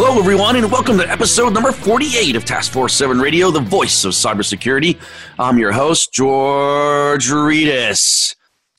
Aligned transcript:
Hello, 0.00 0.16
everyone, 0.16 0.54
and 0.54 0.70
welcome 0.70 0.96
to 0.96 1.10
episode 1.10 1.52
number 1.52 1.72
48 1.72 2.36
of 2.36 2.44
Task 2.44 2.70
Force 2.70 2.94
7 2.94 3.18
Radio, 3.18 3.50
the 3.50 3.58
voice 3.58 4.04
of 4.04 4.12
cybersecurity. 4.12 4.96
I'm 5.40 5.58
your 5.58 5.72
host, 5.72 6.12
George 6.12 7.28
Rettas. 7.28 8.36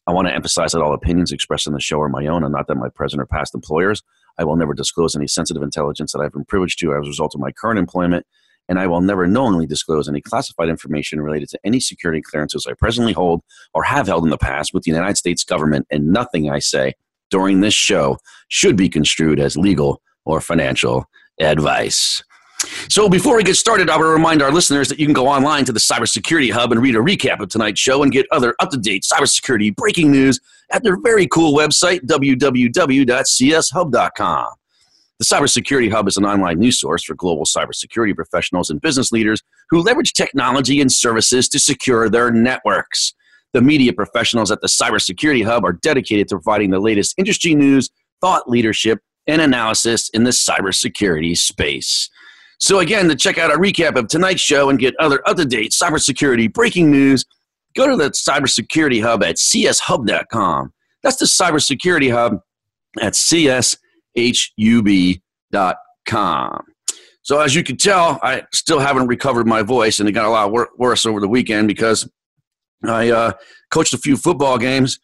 I 0.07 0.13
want 0.13 0.29
to 0.29 0.33
emphasize 0.33 0.71
that 0.71 0.81
all 0.81 0.93
opinions 0.93 1.33
expressed 1.33 1.67
in 1.67 1.73
the 1.73 1.81
show 1.81 1.99
are 1.99 2.07
my 2.07 2.25
own 2.27 2.45
and 2.45 2.53
not 2.53 2.67
that 2.67 2.75
my 2.75 2.87
present 2.87 3.21
or 3.21 3.25
past 3.25 3.53
employers. 3.53 4.01
I 4.37 4.45
will 4.45 4.55
never 4.55 4.73
disclose 4.73 5.13
any 5.13 5.27
sensitive 5.27 5.61
intelligence 5.61 6.13
that 6.13 6.21
I've 6.21 6.31
been 6.31 6.45
privileged 6.45 6.79
to 6.79 6.93
as 6.93 7.05
a 7.05 7.09
result 7.09 7.35
of 7.35 7.41
my 7.41 7.51
current 7.51 7.79
employment, 7.79 8.25
and 8.69 8.79
I 8.79 8.87
will 8.87 9.01
never 9.01 9.27
knowingly 9.27 9.67
disclose 9.67 10.07
any 10.07 10.21
classified 10.21 10.69
information 10.69 11.19
related 11.19 11.49
to 11.49 11.59
any 11.65 11.81
security 11.81 12.21
clearances 12.21 12.65
I 12.65 12.75
presently 12.75 13.11
hold 13.11 13.41
or 13.73 13.83
have 13.83 14.07
held 14.07 14.23
in 14.23 14.29
the 14.29 14.37
past 14.37 14.73
with 14.73 14.83
the 14.83 14.91
United 14.91 15.17
States 15.17 15.43
government, 15.43 15.85
and 15.91 16.13
nothing 16.13 16.49
I 16.49 16.59
say 16.59 16.93
during 17.29 17.59
this 17.59 17.73
show 17.73 18.19
should 18.47 18.77
be 18.77 18.87
construed 18.87 19.41
as 19.41 19.57
legal 19.57 20.01
or 20.25 20.41
financial 20.41 21.05
advice. 21.39 22.21
So 22.89 23.07
before 23.07 23.37
we 23.37 23.43
get 23.43 23.55
started, 23.55 23.89
I 23.89 23.95
want 23.95 24.07
to 24.07 24.09
remind 24.09 24.41
our 24.41 24.51
listeners 24.51 24.89
that 24.89 24.99
you 24.99 25.05
can 25.05 25.13
go 25.13 25.27
online 25.27 25.63
to 25.65 25.71
the 25.71 25.79
Cybersecurity 25.79 26.51
Hub 26.51 26.71
and 26.71 26.81
read 26.81 26.95
a 26.95 26.99
recap 26.99 27.39
of 27.39 27.49
tonight's 27.49 27.79
show 27.79 28.03
and 28.03 28.11
get 28.11 28.27
other 28.31 28.53
up-to-date 28.59 29.05
cybersecurity 29.09 29.73
breaking 29.75 30.11
news 30.11 30.39
at 30.71 30.83
their 30.83 30.97
very 30.99 31.25
cool 31.27 31.57
website, 31.57 32.01
www.cshub.com. 32.01 33.07
The 35.19 35.25
Cybersecurity 35.25 35.91
Hub 35.91 36.07
is 36.07 36.17
an 36.17 36.25
online 36.25 36.59
news 36.59 36.79
source 36.79 37.03
for 37.03 37.13
global 37.15 37.43
cybersecurity 37.45 38.15
professionals 38.15 38.69
and 38.69 38.79
business 38.79 39.11
leaders 39.11 39.41
who 39.69 39.81
leverage 39.81 40.13
technology 40.13 40.79
and 40.81 40.91
services 40.91 41.49
to 41.49 41.59
secure 41.59 42.09
their 42.09 42.31
networks. 42.31 43.13
The 43.53 43.61
media 43.61 43.93
professionals 43.93 44.51
at 44.51 44.61
the 44.61 44.67
Cybersecurity 44.67 45.43
Hub 45.43 45.65
are 45.65 45.73
dedicated 45.73 46.27
to 46.29 46.35
providing 46.35 46.69
the 46.69 46.79
latest 46.79 47.15
industry 47.17 47.55
news, 47.55 47.89
thought 48.21 48.49
leadership, 48.49 48.99
and 49.29 49.41
analysis 49.41 50.09
in 50.09 50.23
the 50.23 50.31
cybersecurity 50.31 51.37
space. 51.37 52.09
So, 52.59 52.79
again, 52.79 53.07
to 53.07 53.15
check 53.15 53.37
out 53.37 53.51
our 53.51 53.57
recap 53.57 53.95
of 53.95 54.09
tonight's 54.09 54.41
show 54.41 54.69
and 54.69 54.77
get 54.77 54.93
other 54.99 55.21
up 55.27 55.37
to 55.37 55.45
date 55.45 55.71
cybersecurity 55.71 56.51
breaking 56.51 56.91
news, 56.91 57.23
go 57.75 57.87
to 57.87 57.95
the 57.95 58.09
Cybersecurity 58.09 59.01
Hub 59.01 59.23
at 59.23 59.37
cshub.com. 59.37 60.73
That's 61.01 61.15
the 61.17 61.25
Cybersecurity 61.25 62.11
Hub 62.11 62.41
at 62.99 63.13
cshub.com. 63.13 63.75
So, 67.21 67.39
as 67.39 67.55
you 67.55 67.63
can 67.63 67.77
tell, 67.77 68.19
I 68.21 68.43
still 68.51 68.79
haven't 68.79 69.07
recovered 69.07 69.47
my 69.47 69.61
voice, 69.61 70.01
and 70.01 70.09
it 70.09 70.13
got 70.13 70.25
a 70.25 70.29
lot 70.29 70.51
worse 70.77 71.05
over 71.05 71.21
the 71.21 71.29
weekend 71.29 71.69
because 71.69 72.09
I 72.83 73.09
uh, 73.09 73.31
coached 73.71 73.93
a 73.93 73.97
few 73.97 74.17
football 74.17 74.57
games 74.57 74.99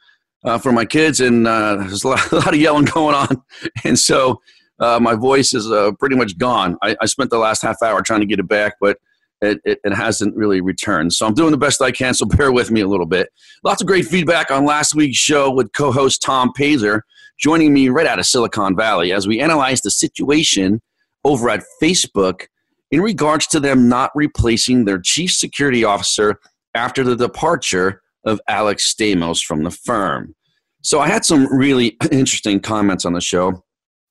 uh, 0.45 0.57
for 0.57 0.71
my 0.71 0.85
kids, 0.85 1.19
and 1.19 1.47
uh, 1.47 1.75
there's 1.75 2.03
a 2.03 2.07
lot, 2.07 2.31
a 2.31 2.35
lot, 2.35 2.53
of 2.53 2.59
yelling 2.59 2.85
going 2.85 3.15
on, 3.15 3.43
and 3.83 3.97
so 3.97 4.41
uh, 4.79 4.99
my 5.01 5.15
voice 5.15 5.53
is 5.53 5.69
uh, 5.71 5.91
pretty 5.99 6.15
much 6.15 6.37
gone. 6.37 6.77
I, 6.81 6.95
I, 7.01 7.05
spent 7.05 7.29
the 7.29 7.37
last 7.37 7.61
half 7.61 7.81
hour 7.81 8.01
trying 8.01 8.19
to 8.19 8.25
get 8.25 8.39
it 8.39 8.47
back, 8.47 8.75
but 8.81 8.97
it, 9.41 9.59
it, 9.63 9.79
it, 9.83 9.93
hasn't 9.93 10.35
really 10.35 10.59
returned. 10.59 11.13
So 11.13 11.25
I'm 11.25 11.33
doing 11.33 11.51
the 11.51 11.57
best 11.57 11.81
I 11.81 11.91
can. 11.91 12.13
So 12.13 12.25
bear 12.37 12.51
with 12.51 12.71
me 12.71 12.81
a 12.81 12.87
little 12.87 13.05
bit. 13.05 13.29
Lots 13.63 13.81
of 13.81 13.87
great 13.87 14.05
feedback 14.05 14.51
on 14.51 14.65
last 14.65 14.93
week's 14.93 15.17
show 15.17 15.49
with 15.51 15.71
co-host 15.73 16.21
Tom 16.21 16.51
Pazer 16.57 17.01
joining 17.37 17.73
me 17.73 17.89
right 17.89 18.07
out 18.07 18.19
of 18.19 18.25
Silicon 18.25 18.75
Valley 18.75 19.11
as 19.11 19.27
we 19.27 19.39
analyze 19.39 19.81
the 19.81 19.91
situation 19.91 20.81
over 21.23 21.49
at 21.49 21.63
Facebook 21.81 22.47
in 22.91 23.01
regards 23.01 23.47
to 23.47 23.59
them 23.59 23.89
not 23.89 24.11
replacing 24.15 24.85
their 24.85 24.99
chief 24.99 25.31
security 25.31 25.83
officer 25.83 26.39
after 26.73 27.03
the 27.03 27.15
departure 27.15 28.01
of 28.25 28.41
Alex 28.47 28.93
Stamos 28.93 29.43
from 29.43 29.63
the 29.63 29.71
firm. 29.71 30.35
So 30.81 30.99
I 30.99 31.07
had 31.07 31.25
some 31.25 31.47
really 31.51 31.97
interesting 32.11 32.59
comments 32.59 33.05
on 33.05 33.13
the 33.13 33.21
show 33.21 33.63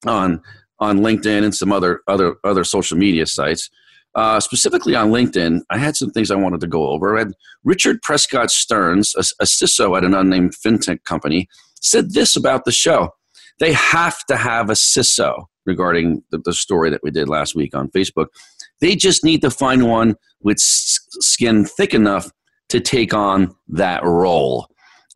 on 0.06 0.40
on 0.80 0.98
LinkedIn 0.98 1.44
and 1.44 1.54
some 1.54 1.72
other 1.72 2.00
other 2.08 2.36
other 2.44 2.64
social 2.64 2.98
media 2.98 3.26
sites. 3.26 3.70
Uh, 4.14 4.38
specifically 4.38 4.94
on 4.94 5.10
LinkedIn, 5.10 5.60
I 5.70 5.78
had 5.78 5.96
some 5.96 6.10
things 6.10 6.30
I 6.30 6.36
wanted 6.36 6.60
to 6.60 6.68
go 6.68 6.88
over. 6.88 7.16
I 7.16 7.20
had 7.20 7.32
Richard 7.64 8.00
Prescott 8.00 8.52
Stearns, 8.52 9.12
a, 9.16 9.24
a 9.42 9.44
CISO 9.44 9.96
at 9.96 10.04
an 10.04 10.14
unnamed 10.14 10.54
fintech 10.54 11.02
company, 11.02 11.48
said 11.80 12.12
this 12.12 12.36
about 12.36 12.64
the 12.64 12.70
show. 12.70 13.10
They 13.58 13.72
have 13.72 14.24
to 14.26 14.36
have 14.36 14.70
a 14.70 14.74
CISO 14.74 15.46
regarding 15.66 16.22
the, 16.30 16.38
the 16.38 16.52
story 16.52 16.90
that 16.90 17.02
we 17.02 17.10
did 17.10 17.28
last 17.28 17.56
week 17.56 17.74
on 17.74 17.88
Facebook. 17.90 18.26
They 18.80 18.94
just 18.94 19.24
need 19.24 19.40
to 19.42 19.50
find 19.50 19.88
one 19.88 20.14
with 20.42 20.58
skin 20.58 21.64
thick 21.64 21.92
enough 21.92 22.30
to 22.74 22.80
take 22.80 23.14
on 23.14 23.54
that 23.68 24.02
role. 24.02 24.66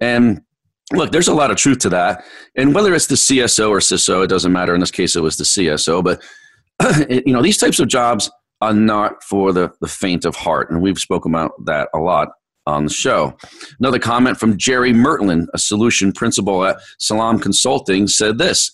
And 0.01 0.41
look, 0.93 1.11
there's 1.11 1.27
a 1.27 1.35
lot 1.35 1.51
of 1.51 1.57
truth 1.57 1.79
to 1.81 1.89
that. 1.89 2.25
And 2.57 2.73
whether 2.73 2.95
it's 2.95 3.09
the 3.09 3.17
CSO 3.17 3.69
or 3.69 3.79
CISO, 3.79 4.23
it 4.23 4.29
doesn't 4.29 4.53
matter. 4.53 4.75
In 4.75 4.81
this 4.81 4.93
case, 4.93 5.17
it 5.17 5.23
was 5.23 5.37
the 5.37 5.45
CSO. 5.45 6.05
But 6.05 6.23
you 7.11 7.33
know, 7.33 7.43
these 7.43 7.59
types 7.59 7.81
of 7.81 7.89
jobs 7.89 8.31
are 8.61 8.73
not 8.73 9.25
for 9.25 9.53
the, 9.53 9.73
the 9.81 9.89
faint 9.89 10.25
of 10.25 10.37
heart, 10.37 10.71
and 10.71 10.81
we've 10.81 10.99
spoken 10.99 11.33
about 11.33 11.53
that 11.65 11.89
a 11.95 11.99
lot 11.99 12.29
on 12.67 12.85
the 12.85 12.93
show. 12.93 13.37
Another 13.81 13.99
comment 13.99 14.39
from 14.39 14.57
Jerry 14.57 14.93
Mertlin, 14.93 15.49
a 15.55 15.59
solution 15.59 16.13
principal 16.13 16.65
at 16.65 16.77
Salam 17.01 17.41
Consulting, 17.41 18.07
said 18.07 18.39
this. 18.39 18.71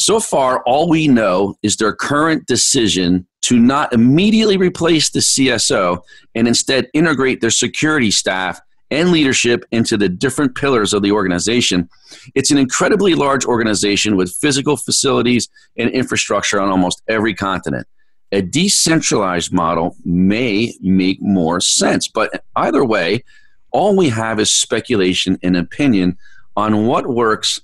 So 0.00 0.18
far, 0.18 0.62
all 0.62 0.88
we 0.88 1.08
know 1.08 1.56
is 1.62 1.76
their 1.76 1.92
current 1.92 2.46
decision 2.46 3.26
to 3.42 3.58
not 3.58 3.92
immediately 3.92 4.56
replace 4.56 5.10
the 5.10 5.18
CSO 5.18 6.00
and 6.34 6.48
instead 6.48 6.88
integrate 6.94 7.42
their 7.42 7.50
security 7.50 8.10
staff 8.10 8.62
and 8.90 9.12
leadership 9.12 9.62
into 9.72 9.98
the 9.98 10.08
different 10.08 10.54
pillars 10.54 10.94
of 10.94 11.02
the 11.02 11.12
organization. 11.12 11.86
It's 12.34 12.50
an 12.50 12.56
incredibly 12.56 13.14
large 13.14 13.44
organization 13.44 14.16
with 14.16 14.32
physical 14.32 14.78
facilities 14.78 15.50
and 15.76 15.90
infrastructure 15.90 16.58
on 16.58 16.70
almost 16.70 17.02
every 17.06 17.34
continent. 17.34 17.86
A 18.32 18.40
decentralized 18.40 19.52
model 19.52 19.96
may 20.02 20.72
make 20.80 21.20
more 21.20 21.60
sense, 21.60 22.08
but 22.08 22.42
either 22.56 22.86
way, 22.86 23.22
all 23.70 23.94
we 23.94 24.08
have 24.08 24.40
is 24.40 24.50
speculation 24.50 25.38
and 25.42 25.58
opinion 25.58 26.16
on 26.56 26.86
what 26.86 27.06
works 27.06 27.60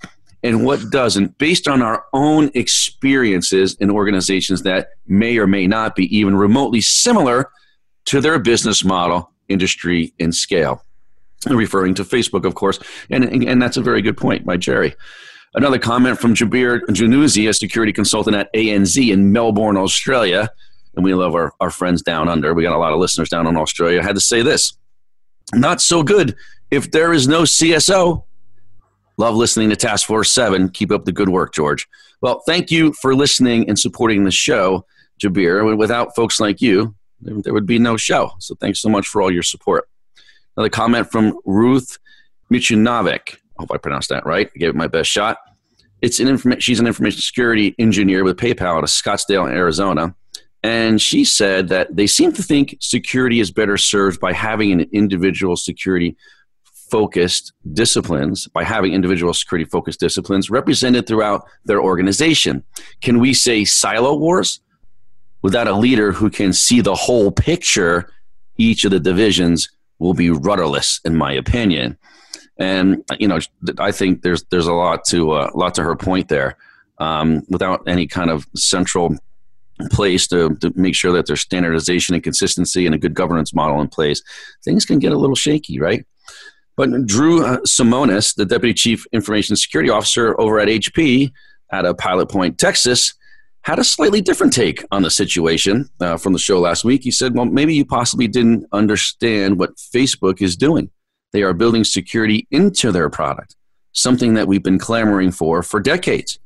and 0.47 0.65
what 0.65 0.91
doesn't 0.91 1.37
based 1.39 1.67
on 1.67 1.83
our 1.83 2.05
own 2.13 2.51
experiences 2.55 3.75
in 3.81 3.91
organizations 3.91 4.63
that 4.63 4.91
may 5.07 5.39
or 5.39 5.47
may 5.47 5.67
not 5.67 5.97
be 5.97 6.17
even 6.17 6.37
remotely 6.37 6.81
similar 6.81 7.51
to 8.05 8.21
their 8.21 8.39
business 8.39 8.85
model, 8.85 9.31
industry, 9.49 10.15
and 10.21 10.35
scale. 10.35 10.83
Referring 11.49 11.95
to 11.95 12.05
Facebook, 12.05 12.45
of 12.45 12.55
course, 12.55 12.79
and, 13.11 13.25
and 13.25 13.61
that's 13.61 13.77
a 13.77 13.83
very 13.83 14.03
good 14.03 14.17
point 14.17 14.47
by 14.47 14.57
Jerry. 14.57 14.95
Another 15.55 15.79
comment 15.79 16.19
from 16.19 16.35
Jabir 16.35 16.81
Januzi, 16.89 17.49
a 17.49 17.55
security 17.55 17.93
consultant 17.93 18.37
at 18.37 18.53
ANZ 18.55 19.13
in 19.13 19.33
Melbourne, 19.33 19.77
Australia. 19.77 20.49
And 20.95 21.05
we 21.05 21.15
love 21.15 21.35
our, 21.35 21.53
our 21.61 21.71
friends 21.71 22.03
down 22.03 22.29
under. 22.29 22.55
We 22.55 22.63
got 22.63 22.75
a 22.75 22.79
lot 22.79 22.93
of 22.93 22.99
listeners 22.99 23.29
down 23.29 23.47
in 23.47 23.57
Australia. 23.57 24.01
I 24.01 24.05
had 24.05 24.15
to 24.15 24.21
say 24.21 24.43
this 24.43 24.77
not 25.55 25.81
so 25.81 26.03
good 26.03 26.37
if 26.71 26.91
there 26.91 27.13
is 27.13 27.29
no 27.29 27.43
CSO 27.43 28.25
Love 29.19 29.35
listening 29.35 29.71
to 29.71 29.77
Task 29.77 30.07
Force 30.07 30.31
7. 30.31 30.69
Keep 30.71 30.93
up 30.93 31.05
the 31.05 31.13
good 31.13 31.31
work, 31.31 31.55
George. 31.55 31.89
Well, 32.21 32.43
thank 32.47 32.71
you 32.71 32.93
for 33.01 33.15
listening 33.15 33.69
and 33.69 33.79
supporting 33.79 34.25
the 34.25 34.31
show, 34.31 34.85
Jabir. 35.23 35.77
Without 35.77 36.15
folks 36.15 36.39
like 36.39 36.61
you, 36.61 36.95
there 37.21 37.55
would 37.55 37.67
be 37.67 37.79
no 37.79 37.97
show. 37.97 38.33
So 38.39 38.55
thanks 38.57 38.81
so 38.81 38.89
much 38.89 39.09
for 39.09 39.23
all 39.23 39.31
your 39.31 39.43
support. 39.43 39.89
Another 40.57 40.69
comment 40.69 41.11
from 41.11 41.39
Ruth 41.45 41.99
Michunovic. 42.53 43.35
I 43.35 43.63
hope 43.63 43.71
I 43.73 43.79
pronounced 43.79 44.11
that 44.11 44.27
right. 44.27 44.51
I 44.55 44.59
gave 44.59 44.71
it 44.71 44.75
my 44.75 44.87
best 44.87 45.11
shot. 45.11 45.39
It's 46.03 46.21
an 46.21 46.29
informa- 46.29 46.61
she's 46.61 46.79
an 46.79 46.87
information 46.87 47.21
security 47.21 47.75
engineer 47.79 48.23
with 48.23 48.37
PayPal 48.37 48.77
out 48.79 48.85
of 48.85 48.91
Scottsdale, 48.91 49.51
Arizona. 49.51 50.15
And 50.63 51.01
she 51.01 51.25
said 51.25 51.69
that 51.69 51.95
they 51.95 52.07
seem 52.07 52.33
to 52.33 52.43
think 52.43 52.77
security 52.81 53.41
is 53.41 53.51
better 53.51 53.77
served 53.77 54.21
by 54.21 54.33
having 54.33 54.73
an 54.73 54.87
individual 54.93 55.57
security 55.57 56.17
focused 56.91 57.53
disciplines 57.73 58.47
by 58.49 58.65
having 58.65 58.93
individual 58.93 59.35
security 59.35 59.69
focused 59.69 60.01
disciplines 60.01 60.51
represented 60.51 61.07
throughout 61.07 61.47
their 61.65 61.81
organization. 61.81 62.63
Can 63.01 63.19
we 63.19 63.35
say 63.35 63.65
silo 63.65 64.17
wars? 64.17 64.61
Without 65.43 65.69
a 65.69 65.75
leader 65.75 66.13
who 66.13 66.31
can 66.31 66.53
see 66.53 66.81
the 66.81 66.95
whole 66.95 67.31
picture, 67.31 68.11
each 68.57 68.85
of 68.85 68.91
the 68.91 69.01
divisions 69.01 69.69
will 69.99 70.15
be 70.15 70.31
rudderless, 70.31 71.01
in 71.05 71.17
my 71.17 71.33
opinion. 71.33 71.97
And 72.59 73.05
you 73.19 73.29
know, 73.29 73.39
I 73.79 73.93
think 73.93 74.23
there's 74.23 74.43
there's 74.45 74.67
a 74.67 74.73
lot 74.73 75.05
to 75.07 75.35
a 75.35 75.41
uh, 75.41 75.51
lot 75.55 75.75
to 75.75 75.83
her 75.83 75.95
point 75.95 76.29
there. 76.29 76.57
Um, 76.99 77.43
without 77.51 77.87
any 77.87 78.07
kind 78.07 78.31
of 78.31 78.47
central 78.55 79.17
place 79.91 80.27
to, 80.29 80.55
to 80.57 80.73
make 80.75 80.95
sure 80.95 81.13
that 81.13 81.27
there's 81.27 81.43
standardization 81.43 82.15
and 82.15 82.25
consistency 82.25 82.87
and 82.87 82.95
a 82.95 82.99
good 82.99 83.13
governance 83.13 83.55
model 83.55 83.81
in 83.83 83.89
place, 83.89 84.23
things 84.65 84.87
can 84.87 84.99
get 84.99 85.13
a 85.13 85.19
little 85.19 85.37
shaky, 85.37 85.79
right? 85.79 86.07
But 86.77 87.07
Drew 87.07 87.45
uh, 87.45 87.59
Simonis, 87.61 88.35
the 88.35 88.45
Deputy 88.45 88.75
Chief 88.75 89.07
Information 89.13 89.57
Security 89.57 89.91
Officer 89.91 90.39
over 90.41 90.61
at 90.61 90.69
HP 90.69 91.33
out 91.73 91.87
of 91.87 91.97
Pilot 91.97 92.29
Point, 92.29 92.59
Texas, 92.59 93.15
had 93.63 93.79
a 93.79 93.85
slightly 93.85 94.21
different 94.21 94.53
take 94.53 94.85
on 94.93 95.03
the 95.03 95.11
situation 95.11 95.89
uh, 96.01 96.17
from 96.17 96.33
the 96.33 96.39
show 96.39 96.61
last 96.61 96.85
week. 96.85 97.03
He 97.03 97.11
said, 97.11 97.35
Well, 97.35 97.47
maybe 97.47 97.75
you 97.75 97.85
possibly 97.85 98.29
didn't 98.29 98.67
understand 98.73 99.59
what 99.59 99.77
Facebook 99.77 100.41
is 100.41 100.57
doing. 100.57 100.91
They 101.33 101.43
are 101.43 101.53
building 101.53 101.83
security 101.83 102.47
into 102.51 102.93
their 102.93 103.11
product, 103.11 103.57
something 103.93 104.35
that 104.35 104.47
we've 104.47 104.63
been 104.63 104.79
clamoring 104.79 105.33
for 105.33 105.63
for 105.63 105.81
decades. 105.81 106.39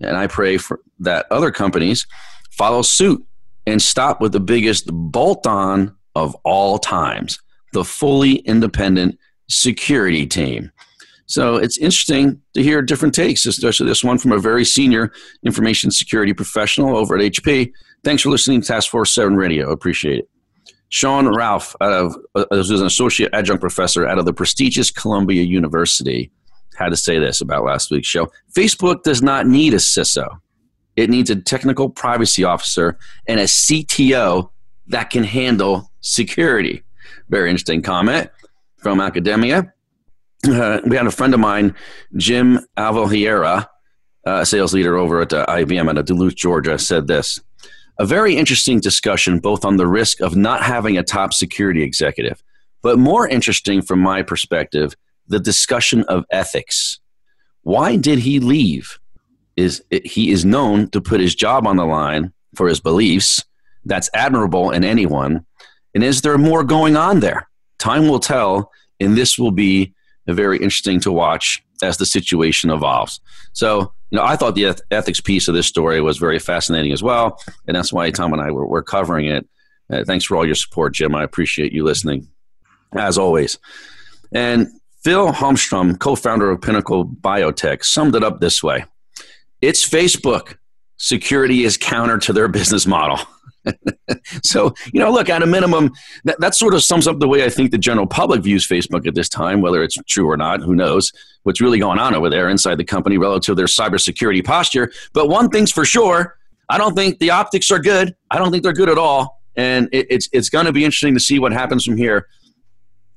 And 0.00 0.16
I 0.16 0.26
pray 0.26 0.56
for 0.56 0.80
that 1.00 1.26
other 1.30 1.50
companies 1.50 2.06
follow 2.50 2.82
suit 2.82 3.24
and 3.66 3.82
stop 3.82 4.20
with 4.20 4.32
the 4.32 4.40
biggest 4.40 4.86
bolt 4.90 5.46
on 5.46 5.94
of 6.14 6.34
all 6.44 6.78
times 6.78 7.38
the 7.72 7.84
fully 7.84 8.36
independent 8.36 9.18
security 9.48 10.26
team. 10.26 10.70
So 11.26 11.56
it's 11.56 11.78
interesting 11.78 12.40
to 12.54 12.62
hear 12.62 12.82
different 12.82 13.14
takes, 13.14 13.46
especially 13.46 13.86
this 13.86 14.04
one 14.04 14.18
from 14.18 14.32
a 14.32 14.38
very 14.38 14.64
senior 14.64 15.12
information 15.44 15.90
security 15.90 16.34
professional 16.34 16.96
over 16.96 17.16
at 17.16 17.22
HP. 17.22 17.72
Thanks 18.04 18.22
for 18.22 18.30
listening 18.30 18.60
to 18.60 18.66
Task 18.66 18.90
Force 18.90 19.14
7 19.14 19.34
Radio. 19.36 19.70
Appreciate 19.70 20.20
it. 20.20 20.28
Sean 20.90 21.34
Ralph, 21.34 21.74
out 21.80 21.92
of, 21.92 22.16
uh, 22.34 22.44
was 22.50 22.70
an 22.70 22.86
associate 22.86 23.30
adjunct 23.32 23.60
professor 23.60 24.06
out 24.06 24.18
of 24.18 24.26
the 24.26 24.34
prestigious 24.34 24.90
Columbia 24.90 25.42
University, 25.42 26.30
had 26.76 26.90
to 26.90 26.96
say 26.96 27.18
this 27.18 27.40
about 27.40 27.64
last 27.64 27.90
week's 27.90 28.06
show. 28.06 28.30
Facebook 28.54 29.02
does 29.02 29.22
not 29.22 29.46
need 29.46 29.72
a 29.72 29.78
CISO. 29.78 30.28
It 30.96 31.10
needs 31.10 31.30
a 31.30 31.36
technical 31.36 31.88
privacy 31.88 32.44
officer 32.44 32.98
and 33.26 33.40
a 33.40 33.44
CTO 33.44 34.50
that 34.88 35.10
can 35.10 35.24
handle 35.24 35.90
security. 36.00 36.84
Very 37.28 37.50
interesting 37.50 37.82
comment 37.82 38.30
from 38.84 39.00
academia. 39.00 39.72
Uh, 40.46 40.78
we 40.86 40.94
had 40.94 41.06
a 41.06 41.10
friend 41.10 41.32
of 41.32 41.40
mine, 41.40 41.74
Jim 42.18 42.60
Alvaliera, 42.76 43.66
uh, 44.26 44.44
sales 44.44 44.74
leader 44.74 44.98
over 44.98 45.22
at 45.22 45.32
uh, 45.32 45.46
IBM 45.46 45.98
at 45.98 46.04
Duluth, 46.04 46.36
Georgia, 46.36 46.78
said 46.78 47.06
this. 47.06 47.40
A 47.98 48.04
very 48.04 48.36
interesting 48.36 48.80
discussion, 48.80 49.38
both 49.38 49.64
on 49.64 49.78
the 49.78 49.86
risk 49.86 50.20
of 50.20 50.36
not 50.36 50.62
having 50.62 50.98
a 50.98 51.02
top 51.02 51.32
security 51.32 51.82
executive, 51.82 52.42
but 52.82 52.98
more 52.98 53.26
interesting 53.26 53.80
from 53.80 54.00
my 54.00 54.22
perspective, 54.22 54.94
the 55.28 55.40
discussion 55.40 56.04
of 56.04 56.26
ethics. 56.30 57.00
Why 57.62 57.96
did 57.96 58.18
he 58.18 58.38
leave? 58.38 58.98
Is 59.56 59.82
he 59.90 60.30
is 60.30 60.44
known 60.44 60.90
to 60.90 61.00
put 61.00 61.20
his 61.20 61.34
job 61.34 61.66
on 61.66 61.76
the 61.76 61.86
line 61.86 62.34
for 62.54 62.68
his 62.68 62.80
beliefs? 62.80 63.42
That's 63.86 64.10
admirable 64.12 64.72
in 64.72 64.84
anyone. 64.84 65.46
And 65.94 66.04
is 66.04 66.20
there 66.20 66.36
more 66.36 66.64
going 66.64 66.96
on 66.96 67.20
there? 67.20 67.48
Time 67.84 68.08
will 68.08 68.18
tell, 68.18 68.72
and 68.98 69.14
this 69.14 69.38
will 69.38 69.50
be 69.50 69.92
very 70.26 70.56
interesting 70.56 71.00
to 71.00 71.12
watch 71.12 71.62
as 71.82 71.98
the 71.98 72.06
situation 72.06 72.70
evolves. 72.70 73.20
So, 73.52 73.92
you 74.10 74.16
know, 74.16 74.24
I 74.24 74.36
thought 74.36 74.54
the 74.54 74.74
ethics 74.90 75.20
piece 75.20 75.48
of 75.48 75.54
this 75.54 75.66
story 75.66 76.00
was 76.00 76.16
very 76.16 76.38
fascinating 76.38 76.92
as 76.92 77.02
well, 77.02 77.38
and 77.68 77.76
that's 77.76 77.92
why 77.92 78.10
Tom 78.10 78.32
and 78.32 78.40
I 78.40 78.50
were, 78.52 78.66
were 78.66 78.82
covering 78.82 79.26
it. 79.26 79.46
Uh, 79.92 80.02
thanks 80.02 80.24
for 80.24 80.34
all 80.34 80.46
your 80.46 80.54
support, 80.54 80.94
Jim. 80.94 81.14
I 81.14 81.24
appreciate 81.24 81.74
you 81.74 81.84
listening, 81.84 82.26
as 82.96 83.18
always. 83.18 83.58
And 84.32 84.68
Phil 85.02 85.30
Holmstrom, 85.30 85.98
co-founder 85.98 86.50
of 86.50 86.62
Pinnacle 86.62 87.04
Biotech, 87.06 87.84
summed 87.84 88.16
it 88.16 88.24
up 88.24 88.40
this 88.40 88.62
way: 88.62 88.86
"It's 89.60 89.86
Facebook. 89.86 90.56
Security 90.96 91.64
is 91.64 91.76
counter 91.76 92.16
to 92.16 92.32
their 92.32 92.48
business 92.48 92.86
model." 92.86 93.18
so, 94.42 94.74
you 94.92 95.00
know, 95.00 95.10
look, 95.10 95.28
at 95.28 95.42
a 95.42 95.46
minimum, 95.46 95.90
that, 96.24 96.38
that 96.40 96.54
sort 96.54 96.74
of 96.74 96.82
sums 96.82 97.06
up 97.06 97.18
the 97.18 97.28
way 97.28 97.44
I 97.44 97.48
think 97.48 97.70
the 97.70 97.78
general 97.78 98.06
public 98.06 98.42
views 98.42 98.66
Facebook 98.66 99.06
at 99.06 99.14
this 99.14 99.28
time, 99.28 99.60
whether 99.60 99.82
it's 99.82 99.96
true 100.06 100.28
or 100.28 100.36
not, 100.36 100.60
who 100.60 100.74
knows 100.74 101.12
what's 101.44 101.60
really 101.60 101.78
going 101.78 101.98
on 101.98 102.14
over 102.14 102.30
there 102.30 102.48
inside 102.48 102.78
the 102.78 102.84
company 102.84 103.18
relative 103.18 103.46
to 103.46 103.54
their 103.54 103.66
cybersecurity 103.66 104.44
posture. 104.44 104.90
But 105.12 105.28
one 105.28 105.48
thing's 105.50 105.72
for 105.72 105.84
sure, 105.84 106.36
I 106.68 106.78
don't 106.78 106.94
think 106.94 107.18
the 107.18 107.30
optics 107.30 107.70
are 107.70 107.78
good. 107.78 108.14
I 108.30 108.38
don't 108.38 108.50
think 108.50 108.62
they're 108.62 108.72
good 108.72 108.88
at 108.88 108.98
all. 108.98 109.42
And 109.56 109.88
it, 109.92 110.06
it's, 110.10 110.28
it's 110.32 110.48
going 110.48 110.66
to 110.66 110.72
be 110.72 110.84
interesting 110.84 111.14
to 111.14 111.20
see 111.20 111.38
what 111.38 111.52
happens 111.52 111.84
from 111.84 111.96
here. 111.96 112.26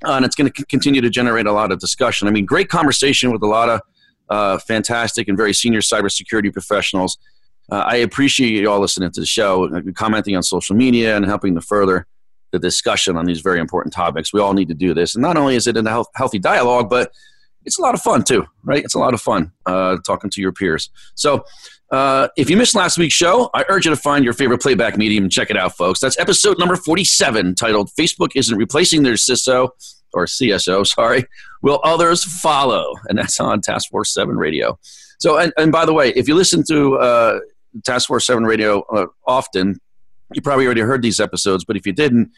Uh, 0.05 0.11
and 0.11 0.25
it's 0.25 0.35
going 0.35 0.51
to 0.51 0.53
c- 0.55 0.65
continue 0.69 1.01
to 1.01 1.09
generate 1.09 1.47
a 1.47 1.51
lot 1.51 1.71
of 1.71 1.79
discussion. 1.79 2.27
I 2.27 2.31
mean, 2.31 2.45
great 2.45 2.69
conversation 2.69 3.31
with 3.31 3.41
a 3.41 3.47
lot 3.47 3.69
of 3.69 3.81
uh, 4.29 4.57
fantastic 4.59 5.27
and 5.27 5.35
very 5.35 5.53
senior 5.53 5.79
cybersecurity 5.79 6.53
professionals. 6.53 7.17
Uh, 7.71 7.83
I 7.85 7.97
appreciate 7.97 8.51
you 8.51 8.69
all 8.69 8.79
listening 8.79 9.11
to 9.11 9.19
the 9.19 9.25
show, 9.25 9.73
uh, 9.75 9.81
commenting 9.95 10.35
on 10.35 10.43
social 10.43 10.75
media, 10.75 11.15
and 11.15 11.25
helping 11.25 11.55
to 11.55 11.61
further 11.61 12.07
the 12.51 12.59
discussion 12.59 13.17
on 13.17 13.25
these 13.25 13.41
very 13.41 13.59
important 13.59 13.93
topics. 13.93 14.31
We 14.33 14.39
all 14.39 14.53
need 14.53 14.69
to 14.69 14.73
do 14.73 14.93
this. 14.93 15.15
And 15.15 15.21
not 15.21 15.37
only 15.37 15.55
is 15.55 15.67
it 15.67 15.75
a 15.75 15.83
health, 15.87 16.07
healthy 16.15 16.39
dialogue, 16.39 16.89
but 16.89 17.11
it's 17.65 17.77
a 17.77 17.81
lot 17.81 17.93
of 17.93 18.01
fun 18.01 18.23
too, 18.23 18.45
right? 18.63 18.83
It's 18.83 18.95
a 18.95 18.99
lot 18.99 19.13
of 19.13 19.21
fun 19.21 19.51
uh, 19.65 19.97
talking 20.05 20.29
to 20.29 20.41
your 20.41 20.53
peers. 20.53 20.89
So, 21.15 21.43
uh, 21.91 22.27
if 22.35 22.49
you 22.49 22.57
missed 22.57 22.75
last 22.75 22.97
week's 22.97 23.13
show, 23.13 23.49
I 23.53 23.63
urge 23.69 23.85
you 23.85 23.91
to 23.91 23.97
find 23.97 24.25
your 24.25 24.33
favorite 24.33 24.61
playback 24.61 24.97
medium 24.97 25.23
and 25.23 25.31
check 25.31 25.49
it 25.49 25.55
out, 25.55 25.77
folks. 25.77 26.01
That's 26.01 26.19
episode 26.19 26.59
number 26.59 26.75
47, 26.75 27.55
titled 27.55 27.89
Facebook 27.97 28.29
Isn't 28.35 28.57
Replacing 28.57 29.03
Their 29.03 29.13
CISO, 29.13 29.69
or 30.13 30.25
CSO, 30.25 30.85
sorry. 30.95 31.25
Will 31.61 31.79
others 31.83 32.23
follow? 32.23 32.93
And 33.07 33.17
that's 33.17 33.39
on 33.39 33.61
Task 33.61 33.89
Force 33.89 34.13
7 34.13 34.35
Radio. 34.35 34.77
So, 35.19 35.37
and, 35.37 35.53
and 35.57 35.71
by 35.71 35.85
the 35.85 35.93
way, 35.93 36.09
if 36.09 36.27
you 36.27 36.35
listen 36.35 36.63
to 36.67 36.97
uh, 36.97 37.39
Task 37.83 38.07
Force 38.07 38.25
7 38.25 38.43
Radio 38.43 38.81
uh, 38.93 39.07
often, 39.25 39.79
you 40.33 40.41
probably 40.41 40.65
already 40.65 40.81
heard 40.81 41.01
these 41.01 41.19
episodes, 41.19 41.63
but 41.65 41.77
if 41.77 41.85
you 41.85 41.93
didn't, 41.93 42.31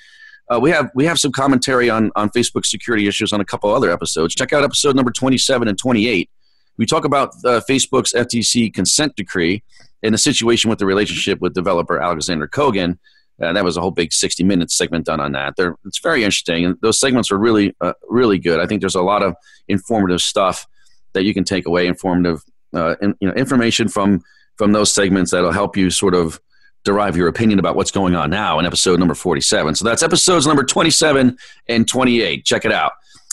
uh, 0.50 0.60
we 0.60 0.72
have 0.72 0.90
we 0.96 1.06
have 1.06 1.20
some 1.20 1.32
commentary 1.32 1.90
on 1.90 2.12
on 2.16 2.30
Facebook 2.30 2.66
security 2.66 3.08
issues 3.08 3.32
on 3.32 3.40
a 3.40 3.46
couple 3.46 3.74
other 3.74 3.92
episodes. 3.92 4.34
Check 4.34 4.52
out 4.52 4.64
episode 4.64 4.96
number 4.96 5.12
27 5.12 5.68
and 5.68 5.78
28. 5.78 6.30
We 6.78 6.86
talk 6.86 7.06
about 7.06 7.30
uh, 7.46 7.62
Facebook's 7.70 8.14
FTC 8.14 8.74
consent 8.74 9.16
decree 9.16 9.64
and 10.02 10.14
the 10.14 10.18
situation 10.18 10.70
with 10.70 10.80
the 10.80 10.86
relationship 10.86 11.40
with 11.42 11.54
developer 11.54 12.00
Alexander 12.00 12.48
Kogan. 12.48 12.98
Uh, 13.42 13.54
that 13.54 13.64
was 13.64 13.78
a 13.78 13.82
whole 13.82 13.92
big 13.92 14.12
60 14.12 14.44
minute 14.44 14.72
segment 14.72 15.06
done 15.06 15.20
on 15.20 15.32
that. 15.34 15.56
They're, 15.56 15.76
it's 15.86 16.00
very 16.00 16.24
interesting, 16.24 16.66
and 16.66 16.78
those 16.82 17.00
segments 17.00 17.32
are 17.32 17.38
really 17.38 17.76
uh, 17.80 17.94
really 18.10 18.40
good. 18.40 18.60
I 18.60 18.66
think 18.66 18.82
there's 18.82 18.96
a 18.96 19.02
lot 19.02 19.24
of 19.24 19.36
informative 19.68 20.22
stuff 20.22 20.68
that 21.14 21.24
you 21.24 21.34
can 21.34 21.44
take 21.44 21.66
away, 21.66 21.88
informative 21.88 22.42
uh, 22.74 22.96
in, 23.02 23.16
you 23.20 23.28
know 23.28 23.34
information 23.36 23.88
from 23.88 24.24
from 24.60 24.74
those 24.74 24.94
segments 24.94 25.32
that'll 25.32 25.54
help 25.54 25.78
you 25.78 25.90
sort 25.90 26.14
of 26.14 26.40
derive 26.84 27.16
your 27.16 27.30
opinion 27.30 27.60
about 27.60 27.78
what's 27.78 27.92
going 27.92 28.14
on 28.14 28.30
now 28.30 28.60
in 28.60 28.66
episode 28.66 29.00
number 29.00 29.16
47. 29.16 29.76
So 29.76 29.86
that's 29.86 30.04
episodes 30.04 30.46
number 30.46 30.66
27 30.66 31.38
and 31.70 31.88
28. 31.88 32.44
Check 32.44 32.66
it 32.66 32.72
out. 32.74 32.92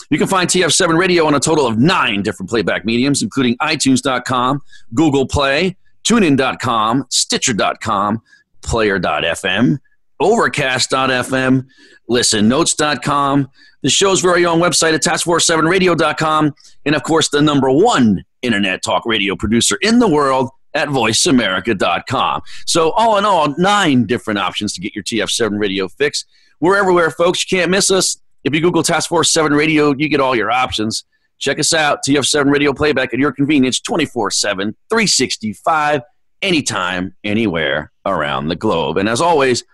You 0.09 0.19
can 0.19 0.29
find 0.29 0.49
TF7 0.49 0.97
Radio 0.97 1.27
on 1.27 1.35
a 1.35 1.41
total 1.41 1.67
of 1.67 1.79
nine 1.79 2.23
different 2.23 2.49
playback 2.49 2.85
mediums, 2.85 3.23
including 3.23 3.57
iTunes.com, 3.57 4.63
Google 4.95 5.27
Play, 5.27 5.77
TuneIn.com, 6.05 7.07
Stitcher.com, 7.11 8.23
Player.fm, 8.63 9.79
Overcast.fm, 10.21 11.67
ListenNotes.com, 12.09 13.51
the 13.83 13.91
show's 13.91 14.21
very 14.21 14.47
own 14.47 14.61
website 14.61 14.95
at 14.95 15.03
TaskForce7Radio.com, 15.03 16.55
and 16.85 16.95
of 16.95 17.03
course, 17.03 17.31
the 17.31 17.43
number 17.43 17.69
one 17.69 18.25
internet 18.43 18.85
talk 18.85 19.05
radio 19.07 19.35
producer 19.35 19.77
in 19.83 19.99
the 19.99 20.09
world, 20.09 20.51
at 20.77 20.89
voiceamerica.com. 20.89 22.43
So, 22.67 22.93
all 22.93 23.19
in 23.19 23.25
all, 23.25 23.55
nine 23.59 24.05
different 24.05 24.39
options 24.39 24.75
to 24.75 24.81
get 24.81 24.95
your 24.95 25.03
TF7 25.03 25.59
radio 25.59 25.89
fix. 25.89 26.25
We're 26.61 26.77
everywhere, 26.77 27.11
folks. 27.11 27.51
You 27.51 27.59
can't 27.59 27.71
miss 27.71 27.91
us. 27.91 28.19
If 28.45 28.55
you 28.55 28.61
Google 28.61 28.83
Task 28.83 29.09
Force 29.09 29.33
7 29.33 29.53
Radio, 29.53 29.95
you 29.97 30.09
get 30.09 30.21
all 30.21 30.37
your 30.37 30.51
options. 30.51 31.05
Check 31.39 31.59
us 31.59 31.73
out, 31.73 32.01
TF7 32.07 32.51
Radio 32.51 32.73
Playback 32.73 33.13
at 33.13 33.19
your 33.19 33.33
convenience 33.33 33.81
24 33.81 34.31
7, 34.31 34.77
365, 34.89 36.03
anytime, 36.43 37.15
anywhere 37.25 37.93
around 38.05 38.49
the 38.49 38.57
globe. 38.57 38.99
And 38.99 39.09
as 39.09 39.21
always, 39.21 39.65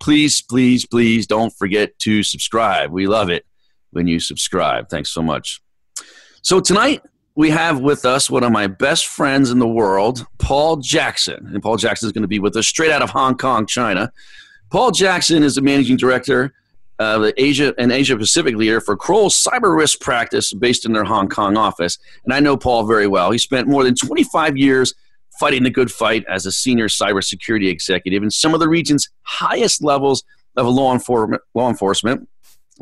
please, 0.00 0.42
please, 0.42 0.86
please 0.86 1.26
don't 1.26 1.50
forget 1.50 1.98
to 2.00 2.22
subscribe. 2.22 2.90
We 2.90 3.06
love 3.06 3.30
it 3.30 3.46
when 3.90 4.06
you 4.06 4.20
subscribe. 4.20 4.88
Thanks 4.88 5.10
so 5.10 5.22
much. 5.22 5.60
So, 6.42 6.60
tonight, 6.60 7.02
we 7.38 7.50
have 7.50 7.78
with 7.78 8.04
us 8.04 8.28
one 8.28 8.42
of 8.42 8.50
my 8.50 8.66
best 8.66 9.06
friends 9.06 9.52
in 9.52 9.60
the 9.60 9.68
world, 9.68 10.26
Paul 10.38 10.78
Jackson. 10.78 11.48
And 11.54 11.62
Paul 11.62 11.76
Jackson 11.76 12.08
is 12.08 12.12
going 12.12 12.22
to 12.22 12.28
be 12.28 12.40
with 12.40 12.56
us 12.56 12.66
straight 12.66 12.90
out 12.90 13.00
of 13.00 13.10
Hong 13.10 13.38
Kong, 13.38 13.64
China. 13.64 14.12
Paul 14.72 14.90
Jackson 14.90 15.44
is 15.44 15.54
the 15.54 15.62
managing 15.62 15.96
director 15.96 16.52
of 16.98 17.22
the 17.22 17.40
Asia 17.40 17.72
and 17.78 17.92
Asia 17.92 18.16
Pacific 18.16 18.56
leader 18.56 18.80
for 18.80 18.96
Kroll's 18.96 19.40
cyber 19.40 19.76
risk 19.76 20.00
practice 20.00 20.52
based 20.52 20.84
in 20.84 20.94
their 20.94 21.04
Hong 21.04 21.28
Kong 21.28 21.56
office. 21.56 21.96
And 22.24 22.34
I 22.34 22.40
know 22.40 22.56
Paul 22.56 22.88
very 22.88 23.06
well. 23.06 23.30
He 23.30 23.38
spent 23.38 23.68
more 23.68 23.84
than 23.84 23.94
25 23.94 24.56
years 24.56 24.92
fighting 25.38 25.62
the 25.62 25.70
good 25.70 25.92
fight 25.92 26.24
as 26.28 26.44
a 26.44 26.50
senior 26.50 26.88
cybersecurity 26.88 27.70
executive 27.70 28.24
in 28.24 28.32
some 28.32 28.52
of 28.52 28.58
the 28.58 28.68
region's 28.68 29.08
highest 29.22 29.80
levels 29.80 30.24
of 30.56 30.66
law 30.66 30.92
enforcement, 30.92 31.40
law 31.54 31.68
enforcement 31.68 32.28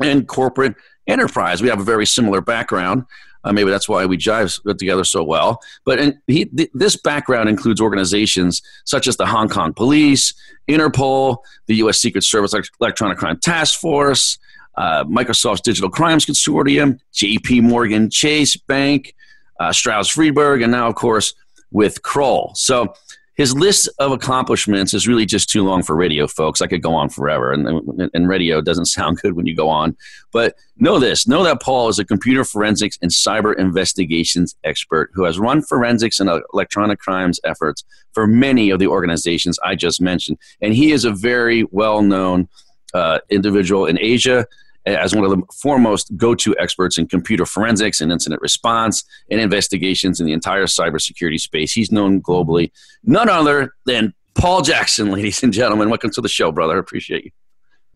and 0.01 0.27
corporate 0.27 0.73
enterprise. 1.05 1.61
We 1.61 1.69
have 1.69 1.79
a 1.79 1.83
very 1.83 2.07
similar 2.07 2.41
background. 2.41 3.05
Uh, 3.47 3.53
maybe 3.53 3.71
that's 3.71 3.87
why 3.87 4.05
we 4.05 4.17
jive 4.17 4.61
together 4.77 5.05
so 5.05 5.23
well. 5.23 5.61
But 5.85 6.15
he, 6.27 6.45
th- 6.45 6.69
this 6.73 6.97
background 6.97 7.47
includes 7.47 7.79
organizations 7.79 8.61
such 8.83 9.07
as 9.07 9.15
the 9.15 9.25
Hong 9.25 9.47
Kong 9.47 9.73
Police, 9.73 10.33
Interpol, 10.67 11.37
the 11.67 11.75
U.S. 11.75 11.97
Secret 11.97 12.25
Service 12.25 12.53
Electronic 12.81 13.17
Crime 13.17 13.39
Task 13.39 13.79
Force, 13.79 14.37
uh, 14.75 15.05
Microsoft's 15.05 15.61
Digital 15.61 15.89
Crimes 15.89 16.25
Consortium, 16.25 16.99
J.P. 17.13 17.61
Morgan 17.61 18.09
Chase 18.09 18.57
Bank, 18.57 19.15
uh, 19.61 19.69
Stroz 19.69 20.11
Friedberg, 20.11 20.61
and 20.61 20.71
now, 20.71 20.87
of 20.87 20.95
course, 20.95 21.33
with 21.71 22.01
Kroll. 22.01 22.51
So 22.55 22.93
his 23.37 23.53
list 23.55 23.87
of 23.99 24.11
accomplishments 24.11 24.95
is 24.95 25.07
really 25.07 25.25
just 25.25 25.47
too 25.47 25.63
long 25.63 25.83
for 25.83 25.95
radio, 25.95 26.25
folks. 26.25 26.59
I 26.59 26.65
could 26.65 26.81
go 26.81 26.95
on 26.95 27.09
forever, 27.09 27.53
and, 27.53 28.09
and 28.13 28.27
radio 28.27 28.61
doesn't 28.61 28.85
sound 28.97 29.19
good 29.21 29.33
when 29.33 29.45
you 29.45 29.55
go 29.55 29.69
on. 29.69 29.95
But 30.33 30.55
know 30.77 30.99
this 30.99 31.27
know 31.27 31.43
that 31.43 31.61
Paul 31.61 31.87
is 31.87 31.99
a 31.99 32.05
computer 32.05 32.43
forensics 32.43 32.97
and 33.01 33.11
cyber 33.11 33.57
investigations 33.57 34.55
expert 34.63 35.11
who 35.13 35.23
has 35.23 35.39
run 35.39 35.61
forensics 35.61 36.19
and 36.19 36.29
electronic 36.53 36.99
crimes 36.99 37.39
efforts 37.43 37.85
for 38.13 38.25
many 38.25 38.71
of 38.71 38.79
the 38.79 38.87
organizations 38.87 39.59
I 39.63 39.75
just 39.75 40.01
mentioned. 40.01 40.39
And 40.61 40.73
he 40.73 40.91
is 40.91 41.05
a 41.05 41.11
very 41.11 41.63
well 41.71 42.01
known 42.01 42.49
uh, 42.93 43.19
individual 43.29 43.85
in 43.85 43.99
Asia 43.99 44.47
as 44.95 45.15
one 45.15 45.23
of 45.23 45.31
the 45.31 45.41
foremost 45.61 46.15
go-to 46.15 46.55
experts 46.57 46.97
in 46.97 47.07
computer 47.07 47.45
forensics 47.45 48.01
and 48.01 48.11
incident 48.11 48.41
response 48.41 49.03
and 49.29 49.41
investigations 49.41 50.19
in 50.19 50.25
the 50.25 50.33
entire 50.33 50.65
cybersecurity 50.65 51.39
space. 51.39 51.73
He's 51.73 51.91
known 51.91 52.21
globally. 52.21 52.71
None 53.03 53.29
other 53.29 53.73
than 53.85 54.13
Paul 54.35 54.61
Jackson, 54.61 55.11
ladies 55.11 55.43
and 55.43 55.51
gentlemen. 55.51 55.89
Welcome 55.89 56.11
to 56.11 56.21
the 56.21 56.29
show, 56.29 56.51
brother. 56.51 56.75
I 56.75 56.79
appreciate 56.79 57.25
you. 57.25 57.31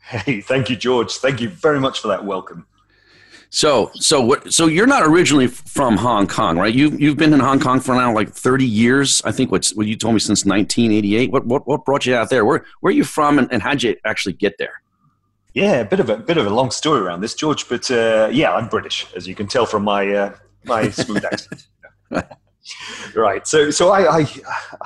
Hey, 0.02 0.42
thank 0.42 0.70
you, 0.70 0.76
George. 0.76 1.14
Thank 1.18 1.40
you 1.40 1.50
very 1.50 1.80
much 1.80 2.00
for 2.02 2.10
that 2.10 2.26
welcome. 2.26 2.66
So, 3.54 3.92
so 3.96 4.22
what? 4.22 4.54
So 4.54 4.68
you're 4.68 4.88
not 4.88 5.04
originally 5.04 5.48
from 5.48 5.98
Hong 5.98 6.26
Kong, 6.26 6.58
right? 6.58 6.74
You 6.74 6.92
you've 6.92 7.18
been 7.18 7.34
in 7.34 7.42
Hong 7.42 7.60
Kong 7.60 7.82
for 7.82 7.94
now 7.94 8.14
like 8.14 8.32
30 8.32 8.66
years. 8.66 9.22
I 9.26 9.34
think 9.34 9.52
what's 9.52 9.76
what 9.76 9.88
you 9.88 9.98
told 9.98 10.14
me 10.14 10.22
since 10.22 10.46
1988. 10.46 11.32
What 11.32 11.46
what 11.46 11.68
what 11.68 11.84
brought 11.84 12.06
you 12.06 12.16
out 12.16 12.30
there? 12.30 12.46
Where 12.46 12.66
where 12.80 12.92
are 12.92 12.96
you 12.96 13.04
from, 13.04 13.40
and, 13.40 13.52
and 13.52 13.62
how'd 13.62 13.84
you 13.84 13.98
actually 14.06 14.34
get 14.34 14.58
there? 14.58 14.82
Yeah, 15.54 15.82
a 15.82 15.86
bit 15.86 16.00
of 16.00 16.10
a 16.10 16.18
bit 16.18 16.38
of 16.38 16.48
a 16.48 16.50
long 16.50 16.72
story 16.72 17.02
around 17.02 17.22
this, 17.22 17.34
George. 17.34 17.68
But 17.68 17.92
uh, 17.92 18.30
yeah, 18.32 18.54
I'm 18.54 18.70
British, 18.70 19.08
as 19.16 19.28
you 19.28 19.36
can 19.36 19.48
tell 19.48 19.66
from 19.66 19.84
my 19.84 20.10
uh, 20.10 20.36
my 20.64 20.90
smooth 20.90 21.26
accent. 21.26 21.68
right. 23.16 23.46
So 23.46 23.70
so 23.70 23.90
I, 23.90 24.20
I, 24.20 24.28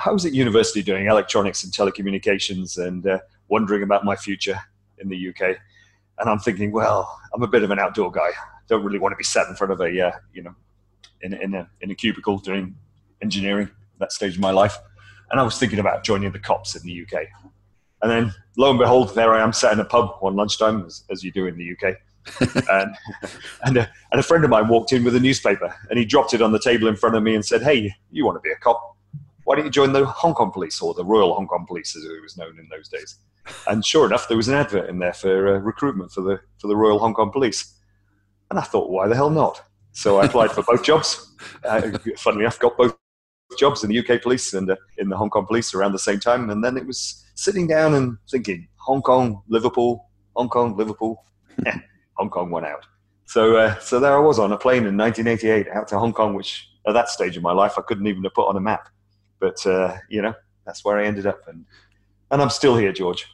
I 0.04 0.10
was 0.10 0.26
at 0.26 0.32
university 0.32 0.82
doing 0.82 1.06
electronics 1.06 1.62
and 1.62 1.72
telecommunications 1.72 2.84
and 2.84 3.06
uh, 3.06 3.18
wondering 3.48 3.84
about 3.84 4.04
my 4.04 4.16
future 4.16 4.58
in 4.98 5.08
the 5.08 5.28
UK. 5.28 5.56
And 6.18 6.30
I'm 6.30 6.40
thinking, 6.40 6.72
well, 6.72 7.16
I'm 7.32 7.42
a 7.42 7.48
bit 7.48 7.62
of 7.62 7.70
an 7.70 7.78
outdoor 7.78 8.10
guy. 8.10 8.30
Don't 8.68 8.82
really 8.82 8.98
want 8.98 9.12
to 9.12 9.16
be 9.16 9.24
sat 9.24 9.46
in 9.48 9.54
front 9.54 9.72
of 9.72 9.80
a 9.80 10.06
uh, 10.06 10.12
you 10.32 10.42
know 10.42 10.54
in 11.22 11.32
in 11.34 11.54
a 11.54 11.70
in 11.80 11.92
a 11.92 11.94
cubicle 11.94 12.38
doing 12.38 12.74
engineering 13.22 13.68
at 13.68 13.98
that 14.00 14.12
stage 14.12 14.34
of 14.34 14.40
my 14.40 14.50
life. 14.50 14.76
And 15.30 15.38
I 15.38 15.44
was 15.44 15.58
thinking 15.58 15.78
about 15.78 16.02
joining 16.02 16.32
the 16.32 16.38
cops 16.40 16.74
in 16.74 16.82
the 16.82 17.02
UK. 17.02 17.26
And 18.02 18.10
then 18.10 18.34
lo 18.56 18.70
and 18.70 18.78
behold, 18.78 19.14
there 19.14 19.32
I 19.32 19.42
am 19.42 19.52
sat 19.52 19.72
in 19.72 19.80
a 19.80 19.84
pub 19.84 20.16
one 20.20 20.36
lunchtime, 20.36 20.84
as, 20.84 21.04
as 21.10 21.22
you 21.22 21.32
do 21.32 21.46
in 21.46 21.56
the 21.56 21.72
UK. 21.72 21.96
and 22.70 22.96
and 23.62 23.76
a, 23.76 23.90
and 24.10 24.18
a 24.18 24.22
friend 24.22 24.42
of 24.42 24.50
mine 24.50 24.66
walked 24.66 24.92
in 24.92 25.04
with 25.04 25.14
a 25.14 25.20
newspaper 25.20 25.72
and 25.88 25.96
he 25.96 26.04
dropped 26.04 26.34
it 26.34 26.42
on 26.42 26.50
the 26.50 26.58
table 26.58 26.88
in 26.88 26.96
front 26.96 27.14
of 27.14 27.22
me 27.22 27.36
and 27.36 27.44
said, 27.44 27.62
Hey, 27.62 27.94
you 28.10 28.24
want 28.26 28.36
to 28.36 28.40
be 28.40 28.50
a 28.50 28.56
cop? 28.56 28.96
Why 29.44 29.54
don't 29.54 29.64
you 29.64 29.70
join 29.70 29.92
the 29.92 30.04
Hong 30.04 30.34
Kong 30.34 30.50
Police 30.50 30.82
or 30.82 30.92
the 30.92 31.04
Royal 31.04 31.32
Hong 31.34 31.46
Kong 31.46 31.64
Police, 31.68 31.94
as 31.94 32.02
it 32.02 32.20
was 32.20 32.36
known 32.36 32.58
in 32.58 32.68
those 32.68 32.88
days? 32.88 33.18
And 33.68 33.84
sure 33.84 34.04
enough, 34.04 34.26
there 34.26 34.36
was 34.36 34.48
an 34.48 34.54
advert 34.54 34.90
in 34.90 34.98
there 34.98 35.12
for 35.12 35.54
uh, 35.54 35.58
recruitment 35.58 36.10
for 36.10 36.20
the, 36.20 36.40
for 36.58 36.66
the 36.66 36.74
Royal 36.74 36.98
Hong 36.98 37.14
Kong 37.14 37.30
Police. 37.30 37.78
And 38.50 38.58
I 38.58 38.62
thought, 38.62 38.90
why 38.90 39.06
the 39.06 39.14
hell 39.14 39.30
not? 39.30 39.62
So 39.92 40.18
I 40.18 40.26
applied 40.26 40.50
for 40.50 40.64
both 40.64 40.82
jobs. 40.84 41.32
Uh, 41.64 41.96
funnily 42.18 42.42
enough, 42.42 42.58
got 42.58 42.76
both 42.76 42.96
jobs 43.58 43.84
in 43.84 43.90
the 43.90 43.98
UK 43.98 44.22
police 44.22 44.54
and 44.54 44.70
uh, 44.70 44.76
in 44.98 45.08
the 45.08 45.16
Hong 45.16 45.30
Kong 45.30 45.46
police 45.46 45.74
around 45.74 45.92
the 45.92 45.98
same 45.98 46.20
time. 46.20 46.50
And 46.50 46.62
then 46.62 46.76
it 46.76 46.86
was 46.86 47.24
sitting 47.34 47.66
down 47.66 47.94
and 47.94 48.18
thinking 48.30 48.68
Hong 48.76 49.02
Kong, 49.02 49.42
Liverpool, 49.48 50.08
Hong 50.34 50.48
Kong, 50.48 50.76
Liverpool. 50.76 51.24
Hong 52.14 52.30
Kong 52.30 52.50
went 52.50 52.66
out. 52.66 52.84
So, 53.26 53.56
uh, 53.56 53.78
so 53.78 54.00
there 54.00 54.16
I 54.16 54.20
was 54.20 54.38
on 54.38 54.52
a 54.52 54.58
plane 54.58 54.86
in 54.86 54.96
1988 54.96 55.68
out 55.68 55.88
to 55.88 55.98
Hong 55.98 56.12
Kong, 56.12 56.34
which 56.34 56.68
at 56.86 56.94
that 56.94 57.08
stage 57.08 57.36
of 57.36 57.42
my 57.42 57.52
life 57.52 57.74
I 57.78 57.82
couldn't 57.82 58.06
even 58.06 58.22
have 58.24 58.34
put 58.34 58.48
on 58.48 58.56
a 58.56 58.60
map. 58.60 58.88
But 59.40 59.64
uh, 59.66 59.96
you 60.08 60.22
know, 60.22 60.34
that's 60.64 60.84
where 60.84 60.98
I 60.98 61.04
ended 61.04 61.26
up, 61.26 61.40
and 61.46 61.66
and 62.30 62.40
I'm 62.40 62.50
still 62.50 62.76
here, 62.76 62.92
George. 62.92 63.26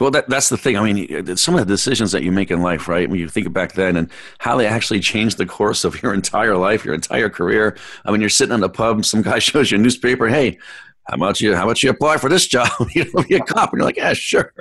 Well, 0.00 0.10
that, 0.10 0.28
that's 0.28 0.48
the 0.48 0.56
thing. 0.56 0.76
I 0.76 0.92
mean, 0.92 1.36
some 1.36 1.54
of 1.54 1.60
the 1.60 1.72
decisions 1.72 2.10
that 2.12 2.24
you 2.24 2.32
make 2.32 2.50
in 2.50 2.62
life, 2.62 2.88
right? 2.88 3.08
When 3.08 3.20
you 3.20 3.28
think 3.28 3.52
back 3.52 3.72
then 3.74 3.96
and 3.96 4.10
how 4.38 4.56
they 4.56 4.66
actually 4.66 5.00
changed 5.00 5.38
the 5.38 5.46
course 5.46 5.84
of 5.84 6.02
your 6.02 6.14
entire 6.20 6.56
life, 6.56 6.84
your 6.84 6.94
entire 6.94 7.30
career. 7.30 7.76
I 8.04 8.10
mean, 8.10 8.20
you're 8.20 8.30
sitting 8.30 8.54
in 8.54 8.62
a 8.62 8.68
pub, 8.68 9.04
some 9.04 9.22
guy 9.22 9.38
shows 9.40 9.70
you 9.70 9.78
a 9.78 9.80
newspaper. 9.80 10.28
Hey, 10.28 10.58
how 11.06 11.16
about 11.16 11.40
you? 11.40 11.54
How 11.54 11.64
about 11.64 11.82
you 11.82 11.90
apply 11.90 12.16
for 12.16 12.28
this 12.28 12.46
job? 12.48 12.68
you 12.94 13.10
know, 13.12 13.22
be 13.22 13.36
a 13.36 13.40
cop, 13.40 13.72
and 13.72 13.78
you're 13.78 13.86
like, 13.86 13.96
yeah, 13.96 14.14
sure. 14.14 14.52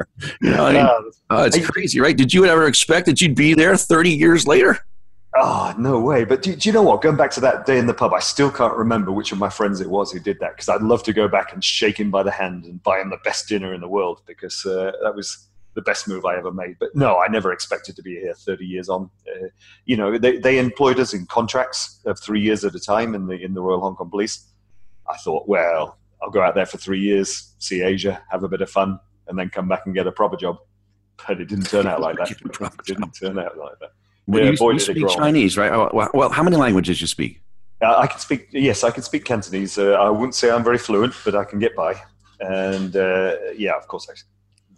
You 0.41 0.51
know, 0.51 0.65
I 0.65 0.73
mean, 0.73 0.85
uh, 1.29 1.49
it's 1.51 1.65
crazy, 1.67 1.99
right? 1.99 2.15
Did 2.15 2.33
you 2.33 2.45
ever 2.45 2.67
expect 2.67 3.05
that 3.05 3.21
you'd 3.21 3.35
be 3.35 3.53
there 3.53 3.75
30 3.75 4.11
years 4.11 4.45
later? 4.45 4.79
Oh, 5.35 5.73
no 5.77 5.99
way. 5.99 6.25
But 6.25 6.43
do, 6.43 6.55
do, 6.55 6.69
you 6.69 6.73
know 6.73 6.83
what? 6.83 7.01
Going 7.01 7.15
back 7.15 7.31
to 7.31 7.39
that 7.41 7.65
day 7.65 7.79
in 7.79 7.87
the 7.87 7.93
pub, 7.93 8.13
I 8.13 8.19
still 8.19 8.51
can't 8.51 8.75
remember 8.75 9.11
which 9.11 9.31
of 9.31 9.39
my 9.39 9.49
friends 9.49 9.81
it 9.81 9.89
was 9.89 10.11
who 10.11 10.19
did 10.19 10.39
that 10.39 10.55
because 10.55 10.69
I'd 10.69 10.81
love 10.83 11.01
to 11.03 11.13
go 11.13 11.27
back 11.27 11.53
and 11.53 11.63
shake 11.63 11.99
him 11.99 12.11
by 12.11 12.21
the 12.21 12.31
hand 12.31 12.65
and 12.65 12.81
buy 12.83 12.99
him 12.99 13.09
the 13.09 13.17
best 13.23 13.47
dinner 13.47 13.73
in 13.73 13.81
the 13.81 13.87
world 13.87 14.21
because 14.27 14.63
uh, 14.65 14.91
that 15.01 15.15
was 15.15 15.47
the 15.73 15.81
best 15.81 16.07
move 16.07 16.23
I 16.23 16.37
ever 16.37 16.51
made. 16.51 16.77
But 16.79 16.95
no, 16.95 17.17
I 17.17 17.27
never 17.29 17.51
expected 17.51 17.95
to 17.95 18.03
be 18.03 18.19
here 18.19 18.35
30 18.35 18.65
years 18.65 18.89
on. 18.89 19.09
Uh, 19.27 19.47
you 19.85 19.97
know, 19.97 20.19
they, 20.19 20.37
they 20.37 20.59
employed 20.59 20.99
us 20.99 21.15
in 21.15 21.25
contracts 21.25 21.99
of 22.05 22.19
three 22.19 22.41
years 22.41 22.63
at 22.63 22.75
a 22.75 22.79
time 22.79 23.15
in 23.15 23.25
the, 23.25 23.41
in 23.41 23.55
the 23.55 23.61
Royal 23.61 23.81
Hong 23.81 23.95
Kong 23.95 24.11
Police. 24.11 24.49
I 25.09 25.17
thought, 25.17 25.47
well, 25.47 25.97
I'll 26.21 26.29
go 26.29 26.43
out 26.43 26.53
there 26.53 26.67
for 26.67 26.77
three 26.77 26.99
years, 26.99 27.53
see 27.57 27.81
Asia, 27.81 28.21
have 28.29 28.43
a 28.43 28.47
bit 28.47 28.61
of 28.61 28.69
fun, 28.69 28.99
and 29.27 29.37
then 29.37 29.49
come 29.49 29.67
back 29.67 29.81
and 29.87 29.95
get 29.95 30.05
a 30.05 30.11
proper 30.11 30.37
job. 30.37 30.57
But 31.27 31.41
it 31.41 31.45
didn't 31.45 31.65
turn 31.65 31.87
out 31.87 32.01
like 32.01 32.17
that. 32.17 32.31
It 32.31 32.85
didn't 32.85 33.11
turn 33.11 33.39
out 33.39 33.57
like 33.57 33.79
that. 33.79 33.91
Well, 34.27 34.43
yeah, 34.43 34.51
you, 34.51 34.73
you 34.73 34.79
speak 34.79 35.07
Chinese, 35.09 35.57
right? 35.57 35.71
Oh, 35.71 36.09
well, 36.13 36.29
how 36.29 36.43
many 36.43 36.55
languages 36.55 37.01
you 37.01 37.07
speak? 37.07 37.41
Uh, 37.81 37.97
I 37.97 38.07
can 38.07 38.19
speak. 38.19 38.47
Yes, 38.51 38.83
I 38.83 38.91
can 38.91 39.03
speak 39.03 39.25
Cantonese. 39.25 39.77
Uh, 39.77 39.91
I 39.91 40.09
wouldn't 40.09 40.35
say 40.35 40.49
I'm 40.49 40.63
very 40.63 40.77
fluent, 40.77 41.13
but 41.25 41.35
I 41.35 41.43
can 41.43 41.59
get 41.59 41.75
by. 41.75 42.01
And 42.39 42.95
uh, 42.95 43.35
yeah, 43.57 43.75
of 43.75 43.87
course, 43.87 44.07
I 44.09 44.13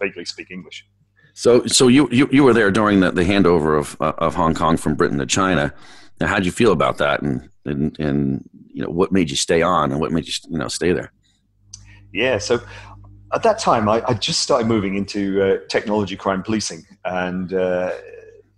vaguely 0.03 0.25
speak 0.25 0.49
English. 0.49 0.85
So, 1.33 1.65
so 1.65 1.87
you, 1.87 2.07
you, 2.11 2.29
you 2.31 2.43
were 2.43 2.53
there 2.53 2.71
during 2.71 3.01
the, 3.01 3.11
the 3.11 3.23
handover 3.23 3.77
of 3.77 3.97
uh, 3.99 4.13
of 4.19 4.35
Hong 4.35 4.55
Kong 4.55 4.77
from 4.77 4.95
Britain 4.95 5.19
to 5.19 5.25
China. 5.25 5.73
Now, 6.19 6.27
how 6.27 6.37
did 6.37 6.45
you 6.45 6.51
feel 6.51 6.71
about 6.71 6.97
that? 6.97 7.21
And, 7.21 7.49
and 7.65 7.99
and 7.99 8.49
you 8.73 8.81
know, 8.81 8.89
what 8.89 9.11
made 9.11 9.29
you 9.29 9.35
stay 9.35 9.61
on, 9.61 9.91
and 9.91 9.99
what 9.99 10.11
made 10.11 10.27
you 10.27 10.33
you 10.49 10.57
know 10.57 10.69
stay 10.69 10.93
there? 10.93 11.11
Yeah, 12.13 12.37
so 12.37 12.61
at 13.33 13.43
that 13.43 13.59
time, 13.59 13.89
I, 13.89 14.01
I 14.07 14.13
just 14.13 14.39
started 14.39 14.67
moving 14.67 14.95
into 14.95 15.41
uh, 15.41 15.57
technology 15.67 16.15
crime 16.15 16.41
policing, 16.41 16.85
and 17.03 17.53
uh, 17.53 17.91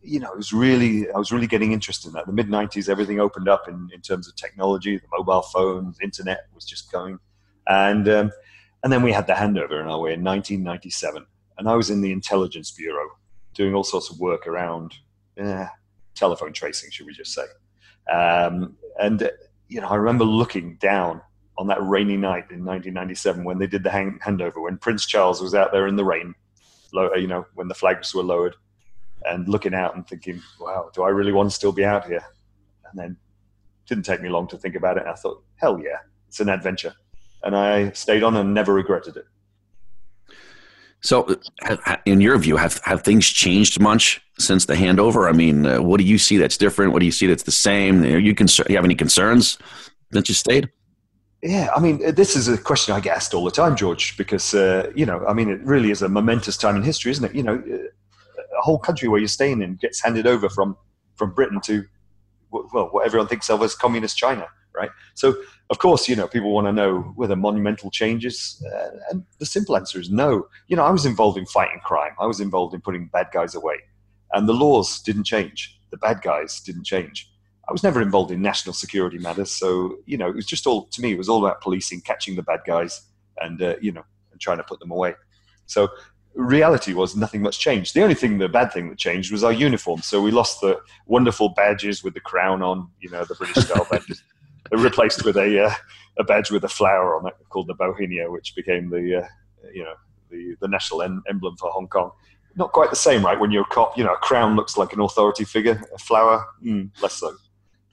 you 0.08 0.20
know, 0.20 0.32
it 0.32 0.38
was 0.38 0.54
really 0.54 1.12
I 1.12 1.18
was 1.18 1.32
really 1.32 1.48
getting 1.48 1.74
interested 1.74 2.08
in 2.08 2.14
that. 2.14 2.26
The 2.26 2.32
mid 2.32 2.48
'90s, 2.48 2.88
everything 2.88 3.20
opened 3.20 3.50
up 3.50 3.68
in, 3.68 3.90
in 3.94 4.02
terms 4.02 4.28
of 4.28 4.36
technology. 4.36 4.98
The 4.98 5.08
mobile 5.18 5.42
phones, 5.42 6.00
internet 6.02 6.48
was 6.56 6.66
just 6.66 6.92
going, 6.92 7.20
and 7.68 8.08
um, 8.08 8.32
and 8.84 8.94
then 8.94 9.04
we 9.04 9.12
had 9.12 9.28
the 9.28 9.34
handover 9.34 9.82
in 9.82 9.88
our 9.88 10.00
way 10.00 10.14
in 10.14 10.24
1997, 10.24 11.26
and 11.58 11.70
I 11.70 11.76
was 11.76 11.90
in 11.90 12.02
the 12.02 12.12
intelligence 12.12 12.72
bureau 12.72 13.08
doing 13.54 13.76
all 13.76 13.84
sorts 13.84 14.10
of 14.10 14.20
work 14.20 14.48
around 14.48 14.96
eh, 15.38 15.68
telephone 16.16 16.54
tracing, 16.54 16.90
should 16.92 17.06
we 17.06 17.14
just 17.14 17.34
say? 17.34 17.46
Um, 18.12 18.78
and 19.00 19.30
you 19.68 19.82
know, 19.82 19.88
I 19.88 19.96
remember 19.96 20.24
looking 20.24 20.76
down 20.76 21.22
on 21.58 21.68
that 21.68 21.86
rainy 21.86 22.16
night 22.16 22.46
in 22.52 22.64
1997 22.64 23.44
when 23.44 23.58
they 23.58 23.68
did 23.68 23.84
the 23.84 23.90
hang- 23.90 24.20
handover, 24.26 24.62
when 24.62 24.78
Prince 24.78 25.06
Charles 25.06 25.42
was 25.42 25.54
out 25.54 25.72
there 25.74 25.88
in 25.88 25.96
the 25.96 26.06
rain, 26.06 26.34
you 26.94 27.28
know, 27.28 27.46
when 27.56 27.68
the 27.68 27.74
flags 27.74 28.14
were 28.14 28.24
lowered, 28.24 28.56
and 29.26 29.48
looking 29.48 29.74
out 29.74 29.96
and 29.96 30.08
thinking, 30.08 30.42
wow, 30.60 30.90
do 30.94 31.04
I 31.04 31.10
really 31.10 31.32
want 31.32 31.50
to 31.50 31.56
still 31.56 31.72
be 31.72 31.86
out 31.86 32.06
here? 32.06 32.24
And 32.90 33.00
then 33.00 33.12
it 33.12 33.90
didn't 33.90 34.06
take 34.06 34.22
me 34.22 34.30
long 34.30 34.48
to 34.50 34.58
think 34.58 34.76
about 34.76 34.98
it. 34.98 35.06
I 35.06 35.14
thought, 35.14 35.44
hell 35.58 35.80
yeah, 35.80 35.98
it's 36.28 36.40
an 36.40 36.50
adventure. 36.50 36.94
And 37.44 37.56
I 37.56 37.92
stayed 37.92 38.24
on 38.24 38.36
and 38.36 38.54
never 38.54 38.74
regretted 38.74 39.18
it. 39.18 39.26
So, 41.02 41.40
in 42.06 42.22
your 42.22 42.38
view, 42.40 42.58
have, 42.58 42.82
have 42.84 43.04
things 43.04 43.28
changed 43.28 43.80
much 43.80 44.20
since 44.40 44.66
the 44.66 44.74
handover? 44.74 45.30
I 45.30 45.32
mean, 45.32 45.66
uh, 45.66 45.82
what 45.82 46.00
do 46.00 46.04
you 46.04 46.18
see 46.18 46.38
that's 46.38 46.58
different? 46.58 46.92
What 46.92 47.00
do 47.00 47.06
you 47.06 47.12
see 47.12 47.28
that's 47.28 47.44
the 47.44 47.52
same? 47.52 48.04
Are 48.04 48.18
you, 48.18 48.34
concern- 48.34 48.66
you 48.70 48.76
have 48.76 48.86
any 48.86 48.96
concerns 48.96 49.60
that 50.12 50.28
you 50.28 50.34
stayed? 50.34 50.70
Yeah, 51.44 51.70
I 51.76 51.80
mean, 51.80 52.16
this 52.16 52.36
is 52.36 52.48
a 52.48 52.58
question 52.58 52.96
I 52.96 53.00
get 53.00 53.16
asked 53.16 53.36
all 53.36 53.46
the 53.46 53.52
time, 53.52 53.76
George, 53.76 54.18
because, 54.18 54.56
uh, 54.56 54.92
you 54.96 55.06
know, 55.06 55.24
I 55.28 55.34
mean, 55.34 55.50
it 55.50 55.62
really 55.62 55.92
is 55.92 56.02
a 56.02 56.10
momentous 56.10 56.58
time 56.58 56.76
in 56.76 56.82
history, 56.82 57.12
isn't 57.12 57.26
it? 57.26 57.36
You 57.36 57.44
know, 57.44 57.64
a 58.58 58.62
whole 58.62 58.80
country 58.80 59.08
where 59.08 59.20
you're 59.20 59.28
staying 59.28 59.62
in 59.62 59.76
gets 59.76 60.02
handed 60.02 60.28
over 60.28 60.50
from, 60.50 60.76
from 61.16 61.32
Britain 61.32 61.62
to, 61.62 61.86
well, 62.52 62.90
what 62.92 63.06
everyone 63.06 63.28
thinks 63.28 63.50
of 63.50 63.62
as 63.62 63.76
communist 63.76 64.18
China, 64.18 64.48
right? 64.76 64.90
So, 65.14 65.36
of 65.70 65.80
course, 65.80 66.08
you 66.08 66.16
know, 66.16 66.28
people 66.28 66.52
want 66.52 66.68
to 66.68 66.72
know 66.72 67.14
whether 67.16 67.36
monumental 67.36 67.92
changes. 67.92 68.64
Uh, 68.74 68.90
and 69.12 69.26
the 69.40 69.46
simple 69.46 69.76
answer 69.76 70.00
is 70.00 70.10
no. 70.10 70.48
You 70.68 70.78
know, 70.78 70.84
I 70.84 70.92
was 70.92 71.06
involved 71.06 71.38
in 71.38 71.46
fighting 71.46 71.82
crime, 71.84 72.14
I 72.20 72.26
was 72.26 72.40
involved 72.40 72.74
in 72.74 72.82
putting 72.82 73.08
bad 73.08 73.28
guys 73.34 73.54
away. 73.56 73.76
And 74.34 74.48
the 74.48 74.54
laws 74.54 75.02
didn't 75.02 75.26
change, 75.26 75.80
the 75.92 75.98
bad 75.98 76.22
guys 76.22 76.60
didn't 76.62 76.86
change. 76.86 77.30
I 77.68 77.74
was 77.74 77.84
never 77.84 78.02
involved 78.02 78.32
in 78.32 78.42
national 78.42 78.74
security 78.74 79.18
matters. 79.18 79.52
So, 79.52 79.98
you 80.06 80.18
know, 80.18 80.30
it 80.30 80.36
was 80.36 80.46
just 80.46 80.66
all, 80.66 80.86
to 80.88 81.02
me, 81.02 81.12
it 81.12 81.18
was 81.18 81.28
all 81.28 81.46
about 81.46 81.60
policing, 81.60 82.02
catching 82.02 82.36
the 82.38 82.44
bad 82.44 82.62
guys 82.66 83.02
and, 83.42 83.62
uh, 83.62 83.76
you 83.82 83.92
know, 83.92 84.04
and 84.32 84.40
trying 84.40 84.58
to 84.58 84.64
put 84.64 84.80
them 84.80 84.92
away. 84.92 85.16
So 85.66 85.90
reality 86.38 86.94
was 86.94 87.15
nothing 87.15 87.41
much 87.41 87.60
changed. 87.60 87.94
The 87.94 88.03
only 88.03 88.15
thing, 88.15 88.38
the 88.38 88.48
bad 88.48 88.72
thing 88.72 88.89
that 88.89 88.98
changed 88.98 89.32
was 89.32 89.44
our 89.44 89.51
uniform. 89.51 90.01
So 90.01 90.22
we 90.22 90.32
lost 90.32 90.62
the 90.62 90.79
wonderful 91.06 91.50
badges 91.50 92.03
with 92.03 92.13
the 92.13 92.20
crown 92.20 92.62
on, 92.62 92.89
you 93.00 93.10
know, 93.10 93.25
the 93.25 93.36
British 93.36 93.65
style 93.65 93.88
badges. 93.91 94.24
replaced 94.72 95.25
with 95.25 95.38
a, 95.38 95.65
uh, 95.65 95.74
a 96.20 96.24
badge 96.24 96.51
with 96.51 96.63
a 96.63 96.70
flower 96.70 97.17
on 97.17 97.27
it 97.27 97.34
called 97.50 97.67
the 97.67 97.75
Bauhinia, 97.75 98.32
which 98.32 98.56
became 98.56 98.89
the, 98.89 99.24
uh, 99.24 99.27
you 99.74 99.84
know, 99.84 99.94
the, 100.29 100.56
the 100.62 100.67
national 100.67 101.01
em- 101.01 101.24
emblem 101.27 101.58
for 101.58 101.70
Hong 101.72 101.88
Kong 101.88 102.12
not 102.58 102.72
quite 102.72 102.89
the 102.89 102.96
same, 102.96 103.24
right? 103.24 103.39
When 103.39 103.51
you're 103.51 103.62
a 103.62 103.65
cop, 103.65 103.98
you 103.98 104.03
know, 104.03 104.13
a 104.13 104.17
crown 104.17 104.56
looks 104.56 104.77
like 104.77 104.91
an 104.91 105.00
authority 105.00 105.46
figure, 105.46 105.82
a 105.94 105.98
flower, 106.00 106.44
mm, 106.63 106.89
less 107.01 107.13
so. 107.13 107.36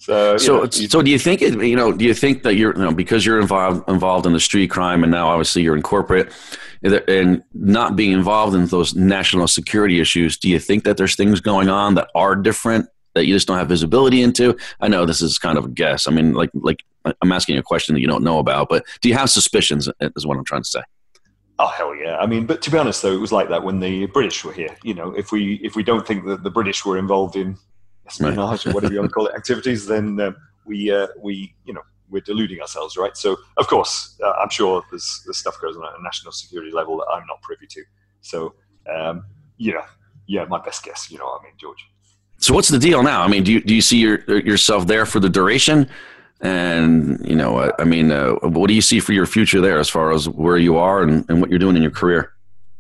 Uh, 0.08 0.37
so, 0.37 0.37
so, 0.38 0.56
know, 0.58 0.70
so 0.70 1.02
do 1.02 1.11
you 1.11 1.18
think 1.18 1.42
it, 1.42 1.54
you 1.62 1.76
know? 1.76 1.92
Do 1.92 2.04
you 2.04 2.14
think 2.14 2.42
that 2.42 2.56
you're, 2.56 2.75
you 2.75 2.82
know, 2.82 2.92
because 2.92 3.25
you're 3.25 3.40
involved 3.40 3.88
involved 3.88 4.26
in 4.26 4.32
the 4.32 4.40
street 4.40 4.70
crime, 4.70 5.02
and 5.02 5.11
now 5.11 5.28
obviously 5.28 5.62
you're 5.62 5.76
in 5.76 5.82
corporate, 5.82 6.32
eh, 6.84 7.00
and 7.08 7.42
not 7.54 7.96
being 7.96 8.12
involved 8.12 8.54
in 8.54 8.66
those 8.66 8.94
national 8.94 9.49
security 9.49 10.00
issues? 10.00 10.37
Do 10.37 10.49
you 10.49 10.58
think 10.58 10.84
that 10.84 10.96
there's 10.96 11.16
things 11.16 11.40
going 11.40 11.68
on 11.68 11.94
that 11.94 12.08
are 12.14 12.37
different 12.37 12.88
that 13.14 13.26
you 13.26 13.34
just 13.34 13.49
don't 13.49 13.58
have 13.58 13.68
visibility 13.68 14.23
into? 14.23 14.56
I 14.80 14.88
know 14.88 15.06
this 15.06 15.23
is 15.23 15.38
kind 15.38 15.56
of 15.56 15.64
a 15.64 15.68
guess. 15.68 16.06
I 16.06 16.11
mean, 16.11 16.34
like, 16.34 16.50
like 16.54 16.84
I'm 17.23 17.32
asking 17.32 17.56
a 17.58 17.62
question 17.62 17.94
that 17.94 18.00
you 18.00 18.06
don't 18.06 18.25
know 18.25 18.38
about, 18.38 18.68
but 18.68 18.84
do 19.00 19.08
you 19.08 19.14
have 19.14 19.30
suspicions? 19.30 19.88
Eh, 20.00 20.08
is 20.16 20.26
what 20.26 20.37
I'm 20.37 20.44
trying 20.44 20.62
to 20.62 20.68
say. 20.68 20.82
Oh 21.58 21.68
hell 21.68 21.94
yeah! 21.94 22.16
I 22.16 22.26
mean, 22.26 22.46
but 22.46 22.62
to 22.62 22.70
be 22.70 22.78
honest, 22.78 23.00
though, 23.02 23.12
it 23.12 23.20
was 23.20 23.30
like 23.30 23.49
that 23.49 23.62
when 23.62 23.78
the 23.78 24.06
British 24.06 24.44
were 24.44 24.52
here. 24.52 24.76
You 24.82 24.94
know, 24.94 25.12
if 25.12 25.30
we 25.30 25.61
if 25.62 25.76
we 25.76 25.84
don't 25.84 26.06
think 26.06 26.26
that 26.26 26.42
the 26.42 26.50
British 26.50 26.84
were 26.84 26.99
involved 26.99 27.37
in 27.37 27.56
espionage 28.06 28.66
or 28.66 28.73
whatever 28.73 28.92
you 28.92 29.00
want 29.00 29.11
to 29.11 29.14
call 29.14 29.26
it 29.26 29.34
activities, 29.34 29.87
then 29.87 30.20
um, 30.20 30.37
we 30.64 30.90
uh, 30.90 31.08
we 31.20 31.54
you 31.64 31.73
know 31.73 31.82
we're 32.11 32.20
deluding 32.20 32.61
ourselves, 32.61 32.96
right? 32.96 33.16
So 33.16 33.37
of 33.56 33.66
course, 33.66 34.18
uh, 34.25 34.32
I'm 34.32 34.50
sure 34.50 34.82
there's 34.90 35.23
there's 35.25 35.38
stuff 35.38 35.61
goes 35.61 35.76
on 35.76 35.84
at 35.84 35.99
a 35.99 36.02
national 36.02 36.32
security 36.32 36.73
level 36.73 36.99
that 36.99 37.06
I'm 37.12 37.26
not 37.26 37.40
privy 37.42 37.66
to. 37.66 37.84
So 38.20 38.54
um, 38.92 39.25
yeah, 39.58 39.87
yeah, 40.26 40.44
my 40.44 40.61
best 40.61 40.84
guess. 40.84 41.11
You 41.11 41.18
know 41.18 41.25
what 41.25 41.40
I 41.40 41.44
mean, 41.44 41.54
George. 41.58 41.87
So 42.38 42.52
what's 42.52 42.68
the 42.68 42.78
deal 42.78 43.02
now? 43.02 43.23
I 43.23 43.28
mean, 43.28 43.42
do 43.42 43.52
you 43.52 43.61
do 43.62 43.75
you 43.75 43.80
see 43.80 43.99
your, 43.99 44.20
yourself 44.40 44.87
there 44.87 45.06
for 45.06 45.20
the 45.20 45.30
duration? 45.30 45.88
And 46.40 47.26
you 47.26 47.37
know, 47.37 47.73
I 47.78 47.84
mean, 47.84 48.11
uh, 48.11 48.32
what 48.42 48.68
do 48.68 48.75
you 48.75 48.82
see 48.82 49.00
for 49.00 49.12
your 49.12 49.25
future 49.25 49.61
there, 49.61 49.78
as 49.78 49.88
far 49.88 50.12
as 50.12 50.28
where 50.28 50.58
you 50.58 50.76
are 50.76 51.02
and, 51.02 51.25
and 51.30 51.40
what 51.40 51.49
you're 51.49 51.58
doing 51.58 51.76
in 51.76 51.82
your 51.82 51.90
career? 51.90 52.33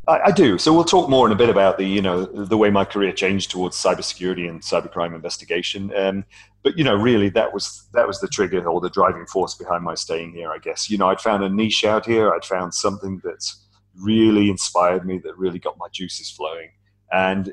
I, 0.06 0.20
I, 0.26 0.30
do. 0.30 0.58
So 0.58 0.72
we'll 0.72 0.84
talk 0.84 1.08
more 1.08 1.26
in 1.26 1.32
a 1.32 1.36
bit 1.36 1.48
about 1.48 1.78
the 1.78 1.84
you 1.84 2.02
know 2.02 2.24
the 2.24 2.56
way 2.56 2.70
my 2.70 2.84
career 2.84 3.12
changed 3.12 3.50
towards 3.50 3.76
cybersecurity 3.76 4.48
and 4.48 4.60
cybercrime 4.60 5.14
investigation. 5.14 5.92
Um, 5.96 6.24
but 6.62 6.76
you 6.76 6.84
know, 6.84 6.94
really, 6.94 7.28
that 7.30 7.52
was 7.52 7.86
that 7.92 8.06
was 8.06 8.20
the 8.20 8.28
trigger 8.28 8.66
or 8.66 8.80
the 8.80 8.90
driving 8.90 9.26
force 9.26 9.54
behind 9.54 9.84
my 9.84 9.94
staying 9.94 10.32
here. 10.32 10.50
I 10.50 10.58
guess 10.58 10.90
you 10.90 10.98
know 10.98 11.08
I'd 11.08 11.20
found 11.20 11.42
a 11.42 11.48
niche 11.48 11.84
out 11.84 12.06
here. 12.06 12.32
I'd 12.32 12.44
found 12.44 12.74
something 12.74 13.20
that's 13.24 13.62
really 13.96 14.50
inspired 14.50 15.06
me, 15.06 15.18
that 15.18 15.38
really 15.38 15.58
got 15.58 15.78
my 15.78 15.86
juices 15.92 16.30
flowing, 16.30 16.70
and 17.12 17.50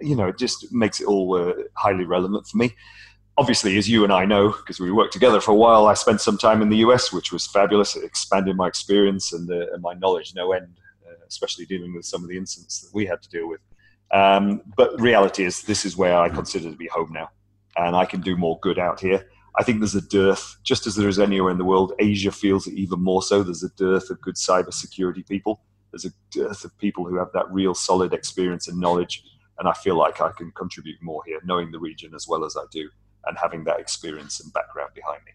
you 0.00 0.16
know, 0.16 0.28
it 0.28 0.38
just 0.38 0.72
makes 0.72 1.00
it 1.00 1.06
all 1.06 1.36
uh, 1.36 1.52
highly 1.74 2.04
relevant 2.04 2.46
for 2.46 2.56
me 2.56 2.74
obviously, 3.38 3.78
as 3.78 3.88
you 3.88 4.02
and 4.04 4.12
I 4.12 4.24
know, 4.24 4.48
because 4.50 4.80
we 4.80 4.90
worked 4.90 5.12
together 5.12 5.40
for 5.40 5.52
a 5.52 5.54
while, 5.54 5.86
I 5.86 5.94
spent 5.94 6.20
some 6.20 6.36
time 6.36 6.60
in 6.60 6.68
the 6.68 6.78
US, 6.78 7.12
which 7.12 7.32
was 7.32 7.46
fabulous. 7.46 7.94
It 7.96 8.04
expanded 8.04 8.56
my 8.56 8.66
experience 8.66 9.32
and, 9.32 9.48
uh, 9.48 9.72
and 9.72 9.80
my 9.80 9.94
knowledge 9.94 10.34
no 10.34 10.52
end, 10.52 10.74
especially 11.28 11.66
dealing 11.66 11.94
with 11.94 12.04
some 12.04 12.22
of 12.22 12.28
the 12.28 12.36
incidents 12.36 12.80
that 12.80 12.94
we 12.94 13.06
had 13.06 13.22
to 13.22 13.28
deal 13.28 13.48
with. 13.48 13.60
Um, 14.10 14.62
but 14.76 15.00
reality 15.00 15.44
is, 15.44 15.62
this 15.62 15.84
is 15.84 15.96
where 15.96 16.16
I 16.16 16.28
consider 16.28 16.70
to 16.70 16.76
be 16.76 16.88
home 16.88 17.12
now, 17.12 17.30
and 17.76 17.94
I 17.94 18.04
can 18.04 18.20
do 18.20 18.36
more 18.36 18.58
good 18.60 18.78
out 18.78 19.00
here. 19.00 19.28
I 19.58 19.64
think 19.64 19.80
there's 19.80 19.94
a 19.94 20.00
dearth, 20.00 20.56
just 20.62 20.86
as 20.86 20.94
there 20.94 21.08
is 21.08 21.18
anywhere 21.18 21.50
in 21.50 21.58
the 21.58 21.64
world. 21.64 21.92
Asia 21.98 22.30
feels 22.30 22.66
it 22.66 22.74
even 22.74 23.02
more 23.02 23.22
so. 23.22 23.42
There's 23.42 23.64
a 23.64 23.70
dearth 23.70 24.08
of 24.10 24.20
good 24.20 24.36
cybersecurity 24.36 25.26
people. 25.26 25.60
There's 25.90 26.04
a 26.04 26.12
dearth 26.30 26.64
of 26.64 26.76
people 26.78 27.06
who 27.06 27.16
have 27.16 27.32
that 27.34 27.50
real 27.50 27.74
solid 27.74 28.12
experience 28.14 28.68
and 28.68 28.78
knowledge, 28.78 29.24
and 29.58 29.68
I 29.68 29.72
feel 29.72 29.96
like 29.96 30.20
I 30.20 30.30
can 30.30 30.52
contribute 30.52 31.02
more 31.02 31.22
here, 31.26 31.40
knowing 31.44 31.72
the 31.72 31.78
region 31.78 32.14
as 32.14 32.26
well 32.28 32.44
as 32.44 32.56
I 32.56 32.64
do 32.70 32.88
and 33.26 33.36
having 33.36 33.64
that 33.64 33.80
experience 33.80 34.40
and 34.40 34.52
background 34.52 34.90
behind 34.94 35.20
me. 35.24 35.32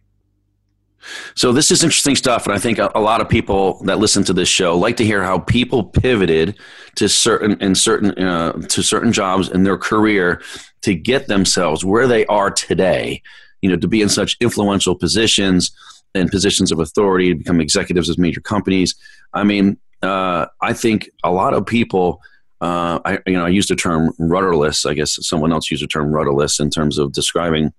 So 1.36 1.52
this 1.52 1.72
is 1.72 1.84
interesting 1.84 2.16
stuff, 2.16 2.46
and 2.46 2.54
I 2.54 2.60
think 2.60 2.78
a, 2.78 3.00
lot 3.00 3.22
of 3.22 3.30
people 3.30 3.84
that 3.84 4.00
listen 4.00 4.24
to 4.26 4.34
this 4.34 4.50
show 4.50 4.78
like 4.78 4.98
to 4.98 5.06
hear 5.06 5.24
how 5.24 5.39
people 5.39 5.84
pivoted 5.84 6.58
to 6.96 7.10
certain 7.10 7.62
in 7.62 7.76
certain 7.76 8.12
uh, 8.18 8.54
to 8.54 8.82
certain 8.82 9.12
jobs 9.12 9.50
in 9.50 9.63
their 9.63 9.78
career 9.78 10.42
to 10.82 10.96
get 10.96 11.28
themselves 11.28 11.84
where 11.84 12.08
they 12.08 12.26
are 12.28 12.50
today. 12.50 13.22
You 13.62 13.70
know, 13.70 13.78
to 13.78 13.88
be 13.88 14.02
in 14.02 14.10
such 14.10 14.38
influential 14.42 14.96
positions 14.96 15.72
and 16.16 16.30
positions 16.30 16.72
of 16.72 16.80
authority, 16.80 17.30
to 17.30 17.36
become 17.36 17.62
executives 17.62 18.10
of 18.10 18.18
major 18.18 18.42
companies. 18.42 18.94
I 19.34 19.44
mean, 19.44 19.78
uh, 20.02 20.48
I 20.62 20.74
think 20.74 21.10
a 21.24 21.32
lot 21.32 21.54
of 21.54 21.66
people 21.66 22.22
uh, 22.63 23.00
I 23.04 23.20
you 23.26 23.34
know 23.34 23.46
I 23.46 23.50
used 23.50 23.70
the 23.70 23.76
term 23.76 24.13
rudderless. 24.20 24.86
I 24.86 24.94
guess 24.94 25.18
someone 25.28 25.52
else 25.52 25.70
used 25.70 25.84
the 25.84 25.88
term 25.88 26.13
rudderless 26.13 26.62
in 26.62 26.70
terms 26.70 26.98
of 26.98 27.12
describing 27.12 27.74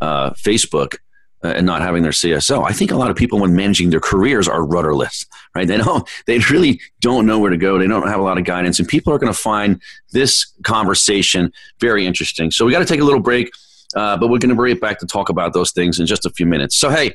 uh, 0.00 0.30
Facebook 0.30 0.98
and 1.42 1.66
not 1.66 1.82
having 1.82 2.02
their 2.02 2.12
CSO. 2.12 2.66
I 2.66 2.72
think 2.72 2.90
a 2.90 2.96
lot 2.96 3.10
of 3.10 3.16
people 3.16 3.40
when 3.40 3.54
managing 3.54 3.90
their 3.90 4.00
careers 4.00 4.48
are 4.48 4.64
rudderless, 4.64 5.24
right? 5.54 5.66
They 5.66 5.78
don't 5.78 6.08
they 6.26 6.38
really 6.50 6.80
don't 7.00 7.26
know 7.26 7.38
where 7.38 7.50
to 7.50 7.56
go. 7.56 7.78
They 7.78 7.86
don't 7.86 8.08
have 8.08 8.20
a 8.20 8.22
lot 8.22 8.38
of 8.38 8.44
guidance, 8.44 8.78
and 8.78 8.88
people 8.88 9.12
are 9.12 9.18
going 9.18 9.32
to 9.32 9.38
find 9.38 9.80
this 10.12 10.52
conversation 10.64 11.52
very 11.80 12.06
interesting. 12.06 12.50
So 12.50 12.64
we 12.64 12.72
got 12.72 12.80
to 12.80 12.84
take 12.84 13.00
a 13.00 13.04
little 13.04 13.20
break, 13.20 13.50
uh, 13.94 14.16
but 14.16 14.28
we're 14.28 14.38
going 14.38 14.50
to 14.50 14.54
bring 14.54 14.76
it 14.76 14.80
back 14.80 14.98
to 15.00 15.06
talk 15.06 15.28
about 15.28 15.52
those 15.52 15.72
things 15.72 15.98
in 15.98 16.06
just 16.06 16.26
a 16.26 16.30
few 16.30 16.46
minutes. 16.46 16.76
So 16.76 16.90
hey. 16.90 17.14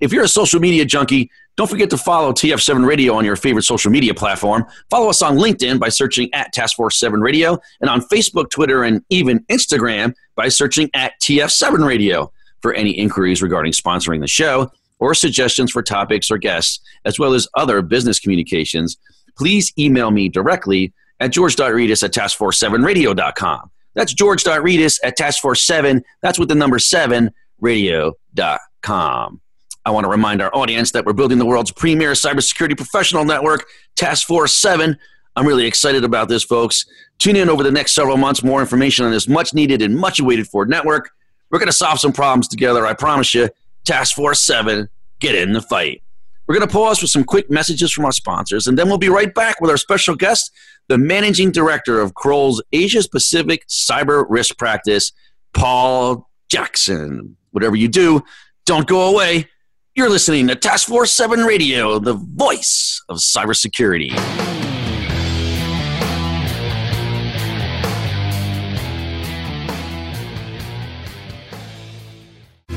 If 0.00 0.12
you're 0.12 0.24
a 0.24 0.28
social 0.28 0.58
media 0.58 0.84
junkie, 0.84 1.30
don't 1.56 1.70
forget 1.70 1.88
to 1.90 1.96
follow 1.96 2.32
TF7 2.32 2.84
Radio 2.84 3.14
on 3.14 3.24
your 3.24 3.36
favorite 3.36 3.62
social 3.62 3.92
media 3.92 4.12
platform. 4.12 4.66
Follow 4.90 5.08
us 5.08 5.22
on 5.22 5.36
LinkedIn 5.36 5.78
by 5.78 5.88
searching 5.88 6.28
at 6.34 6.52
Task 6.52 6.76
Force 6.76 6.98
7 6.98 7.20
Radio, 7.20 7.58
and 7.80 7.88
on 7.88 8.00
Facebook, 8.00 8.50
Twitter, 8.50 8.82
and 8.82 9.04
even 9.08 9.38
Instagram 9.44 10.14
by 10.34 10.48
searching 10.48 10.90
at 10.94 11.12
TF7 11.22 11.86
Radio. 11.86 12.32
For 12.64 12.72
any 12.72 12.92
inquiries 12.92 13.42
regarding 13.42 13.72
sponsoring 13.72 14.22
the 14.22 14.26
show 14.26 14.72
or 14.98 15.12
suggestions 15.12 15.70
for 15.70 15.82
topics 15.82 16.30
or 16.30 16.38
guests, 16.38 16.80
as 17.04 17.18
well 17.18 17.34
as 17.34 17.46
other 17.52 17.82
business 17.82 18.18
communications, 18.18 18.96
please 19.36 19.70
email 19.78 20.10
me 20.10 20.30
directly 20.30 20.94
at 21.20 21.30
george.rettas 21.30 22.02
at 22.02 22.14
taskforce7radio.com. 22.14 23.70
That's 23.92 24.14
george.rettas 24.14 24.98
at 25.04 25.18
taskforce7, 25.18 26.00
that's 26.22 26.38
with 26.38 26.48
the 26.48 26.54
number 26.54 26.78
7, 26.78 27.30
radio.com. 27.60 29.40
I 29.84 29.90
want 29.90 30.04
to 30.04 30.10
remind 30.10 30.40
our 30.40 30.56
audience 30.56 30.90
that 30.92 31.04
we're 31.04 31.12
building 31.12 31.36
the 31.36 31.44
world's 31.44 31.70
premier 31.70 32.12
cybersecurity 32.12 32.78
professional 32.78 33.26
network, 33.26 33.66
Task 33.94 34.26
Force 34.26 34.54
7. 34.54 34.96
I'm 35.36 35.46
really 35.46 35.66
excited 35.66 36.02
about 36.02 36.30
this, 36.30 36.44
folks. 36.44 36.86
Tune 37.18 37.36
in 37.36 37.50
over 37.50 37.62
the 37.62 37.70
next 37.70 37.92
several 37.92 38.16
months. 38.16 38.42
More 38.42 38.62
information 38.62 39.04
on 39.04 39.10
this 39.10 39.28
much 39.28 39.52
needed 39.52 39.82
and 39.82 39.94
much 39.94 40.18
awaited 40.18 40.48
for 40.48 40.64
network. 40.64 41.10
We're 41.50 41.58
going 41.58 41.68
to 41.68 41.72
solve 41.72 42.00
some 42.00 42.12
problems 42.12 42.48
together, 42.48 42.86
I 42.86 42.94
promise 42.94 43.34
you. 43.34 43.48
Task 43.84 44.16
Force 44.16 44.40
7, 44.40 44.88
get 45.20 45.34
in 45.34 45.52
the 45.52 45.62
fight. 45.62 46.02
We're 46.46 46.56
going 46.56 46.68
to 46.68 46.72
pause 46.72 46.98
for 46.98 47.06
some 47.06 47.24
quick 47.24 47.50
messages 47.50 47.92
from 47.92 48.04
our 48.04 48.12
sponsors, 48.12 48.66
and 48.66 48.78
then 48.78 48.88
we'll 48.88 48.98
be 48.98 49.08
right 49.08 49.32
back 49.34 49.60
with 49.60 49.70
our 49.70 49.76
special 49.76 50.14
guest, 50.14 50.52
the 50.88 50.98
managing 50.98 51.50
director 51.52 52.00
of 52.00 52.14
Kroll's 52.14 52.62
Asia 52.72 53.02
Pacific 53.10 53.66
Cyber 53.68 54.26
Risk 54.28 54.58
Practice, 54.58 55.12
Paul 55.54 56.28
Jackson. 56.50 57.36
Whatever 57.52 57.76
you 57.76 57.88
do, 57.88 58.22
don't 58.66 58.86
go 58.86 59.10
away. 59.12 59.48
You're 59.94 60.10
listening 60.10 60.48
to 60.48 60.56
Task 60.56 60.88
Force 60.88 61.12
7 61.12 61.44
Radio, 61.44 61.98
the 61.98 62.14
voice 62.14 63.02
of 63.08 63.18
cybersecurity. 63.18 64.63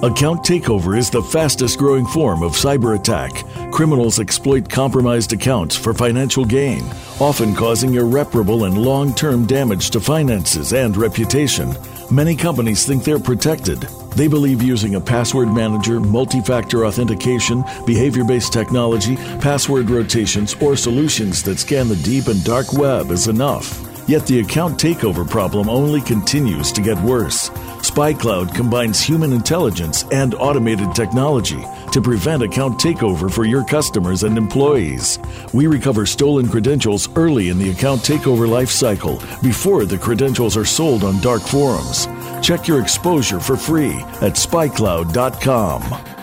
Account 0.00 0.44
takeover 0.44 0.96
is 0.96 1.10
the 1.10 1.20
fastest 1.20 1.76
growing 1.76 2.06
form 2.06 2.44
of 2.44 2.52
cyber 2.52 2.96
attack. 2.96 3.32
Criminals 3.72 4.20
exploit 4.20 4.70
compromised 4.70 5.32
accounts 5.32 5.74
for 5.74 5.92
financial 5.92 6.44
gain, 6.44 6.84
often 7.18 7.52
causing 7.52 7.94
irreparable 7.94 8.62
and 8.62 8.78
long 8.78 9.12
term 9.12 9.44
damage 9.44 9.90
to 9.90 9.98
finances 9.98 10.72
and 10.72 10.96
reputation. 10.96 11.74
Many 12.12 12.36
companies 12.36 12.86
think 12.86 13.02
they're 13.02 13.18
protected. 13.18 13.80
They 14.14 14.28
believe 14.28 14.62
using 14.62 14.94
a 14.94 15.00
password 15.00 15.48
manager, 15.48 15.98
multi 15.98 16.42
factor 16.42 16.86
authentication, 16.86 17.64
behavior 17.84 18.22
based 18.22 18.52
technology, 18.52 19.16
password 19.40 19.90
rotations, 19.90 20.54
or 20.60 20.76
solutions 20.76 21.42
that 21.42 21.58
scan 21.58 21.88
the 21.88 21.96
deep 21.96 22.28
and 22.28 22.44
dark 22.44 22.72
web 22.72 23.10
is 23.10 23.26
enough. 23.26 23.87
Yet 24.08 24.26
the 24.26 24.40
account 24.40 24.80
takeover 24.80 25.28
problem 25.28 25.68
only 25.68 26.00
continues 26.00 26.72
to 26.72 26.80
get 26.80 26.98
worse. 27.02 27.50
SpyCloud 27.80 28.54
combines 28.54 29.00
human 29.02 29.34
intelligence 29.34 30.04
and 30.10 30.34
automated 30.34 30.94
technology 30.94 31.62
to 31.92 32.00
prevent 32.00 32.42
account 32.42 32.80
takeover 32.80 33.30
for 33.30 33.44
your 33.44 33.64
customers 33.64 34.22
and 34.22 34.38
employees. 34.38 35.18
We 35.52 35.66
recover 35.66 36.06
stolen 36.06 36.48
credentials 36.48 37.14
early 37.16 37.50
in 37.50 37.58
the 37.58 37.70
account 37.70 38.00
takeover 38.00 38.48
life 38.48 38.70
cycle 38.70 39.22
before 39.42 39.84
the 39.84 39.98
credentials 39.98 40.56
are 40.56 40.64
sold 40.64 41.04
on 41.04 41.20
dark 41.20 41.42
forums. 41.42 42.06
Check 42.42 42.66
your 42.66 42.80
exposure 42.80 43.40
for 43.40 43.58
free 43.58 43.94
at 44.22 44.34
spycloud.com. 44.34 46.17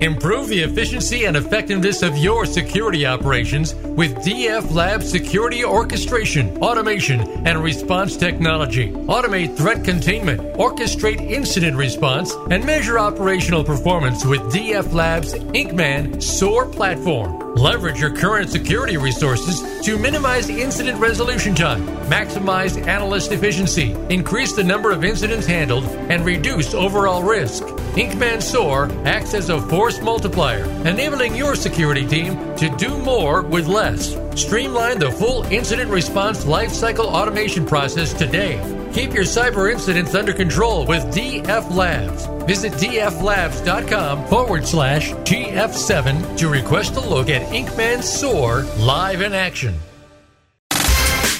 Improve 0.00 0.48
the 0.48 0.60
efficiency 0.60 1.24
and 1.24 1.36
effectiveness 1.38 2.02
of 2.02 2.18
your 2.18 2.44
security 2.44 3.06
operations 3.06 3.74
with 3.74 4.14
DF 4.16 4.70
Lab 4.72 5.02
Security 5.02 5.64
Orchestration, 5.64 6.58
Automation, 6.58 7.20
and 7.46 7.62
Response 7.62 8.16
Technology. 8.16 8.92
Automate 8.92 9.56
threat 9.56 9.84
containment, 9.84 10.40
orchestrate 10.58 11.20
incident 11.20 11.76
response, 11.76 12.34
and 12.50 12.64
measure 12.66 12.98
operational 12.98 13.64
performance 13.64 14.24
with 14.26 14.40
DF 14.52 14.92
Lab's 14.92 15.32
IncMan 15.32 16.22
SOAR 16.22 16.66
platform. 16.66 17.45
Leverage 17.56 17.98
your 17.98 18.10
current 18.14 18.50
security 18.50 18.98
resources 18.98 19.62
to 19.80 19.96
minimize 19.96 20.50
incident 20.50 21.00
resolution 21.00 21.54
time, 21.54 21.86
maximize 22.10 22.76
analyst 22.86 23.32
efficiency, 23.32 23.92
increase 24.10 24.52
the 24.52 24.62
number 24.62 24.90
of 24.90 25.04
incidents 25.04 25.46
handled, 25.46 25.84
and 26.10 26.26
reduce 26.26 26.74
overall 26.74 27.22
risk. 27.22 27.62
IncMan 27.96 28.42
SOAR 28.42 28.90
acts 29.06 29.32
as 29.32 29.48
a 29.48 29.58
force 29.68 30.02
multiplier, 30.02 30.64
enabling 30.86 31.34
your 31.34 31.54
security 31.54 32.06
team 32.06 32.36
to 32.56 32.68
do 32.76 32.98
more 32.98 33.40
with 33.40 33.66
less. 33.66 34.14
Streamline 34.38 34.98
the 34.98 35.10
full 35.10 35.44
incident 35.44 35.90
response 35.90 36.44
lifecycle 36.44 37.06
automation 37.06 37.64
process 37.64 38.12
today. 38.12 38.60
Keep 38.96 39.12
your 39.12 39.24
cyber 39.24 39.70
incidents 39.70 40.14
under 40.14 40.32
control 40.32 40.86
with 40.86 41.04
DF 41.14 41.70
Labs. 41.70 42.24
Visit 42.46 42.72
dflabs.com 42.72 44.26
forward 44.26 44.66
slash 44.66 45.10
TF7 45.12 46.38
to 46.38 46.48
request 46.48 46.96
a 46.96 47.00
look 47.00 47.28
at 47.28 47.42
IncMan 47.52 48.02
SOAR 48.02 48.62
live 48.78 49.20
in 49.20 49.34
action. 49.34 49.74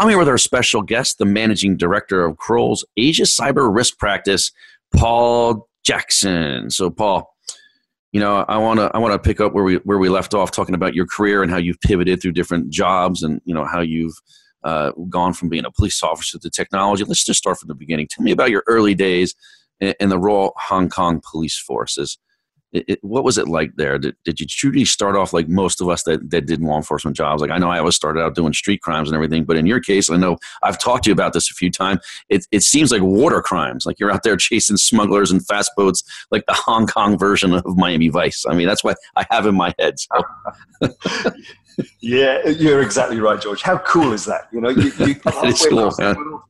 I'm 0.00 0.08
here 0.08 0.16
with 0.16 0.28
our 0.28 0.38
special 0.38 0.80
guest, 0.80 1.18
the 1.18 1.26
managing 1.26 1.76
director 1.76 2.24
of 2.24 2.38
Kroll's 2.38 2.86
Asia 2.96 3.24
Cyber 3.24 3.72
Risk 3.72 3.98
Practice, 3.98 4.50
Paul 4.96 5.68
Jackson. 5.84 6.70
So, 6.70 6.88
Paul, 6.88 7.30
you 8.10 8.18
know, 8.18 8.46
I 8.48 8.56
want 8.56 8.80
to 8.80 8.90
I 8.94 8.98
want 8.98 9.12
to 9.12 9.18
pick 9.18 9.42
up 9.42 9.52
where 9.52 9.62
we 9.62 9.74
where 9.84 9.98
we 9.98 10.08
left 10.08 10.32
off, 10.32 10.52
talking 10.52 10.74
about 10.74 10.94
your 10.94 11.04
career 11.04 11.42
and 11.42 11.50
how 11.50 11.58
you've 11.58 11.82
pivoted 11.82 12.22
through 12.22 12.32
different 12.32 12.70
jobs, 12.70 13.22
and 13.22 13.42
you 13.44 13.54
know 13.54 13.66
how 13.66 13.82
you've 13.82 14.16
uh, 14.64 14.92
gone 15.10 15.34
from 15.34 15.50
being 15.50 15.66
a 15.66 15.70
police 15.70 16.02
officer 16.02 16.38
to 16.38 16.48
technology. 16.48 17.04
Let's 17.04 17.22
just 17.22 17.38
start 17.38 17.58
from 17.58 17.68
the 17.68 17.74
beginning. 17.74 18.06
Tell 18.06 18.24
me 18.24 18.30
about 18.30 18.48
your 18.48 18.64
early 18.68 18.94
days 18.94 19.34
in, 19.80 19.92
in 20.00 20.08
the 20.08 20.18
Royal 20.18 20.54
Hong 20.56 20.88
Kong 20.88 21.20
Police 21.30 21.58
Forces 21.58 22.16
it, 22.72 22.84
it, 22.88 22.98
what 23.04 23.24
was 23.24 23.38
it 23.38 23.48
like 23.48 23.74
there? 23.76 23.98
Did, 23.98 24.16
did 24.24 24.40
you 24.40 24.46
truly 24.46 24.84
start 24.84 25.16
off 25.16 25.32
like 25.32 25.48
most 25.48 25.80
of 25.80 25.88
us 25.88 26.04
that, 26.04 26.30
that 26.30 26.46
did 26.46 26.60
law 26.60 26.76
enforcement 26.76 27.16
jobs? 27.16 27.42
Like 27.42 27.50
I 27.50 27.58
know 27.58 27.70
I 27.70 27.78
always 27.78 27.96
started 27.96 28.20
out 28.20 28.34
doing 28.34 28.52
street 28.52 28.80
crimes 28.80 29.08
and 29.08 29.14
everything, 29.14 29.44
but 29.44 29.56
in 29.56 29.66
your 29.66 29.80
case, 29.80 30.10
I 30.10 30.16
know 30.16 30.38
I've 30.62 30.78
talked 30.78 31.04
to 31.04 31.10
you 31.10 31.12
about 31.12 31.32
this 31.32 31.50
a 31.50 31.54
few 31.54 31.70
times. 31.70 32.00
It, 32.28 32.46
it 32.52 32.62
seems 32.62 32.92
like 32.92 33.02
water 33.02 33.42
crimes. 33.42 33.86
Like 33.86 33.98
you're 33.98 34.10
out 34.10 34.22
there 34.22 34.36
chasing 34.50 34.76
smugglers 34.76 35.30
and 35.30 35.44
fast 35.46 35.72
boats, 35.76 36.04
like 36.30 36.44
the 36.46 36.54
Hong 36.54 36.86
Kong 36.86 37.18
version 37.18 37.54
of 37.54 37.76
Miami 37.76 38.08
Vice. 38.08 38.44
I 38.48 38.54
mean, 38.54 38.68
that's 38.68 38.84
what 38.84 38.96
I 39.16 39.26
have 39.30 39.46
in 39.46 39.54
my 39.54 39.74
head. 39.78 39.96
So. 39.98 40.88
yeah, 42.00 42.46
you're 42.48 42.82
exactly 42.82 43.18
right, 43.20 43.40
George. 43.40 43.62
How 43.62 43.78
cool 43.78 44.12
is 44.12 44.24
that? 44.26 44.48
You 44.52 44.60
know, 44.60 44.70
you, 44.70 44.92
you 44.98 45.14
come 45.16 45.32
halfway 45.32 45.70
cool, 45.70 45.78
across 45.78 45.96
the 45.96 46.14
world. 46.16 46.42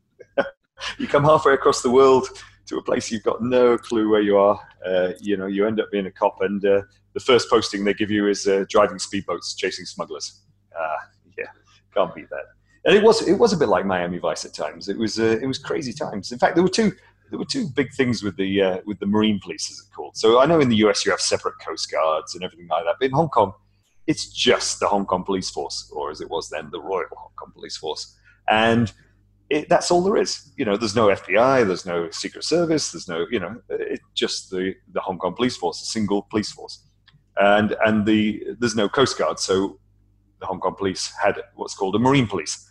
you 0.99 1.07
come 1.09 1.25
halfway 1.25 1.55
across 1.55 1.83
the 1.83 1.91
world 1.91 2.29
to 2.71 2.79
a 2.79 2.83
place 2.83 3.11
you've 3.11 3.25
got 3.25 3.43
no 3.43 3.77
clue 3.77 4.09
where 4.09 4.23
you 4.23 4.39
are. 4.39 4.59
Uh, 4.87 5.11
you 5.21 5.37
know, 5.37 5.47
you 5.47 5.67
end 5.67 5.81
up 5.81 5.91
being 5.91 6.07
a 6.07 6.11
cop, 6.11 6.41
and 6.41 6.65
uh, 6.65 6.83
the 7.13 7.21
first 7.21 7.51
posting 7.51 7.85
they 7.85 7.93
give 7.93 8.11
you 8.11 8.29
is 8.29 8.47
uh, 8.47 8.65
driving 8.69 8.97
speedboats, 8.97 9.57
chasing 9.57 9.85
smugglers. 9.85 10.41
Ah, 10.77 10.97
yeah, 11.37 11.47
can't 11.95 12.15
beat 12.15 12.31
that. 12.31 12.45
And 12.85 12.97
it 12.97 13.03
was 13.03 13.27
it 13.29 13.35
was 13.35 13.53
a 13.53 13.57
bit 13.57 13.69
like 13.69 13.85
Miami 13.85 14.19
Vice 14.19 14.45
at 14.45 14.55
times. 14.55 14.89
It 14.89 14.97
was 14.97 15.19
uh, 15.19 15.39
it 15.43 15.47
was 15.47 15.59
crazy 15.59 15.93
times. 15.93 16.33
In 16.33 16.39
fact, 16.39 16.55
there 16.55 16.63
were 16.63 16.71
two 16.71 16.93
there 17.31 17.39
were 17.39 17.45
two 17.45 17.69
big 17.75 17.93
things 17.93 18.23
with 18.23 18.37
the 18.37 18.63
uh, 18.63 18.79
with 18.87 19.01
the 19.01 19.07
Marine 19.07 19.41
Police, 19.43 19.71
as 19.71 19.79
it's 19.81 19.95
called. 19.95 20.17
So 20.17 20.41
I 20.41 20.47
know 20.47 20.61
in 20.61 20.69
the 20.69 20.77
US 20.77 21.05
you 21.05 21.11
have 21.11 21.21
separate 21.21 21.55
Coast 21.59 21.91
Guards 21.91 22.35
and 22.35 22.45
everything 22.45 22.69
like 22.69 22.85
that, 22.85 22.97
but 23.01 23.07
in 23.07 23.13
Hong 23.13 23.29
Kong, 23.29 23.53
it's 24.07 24.33
just 24.33 24.79
the 24.79 24.87
Hong 24.87 25.07
Kong 25.07 25.25
Police 25.25 25.51
Force, 25.51 25.91
or 25.93 26.11
as 26.11 26.21
it 26.21 26.31
was 26.31 26.49
then, 26.49 26.71
the 26.71 26.81
Royal 26.81 27.07
Hong 27.17 27.33
Kong 27.37 27.53
Police 27.53 27.77
Force, 27.77 28.17
and 28.49 28.93
it, 29.51 29.69
that's 29.69 29.91
all 29.91 30.03
there 30.03 30.17
is. 30.17 30.53
You 30.57 30.65
know, 30.65 30.77
there's 30.77 30.95
no 30.95 31.09
FBI, 31.09 31.67
there's 31.67 31.85
no 31.85 32.09
Secret 32.11 32.45
Service, 32.45 32.93
there's 32.93 33.09
no, 33.09 33.27
you 33.31 33.41
know, 33.41 33.61
it's 33.69 34.03
just 34.15 34.51
the, 34.51 34.75
the 34.93 35.01
Hong 35.01 35.19
Kong 35.19 35.35
police 35.35 35.57
force, 35.57 35.83
a 35.83 35.87
single 35.87 36.23
police 36.31 36.53
force. 36.53 36.87
And, 37.37 37.75
and 37.85 38.07
the, 38.07 38.43
there's 38.61 38.77
no 38.77 38.89
Coast 38.89 39.19
Guard, 39.19 39.41
so 39.41 39.79
the 40.39 40.47
Hong 40.47 40.61
Kong 40.61 40.77
police 40.77 41.13
had 41.23 41.41
what's 41.57 41.75
called 41.75 41.97
a 41.97 41.99
Marine 41.99 42.29
Police. 42.29 42.67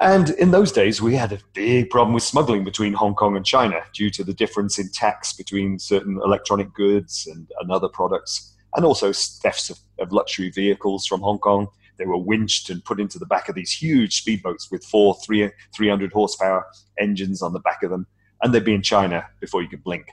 And 0.00 0.30
in 0.30 0.50
those 0.50 0.72
days, 0.72 1.00
we 1.00 1.14
had 1.14 1.32
a 1.32 1.38
big 1.54 1.88
problem 1.88 2.14
with 2.14 2.24
smuggling 2.24 2.64
between 2.64 2.92
Hong 2.92 3.14
Kong 3.14 3.36
and 3.36 3.46
China 3.46 3.80
due 3.94 4.10
to 4.10 4.24
the 4.24 4.34
difference 4.34 4.78
in 4.78 4.90
tax 4.90 5.32
between 5.32 5.78
certain 5.78 6.20
electronic 6.22 6.74
goods 6.74 7.28
and, 7.30 7.48
and 7.60 7.70
other 7.70 7.88
products, 7.88 8.54
and 8.74 8.84
also 8.84 9.12
thefts 9.12 9.70
of, 9.70 9.78
of 10.00 10.12
luxury 10.12 10.50
vehicles 10.50 11.06
from 11.06 11.20
Hong 11.20 11.38
Kong 11.38 11.68
they 11.98 12.06
were 12.06 12.18
winched 12.18 12.70
and 12.70 12.84
put 12.84 13.00
into 13.00 13.18
the 13.18 13.26
back 13.26 13.48
of 13.48 13.54
these 13.54 13.72
huge 13.72 14.24
speedboats 14.24 14.70
with 14.70 14.84
four 14.84 15.16
three, 15.24 15.50
300 15.74 16.12
horsepower 16.12 16.66
engines 16.98 17.42
on 17.42 17.52
the 17.52 17.60
back 17.60 17.82
of 17.82 17.90
them. 17.90 18.06
And 18.42 18.52
they'd 18.52 18.64
be 18.64 18.74
in 18.74 18.82
China 18.82 19.26
before 19.40 19.62
you 19.62 19.68
could 19.68 19.84
blink. 19.84 20.06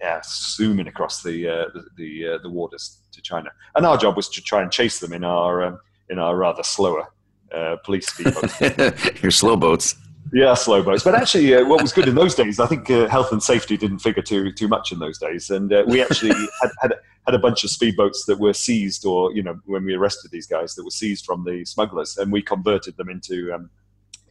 Yeah, 0.00 0.20
zooming 0.24 0.88
across 0.88 1.22
the 1.22 1.48
uh, 1.48 1.64
the 1.72 1.84
the, 1.96 2.28
uh, 2.28 2.38
the, 2.42 2.50
waters 2.50 3.00
to 3.12 3.22
China. 3.22 3.50
And 3.74 3.86
our 3.86 3.96
job 3.96 4.16
was 4.16 4.28
to 4.30 4.42
try 4.42 4.60
and 4.60 4.70
chase 4.70 5.00
them 5.00 5.12
in 5.12 5.24
our 5.24 5.64
um, 5.64 5.78
in 6.10 6.18
our 6.18 6.36
rather 6.36 6.62
slower 6.62 7.06
uh, 7.54 7.76
police 7.84 8.10
speedboats. 8.10 9.22
Your 9.22 9.30
slow 9.30 9.56
boats. 9.56 9.96
Yeah, 10.32 10.54
slow 10.54 10.82
boats. 10.82 11.04
But 11.04 11.14
actually, 11.14 11.54
uh, 11.54 11.64
what 11.64 11.80
was 11.80 11.92
good 11.92 12.08
in 12.08 12.16
those 12.16 12.34
days, 12.34 12.58
I 12.58 12.66
think 12.66 12.90
uh, 12.90 13.08
health 13.08 13.30
and 13.30 13.42
safety 13.42 13.76
didn't 13.76 14.00
figure 14.00 14.22
too 14.22 14.52
too 14.52 14.68
much 14.68 14.92
in 14.92 14.98
those 14.98 15.18
days, 15.18 15.50
and 15.50 15.72
uh, 15.72 15.84
we 15.86 16.02
actually 16.02 16.34
had, 16.60 16.70
had 16.80 16.94
had 17.26 17.34
a 17.34 17.38
bunch 17.38 17.64
of 17.64 17.70
speedboats 17.70 18.26
that 18.26 18.38
were 18.38 18.52
seized, 18.52 19.04
or 19.06 19.32
you 19.32 19.42
know, 19.42 19.58
when 19.64 19.84
we 19.84 19.94
arrested 19.94 20.30
these 20.30 20.46
guys, 20.46 20.74
that 20.74 20.84
were 20.84 20.90
seized 20.90 21.24
from 21.24 21.44
the 21.44 21.64
smugglers, 21.64 22.16
and 22.18 22.30
we 22.30 22.42
converted 22.42 22.96
them 22.96 23.08
into 23.08 23.52
um, 23.52 23.70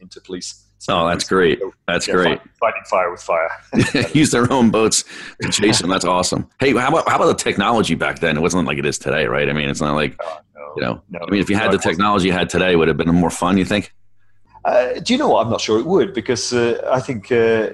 into 0.00 0.20
police. 0.20 0.64
Oh, 0.88 1.08
that's 1.08 1.24
great. 1.24 1.60
That's 1.88 2.06
yeah, 2.06 2.14
great. 2.14 2.40
Fighting 2.60 2.82
fire 2.84 3.10
with 3.10 3.22
fire. 3.22 3.48
Use 4.12 4.30
their 4.30 4.52
own 4.52 4.70
boats 4.70 5.04
to 5.40 5.50
chase 5.50 5.80
them. 5.80 5.88
That's 5.88 6.04
awesome. 6.04 6.48
Hey, 6.60 6.72
how 6.72 6.88
about 6.88 7.08
how 7.08 7.16
about 7.16 7.26
the 7.26 7.42
technology 7.42 7.94
back 7.94 8.18
then? 8.18 8.36
It 8.36 8.40
wasn't 8.40 8.66
like 8.66 8.78
it 8.78 8.86
is 8.86 8.98
today, 8.98 9.26
right? 9.26 9.48
I 9.48 9.52
mean, 9.54 9.68
it's 9.68 9.80
not 9.80 9.94
like 9.94 10.16
oh, 10.22 10.40
no, 10.54 10.72
you 10.76 10.82
know. 10.82 11.02
No, 11.10 11.20
I 11.26 11.30
mean, 11.30 11.40
if 11.40 11.48
you 11.48 11.56
had 11.56 11.72
the 11.72 11.78
technology 11.78 12.26
you 12.26 12.32
had 12.32 12.50
today, 12.50 12.76
would 12.76 12.88
have 12.88 12.96
been 12.96 13.08
more 13.14 13.30
fun. 13.30 13.56
You 13.56 13.64
think? 13.64 13.92
Uh, 14.64 14.94
do 15.00 15.12
you 15.12 15.18
know 15.18 15.28
what? 15.28 15.44
I'm 15.44 15.50
not 15.50 15.60
sure 15.60 15.78
it 15.78 15.86
would 15.86 16.14
because 16.14 16.52
uh, 16.52 16.88
I 16.90 17.00
think 17.00 17.32
uh, 17.32 17.70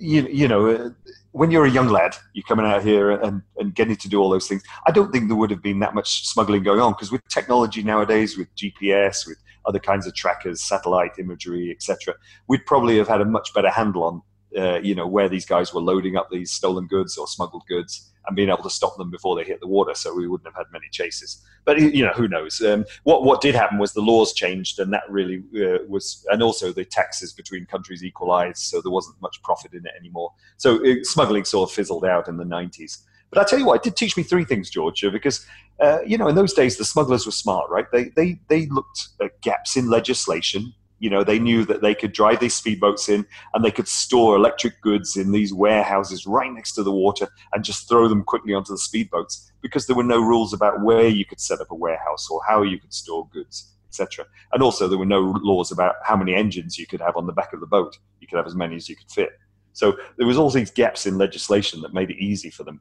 you 0.00 0.22
you 0.22 0.48
know 0.48 0.66
uh, 0.66 0.90
when 1.36 1.50
you're 1.50 1.66
a 1.66 1.70
young 1.70 1.88
lad, 1.88 2.16
you're 2.32 2.46
coming 2.48 2.64
out 2.64 2.82
here 2.82 3.10
and, 3.10 3.42
and 3.58 3.74
getting 3.74 3.94
to 3.94 4.08
do 4.08 4.18
all 4.18 4.30
those 4.30 4.48
things. 4.48 4.62
I 4.86 4.90
don't 4.90 5.12
think 5.12 5.28
there 5.28 5.36
would 5.36 5.50
have 5.50 5.62
been 5.62 5.80
that 5.80 5.94
much 5.94 6.26
smuggling 6.26 6.62
going 6.62 6.80
on 6.80 6.92
because 6.92 7.12
with 7.12 7.20
technology 7.28 7.82
nowadays, 7.82 8.38
with 8.38 8.48
GPS, 8.56 9.26
with 9.26 9.36
other 9.66 9.78
kinds 9.78 10.06
of 10.06 10.14
trackers, 10.14 10.62
satellite 10.62 11.18
imagery, 11.18 11.70
etc., 11.70 12.14
we'd 12.48 12.64
probably 12.64 12.96
have 12.96 13.06
had 13.06 13.20
a 13.20 13.26
much 13.26 13.52
better 13.52 13.68
handle 13.68 14.04
on, 14.04 14.22
uh, 14.56 14.80
you 14.82 14.94
know, 14.94 15.06
where 15.06 15.28
these 15.28 15.46
guys 15.46 15.74
were 15.74 15.80
loading 15.80 16.16
up 16.16 16.30
these 16.30 16.50
stolen 16.50 16.86
goods 16.86 17.18
or 17.18 17.26
smuggled 17.26 17.64
goods 17.68 18.10
and 18.26 18.34
being 18.34 18.48
able 18.48 18.62
to 18.62 18.70
stop 18.70 18.96
them 18.96 19.10
before 19.10 19.36
they 19.36 19.44
hit 19.44 19.60
the 19.60 19.66
water, 19.66 19.94
so 19.94 20.14
we 20.14 20.26
wouldn't 20.26 20.48
have 20.48 20.56
had 20.56 20.72
many 20.72 20.88
chases. 20.90 21.42
But 21.64 21.80
you 21.80 22.04
know, 22.04 22.12
who 22.12 22.28
knows? 22.28 22.60
Um, 22.60 22.84
what 23.04 23.24
what 23.24 23.40
did 23.40 23.54
happen 23.54 23.78
was 23.78 23.92
the 23.92 24.00
laws 24.00 24.32
changed, 24.32 24.78
and 24.78 24.92
that 24.92 25.02
really 25.08 25.42
uh, 25.56 25.78
was, 25.88 26.24
and 26.30 26.42
also 26.42 26.72
the 26.72 26.84
taxes 26.84 27.32
between 27.32 27.66
countries 27.66 28.02
equalised, 28.02 28.58
so 28.58 28.80
there 28.80 28.92
wasn't 28.92 29.20
much 29.20 29.42
profit 29.42 29.72
in 29.72 29.84
it 29.86 29.92
anymore. 29.98 30.32
So 30.56 30.82
it, 30.82 31.00
uh, 31.00 31.04
smuggling 31.04 31.44
sort 31.44 31.70
of 31.70 31.74
fizzled 31.74 32.04
out 32.04 32.28
in 32.28 32.36
the 32.36 32.44
nineties. 32.44 33.04
But 33.30 33.40
I 33.40 33.44
tell 33.44 33.58
you 33.58 33.66
what, 33.66 33.76
it 33.76 33.82
did 33.82 33.96
teach 33.96 34.16
me 34.16 34.22
three 34.22 34.44
things, 34.44 34.70
George, 34.70 35.02
because 35.12 35.46
uh, 35.80 35.98
you 36.06 36.18
know 36.18 36.28
in 36.28 36.34
those 36.34 36.52
days 36.52 36.78
the 36.78 36.84
smugglers 36.84 37.26
were 37.26 37.32
smart, 37.32 37.68
right? 37.70 37.86
They 37.92 38.10
they 38.16 38.40
they 38.48 38.66
looked 38.66 39.08
at 39.20 39.40
gaps 39.40 39.76
in 39.76 39.88
legislation 39.88 40.72
you 40.98 41.10
know, 41.10 41.22
they 41.22 41.38
knew 41.38 41.64
that 41.64 41.82
they 41.82 41.94
could 41.94 42.12
drive 42.12 42.40
these 42.40 42.58
speedboats 42.58 43.08
in 43.08 43.26
and 43.54 43.64
they 43.64 43.70
could 43.70 43.88
store 43.88 44.36
electric 44.36 44.80
goods 44.80 45.16
in 45.16 45.32
these 45.32 45.52
warehouses 45.52 46.26
right 46.26 46.52
next 46.52 46.72
to 46.72 46.82
the 46.82 46.92
water 46.92 47.28
and 47.52 47.64
just 47.64 47.88
throw 47.88 48.08
them 48.08 48.24
quickly 48.24 48.54
onto 48.54 48.72
the 48.72 48.78
speedboats 48.80 49.50
because 49.60 49.86
there 49.86 49.96
were 49.96 50.02
no 50.02 50.20
rules 50.20 50.52
about 50.52 50.82
where 50.82 51.08
you 51.08 51.24
could 51.24 51.40
set 51.40 51.60
up 51.60 51.70
a 51.70 51.74
warehouse 51.74 52.28
or 52.30 52.40
how 52.46 52.62
you 52.62 52.78
could 52.78 52.94
store 52.94 53.28
goods, 53.32 53.74
etc. 53.88 54.24
And 54.52 54.62
also, 54.62 54.88
there 54.88 54.98
were 54.98 55.04
no 55.04 55.36
laws 55.42 55.70
about 55.70 55.96
how 56.04 56.16
many 56.16 56.34
engines 56.34 56.78
you 56.78 56.86
could 56.86 57.00
have 57.00 57.16
on 57.16 57.26
the 57.26 57.32
back 57.32 57.52
of 57.52 57.60
the 57.60 57.66
boat. 57.66 57.98
You 58.20 58.26
could 58.26 58.36
have 58.36 58.46
as 58.46 58.54
many 58.54 58.76
as 58.76 58.88
you 58.88 58.96
could 58.96 59.10
fit. 59.10 59.30
So 59.72 59.98
there 60.16 60.26
was 60.26 60.38
all 60.38 60.50
these 60.50 60.70
gaps 60.70 61.04
in 61.04 61.18
legislation 61.18 61.82
that 61.82 61.92
made 61.92 62.10
it 62.10 62.16
easy 62.16 62.48
for 62.48 62.64
them. 62.64 62.80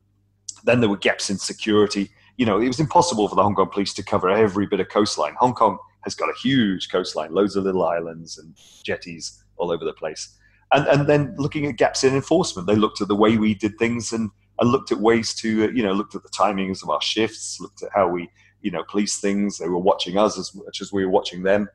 Then 0.63 0.79
there 0.79 0.89
were 0.89 0.97
gaps 0.97 1.29
in 1.29 1.37
security. 1.37 2.09
You 2.37 2.45
know, 2.45 2.61
it 2.61 2.67
was 2.67 2.79
impossible 2.79 3.27
for 3.27 3.35
the 3.35 3.43
Hong 3.43 3.55
Kong 3.55 3.69
police 3.69 3.93
to 3.95 4.03
cover 4.03 4.29
every 4.29 4.65
bit 4.65 4.79
of 4.79 4.87
coastline. 4.89 5.35
Hong 5.39 5.53
Kong 5.53 5.77
has 6.05 6.15
got 6.15 6.29
a 6.29 6.39
huge 6.41 6.89
coastline, 6.89 7.33
loads 7.33 7.55
of 7.55 7.65
little 7.65 7.83
islands 7.83 8.37
and 8.37 8.55
jetties 8.83 9.43
all 9.57 9.71
over 9.71 9.83
the 9.83 9.93
place. 9.93 10.37
And, 10.71 10.87
and 10.87 11.07
then 11.07 11.35
looking 11.37 11.65
at 11.65 11.77
gaps 11.77 12.03
in 12.03 12.15
enforcement, 12.15 12.67
they 12.67 12.75
looked 12.75 13.01
at 13.01 13.07
the 13.07 13.15
way 13.15 13.37
we 13.37 13.53
did 13.53 13.77
things 13.77 14.13
and, 14.13 14.29
and 14.59 14.71
looked 14.71 14.91
at 14.91 14.99
ways 14.99 15.33
to, 15.35 15.65
uh, 15.65 15.67
you 15.69 15.83
know, 15.83 15.91
looked 15.91 16.15
at 16.15 16.23
the 16.23 16.29
timings 16.29 16.81
of 16.81 16.89
our 16.89 17.01
shifts, 17.01 17.59
looked 17.59 17.83
at 17.83 17.89
how 17.93 18.07
we, 18.07 18.29
you 18.61 18.71
know, 18.71 18.83
police 18.83 19.19
things. 19.19 19.57
They 19.57 19.67
were 19.67 19.77
watching 19.77 20.17
us 20.17 20.39
as 20.39 20.53
much 20.55 20.81
as 20.81 20.93
we 20.93 21.05
were 21.05 21.11
watching 21.11 21.43
them. 21.43 21.67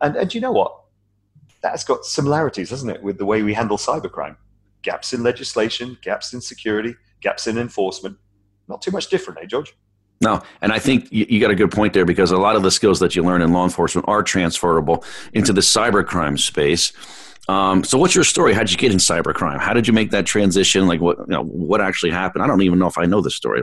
And, 0.00 0.16
and 0.16 0.32
you 0.32 0.40
know 0.40 0.52
what? 0.52 0.74
That's 1.62 1.84
got 1.84 2.04
similarities, 2.04 2.70
hasn't 2.70 2.92
it, 2.92 3.02
with 3.02 3.18
the 3.18 3.26
way 3.26 3.42
we 3.42 3.54
handle 3.54 3.76
cybercrime? 3.76 4.36
Gaps 4.82 5.12
in 5.12 5.22
legislation, 5.22 5.98
gaps 6.02 6.32
in 6.32 6.40
security, 6.40 6.94
gaps 7.20 7.46
in 7.48 7.58
enforcement. 7.58 8.16
Not 8.68 8.80
too 8.80 8.92
much 8.92 9.08
different, 9.08 9.40
eh, 9.42 9.46
George? 9.46 9.74
No, 10.20 10.42
and 10.60 10.72
I 10.72 10.80
think 10.80 11.12
you, 11.12 11.26
you, 11.28 11.40
got 11.40 11.52
a 11.52 11.54
good 11.54 11.70
point 11.70 11.92
there 11.92 12.04
because 12.04 12.32
a 12.32 12.36
lot 12.36 12.56
of 12.56 12.62
the 12.62 12.72
skills 12.72 12.98
that 12.98 13.14
you 13.14 13.22
learn 13.22 13.40
in 13.40 13.52
law 13.52 13.62
enforcement 13.62 14.08
are 14.08 14.22
transferable 14.22 15.04
into 15.32 15.52
the 15.52 15.60
cybercrime 15.60 16.38
space. 16.38 16.92
Um, 17.48 17.84
so, 17.84 17.96
what's 17.98 18.16
your 18.16 18.24
story? 18.24 18.52
How 18.52 18.60
did 18.60 18.72
you 18.72 18.78
get 18.78 18.90
in 18.90 18.98
cybercrime? 18.98 19.58
How 19.58 19.72
did 19.72 19.86
you 19.86 19.92
make 19.92 20.10
that 20.10 20.26
transition? 20.26 20.88
Like, 20.88 21.00
what 21.00 21.18
you 21.18 21.26
know, 21.28 21.44
what 21.44 21.80
actually 21.80 22.10
happened? 22.10 22.42
I 22.42 22.48
don't 22.48 22.62
even 22.62 22.80
know 22.80 22.88
if 22.88 22.98
I 22.98 23.06
know 23.06 23.20
the 23.20 23.30
story. 23.30 23.62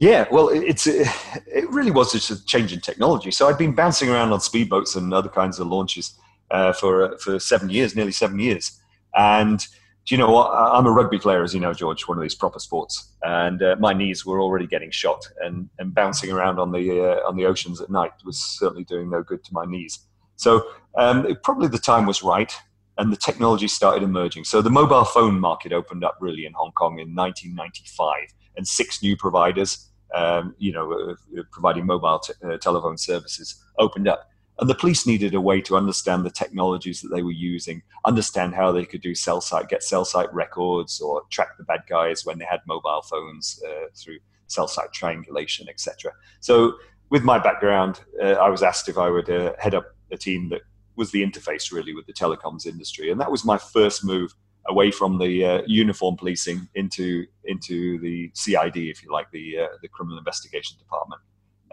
Yeah, 0.00 0.26
well, 0.30 0.48
it's 0.48 0.86
it 0.86 1.70
really 1.70 1.90
was 1.90 2.12
just 2.12 2.30
a 2.30 2.44
change 2.46 2.72
in 2.72 2.80
technology. 2.80 3.30
So 3.30 3.48
I'd 3.48 3.58
been 3.58 3.74
bouncing 3.74 4.08
around 4.08 4.32
on 4.32 4.40
speedboats 4.40 4.96
and 4.96 5.14
other 5.14 5.28
kinds 5.28 5.60
of 5.60 5.68
launches 5.68 6.18
uh, 6.50 6.72
for 6.72 7.14
uh, 7.14 7.18
for 7.18 7.38
seven 7.38 7.70
years, 7.70 7.94
nearly 7.94 8.12
seven 8.12 8.38
years, 8.38 8.80
and 9.14 9.64
do 10.06 10.14
you 10.14 10.18
know 10.18 10.30
what? 10.30 10.50
I'm 10.50 10.86
a 10.86 10.90
rugby 10.90 11.18
player, 11.18 11.42
as 11.42 11.54
you 11.54 11.60
know, 11.60 11.74
George, 11.74 12.08
one 12.08 12.16
of 12.16 12.22
these 12.22 12.34
proper 12.34 12.58
sports, 12.58 13.12
and 13.22 13.62
uh, 13.62 13.76
my 13.78 13.92
knees 13.92 14.24
were 14.24 14.40
already 14.40 14.66
getting 14.66 14.90
shot, 14.90 15.28
and, 15.40 15.68
and 15.78 15.94
bouncing 15.94 16.32
around 16.32 16.58
on 16.58 16.72
the 16.72 17.00
uh, 17.00 17.28
on 17.28 17.36
the 17.36 17.44
oceans 17.44 17.80
at 17.80 17.90
night 17.90 18.12
was 18.24 18.38
certainly 18.38 18.84
doing 18.84 19.10
no 19.10 19.22
good 19.22 19.44
to 19.44 19.52
my 19.52 19.64
knees. 19.66 20.00
So 20.36 20.66
um, 20.96 21.26
it, 21.26 21.42
probably 21.42 21.68
the 21.68 21.78
time 21.78 22.06
was 22.06 22.22
right, 22.22 22.52
and 22.96 23.12
the 23.12 23.16
technology 23.16 23.68
started 23.68 24.02
emerging. 24.02 24.44
So 24.44 24.62
the 24.62 24.70
mobile 24.70 25.04
phone 25.04 25.38
market 25.38 25.72
opened 25.72 26.02
up 26.02 26.16
really 26.20 26.46
in 26.46 26.54
Hong 26.54 26.72
Kong 26.72 26.98
in 26.98 27.14
1995, 27.14 28.34
and 28.56 28.66
six 28.66 29.02
new 29.02 29.16
providers, 29.16 29.90
um, 30.14 30.54
you 30.58 30.72
know, 30.72 30.92
uh, 30.92 31.42
providing 31.52 31.84
mobile 31.84 32.20
t- 32.20 32.32
uh, 32.42 32.56
telephone 32.56 32.96
services, 32.96 33.62
opened 33.78 34.08
up. 34.08 34.29
And 34.60 34.68
the 34.68 34.74
police 34.74 35.06
needed 35.06 35.34
a 35.34 35.40
way 35.40 35.62
to 35.62 35.76
understand 35.76 36.24
the 36.24 36.30
technologies 36.30 37.00
that 37.00 37.08
they 37.08 37.22
were 37.22 37.30
using, 37.30 37.82
understand 38.04 38.54
how 38.54 38.70
they 38.70 38.84
could 38.84 39.00
do 39.00 39.14
cell 39.14 39.40
site, 39.40 39.70
get 39.70 39.82
cell 39.82 40.04
site 40.04 40.32
records, 40.34 41.00
or 41.00 41.22
track 41.30 41.56
the 41.56 41.64
bad 41.64 41.80
guys 41.88 42.26
when 42.26 42.38
they 42.38 42.44
had 42.44 42.60
mobile 42.66 43.00
phones 43.00 43.62
uh, 43.66 43.86
through 43.96 44.18
cell 44.48 44.68
site 44.68 44.92
triangulation, 44.92 45.66
etc. 45.70 46.12
So, 46.40 46.74
with 47.08 47.24
my 47.24 47.38
background, 47.38 48.00
uh, 48.22 48.32
I 48.32 48.50
was 48.50 48.62
asked 48.62 48.88
if 48.88 48.98
I 48.98 49.08
would 49.08 49.30
uh, 49.30 49.54
head 49.58 49.74
up 49.74 49.86
a 50.12 50.16
team 50.16 50.50
that 50.50 50.60
was 50.94 51.10
the 51.10 51.22
interface 51.22 51.72
really 51.72 51.94
with 51.94 52.06
the 52.06 52.12
telecoms 52.12 52.66
industry, 52.66 53.10
and 53.10 53.20
that 53.20 53.30
was 53.30 53.46
my 53.46 53.56
first 53.56 54.04
move 54.04 54.34
away 54.68 54.90
from 54.90 55.18
the 55.18 55.44
uh, 55.44 55.62
uniform 55.66 56.16
policing 56.16 56.68
into 56.74 57.26
into 57.44 57.98
the 58.00 58.30
CID, 58.34 58.76
if 58.76 59.02
you 59.02 59.10
like, 59.10 59.30
the 59.30 59.60
uh, 59.60 59.66
the 59.80 59.88
criminal 59.88 60.18
investigation 60.18 60.76
department, 60.78 61.22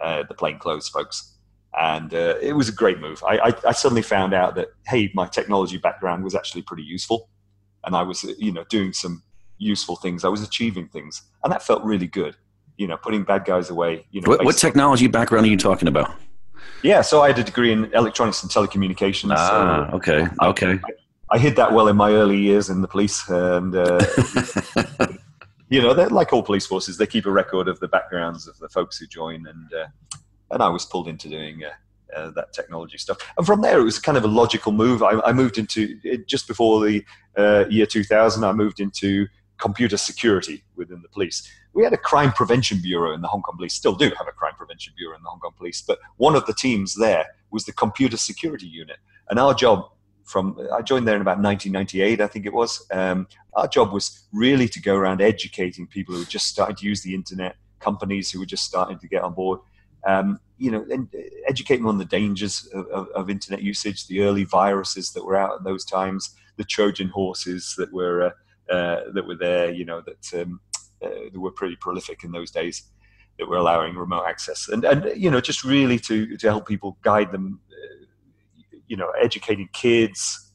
uh, 0.02 0.24
the 0.30 0.34
plainclothes 0.34 0.88
folks 0.88 1.37
and 1.80 2.14
uh, 2.14 2.36
it 2.42 2.54
was 2.54 2.70
a 2.70 2.72
great 2.72 3.00
move. 3.00 3.24
I, 3.24 3.38
I, 3.38 3.54
I, 3.68 3.72
suddenly 3.72 4.02
found 4.02 4.34
out 4.34 4.56
that 4.56 4.70
hey, 4.88 5.12
my 5.14 5.28
technology 5.28 5.78
background 5.78 6.24
was 6.24 6.34
actually 6.34 6.64
pretty 6.64 6.84
useful, 6.84 7.30
and 7.84 7.96
I 7.96 8.04
was 8.04 8.24
you 8.24 8.52
know 8.52 8.64
doing 8.66 8.94
some 8.94 9.24
useful 9.58 9.96
things. 9.96 10.26
I 10.26 10.30
was 10.30 10.42
achieving 10.42 10.88
things, 10.88 11.22
and 11.44 11.54
that 11.54 11.62
felt 11.62 11.84
really 11.84 12.08
good. 12.08 12.36
You 12.78 12.88
know, 12.88 12.98
putting 12.98 13.24
bad 13.24 13.46
guys 13.46 13.70
away. 13.70 14.06
You 14.12 14.22
know, 14.22 14.30
what, 14.30 14.46
what 14.46 14.58
technology 14.58 15.08
background 15.08 15.46
are 15.46 15.50
you 15.50 15.58
talking 15.58 15.88
about? 15.88 16.16
Yeah, 16.84 17.02
so 17.02 17.22
I 17.22 17.28
had 17.28 17.40
a 17.40 17.44
degree 17.44 17.72
in 17.72 17.86
electronics 17.94 18.44
and 18.44 18.52
telecommunications. 18.52 19.34
Ah, 19.36 19.88
so 19.90 19.98
okay, 19.98 20.28
okay. 20.42 20.80
I, 20.84 21.36
I, 21.36 21.38
hid 21.38 21.56
that 21.56 21.74
well 21.74 21.88
in 21.88 21.96
my 21.96 22.12
early 22.12 22.38
years 22.38 22.70
in 22.70 22.82
the 22.82 22.88
police, 22.88 23.28
and 23.30 23.76
uh, 23.76 24.04
you 25.70 25.82
know, 25.82 25.94
they're 25.94 26.10
like 26.10 26.34
all 26.34 26.44
police 26.44 26.66
forces. 26.66 26.98
They 26.98 27.08
keep 27.08 27.26
a 27.26 27.32
record 27.32 27.68
of 27.68 27.80
the 27.80 27.88
backgrounds 27.88 28.48
of 28.48 28.58
the 28.58 28.70
folks 28.70 28.98
who 28.98 29.08
join, 29.08 29.46
and 29.48 29.74
uh, 29.74 29.88
and 30.52 30.62
I 30.62 30.70
was 30.70 30.86
pulled 30.86 31.08
into 31.08 31.30
doing 31.30 31.64
uh, 31.64 31.72
uh, 32.16 32.32
that 32.32 32.54
technology 32.54 32.98
stuff. 32.98 33.18
And 33.38 33.46
from 33.46 33.62
there, 33.62 33.80
it 33.80 33.84
was 33.84 34.00
kind 34.00 34.18
of 34.18 34.24
a 34.24 34.30
logical 34.30 34.72
move. 34.72 35.04
I, 35.04 35.20
I 35.22 35.34
moved 35.34 35.58
into 35.58 36.00
just 36.26 36.48
before 36.48 36.86
the 36.86 37.04
uh, 37.38 37.66
year 37.70 37.86
2000. 37.86 38.44
I 38.44 38.52
moved 38.54 38.80
into 38.80 39.28
computer 39.58 39.98
security 39.98 40.64
within 40.76 41.02
the 41.02 41.10
police. 41.10 41.50
We 41.74 41.84
had 41.84 41.94
a 41.94 41.98
crime 41.98 42.32
prevention 42.32 42.80
bureau 42.82 43.14
in 43.14 43.22
the 43.22 43.28
Hong 43.28 43.42
Kong 43.42 43.58
police. 43.58 43.74
Still 43.74 43.96
do 43.96 44.06
have 44.18 44.28
a 44.28 44.32
crime 44.32 44.54
prevention 44.58 44.94
bureau 44.98 45.16
in 45.16 45.24
the 45.24 45.30
Hong 45.30 45.40
Kong 45.40 45.54
police, 45.58 45.82
but 45.82 46.00
one 46.18 46.36
of 46.36 46.46
the 46.46 46.54
teams 46.54 46.96
there 46.96 47.26
was 47.52 47.66
the 47.66 47.74
computer 47.74 48.18
security 48.18 48.68
unit, 48.68 48.98
and 49.30 49.40
our 49.40 49.54
job. 49.54 49.90
From 50.24 50.60
I 50.74 50.82
joined 50.82 51.08
there 51.08 51.16
in 51.16 51.22
about 51.22 51.42
1998, 51.42 52.20
I 52.20 52.28
think 52.28 52.46
it 52.46 52.52
was. 52.52 52.86
Um, 52.92 53.30
our 53.54 53.66
job 53.66 53.94
was 53.94 54.28
really 54.34 54.68
to 54.68 54.82
go 54.82 54.94
around 54.94 55.22
educating 55.22 55.88
people 55.88 56.14
who 56.14 56.20
were 56.20 56.26
just 56.26 56.48
starting 56.48 56.76
to 56.76 56.86
use 56.86 57.02
the 57.02 57.16
internet, 57.16 57.56
companies 57.80 58.30
who 58.30 58.40
were 58.40 58.46
just 58.46 58.66
starting 58.66 59.00
to 59.00 59.08
get 59.08 59.24
on 59.24 59.34
board, 59.34 59.62
um, 60.08 60.40
you 60.58 60.72
know, 60.72 60.86
and 60.90 61.08
educate 61.48 61.78
them 61.78 61.88
on 61.88 61.98
the 61.98 62.06
dangers 62.06 62.68
of, 62.74 62.88
of, 62.88 63.08
of, 63.10 63.30
internet 63.30 63.62
usage, 63.62 64.08
the 64.08 64.22
early 64.22 64.46
viruses 64.46 65.12
that 65.12 65.24
were 65.24 65.36
out 65.36 65.56
at 65.56 65.64
those 65.64 65.86
times, 65.86 66.34
the 66.56 66.64
Trojan 66.64 67.10
horses 67.10 67.76
that 67.78 67.92
were 67.94 68.24
uh, 68.24 68.74
uh, 68.74 69.12
that 69.14 69.28
were 69.28 69.36
there, 69.36 69.72
you 69.72 69.86
know, 69.86 70.02
that, 70.02 70.42
um, 70.42 70.60
uh, 71.04 71.30
that 71.32 71.40
were 71.40 71.52
pretty 71.52 71.76
prolific 71.76 72.24
in 72.24 72.32
those 72.32 72.52
days, 72.52 72.84
that 73.38 73.48
were 73.48 73.58
allowing 73.58 73.96
remote 73.96 74.26
access, 74.28 74.70
and 74.70 74.84
and 74.86 75.12
you 75.16 75.30
know, 75.30 75.42
just 75.42 75.64
really 75.64 76.00
to 76.00 76.38
to 76.38 76.48
help 76.48 76.68
people 76.68 76.98
guide 77.02 77.32
them, 77.32 77.60
uh, 77.72 78.78
you 78.88 78.98
know, 78.98 79.12
educating 79.22 79.70
kids, 79.74 80.48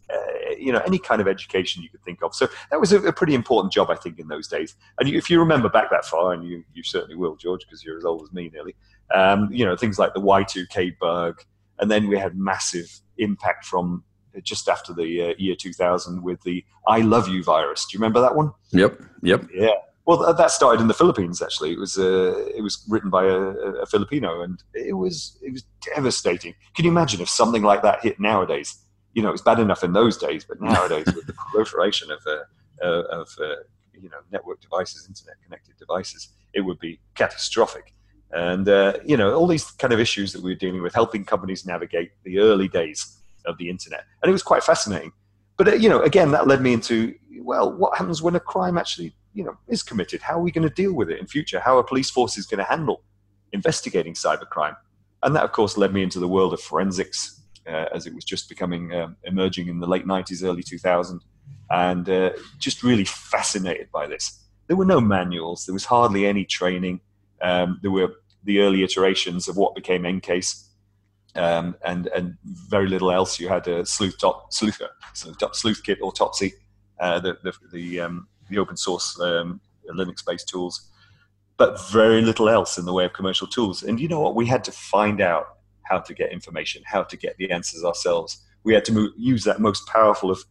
you 0.63 0.73
know 0.73 0.81
any 0.87 0.99
kind 0.99 1.21
of 1.21 1.29
education 1.29 1.83
you 1.83 1.89
could 1.89 2.03
think 2.05 2.23
of. 2.23 2.35
So 2.35 2.49
that 2.71 2.81
was 2.81 2.93
a, 2.93 3.01
a 3.03 3.13
pretty 3.13 3.35
important 3.35 3.73
job, 3.73 3.91
I 3.91 3.97
think, 3.97 4.19
in 4.19 4.29
those 4.29 4.49
days. 4.49 4.77
And 4.99 5.09
if 5.09 5.29
you 5.29 5.39
remember 5.41 5.69
back 5.69 5.91
that 5.91 6.05
far, 6.05 6.33
and 6.33 6.45
you 6.45 6.65
you 6.73 6.83
certainly 6.83 7.17
will, 7.17 7.37
George, 7.37 7.63
because 7.67 7.85
you're 7.85 7.99
as 7.99 8.05
old 8.05 8.23
as 8.23 8.33
me 8.33 8.51
nearly. 8.53 8.75
Um, 9.15 9.49
you 9.53 9.65
know 9.65 9.77
things 9.77 9.99
like 9.99 10.15
the 10.15 10.21
Y2K 10.21 10.99
bug, 10.99 11.43
and 11.79 11.91
then 11.91 12.09
we 12.09 12.19
had 12.19 12.37
massive 12.37 13.01
impact 13.19 13.65
from 13.67 14.05
just 14.43 14.69
after 14.69 14.95
the 14.95 15.31
uh, 15.31 15.35
year 15.37 15.55
2000 15.55 16.23
with 16.23 16.41
the 16.43 16.65
I 16.89 17.01
love 17.01 17.29
you 17.29 17.43
virus. 17.43 17.87
Do 17.87 17.97
you 17.97 18.01
remember 18.01 18.21
that 18.23 18.35
one? 18.35 18.53
Yep. 18.71 18.99
Yep. 19.23 19.49
Yeah. 19.53 19.75
Well, 20.07 20.35
that 20.35 20.51
started 20.51 20.81
in 20.81 20.89
the 20.89 20.95
Philippines. 20.95 21.43
Actually, 21.43 21.73
it 21.73 21.79
was 21.79 21.99
uh, 21.99 22.49
it 22.57 22.63
was 22.63 22.85
written 22.89 23.11
by 23.11 23.25
a, 23.25 23.39
a, 23.39 23.87
Filipino, 23.87 24.43
and 24.43 24.63
it 24.75 24.95
was 24.95 25.39
it 25.43 25.53
was 25.53 25.65
devastating. 25.95 26.55
Can 26.75 26.85
you 26.85 26.91
imagine 26.91 27.21
if 27.21 27.29
something 27.29 27.63
like 27.63 27.83
that 27.83 28.03
hit 28.03 28.19
nowadays? 28.19 28.83
you 29.15 29.23
know, 29.23 29.29
it 29.29 29.33
was 29.33 29.43
bad 29.43 29.59
enough 29.59 29.85
in 29.85 29.93
those 29.93 30.17
days, 30.17 30.45
but 30.45 30.61
nowadays 30.61 31.07
with 31.15 31.27
the 31.27 31.33
proliferation 31.51 32.11
of, 32.11 32.21
uh, 32.27 32.85
uh, 32.85 33.03
of 33.03 33.29
uh, 33.41 33.57
you 33.93 34.09
know, 34.09 34.19
network 34.31 34.61
devices, 34.61 35.07
internet 35.07 35.37
connected 35.45 35.77
devices, 35.77 36.29
it 36.55 36.61
would 36.63 36.79
be 36.79 37.01
catastrophic. 37.15 37.95
And, 38.33 38.69
uh, 38.69 38.95
you 39.05 39.17
know, 39.17 39.35
all 39.35 39.47
these 39.47 39.71
kind 39.73 39.93
of 39.93 40.01
issues 40.01 40.33
that 40.33 40.43
we 40.43 40.53
were 40.53 40.59
dealing 40.59 40.83
with, 40.83 40.95
helping 40.95 41.25
companies 41.25 41.67
navigate 41.67 42.13
the 42.25 42.39
early 42.39 42.69
days 42.69 43.19
of 43.45 43.59
the 43.59 43.69
internet. 43.69 44.05
And 44.23 44.31
it 44.31 44.33
was 44.33 44.43
quite 44.43 44.65
fascinating. 44.65 45.13
But, 45.57 45.69
uh, 45.69 45.75
you 45.75 45.89
know, 45.89 46.01
again, 46.01 46.31
that 46.33 46.47
led 46.47 46.63
me 46.63 46.73
into, 46.73 47.15
well, 47.41 47.71
what 47.71 47.97
happens 47.97 48.23
when 48.23 48.35
a 48.35 48.41
crime 48.41 48.79
actually, 48.79 49.15
you 49.35 49.45
know, 49.45 49.57
is 49.69 49.83
committed? 49.83 50.23
How 50.23 50.39
are 50.39 50.43
we 50.43 50.51
going 50.51 50.67
to 50.67 50.75
deal 50.75 50.95
with 50.95 51.11
it 51.11 51.19
in 51.19 51.27
future? 51.27 51.61
How 51.61 51.77
are 51.79 51.85
police 51.85 52.11
forces 52.11 52.47
going 52.47 52.59
to 52.59 52.65
handle 52.65 53.03
investigating 53.53 54.15
cybercrime? 54.15 54.77
And 55.23 55.37
that, 55.37 55.45
of 55.45 55.53
course, 55.53 55.77
led 55.77 55.93
me 55.93 56.03
into 56.03 56.19
the 56.19 56.29
world 56.29 56.55
of 56.55 56.61
forensics 56.61 57.43
uh, 57.67 57.87
as 57.95 58.07
it 58.07 58.15
was 58.15 58.25
just 58.25 58.49
becoming 58.49 58.95
um, 58.95 59.17
emerging 59.25 59.69
in 59.69 59.79
the 59.79 59.87
late 59.87 60.07
90s, 60.07 60.45
early 60.45 60.63
2000s, 60.63 61.21
and 61.71 62.09
uh, 62.09 62.31
just 62.59 62.83
really 62.83 63.05
fascinated 63.05 63.91
by 63.93 64.07
this. 64.07 64.41
There 64.67 64.77
were 64.77 64.85
no 64.85 65.01
manuals, 65.01 65.67
there 65.67 65.73
was 65.73 65.85
hardly 65.85 66.27
any 66.27 66.45
training. 66.45 67.01
Um, 67.41 67.81
there 67.83 67.91
were 67.91 68.15
the 68.45 68.61
early 68.61 68.83
iterations 68.83 69.49
of 69.49 69.57
what 69.57 69.75
became 69.75 70.03
EnCase. 70.03 70.69
Um, 71.35 71.77
and 71.83 72.09
and 72.09 72.37
very 72.45 72.87
little 72.87 73.11
else. 73.11 73.41
You 73.41 73.49
had 73.49 73.67
a 73.67 73.87
sleuth 73.87 74.17
sleuth, 74.51 74.83
sleuth, 75.15 75.43
sleuth 75.55 75.83
kit 75.83 75.99
or 76.03 76.13
Autopsy, 76.13 76.53
uh, 77.01 77.21
the 77.21 77.39
the 77.43 77.53
the, 77.73 78.01
um, 78.01 78.29
the, 78.51 78.59
open 78.59 78.77
source 78.77 79.19
um, 79.19 79.59
Linux 79.91 80.23
based 80.27 80.47
tools, 80.47 80.91
but 81.57 81.81
very 81.91 82.21
little 82.21 82.51
else 82.51 82.77
in 82.77 82.85
the 82.85 82.93
way 82.93 83.07
of 83.07 83.15
commercial 83.15 83.47
tools. 83.47 83.83
And 83.83 83.99
you 83.99 84.09
know 84.09 84.21
what? 84.21 84.35
We 84.35 84.45
had 84.45 84.63
to 84.65 84.73
find 84.73 85.23
out 85.23 85.47
how 85.85 86.01
to 86.01 86.15
get 86.15 86.33
information, 86.33 86.83
how 86.85 87.03
to 87.05 87.17
get 87.17 87.37
the 87.39 87.51
answers 87.51 87.83
ourselves. 87.83 88.39
We 88.65 88.75
had 88.75 88.85
to 88.87 88.93
move, 88.93 89.13
use 89.17 89.45
that 89.45 89.61
most 89.61 89.87
powerful 89.87 90.31
of 90.31 90.45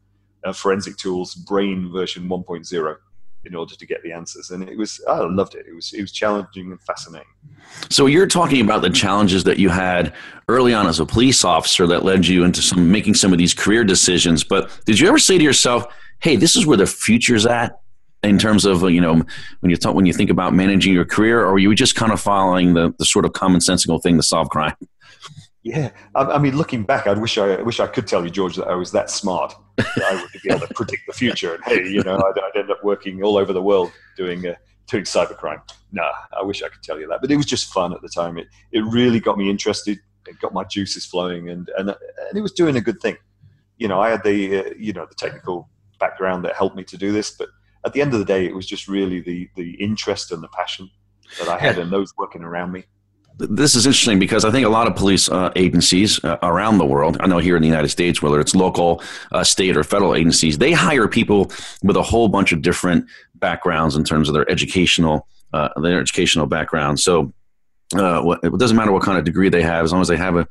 uh, 0.44 0.54
forensic 0.54 0.98
tools, 0.98 1.36
Brain 1.36 1.92
version 1.92 2.28
1.0, 2.28 2.96
in 3.46 3.56
order 3.56 3.76
to 3.76 3.86
get 3.86 4.04
the 4.04 4.12
answers. 4.12 4.52
And 4.52 4.68
it 4.68 4.78
was, 4.78 5.02
I 5.08 5.20
loved 5.20 5.56
it. 5.56 5.66
It 5.68 5.74
was, 5.74 5.94
it 5.94 6.02
was 6.02 6.12
challenging 6.12 6.72
and 6.72 6.82
fascinating. 6.84 7.28
So 7.90 8.06
you're 8.06 8.28
talking 8.28 8.62
about 8.62 8.82
the 8.82 8.90
challenges 8.90 9.44
that 9.46 9.58
you 9.58 9.70
had 9.70 10.14
early 10.48 10.74
on 10.74 10.88
as 10.88 11.00
a 11.00 11.06
police 11.06 11.44
officer 11.44 11.88
that 11.88 12.04
led 12.04 12.28
you 12.28 12.44
into 12.44 12.62
some 12.62 12.92
making 12.92 13.16
some 13.16 13.32
of 13.32 13.38
these 13.38 13.54
career 13.54 13.84
decisions. 13.84 14.44
But 14.44 14.72
did 14.86 15.00
you 15.00 15.08
ever 15.08 15.20
say 15.20 15.38
to 15.38 15.44
yourself, 15.44 15.86
"Hey, 16.20 16.36
this 16.36 16.56
is 16.56 16.66
where 16.66 16.78
the 16.78 16.86
future's 16.86 17.46
at"? 17.46 17.78
In 18.24 18.38
terms 18.38 18.66
of 18.66 18.84
you 18.84 19.02
know 19.02 19.24
when 19.62 19.70
you 19.72 19.76
talk 19.76 19.96
when 19.96 20.06
you 20.06 20.14
think 20.14 20.30
about 20.30 20.54
managing 20.54 20.94
your 20.94 21.06
career, 21.06 21.42
or 21.42 21.54
were 21.54 21.60
you 21.60 21.74
just 21.74 21.96
kind 21.96 22.12
of 22.12 22.22
following 22.22 22.76
the, 22.76 22.94
the 23.00 23.06
sort 23.06 23.26
of 23.26 23.32
commonsensical 23.32 24.02
thing 24.02 24.18
to 24.18 24.24
solve 24.24 24.50
crime? 24.50 24.76
Yeah, 25.64 25.92
I, 26.16 26.24
I, 26.24 26.38
mean, 26.40 26.58
looking 26.58 26.84
back, 26.84 27.06
I 27.06 27.14
wish 27.14 27.38
I, 27.38 27.56
I, 27.56 27.62
wish 27.62 27.80
I 27.80 27.86
could 27.86 28.08
tell 28.08 28.24
you, 28.24 28.32
George, 28.32 28.56
that 28.56 28.68
I 28.68 28.74
was 28.74 28.92
that 28.94 29.12
smart. 29.12 29.54
I 29.98 30.22
would 30.22 30.42
be 30.42 30.50
able 30.50 30.68
to 30.68 30.74
predict 30.74 31.04
the 31.08 31.14
future, 31.14 31.56
and 31.56 31.64
hey, 31.64 31.88
you 31.88 32.04
know, 32.04 32.16
I'd, 32.16 32.40
I'd 32.40 32.60
end 32.60 32.72
up 32.72 32.84
working 32.84 33.24
all 33.24 33.38
over 33.38 33.54
the 33.54 33.62
world 33.62 33.92
doing 34.16 34.48
uh, 34.48 34.56
doing 34.88 35.04
cybercrime. 35.04 35.62
Nah, 35.92 36.12
I 36.38 36.44
wish 36.44 36.64
I 36.64 36.70
could 36.70 36.84
tell 36.84 37.00
you 37.00 37.08
that, 37.08 37.22
but 37.22 37.32
it 37.32 37.38
was 37.38 37.46
just 37.46 37.72
fun 37.74 37.94
at 37.94 38.02
the 38.02 38.10
time. 38.10 38.38
It 38.38 38.48
it 38.72 38.84
really 38.86 39.20
got 39.20 39.38
me 39.38 39.50
interested. 39.50 40.00
It 40.28 40.40
got 40.40 40.54
my 40.54 40.64
juices 40.64 41.06
flowing, 41.06 41.50
and 41.50 41.70
and 41.78 41.90
and 41.90 42.38
it 42.38 42.42
was 42.42 42.52
doing 42.52 42.76
a 42.76 42.82
good 42.82 43.00
thing. 43.02 43.18
You 43.78 43.88
know, 43.88 44.02
I 44.02 44.10
had 44.10 44.24
the 44.24 44.60
uh, 44.60 44.70
you 44.78 44.94
know 44.94 45.06
the 45.06 45.16
technical 45.16 45.70
background 46.00 46.46
that 46.46 46.56
helped 46.56 46.76
me 46.76 46.84
to 46.86 46.98
do 46.98 47.12
this, 47.12 47.32
but 47.32 47.50
at 47.86 47.94
the 47.94 48.02
end 48.02 48.14
of 48.14 48.20
the 48.20 48.26
day, 48.26 48.46
it 48.46 48.56
was 48.56 48.68
just 48.68 48.88
really 48.88 49.22
the 49.22 49.50
the 49.56 49.72
interest 49.76 50.32
and 50.32 50.44
the 50.44 50.50
passion 50.50 50.90
that 51.40 51.48
I 51.48 51.58
had, 51.58 51.78
and 51.78 51.92
those 51.92 52.14
working 52.18 52.44
around 52.44 52.72
me 52.72 52.86
this 53.38 53.76
is 53.76 53.86
interesting 53.86 54.20
because 54.20 54.46
I 54.46 54.52
think 54.52 54.66
a 54.66 54.70
lot 54.70 54.88
of 54.88 54.96
police 54.96 55.30
uh, 55.30 55.52
agencies 55.56 56.24
uh, 56.24 56.38
around 56.44 56.78
the 56.78 56.86
world, 56.86 57.18
I 57.20 57.28
know 57.28 57.40
here 57.40 57.56
in 57.56 57.62
the 57.62 57.68
United 57.68 57.90
States, 57.90 58.22
whether 58.22 58.40
it's 58.40 58.54
local, 58.54 59.02
uh, 59.32 59.44
state, 59.44 59.76
or 59.76 59.84
federal 59.84 60.16
agencies, 60.16 60.58
they 60.58 60.72
hire 60.72 61.08
people 61.08 61.52
with 61.84 61.98
a 61.98 62.02
whole 62.02 62.28
bunch 62.28 62.52
of 62.52 62.62
different 62.62 63.06
backgrounds 63.36 63.96
in 63.96 64.04
terms 64.04 64.30
of 64.30 64.36
their 64.36 64.50
educational 64.50 65.28
uh, 65.54 65.70
their 65.82 66.00
educational 66.00 66.46
background. 66.46 67.00
So 67.00 67.34
uh, 67.94 68.22
what, 68.22 68.40
it 68.44 68.58
doesn't 68.58 68.78
matter 68.78 68.92
what 68.92 69.04
kind 69.04 69.18
of 69.18 69.24
degree 69.24 69.50
they 69.50 69.62
have, 69.62 69.84
as 69.84 69.92
long 69.92 70.02
as 70.02 70.08
they 70.08 70.18
have 70.18 70.36
a, 70.36 70.48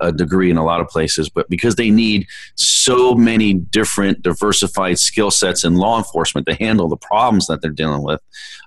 a, 0.00 0.12
degree 0.12 0.50
in 0.50 0.56
a 0.56 0.64
lot 0.64 0.80
of 0.80 0.88
places. 0.88 1.28
But 1.28 1.48
because 1.48 1.76
they 1.76 1.90
need 1.90 2.26
so 2.56 3.14
many 3.14 3.54
different 3.54 4.22
diversified 4.22 4.98
skill 4.98 5.30
sets 5.30 5.64
in 5.64 5.76
law 5.76 5.98
enforcement 5.98 6.46
to 6.48 6.54
handle 6.54 6.88
the 6.88 6.96
problems 6.96 7.46
that 7.46 7.62
they're 7.62 7.70
dealing 7.70 8.02
with, 8.02 8.20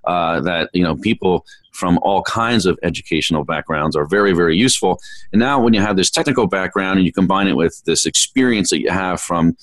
uh, 0.06 0.42
that 0.42 0.70
you 0.74 0.84
know 0.84 0.96
people 0.96 1.46
from 1.74 1.98
all 2.04 2.22
kinds 2.22 2.66
of 2.66 2.78
educational 2.84 3.44
backgrounds 3.44 3.96
are 3.96 4.06
very 4.06 4.34
very 4.34 4.56
useful. 4.56 5.00
And 5.32 5.40
now 5.40 5.60
when 5.60 5.74
you 5.74 5.82
have 5.82 5.98
this 5.98 6.10
technical 6.10 6.48
background 6.48 7.00
and 7.00 7.06
you 7.06 7.14
combine 7.14 7.48
it 7.48 7.56
with 7.56 7.82
this 7.86 8.06
experience 8.06 8.70
that 8.70 8.80
you 8.80 8.90
have 8.90 9.20
from 9.20 9.58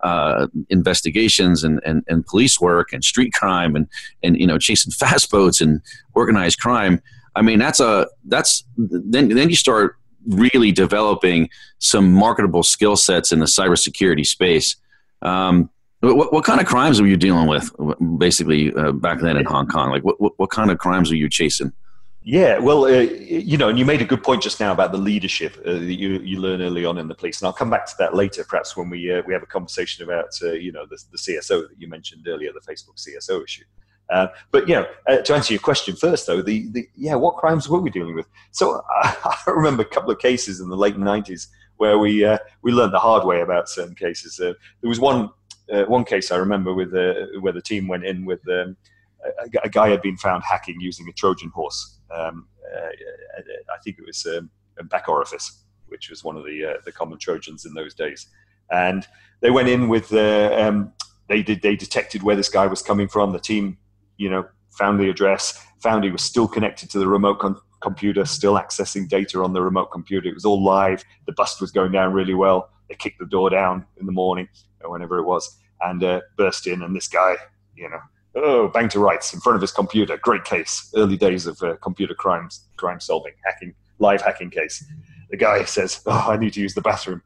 uh, 0.00 0.46
investigations 0.68 1.64
and, 1.64 1.80
and, 1.84 2.04
and 2.06 2.24
police 2.26 2.60
work 2.60 2.92
and 2.92 3.02
street 3.02 3.32
crime 3.32 3.74
and, 3.74 3.88
and 4.22 4.38
you 4.38 4.46
know 4.46 4.58
chasing 4.58 4.92
fast 4.98 5.30
boats 5.30 5.60
and 5.60 5.80
organized 6.14 6.60
crime 6.60 7.02
I 7.36 7.42
mean, 7.42 7.58
that's 7.58 7.80
a 7.80 8.08
that's 8.24 8.64
then 8.76 9.28
then 9.28 9.50
you 9.50 9.56
start 9.56 9.96
really 10.26 10.72
developing 10.72 11.48
some 11.78 12.12
marketable 12.12 12.62
skill 12.62 12.96
sets 12.96 13.30
in 13.30 13.38
the 13.38 13.46
cybersecurity 13.46 14.26
space. 14.26 14.76
Um, 15.22 15.70
what, 16.00 16.32
what 16.32 16.44
kind 16.44 16.60
of 16.60 16.66
crimes 16.66 17.00
were 17.00 17.06
you 17.06 17.16
dealing 17.16 17.46
with, 17.46 17.70
basically, 18.18 18.72
uh, 18.74 18.92
back 18.92 19.20
then 19.20 19.36
in 19.36 19.44
Hong 19.44 19.66
Kong? 19.66 19.90
Like, 19.90 20.04
what, 20.04 20.20
what, 20.20 20.32
what 20.36 20.50
kind 20.50 20.70
of 20.70 20.78
crimes 20.78 21.10
were 21.10 21.16
you 21.16 21.28
chasing? 21.28 21.72
Yeah, 22.22 22.58
well, 22.58 22.86
uh, 22.86 22.88
you 22.88 23.56
know, 23.56 23.68
and 23.68 23.78
you 23.78 23.84
made 23.84 24.02
a 24.02 24.04
good 24.04 24.22
point 24.22 24.42
just 24.42 24.58
now 24.58 24.72
about 24.72 24.90
the 24.90 24.98
leadership 24.98 25.56
uh, 25.64 25.74
that 25.74 25.94
you, 25.94 26.18
you 26.18 26.40
learn 26.40 26.60
early 26.60 26.84
on 26.84 26.98
in 26.98 27.06
the 27.06 27.14
police, 27.14 27.40
and 27.40 27.46
I'll 27.46 27.52
come 27.52 27.70
back 27.70 27.86
to 27.86 27.94
that 28.00 28.16
later, 28.16 28.44
perhaps 28.44 28.76
when 28.76 28.90
we 28.90 29.12
uh, 29.12 29.22
we 29.28 29.32
have 29.32 29.44
a 29.44 29.46
conversation 29.46 30.02
about 30.02 30.30
uh, 30.42 30.50
you 30.50 30.72
know 30.72 30.86
the, 30.86 31.00
the 31.12 31.18
CSO 31.18 31.68
that 31.68 31.78
you 31.80 31.86
mentioned 31.86 32.26
earlier, 32.26 32.50
the 32.52 32.60
Facebook 32.60 32.96
CSO 32.96 33.44
issue. 33.44 33.62
Uh, 34.10 34.28
but 34.52 34.68
yeah, 34.68 34.84
uh, 35.08 35.18
to 35.18 35.34
answer 35.34 35.52
your 35.52 35.60
question 35.60 35.96
first, 35.96 36.26
though, 36.26 36.40
the, 36.40 36.68
the 36.70 36.88
yeah, 36.94 37.14
what 37.14 37.36
crimes 37.36 37.68
were 37.68 37.80
we 37.80 37.90
dealing 37.90 38.14
with? 38.14 38.26
So 38.52 38.82
uh, 39.02 39.12
I 39.46 39.50
remember 39.50 39.82
a 39.82 39.86
couple 39.86 40.10
of 40.10 40.18
cases 40.18 40.60
in 40.60 40.68
the 40.68 40.76
late 40.76 40.96
'90s 40.96 41.48
where 41.76 41.98
we 41.98 42.24
uh, 42.24 42.38
we 42.62 42.72
learned 42.72 42.92
the 42.92 42.98
hard 42.98 43.24
way 43.24 43.40
about 43.40 43.68
certain 43.68 43.94
cases. 43.94 44.38
Uh, 44.38 44.52
there 44.80 44.88
was 44.88 45.00
one 45.00 45.30
one 45.68 46.04
case 46.04 46.30
I 46.30 46.36
remember 46.36 46.72
with 46.72 46.92
where 46.92 47.52
the 47.52 47.62
team 47.62 47.88
went 47.88 48.04
in 48.04 48.24
with 48.24 48.40
um, 48.48 48.76
a, 49.24 49.64
a, 49.64 49.68
guy 49.68 49.88
had 49.88 50.00
been 50.00 50.16
found 50.16 50.44
hacking 50.44 50.80
using 50.80 51.08
a 51.08 51.12
Trojan 51.12 51.50
horse. 51.50 51.98
Um, 52.14 52.46
I 52.72 53.78
think 53.82 53.98
it 53.98 54.06
was 54.06 54.24
um, 54.26 54.48
a 54.78 54.84
back 54.84 55.08
orifice, 55.08 55.64
which 55.88 56.08
was 56.08 56.22
one 56.22 56.36
of 56.36 56.44
the 56.44 56.78
the 56.84 56.92
common 56.92 57.18
Trojans 57.18 57.66
in 57.66 57.74
those 57.74 57.94
days, 57.94 58.28
and 58.70 59.04
they 59.40 59.50
went 59.50 59.68
in 59.68 59.88
with 59.88 60.12
um, 60.12 60.92
they 61.28 61.42
did 61.42 61.62
they 61.62 61.74
detected 61.74 62.22
where 62.22 62.36
this 62.36 62.48
guy 62.48 62.68
was 62.68 62.80
coming 62.80 63.08
from. 63.08 63.32
The 63.32 63.40
team 63.40 63.78
you 64.16 64.28
know, 64.30 64.46
found 64.70 65.00
the 65.00 65.08
address, 65.08 65.62
found 65.82 66.04
he 66.04 66.10
was 66.10 66.22
still 66.22 66.48
connected 66.48 66.90
to 66.90 66.98
the 66.98 67.08
remote 67.08 67.38
con- 67.38 67.60
computer, 67.80 68.24
still 68.24 68.54
accessing 68.54 69.08
data 69.08 69.42
on 69.42 69.52
the 69.52 69.62
remote 69.62 69.86
computer. 69.86 70.28
It 70.28 70.34
was 70.34 70.44
all 70.44 70.62
live. 70.62 71.04
The 71.26 71.32
bust 71.32 71.60
was 71.60 71.70
going 71.70 71.92
down 71.92 72.12
really 72.12 72.34
well. 72.34 72.70
They 72.88 72.94
kicked 72.94 73.18
the 73.18 73.26
door 73.26 73.50
down 73.50 73.86
in 73.98 74.06
the 74.06 74.12
morning 74.12 74.48
or 74.82 74.90
whenever 74.90 75.18
it 75.18 75.24
was 75.24 75.58
and 75.80 76.02
uh, 76.02 76.20
burst 76.36 76.66
in. 76.66 76.82
And 76.82 76.94
this 76.94 77.08
guy, 77.08 77.36
you 77.74 77.88
know, 77.88 78.00
oh, 78.36 78.68
bang 78.68 78.88
to 78.90 79.00
rights 79.00 79.32
in 79.34 79.40
front 79.40 79.56
of 79.56 79.62
his 79.62 79.72
computer. 79.72 80.16
Great 80.16 80.44
case. 80.44 80.90
Early 80.94 81.16
days 81.16 81.46
of 81.46 81.62
uh, 81.62 81.76
computer 81.76 82.14
crimes, 82.14 82.66
crime 82.76 83.00
solving, 83.00 83.32
hacking, 83.44 83.74
live 83.98 84.22
hacking 84.22 84.50
case. 84.50 84.84
The 85.30 85.36
guy 85.36 85.64
says, 85.64 86.00
oh, 86.06 86.26
I 86.28 86.36
need 86.36 86.52
to 86.54 86.60
use 86.60 86.74
the 86.74 86.82
bathroom. 86.82 87.22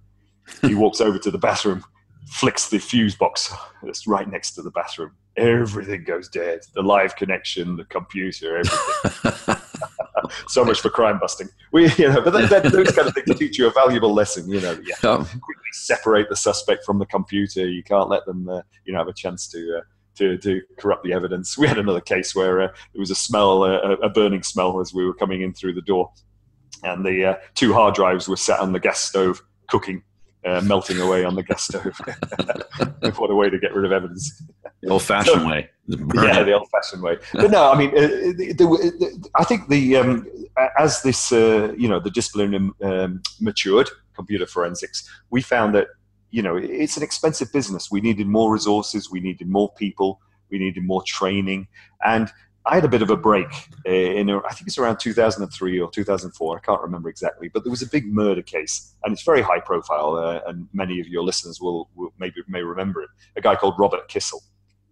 He 0.63 0.75
walks 0.75 1.01
over 1.01 1.19
to 1.19 1.31
the 1.31 1.39
bathroom, 1.39 1.85
flicks 2.27 2.71
the 2.71 2.79
fuse 2.79 3.15
box 3.15 3.55
that's 3.83 4.07
right 4.07 4.29
next 4.29 4.53
to 4.53 4.63
the 4.63 4.71
bathroom 4.71 5.13
everything 5.37 6.05
goes 6.05 6.29
dead. 6.29 6.61
The 6.75 6.83
live 6.83 7.17
connection, 7.17 7.77
the 7.77 7.85
computer, 7.85 8.59
everything. 8.59 9.57
so 10.49 10.65
much 10.65 10.81
for 10.81 10.91
crime 10.91 11.19
busting. 11.19 11.49
We, 11.73 11.91
you 11.95 12.09
know, 12.09 12.21
but 12.21 12.33
that, 12.33 12.51
that, 12.51 12.73
those 12.73 12.93
kind 12.93 13.09
of 13.09 13.15
things 13.15 13.39
teach 13.39 13.59
you 13.59 13.67
a 13.67 13.71
valuable 13.71 14.13
lesson. 14.13 14.49
You 14.51 14.61
know, 14.61 14.73
you 14.73 14.95
yeah. 15.03 15.17
quickly 15.17 15.71
separate 15.73 16.29
the 16.29 16.37
suspect 16.37 16.85
from 16.85 16.99
the 16.99 17.07
computer. 17.07 17.69
You 17.69 17.83
can't 17.83 18.09
let 18.09 18.25
them, 18.27 18.49
uh, 18.49 18.63
you 18.85 18.93
know, 18.93 18.99
have 18.99 19.09
a 19.09 19.13
chance 19.13 19.49
to. 19.49 19.79
Uh, 19.79 19.81
to, 20.17 20.37
to 20.37 20.61
corrupt 20.77 21.03
the 21.03 21.15
evidence. 21.15 21.57
We 21.57 21.67
had 21.67 21.79
another 21.79 22.01
case 22.01 22.35
where 22.35 22.61
uh, 22.61 22.67
there 22.67 23.01
was 23.01 23.11
a 23.11 23.15
smell, 23.15 23.63
uh, 23.63 23.97
a 24.03 24.11
burning 24.11 24.43
smell 24.43 24.79
as 24.79 24.93
we 24.93 25.07
were 25.07 25.15
coming 25.15 25.41
in 25.41 25.55
through 25.55 25.73
the 25.73 25.81
door, 25.81 26.13
and 26.83 27.07
the 27.07 27.25
uh, 27.25 27.35
two 27.55 27.73
hard 27.73 27.95
drives 27.95 28.29
were 28.29 28.37
sat 28.37 28.61
on 28.61 28.73
the 28.73 28.81
gas 28.81 29.01
stove 29.01 29.41
cooking 29.69 30.03
uh, 30.45 30.61
melting 30.63 30.99
away 31.01 31.25
on 31.25 31.35
the 31.35 31.43
gas 31.43 31.65
stove. 31.65 31.85
what 33.19 33.31
a 33.31 33.35
way 33.35 33.51
to 33.51 33.59
get 33.59 33.75
rid 33.75 33.85
of 33.85 33.93
evidence. 33.93 34.43
The 34.83 34.91
old-fashioned 34.91 35.43
so, 35.43 35.49
way. 35.49 35.71
Yeah, 36.15 36.43
the 36.45 36.53
old-fashioned 36.53 37.03
way. 37.03 37.19
But 37.35 37.51
no, 37.51 37.71
I 37.71 37.77
mean, 37.77 37.91
uh, 37.91 38.33
the, 38.37 38.55
the, 38.57 39.31
I 39.35 39.45
think 39.45 39.69
the 39.69 39.97
um, 39.97 40.27
as 40.79 41.03
this 41.03 41.33
uh, 41.33 41.75
you 41.77 41.89
know 41.89 41.99
the 41.99 42.11
discipline 42.11 42.73
um, 42.83 43.23
matured, 43.41 43.91
computer 44.15 44.47
forensics, 44.47 45.09
we 45.31 45.43
found 45.43 45.75
that 45.75 45.89
you 46.31 46.43
know 46.43 46.57
it's 46.57 46.97
an 46.97 47.03
expensive 47.03 47.53
business. 47.53 47.91
We 47.91 48.01
needed 48.01 48.29
more 48.29 48.53
resources. 48.53 49.11
We 49.11 49.21
needed 49.21 49.49
more 49.49 49.73
people. 49.75 50.21
We 50.49 50.59
needed 50.59 50.85
more 50.85 51.03
training, 51.03 51.67
and 52.05 52.31
I 52.67 52.75
had 52.75 52.85
a 52.85 52.89
bit 52.89 53.01
of 53.01 53.09
a 53.09 53.17
break 53.17 53.49
uh, 53.87 53.91
in, 53.91 54.29
I 54.31 54.53
think 54.53 54.69
it's 54.69 54.77
around 54.77 54.99
2003 54.99 55.81
or 55.81 55.91
2004. 55.91 56.57
I 56.57 56.61
can't 56.61 56.83
remember 56.83 57.09
exactly, 57.09 57.49
but 57.49 57.65
there 57.65 57.71
was 57.71 57.81
a 57.81 57.89
big 57.89 58.07
murder 58.07 58.43
case, 58.43 58.95
and 59.03 59.13
it's 59.13 59.23
very 59.23 59.41
high 59.41 59.61
profile, 59.61 60.17
uh, 60.17 60.41
and 60.47 60.69
many 60.73 61.01
of 61.01 61.09
your 61.09 61.23
listeners 61.23 61.61
will, 61.61 61.89
will, 61.95 62.13
maybe 62.19 62.43
may 62.49 62.63
remember 62.63 63.03
it. 63.03 63.09
A 63.37 63.41
guy 63.41 63.57
called 63.57 63.75
Robert 63.79 64.09
Kissel, 64.09 64.43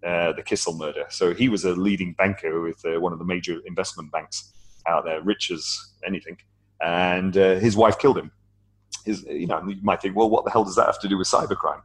uh, 0.02 0.32
the 0.32 0.42
Kissel 0.42 0.78
murder. 0.78 1.04
So 1.10 1.34
he 1.34 1.50
was 1.50 1.64
a 1.64 1.72
leading 1.72 2.14
banker 2.14 2.62
with 2.62 2.82
uh, 2.86 3.00
one 3.00 3.12
of 3.12 3.18
the 3.18 3.26
major 3.26 3.58
investment 3.66 4.10
banks 4.10 4.52
out 4.86 5.04
there, 5.04 5.20
rich 5.20 5.50
as 5.50 5.78
anything, 6.06 6.38
and 6.80 7.34
his 7.34 7.76
wife 7.76 7.98
killed 7.98 8.16
him. 8.16 8.30
His, 9.04 9.24
you 9.24 9.46
know, 9.46 9.62
you 9.68 9.76
might 9.82 10.00
think, 10.00 10.16
well, 10.16 10.30
what 10.30 10.44
the 10.44 10.50
hell 10.50 10.64
does 10.64 10.76
that 10.76 10.86
have 10.86 11.00
to 11.00 11.08
do 11.08 11.18
with 11.18 11.28
cybercrime? 11.28 11.82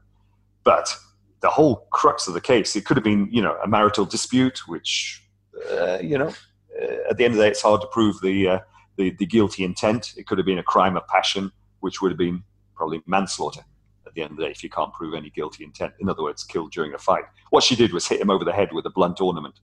But 0.64 0.95
the 1.41 1.49
whole 1.49 1.88
crux 1.91 2.28
of 2.28 2.34
the 2.34 2.41
case, 2.41 2.76
it 2.78 2.86
could 2.86 2.95
have 2.95 3.03
been, 3.03 3.28
you 3.32 3.41
know, 3.41 3.57
a 3.62 3.68
marital 3.68 4.05
dispute, 4.05 4.68
which 4.68 5.22
uh, 5.72 5.99
you 6.01 6.18
know, 6.18 6.34
uh, 6.82 7.10
at 7.10 7.18
the 7.18 7.26
end 7.26 7.34
of 7.34 7.38
the 7.38 7.43
day, 7.43 7.49
it's 7.49 7.62
hard 7.62 7.82
to 7.82 7.88
prove 7.88 8.20
the, 8.22 8.47
uh, 8.47 8.60
the, 8.97 9.12
the 9.20 9.26
guilty 9.26 9.64
intent. 9.64 10.14
It 10.18 10.28
could 10.28 10.38
have 10.38 10.45
been 10.45 10.60
a 10.60 10.64
crime 10.64 10.97
of 10.97 11.08
passion, 11.08 11.51
which 11.82 12.01
would 12.01 12.12
have 12.12 12.18
been 12.18 12.43
probably 12.76 13.01
manslaughter 13.06 13.62
at 14.06 14.14
the 14.14 14.22
end 14.22 14.32
of 14.32 14.38
the 14.38 14.45
day 14.45 14.51
if 14.51 14.64
you 14.64 14.70
can't 14.70 14.93
prove 14.93 15.14
any 15.14 15.30
guilty 15.30 15.64
intent. 15.64 15.93
In 15.99 16.10
other 16.10 16.24
words, 16.24 16.43
killed 16.43 16.72
during 16.72 16.93
a 16.93 16.97
fight. 16.97 17.24
What 17.49 17.64
she 17.64 17.76
did 17.76 17.93
was 17.93 18.08
hit 18.08 18.22
him 18.22 18.30
over 18.30 18.43
the 18.43 18.54
head 18.54 18.70
with 18.74 18.86
a 18.86 18.89
blunt 18.89 19.22
ornament. 19.22 19.60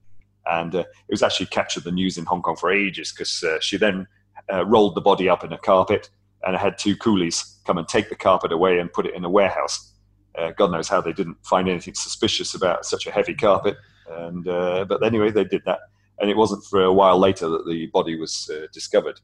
And 0.49 0.73
uh, 0.73 0.79
it 0.79 1.11
was 1.11 1.23
actually 1.23 1.45
captured 1.47 1.83
the 1.83 1.91
news 1.91 2.17
in 2.17 2.25
Hong 2.25 2.41
Kong 2.41 2.55
for 2.55 2.71
ages 2.71 3.11
because 3.11 3.43
uh, 3.43 3.59
she 3.59 3.77
then 3.77 4.07
uh, 4.51 4.65
rolled 4.65 4.95
the 4.95 5.01
body 5.01 5.29
up 5.29 5.43
in 5.43 5.53
a 5.53 5.57
carpet 5.57 6.09
and 6.43 6.55
had 6.55 6.77
two 6.77 6.95
coolies 6.95 7.59
come 7.65 7.77
and 7.77 7.87
take 7.87 8.09
the 8.09 8.15
carpet 8.15 8.51
away 8.51 8.79
and 8.79 8.91
put 8.91 9.05
it 9.05 9.13
in 9.13 9.23
a 9.23 9.29
warehouse. 9.29 9.93
Uh, 10.37 10.51
God 10.51 10.71
knows 10.71 10.89
how 10.89 11.01
they 11.01 11.13
didn't 11.13 11.37
find 11.45 11.69
anything 11.69 11.93
suspicious 11.93 12.55
about 12.55 12.85
such 12.85 13.05
a 13.05 13.11
heavy 13.11 13.35
carpet. 13.35 13.77
And, 14.11 14.47
uh, 14.47 14.85
but 14.87 15.03
anyway, 15.03 15.31
they 15.31 15.43
did 15.43 15.63
that. 15.65 15.79
And 16.19 16.29
it 16.29 16.37
wasn't 16.37 16.63
for 16.65 16.83
a 16.83 16.93
while 16.93 17.17
later 17.17 17.49
that 17.49 17.65
the 17.65 17.87
body 17.87 18.19
was 18.19 18.49
uh, 18.53 18.67
discovered. 18.71 19.19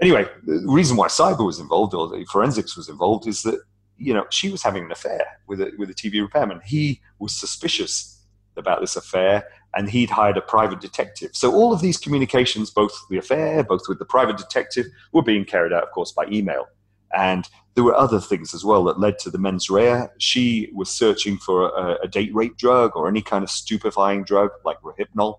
Anyway, 0.00 0.26
the 0.44 0.64
reason 0.66 0.96
why 0.96 1.08
cyber 1.08 1.44
was 1.44 1.58
involved 1.58 1.94
or 1.94 2.08
the 2.08 2.24
forensics 2.26 2.76
was 2.76 2.88
involved 2.88 3.26
is 3.26 3.42
that 3.42 3.60
you 3.96 4.14
know 4.14 4.24
she 4.30 4.48
was 4.48 4.62
having 4.62 4.84
an 4.84 4.92
affair 4.92 5.26
with 5.48 5.60
a 5.60 5.72
with 5.76 5.90
a 5.90 5.94
TV 5.94 6.20
repairman. 6.22 6.60
He 6.64 7.00
was 7.18 7.34
suspicious 7.34 8.22
about 8.56 8.80
this 8.80 8.96
affair, 8.96 9.44
and 9.74 9.88
he'd 9.90 10.10
hired 10.10 10.36
a 10.36 10.40
private 10.40 10.80
detective. 10.80 11.30
So 11.34 11.52
all 11.52 11.72
of 11.72 11.80
these 11.80 11.96
communications, 11.96 12.70
both 12.70 12.92
the 13.10 13.18
affair, 13.18 13.62
both 13.64 13.82
with 13.88 13.98
the 13.98 14.04
private 14.04 14.36
detective, 14.36 14.86
were 15.12 15.22
being 15.22 15.44
carried 15.44 15.72
out, 15.72 15.84
of 15.84 15.90
course, 15.90 16.12
by 16.12 16.26
email. 16.26 16.66
And 17.16 17.48
there 17.78 17.84
were 17.84 17.94
other 17.94 18.18
things 18.18 18.54
as 18.54 18.64
well 18.64 18.82
that 18.82 18.98
led 18.98 19.20
to 19.20 19.30
the 19.30 19.38
mens 19.38 19.70
rea. 19.70 20.08
She 20.18 20.68
was 20.74 20.90
searching 20.90 21.38
for 21.38 21.68
a, 21.68 21.96
a 22.02 22.08
date 22.08 22.34
rape 22.34 22.56
drug 22.56 22.96
or 22.96 23.06
any 23.06 23.22
kind 23.22 23.44
of 23.44 23.50
stupefying 23.50 24.24
drug 24.24 24.50
like 24.64 24.78
Rohypnol. 24.80 25.38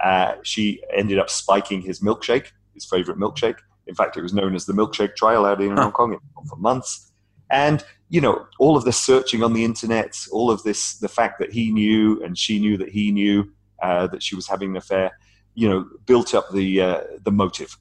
Uh, 0.00 0.34
she 0.42 0.82
ended 0.92 1.20
up 1.20 1.30
spiking 1.30 1.80
his 1.80 2.00
milkshake, 2.00 2.48
his 2.74 2.84
favorite 2.84 3.18
milkshake. 3.18 3.58
In 3.86 3.94
fact, 3.94 4.16
it 4.16 4.22
was 4.22 4.34
known 4.34 4.56
as 4.56 4.66
the 4.66 4.72
milkshake 4.72 5.14
trial 5.14 5.46
out 5.46 5.60
in 5.60 5.76
huh. 5.76 5.82
Hong 5.82 5.92
Kong 5.92 6.18
for 6.48 6.56
months. 6.56 7.12
And 7.52 7.84
you 8.08 8.20
know, 8.20 8.48
all 8.58 8.76
of 8.76 8.82
this 8.82 9.00
searching 9.00 9.44
on 9.44 9.52
the 9.52 9.64
internet, 9.64 10.16
all 10.32 10.50
of 10.50 10.64
this, 10.64 10.94
the 10.98 11.08
fact 11.08 11.38
that 11.38 11.52
he 11.52 11.70
knew 11.70 12.20
and 12.24 12.36
she 12.36 12.58
knew 12.58 12.78
that 12.78 12.88
he 12.88 13.12
knew 13.12 13.48
uh, 13.80 14.08
that 14.08 14.24
she 14.24 14.34
was 14.34 14.48
having 14.48 14.70
an 14.70 14.76
affair, 14.76 15.16
you 15.54 15.68
know, 15.68 15.86
built 16.04 16.34
up 16.34 16.50
the 16.50 16.80
uh, 16.80 17.00
the 17.22 17.30
motive. 17.30 17.78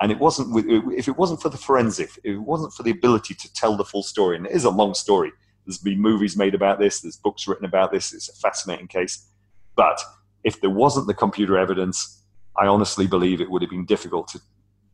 And 0.00 0.10
it 0.10 0.18
wasn't 0.18 0.66
if 0.96 1.08
it 1.08 1.16
wasn't 1.18 1.42
for 1.42 1.50
the 1.50 1.58
forensic, 1.58 2.10
if 2.24 2.34
it 2.34 2.38
wasn't 2.38 2.72
for 2.72 2.82
the 2.82 2.90
ability 2.90 3.34
to 3.34 3.52
tell 3.52 3.76
the 3.76 3.84
full 3.84 4.02
story. 4.02 4.36
And 4.36 4.46
it 4.46 4.52
is 4.52 4.64
a 4.64 4.70
long 4.70 4.94
story. 4.94 5.30
There's 5.66 5.78
been 5.78 6.00
movies 6.00 6.36
made 6.36 6.54
about 6.54 6.78
this. 6.78 7.00
There's 7.00 7.16
books 7.16 7.46
written 7.46 7.66
about 7.66 7.92
this. 7.92 8.12
It's 8.14 8.28
a 8.28 8.34
fascinating 8.34 8.88
case. 8.88 9.26
But 9.76 10.00
if 10.42 10.60
there 10.60 10.70
wasn't 10.70 11.06
the 11.06 11.14
computer 11.14 11.58
evidence, 11.58 12.24
I 12.56 12.66
honestly 12.66 13.06
believe 13.06 13.40
it 13.40 13.50
would 13.50 13.62
have 13.62 13.70
been 13.70 13.84
difficult 13.84 14.28
to 14.28 14.40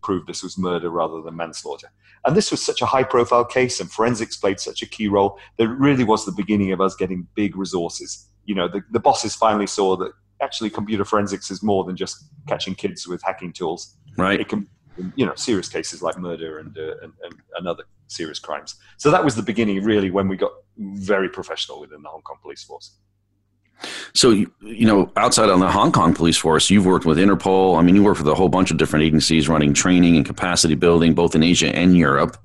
prove 0.03 0.27
this 0.27 0.43
was 0.43 0.59
murder 0.59 0.91
rather 0.91 1.21
than 1.23 1.37
manslaughter. 1.37 1.91
And 2.25 2.37
this 2.37 2.51
was 2.51 2.65
such 2.65 2.83
a 2.83 2.87
high 2.87 3.03
profile 3.03 3.45
case, 3.45 3.81
and 3.81 3.91
forensics 3.91 4.37
played 4.37 4.61
such 4.61 4.83
a 4.83 4.87
key 4.87 5.09
role 5.09 5.39
that 5.57 5.65
it 5.65 5.79
really 5.79 6.05
was 6.05 6.25
the 6.25 6.33
beginning 6.33 6.73
of 6.73 6.81
us 6.81 6.95
getting 6.95 7.27
big 7.35 7.57
resources. 7.57 8.29
You 8.45 8.55
know, 8.55 8.69
the, 8.69 8.83
the 8.91 9.01
bosses 9.01 9.35
finally 9.35 9.67
saw 9.67 9.97
that 9.97 10.13
actually 10.43 10.71
computer 10.71 11.05
forensics 11.05 11.51
is 11.51 11.63
more 11.63 11.85
than 11.85 11.97
just 11.97 12.25
catching 12.47 12.75
kids 12.75 13.09
with 13.09 13.23
hacking 13.23 13.53
tools. 13.53 13.97
Right. 14.17 14.41
It 14.41 14.49
can, 14.49 14.69
you 15.15 15.27
know, 15.27 15.35
serious 15.35 15.69
cases 15.69 16.03
like 16.03 16.19
murder 16.19 16.59
and, 16.59 16.77
uh, 16.77 16.95
and, 17.03 17.13
and, 17.23 17.35
and 17.57 17.69
other 17.69 17.85
serious 18.09 18.39
crimes. 18.39 18.77
So 18.97 19.11
that 19.11 19.25
was 19.25 19.35
the 19.35 19.43
beginning, 19.43 19.83
really, 19.83 20.11
when 20.11 20.29
we 20.29 20.37
got 20.37 20.53
very 20.79 21.29
professional 21.29 21.81
within 21.81 22.03
the 22.03 22.09
Hong 22.09 22.23
Kong 22.23 22.39
police 22.43 22.65
force. 22.65 22.97
So, 24.15 24.31
you 24.31 24.87
know, 24.87 25.13
outside 25.17 25.51
on 25.51 25.61
the 25.61 25.71
Hong 25.71 25.93
Kong 25.93 26.15
police 26.15 26.39
force, 26.39 26.71
you've 26.71 26.87
worked 26.87 27.05
with 27.05 27.19
Interpol. 27.19 27.79
I 27.79 27.83
mean, 27.83 27.95
you 27.95 28.03
work 28.03 28.19
with 28.19 28.29
a 28.29 28.35
whole 28.35 28.49
bunch 28.49 28.71
of 28.71 28.79
different 28.79 29.05
agencies 29.05 29.49
running 29.49 29.75
training 29.75 30.17
and 30.17 30.25
capacity 30.25 30.75
building, 30.75 31.15
both 31.15 31.35
in 31.35 31.43
Asia 31.43 31.75
and 31.75 31.97
Europe, 31.97 32.39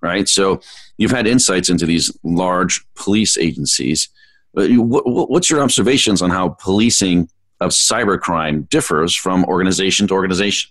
right? 0.00 0.28
So, 0.28 0.60
you've 0.96 1.10
had 1.10 1.26
insights 1.26 1.68
into 1.68 1.84
these 1.84 2.10
large 2.22 2.82
police 2.94 3.36
agencies. 3.36 4.08
What's 4.52 5.50
your 5.50 5.62
observations 5.62 6.22
on 6.22 6.30
how 6.30 6.50
policing 6.60 7.28
of 7.60 7.70
cybercrime 7.70 8.68
differs 8.70 9.14
from 9.14 9.44
organization 9.44 10.08
to 10.08 10.14
organization? 10.14 10.70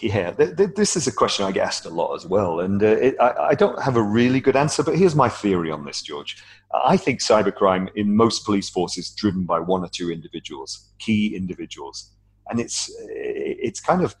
Yeah, 0.00 0.32
th- 0.32 0.56
th- 0.56 0.74
this 0.74 0.96
is 0.96 1.06
a 1.06 1.12
question 1.12 1.46
I 1.46 1.52
get 1.52 1.66
asked 1.66 1.86
a 1.86 1.90
lot 1.90 2.14
as 2.14 2.26
well, 2.26 2.60
and 2.60 2.82
uh, 2.82 2.86
it, 2.86 3.16
I, 3.18 3.48
I, 3.50 3.54
don't 3.54 3.80
have 3.80 3.96
a 3.96 4.02
really 4.02 4.40
good 4.40 4.56
answer. 4.56 4.82
But 4.82 4.96
here's 4.96 5.14
my 5.14 5.28
theory 5.28 5.70
on 5.70 5.86
this, 5.86 6.02
George. 6.02 6.42
I 6.84 6.98
think 6.98 7.20
cybercrime 7.20 7.88
in 7.94 8.14
most 8.14 8.44
police 8.44 8.68
forces 8.68 9.06
is 9.06 9.14
driven 9.14 9.44
by 9.44 9.60
one 9.60 9.82
or 9.82 9.88
two 9.88 10.10
individuals, 10.10 10.90
key 10.98 11.34
individuals, 11.34 12.10
and 12.48 12.60
it's 12.60 12.94
it's 12.98 13.80
kind 13.80 14.02
of 14.02 14.14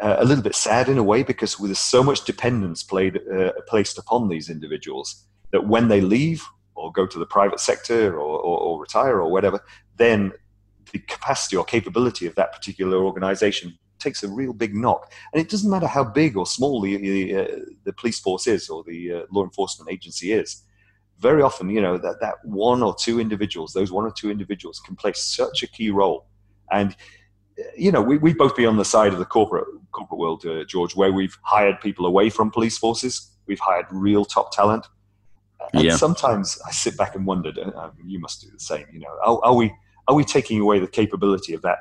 uh, 0.00 0.16
a 0.18 0.24
little 0.24 0.44
bit 0.44 0.54
sad 0.54 0.88
in 0.88 0.98
a 0.98 1.02
way 1.02 1.22
because 1.22 1.58
with 1.58 1.76
so 1.78 2.02
much 2.02 2.24
dependence 2.24 2.82
played 2.82 3.18
uh, 3.32 3.52
placed 3.68 3.96
upon 3.96 4.28
these 4.28 4.50
individuals 4.50 5.26
that 5.52 5.66
when 5.66 5.88
they 5.88 6.02
leave 6.02 6.44
or 6.74 6.92
go 6.92 7.06
to 7.06 7.18
the 7.18 7.26
private 7.26 7.60
sector 7.60 8.14
or, 8.14 8.38
or, 8.38 8.58
or 8.58 8.80
retire 8.80 9.20
or 9.20 9.30
whatever, 9.30 9.60
then 9.96 10.32
the 10.92 10.98
capacity 10.98 11.56
or 11.56 11.64
capability 11.64 12.26
of 12.26 12.34
that 12.34 12.52
particular 12.52 12.98
organization 12.98 13.78
takes 13.98 14.22
a 14.22 14.28
real 14.28 14.52
big 14.52 14.74
knock. 14.74 15.12
And 15.32 15.40
it 15.40 15.48
doesn't 15.48 15.70
matter 15.70 15.86
how 15.86 16.04
big 16.04 16.36
or 16.36 16.46
small 16.46 16.80
the, 16.80 16.96
the, 16.96 17.36
uh, 17.36 17.46
the 17.84 17.92
police 17.92 18.18
force 18.18 18.46
is 18.46 18.68
or 18.68 18.84
the 18.84 19.12
uh, 19.12 19.20
law 19.30 19.44
enforcement 19.44 19.90
agency 19.90 20.32
is. 20.32 20.62
Very 21.18 21.42
often, 21.42 21.70
you 21.70 21.80
know, 21.80 21.96
that, 21.98 22.20
that 22.20 22.34
one 22.44 22.82
or 22.82 22.94
two 22.94 23.20
individuals, 23.20 23.72
those 23.72 23.90
one 23.90 24.04
or 24.04 24.12
two 24.12 24.30
individuals 24.30 24.80
can 24.80 24.96
play 24.96 25.12
such 25.14 25.62
a 25.62 25.66
key 25.66 25.90
role. 25.90 26.26
And, 26.70 26.94
uh, 27.58 27.62
you 27.76 27.90
know, 27.90 28.02
we, 28.02 28.18
we 28.18 28.34
both 28.34 28.54
be 28.54 28.66
on 28.66 28.76
the 28.76 28.84
side 28.84 29.12
of 29.12 29.18
the 29.18 29.24
corporate, 29.24 29.66
corporate 29.92 30.18
world, 30.18 30.44
uh, 30.44 30.64
George, 30.64 30.94
where 30.94 31.12
we've 31.12 31.38
hired 31.42 31.80
people 31.80 32.06
away 32.06 32.28
from 32.28 32.50
police 32.50 32.76
forces. 32.76 33.32
We've 33.46 33.60
hired 33.60 33.86
real 33.90 34.24
top 34.24 34.52
talent. 34.52 34.86
And 35.72 35.84
yeah. 35.84 35.96
sometimes 35.96 36.60
I 36.66 36.70
sit 36.70 36.96
back 36.96 37.14
and 37.14 37.26
wonder, 37.26 37.50
uh, 37.74 37.90
you 38.04 38.20
must 38.20 38.42
do 38.42 38.48
the 38.52 38.60
same, 38.60 38.86
you 38.92 39.00
know, 39.00 39.08
are, 39.24 39.40
are 39.42 39.54
we, 39.54 39.72
are 40.06 40.14
we 40.14 40.22
taking 40.22 40.60
away 40.60 40.78
the 40.78 40.86
capability 40.86 41.54
of 41.54 41.62
that 41.62 41.78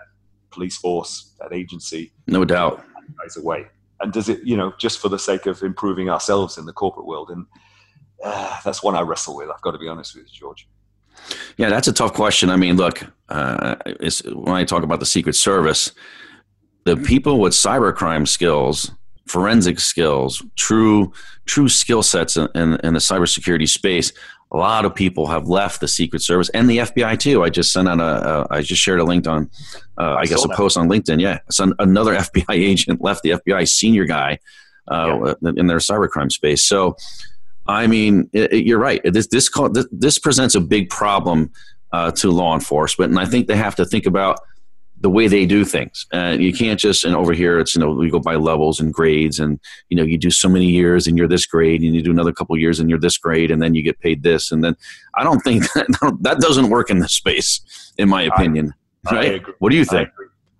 police 0.55 0.77
force, 0.77 1.35
that 1.39 1.53
agency. 1.53 2.11
No 2.25 2.43
doubt. 2.45 2.83
Guys 3.21 3.37
away. 3.37 3.67
And 3.99 4.11
does 4.11 4.29
it, 4.29 4.39
you 4.43 4.57
know, 4.57 4.73
just 4.79 4.99
for 4.99 5.09
the 5.09 5.19
sake 5.19 5.45
of 5.45 5.61
improving 5.61 6.09
ourselves 6.09 6.57
in 6.57 6.65
the 6.65 6.73
corporate 6.73 7.05
world? 7.05 7.29
And 7.29 7.45
uh, 8.23 8.59
that's 8.65 8.81
one 8.81 8.95
I 8.95 9.01
wrestle 9.01 9.35
with. 9.35 9.49
I've 9.49 9.61
got 9.61 9.71
to 9.71 9.77
be 9.77 9.87
honest 9.87 10.15
with 10.15 10.25
you, 10.25 10.39
George. 10.39 10.67
Yeah, 11.57 11.69
that's 11.69 11.87
a 11.87 11.93
tough 11.93 12.13
question. 12.13 12.49
I 12.49 12.55
mean, 12.55 12.75
look, 12.77 13.03
uh, 13.29 13.75
when 14.33 14.55
I 14.55 14.63
talk 14.63 14.83
about 14.83 14.99
the 14.99 15.05
Secret 15.05 15.35
Service, 15.35 15.91
the 16.85 16.97
people 16.97 17.39
with 17.39 17.53
cybercrime 17.53 18.27
skills, 18.27 18.91
forensic 19.27 19.79
skills, 19.79 20.43
true 20.55 21.11
true 21.45 21.69
skill 21.69 22.03
sets 22.03 22.37
in, 22.37 22.47
in, 22.55 22.79
in 22.83 22.93
the 22.93 22.99
cybersecurity 22.99 23.67
space 23.67 24.11
a 24.55 24.57
lot 24.57 24.85
of 24.85 24.95
people 24.95 25.27
have 25.27 25.49
left 25.49 25.81
the 25.81 25.87
Secret 25.87 26.21
Service 26.21 26.47
and 26.49 26.69
the 26.69 26.77
FBI 26.77 27.19
too. 27.19 27.43
I 27.43 27.49
just 27.49 27.73
sent 27.73 27.89
out 27.89 27.99
a, 27.99 28.47
I 28.49 28.61
just 28.61 28.81
shared 28.81 29.01
a 29.01 29.03
link 29.03 29.27
on, 29.27 29.49
uh, 29.97 30.01
I, 30.01 30.19
I, 30.19 30.25
guess 30.25 30.45
a 30.45 30.47
that. 30.47 30.55
post 30.55 30.77
on 30.77 30.87
LinkedIn. 30.87 31.19
Yeah, 31.19 31.39
so 31.51 31.73
another 31.79 32.15
FBI 32.15 32.53
agent 32.53 33.01
left 33.01 33.23
the 33.23 33.31
FBI 33.31 33.67
senior 33.67 34.05
guy 34.05 34.39
uh, 34.87 35.35
yeah. 35.41 35.51
in 35.57 35.67
their 35.67 35.79
cybercrime 35.79 36.31
space. 36.31 36.63
So, 36.63 36.95
I 37.67 37.87
mean, 37.87 38.29
it, 38.31 38.53
it, 38.53 38.65
you're 38.65 38.79
right. 38.79 39.01
This 39.03 39.27
this, 39.27 39.49
this 39.73 39.87
this 39.91 40.19
presents 40.19 40.55
a 40.55 40.61
big 40.61 40.89
problem 40.89 41.51
uh, 41.91 42.11
to 42.11 42.31
law 42.31 42.53
enforcement, 42.53 43.09
and 43.09 43.19
I 43.19 43.25
think 43.25 43.47
they 43.47 43.57
have 43.57 43.75
to 43.75 43.85
think 43.85 44.05
about 44.05 44.39
the 45.01 45.09
way 45.09 45.27
they 45.27 45.45
do 45.45 45.65
things. 45.65 46.05
And 46.11 46.41
you 46.41 46.53
can't 46.53 46.79
just, 46.79 47.03
and 47.03 47.15
over 47.15 47.33
here, 47.33 47.59
it's, 47.59 47.75
you 47.75 47.81
know, 47.81 47.91
we 47.91 48.09
go 48.09 48.19
by 48.19 48.35
levels 48.35 48.79
and 48.79 48.93
grades 48.93 49.39
and, 49.39 49.59
you 49.89 49.97
know, 49.97 50.03
you 50.03 50.17
do 50.17 50.31
so 50.31 50.47
many 50.47 50.65
years 50.65 51.05
and 51.05 51.17
you're 51.17 51.27
this 51.27 51.45
grade 51.45 51.81
and 51.81 51.95
you 51.95 52.01
do 52.01 52.11
another 52.11 52.31
couple 52.31 52.57
years 52.57 52.79
and 52.79 52.89
you're 52.89 52.99
this 52.99 53.17
grade 53.17 53.51
and 53.51 53.61
then 53.61 53.75
you 53.75 53.83
get 53.83 53.99
paid 53.99 54.23
this. 54.23 54.51
And 54.51 54.63
then 54.63 54.75
I 55.15 55.23
don't 55.23 55.41
think 55.41 55.63
that, 55.73 56.17
that 56.21 56.39
doesn't 56.39 56.69
work 56.69 56.89
in 56.89 56.99
this 56.99 57.13
space, 57.13 57.93
in 57.97 58.09
my 58.09 58.23
opinion. 58.23 58.73
I, 59.07 59.15
right? 59.15 59.41
I 59.45 59.51
what 59.59 59.69
do 59.69 59.75
you 59.75 59.85
think? 59.85 60.09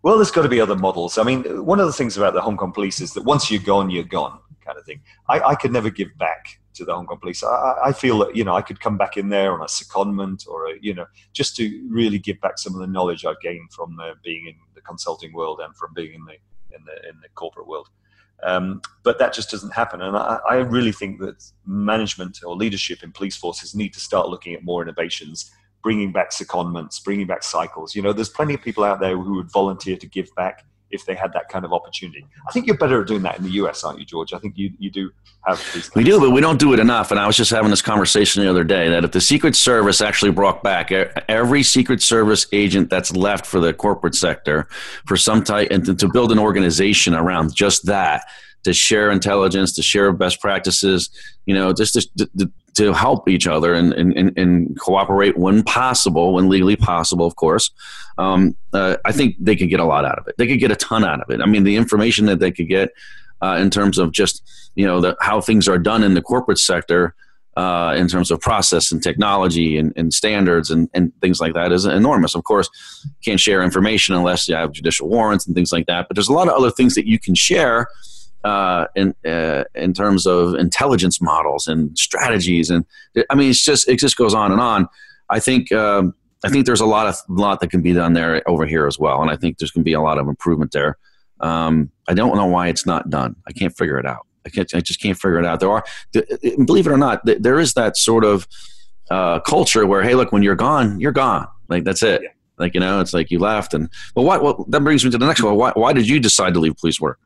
Well, 0.03 0.17
there's 0.17 0.31
got 0.31 0.43
to 0.43 0.49
be 0.49 0.61
other 0.61 0.75
models. 0.75 1.17
I 1.17 1.23
mean, 1.23 1.65
one 1.65 1.79
of 1.79 1.88
the 1.88 1.93
things 1.93 2.15
about 2.15 2.36
the 2.36 2.41
Hong 2.41 2.57
Kong 2.57 2.71
police 2.71 3.01
is 3.01 3.13
that 3.13 3.23
once 3.23 3.49
you're 3.49 3.63
gone, 3.63 3.89
you're 3.89 4.03
gone 4.03 4.39
kind 4.66 4.78
of 4.78 4.86
thing. 4.86 5.01
I, 5.30 5.39
I 5.39 5.55
could 5.55 5.72
never 5.72 5.89
give 5.89 6.18
back 6.18 6.59
to 6.76 6.86
the 6.86 6.93
Hong 6.93 7.05
Kong 7.05 7.20
police. 7.20 7.43
I, 7.43 7.76
I, 7.86 7.91
feel 7.93 8.20
that 8.20 8.36
you 8.36 8.43
know 8.43 8.55
I 8.55 8.61
could 8.61 8.80
come 8.80 8.97
back 8.97 9.18
in 9.18 9.30
there 9.30 9.53
on 9.53 9.61
a 9.61 9.66
secondment 9.66 10.47
or 10.47 10.68
a, 10.68 10.74
you 10.82 10.93
know 10.93 11.05
just 11.34 11.55
to 11.57 11.88
really 11.89 12.20
give 12.20 12.39
back 12.41 12.57
some 12.57 12.74
of 12.74 12.80
the 12.80 12.88
knowledge 12.88 13.26
I've 13.26 13.39
gained 13.41 13.72
from 13.72 13.99
uh, 13.99 14.11
being 14.24 14.47
in 14.47 14.55
the 14.74 14.82
consulting 14.82 15.34
world 15.34 15.61
and 15.63 15.76
from 15.76 15.93
being 15.93 16.13
in 16.13 16.26
the 16.26 16.34
in 16.76 16.84
the 16.86 17.09
in 17.09 17.20
the 17.22 17.30
corporate 17.36 17.68
world. 17.68 17.89
Um, 18.43 18.82
but 19.03 19.18
that 19.20 19.34
just 19.34 19.49
doesn't 19.49 19.72
happen, 19.72 20.01
and 20.01 20.18
I, 20.18 20.39
I 20.49 20.55
really 20.57 20.91
think 20.91 21.20
that 21.22 21.41
management 21.66 22.39
or 22.45 22.55
leadership 22.55 23.01
in 23.01 23.11
police 23.13 23.38
forces 23.38 23.74
need 23.74 23.93
to 23.93 23.99
start 23.99 24.28
looking 24.28 24.53
at 24.53 24.63
more 24.63 24.82
innovations 24.82 25.51
bringing 25.86 26.11
back 26.11 26.32
secondments, 26.32 27.01
bringing 27.03 27.28
back 27.28 27.43
cycles. 27.43 27.93
You 27.93 28.01
know, 28.01 28.11
there's 28.11 28.28
plenty 28.28 28.55
of 28.55 28.61
people 28.63 28.84
out 28.84 28.99
there 28.99 29.16
who 29.16 29.36
would 29.36 29.51
volunteer 29.51 29.95
to 29.97 30.07
give 30.07 30.34
back 30.34 30.66
if 30.95 31.05
they 31.05 31.13
had 31.15 31.33
that 31.33 31.49
kind 31.49 31.65
of 31.65 31.73
opportunity. 31.73 32.25
I 32.47 32.51
think 32.51 32.65
you're 32.65 32.77
better 32.77 33.01
at 33.01 33.07
doing 33.07 33.21
that 33.23 33.37
in 33.37 33.43
the 33.43 33.51
US, 33.51 33.83
aren't 33.83 33.99
you, 33.99 34.05
George? 34.05 34.33
I 34.33 34.39
think 34.39 34.57
you, 34.57 34.71
you 34.79 34.89
do 34.89 35.11
have 35.45 35.63
these. 35.73 35.93
We 35.93 36.03
do, 36.03 36.19
but 36.19 36.31
we 36.31 36.41
don't 36.41 36.59
do 36.59 36.73
it 36.73 36.79
enough. 36.79 37.11
And 37.11 37.19
I 37.19 37.27
was 37.27 37.37
just 37.37 37.51
having 37.51 37.69
this 37.69 37.81
conversation 37.81 38.43
the 38.43 38.49
other 38.49 38.63
day 38.63 38.89
that 38.89 39.03
if 39.03 39.11
the 39.11 39.21
Secret 39.21 39.55
Service 39.55 40.01
actually 40.01 40.31
brought 40.31 40.63
back 40.63 40.91
every 40.91 41.61
Secret 41.63 42.01
Service 42.01 42.47
agent 42.51 42.89
that's 42.89 43.15
left 43.15 43.45
for 43.45 43.59
the 43.59 43.73
corporate 43.73 44.15
sector 44.15 44.67
for 45.05 45.17
some 45.17 45.43
type 45.43 45.69
and 45.71 45.99
to, 45.99 46.09
build 46.15 46.31
an 46.31 46.39
organization 46.39 47.13
around 47.13 47.53
just 47.53 47.85
that 47.87 48.23
to 48.63 48.73
share 48.73 49.11
intelligence, 49.11 49.73
to 49.73 49.81
share 49.81 50.11
best 50.13 50.39
practices, 50.39 51.09
you 51.45 51.53
know, 51.53 51.73
just 51.73 51.93
to, 51.93 52.29
to, 52.37 52.51
to 52.76 52.93
help 52.93 53.28
each 53.28 53.47
other 53.47 53.73
and, 53.73 53.93
and, 53.93 54.38
and, 54.38 54.80
cooperate 54.80 55.38
when 55.38 55.63
possible, 55.63 56.34
when 56.34 56.49
legally 56.49 56.76
possible, 56.76 57.26
of 57.26 57.36
course. 57.36 57.71
Um, 58.17 58.55
uh, 58.73 58.97
I 59.05 59.11
think 59.11 59.36
they 59.39 59.55
could 59.55 59.69
get 59.69 59.80
a 59.80 59.86
lot 59.86 60.05
out 60.05 60.19
of 60.19 60.28
it. 60.28 60.36
They 60.38 60.47
could 60.47 60.59
get 60.59 60.71
a 60.71 60.76
ton 60.76 61.03
out 61.03 61.21
of 61.21 61.30
it. 61.30 61.41
I 61.41 61.45
mean, 61.45 61.63
the 61.63 61.76
information 61.76 62.26
that 62.28 62.39
they 62.39 62.51
could 62.51 62.67
get 62.67 62.91
uh, 63.41 63.57
in 63.59 63.69
terms 63.69 63.97
of 63.97 64.11
just, 64.11 64.43
you 64.76 64.86
know, 64.86 65.01
the, 65.01 65.17
how 65.21 65.41
things 65.41 65.67
are 65.67 65.78
done 65.78 66.03
in 66.03 66.13
the 66.13 66.21
corporate 66.21 66.59
sector 66.59 67.15
uh, 67.55 67.95
in 67.97 68.07
terms 68.07 68.32
of 68.32 68.41
process 68.41 68.91
and 68.91 69.01
technology 69.01 69.78
and, 69.78 69.93
and 69.95 70.13
standards 70.13 70.69
and, 70.69 70.89
and 70.93 71.13
things 71.21 71.39
like 71.39 71.53
that 71.53 71.71
is 71.71 71.86
enormous. 71.86 72.36
Of 72.36 72.43
course, 72.43 72.69
you 73.05 73.11
can't 73.23 73.39
share 73.39 73.63
information 73.63 74.15
unless 74.15 74.47
you 74.49 74.55
have 74.55 74.73
judicial 74.73 75.07
warrants 75.07 75.45
and 75.45 75.55
things 75.55 75.71
like 75.71 75.86
that. 75.86 76.07
But 76.07 76.15
there's 76.15 76.28
a 76.28 76.34
lot 76.34 76.49
of 76.49 76.53
other 76.53 76.71
things 76.71 76.95
that 76.95 77.07
you 77.07 77.17
can 77.17 77.36
share 77.36 77.88
uh, 78.45 78.85
in 78.95 79.13
uh, 79.25 79.63
in 79.73 79.91
terms 79.91 80.25
of 80.25 80.53
intelligence 80.53 81.19
models 81.19 81.67
and 81.67 81.97
strategies. 81.97 82.69
And 82.69 82.85
I 83.29 83.35
mean, 83.35 83.49
it's 83.49 83.63
just 83.63 83.89
it 83.89 83.99
just 83.99 84.15
goes 84.15 84.33
on 84.33 84.51
and 84.51 84.61
on. 84.61 84.87
I 85.29 85.39
think. 85.39 85.71
Um, 85.71 86.13
I 86.43 86.49
think 86.49 86.67
there's 86.67 86.81
a 86.81 86.85
lot 86.85 87.07
of 87.07 87.15
lot 87.27 87.59
that 87.61 87.71
can 87.71 87.81
be 87.81 87.93
done 87.93 88.13
there 88.13 88.47
over 88.47 88.67
here 88.67 88.85
as 88.85 88.99
well, 88.99 89.19
and 89.23 89.31
I 89.31 89.35
think 89.35 89.57
there's 89.57 89.71
going 89.71 89.81
to 89.81 89.85
be 89.85 89.93
a 89.93 90.01
lot 90.01 90.19
of 90.19 90.27
improvement 90.27 90.73
there. 90.73 90.99
Um, 91.39 91.89
I 92.07 92.13
don't 92.13 92.35
know 92.35 92.45
why 92.45 92.67
it's 92.67 92.85
not 92.85 93.09
done. 93.09 93.35
I 93.47 93.51
can't 93.51 93.75
figure 93.75 93.97
it 93.97 94.05
out. 94.05 94.27
I 94.45 94.49
can't. 94.49 94.71
I 94.75 94.79
just 94.81 95.01
can't 95.01 95.17
figure 95.17 95.39
it 95.39 95.45
out. 95.45 95.59
There 95.59 95.71
are, 95.71 95.83
believe 96.65 96.85
it 96.85 96.91
or 96.91 96.97
not, 96.97 97.21
there 97.25 97.59
is 97.59 97.73
that 97.73 97.97
sort 97.97 98.23
of 98.23 98.47
uh, 99.09 99.39
culture 99.39 99.87
where, 99.87 100.03
hey, 100.03 100.13
look, 100.13 100.31
when 100.31 100.43
you're 100.43 100.55
gone, 100.55 100.99
you're 100.99 101.11
gone. 101.11 101.47
Like 101.67 101.83
that's 101.83 102.03
it. 102.03 102.21
Yeah. 102.21 102.29
Like 102.59 102.75
you 102.75 102.79
know, 102.79 102.99
it's 102.99 103.13
like 103.13 103.31
you 103.31 103.39
left. 103.39 103.73
And 103.73 103.89
well, 104.15 104.25
what? 104.25 104.43
Well, 104.43 104.65
that 104.69 104.81
brings 104.81 105.03
me 105.03 105.09
to 105.09 105.17
the 105.17 105.25
next 105.25 105.41
one. 105.41 105.55
Why, 105.55 105.71
why 105.73 105.93
did 105.93 106.07
you 106.07 106.19
decide 106.19 106.53
to 106.53 106.59
leave 106.59 106.77
police 106.77 107.01
work? 107.01 107.17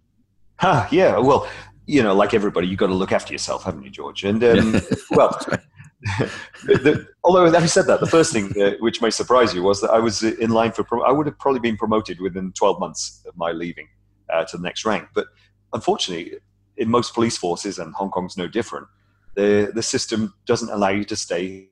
Huh, 0.60 0.88
yeah. 0.92 1.18
Well, 1.18 1.50
you 1.86 2.04
know, 2.04 2.14
like 2.14 2.34
everybody, 2.34 2.68
you've 2.68 2.80
got 2.80 2.88
to 2.88 2.94
look 2.94 3.14
after 3.14 3.34
yourself, 3.34 3.64
haven't 3.64 3.84
you, 3.84 3.90
George? 3.90 4.24
And 4.24 4.44
um, 4.44 4.82
well. 5.12 5.40
the, 6.64 6.78
the, 6.78 7.08
although 7.26 7.52
having 7.52 7.68
said 7.68 7.86
that, 7.86 8.00
the 8.00 8.08
first 8.08 8.32
thing 8.32 8.54
uh, 8.62 8.72
which 8.80 9.02
may 9.02 9.10
surprise 9.10 9.54
you 9.54 9.62
was 9.62 9.82
that 9.82 9.90
I 9.90 10.00
was 10.00 10.24
in 10.24 10.50
line 10.50 10.72
for. 10.72 10.84
Pro- 10.86 11.04
I 11.04 11.12
would 11.12 11.26
have 11.26 11.38
probably 11.40 11.60
been 11.60 11.76
promoted 11.76 12.22
within 12.22 12.54
12 12.54 12.80
months 12.80 13.22
of 13.28 13.36
my 13.36 13.52
leaving 13.52 13.90
uh, 14.34 14.46
to 14.46 14.56
the 14.56 14.64
next 14.64 14.86
rank, 14.86 15.10
but 15.14 15.28
unfortunately, 15.74 16.38
in 16.78 16.90
most 16.90 17.14
police 17.14 17.38
forces, 17.38 17.80
and 17.80 17.94
Hong 17.96 18.12
Kong's 18.12 18.38
no 18.38 18.48
different, 18.48 18.88
the, 19.36 19.72
the 19.76 19.84
system 19.84 20.34
doesn't 20.46 20.70
allow 20.70 20.90
you 20.90 21.04
to 21.04 21.16
stay 21.16 21.70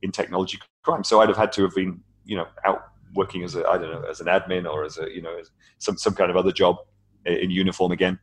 in 0.00 0.10
technology 0.10 0.58
crime. 0.82 1.04
So 1.04 1.20
I'd 1.20 1.28
have 1.28 1.36
had 1.36 1.52
to 1.52 1.62
have 1.62 1.74
been, 1.74 2.00
you 2.24 2.36
know, 2.36 2.46
out 2.64 2.82
working 3.14 3.44
as 3.44 3.54
a, 3.54 3.66
I 3.66 3.76
don't 3.76 3.90
know, 3.90 4.08
as 4.08 4.20
an 4.20 4.26
admin 4.26 4.64
or 4.70 4.84
as 4.84 4.98
a, 4.98 5.10
you 5.14 5.20
know, 5.20 5.38
some, 5.78 5.98
some 5.98 6.14
kind 6.14 6.30
of 6.30 6.36
other 6.36 6.52
job 6.52 6.76
in 7.26 7.50
uniform 7.50 7.92
again, 7.92 8.18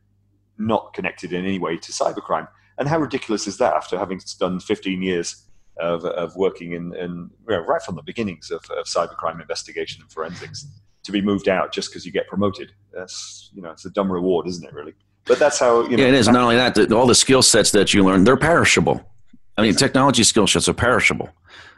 not 0.58 0.92
connected 0.94 1.32
in 1.32 1.44
any 1.44 1.58
way 1.58 1.76
to 1.76 1.92
cybercrime. 1.92 2.48
And 2.78 2.88
how 2.88 2.98
ridiculous 2.98 3.46
is 3.46 3.58
that 3.58 3.74
after 3.74 3.98
having 3.98 4.20
done 4.38 4.60
15 4.60 5.02
years 5.02 5.44
of, 5.78 6.04
of 6.04 6.34
working 6.36 6.72
in, 6.72 6.94
in 6.96 7.30
you 7.48 7.56
know, 7.56 7.60
right 7.60 7.82
from 7.82 7.96
the 7.96 8.02
beginnings 8.02 8.50
of, 8.50 8.64
of 8.70 8.86
cybercrime 8.86 9.40
investigation 9.40 10.02
and 10.02 10.10
forensics 10.10 10.66
to 11.04 11.12
be 11.12 11.20
moved 11.20 11.48
out 11.48 11.72
just 11.72 11.90
because 11.90 12.04
you 12.04 12.12
get 12.12 12.26
promoted? 12.28 12.72
That's, 12.92 13.50
you 13.54 13.62
know, 13.62 13.70
it's 13.70 13.84
a 13.84 13.90
dumb 13.90 14.10
reward, 14.10 14.46
isn't 14.48 14.64
it, 14.64 14.72
really? 14.72 14.94
But 15.26 15.38
that's 15.38 15.58
how 15.58 15.82
you 15.84 15.96
know. 15.96 16.02
Yeah, 16.02 16.08
it 16.10 16.14
is. 16.14 16.28
Not 16.28 16.42
only 16.42 16.56
that, 16.56 16.92
all 16.92 17.06
the 17.06 17.14
skill 17.14 17.42
sets 17.42 17.70
that 17.70 17.94
you 17.94 18.04
learn, 18.04 18.24
they're 18.24 18.36
perishable. 18.36 19.00
I 19.56 19.62
mean, 19.62 19.74
technology 19.74 20.22
skill 20.22 20.46
sets 20.46 20.68
are 20.68 20.74
perishable. 20.74 21.30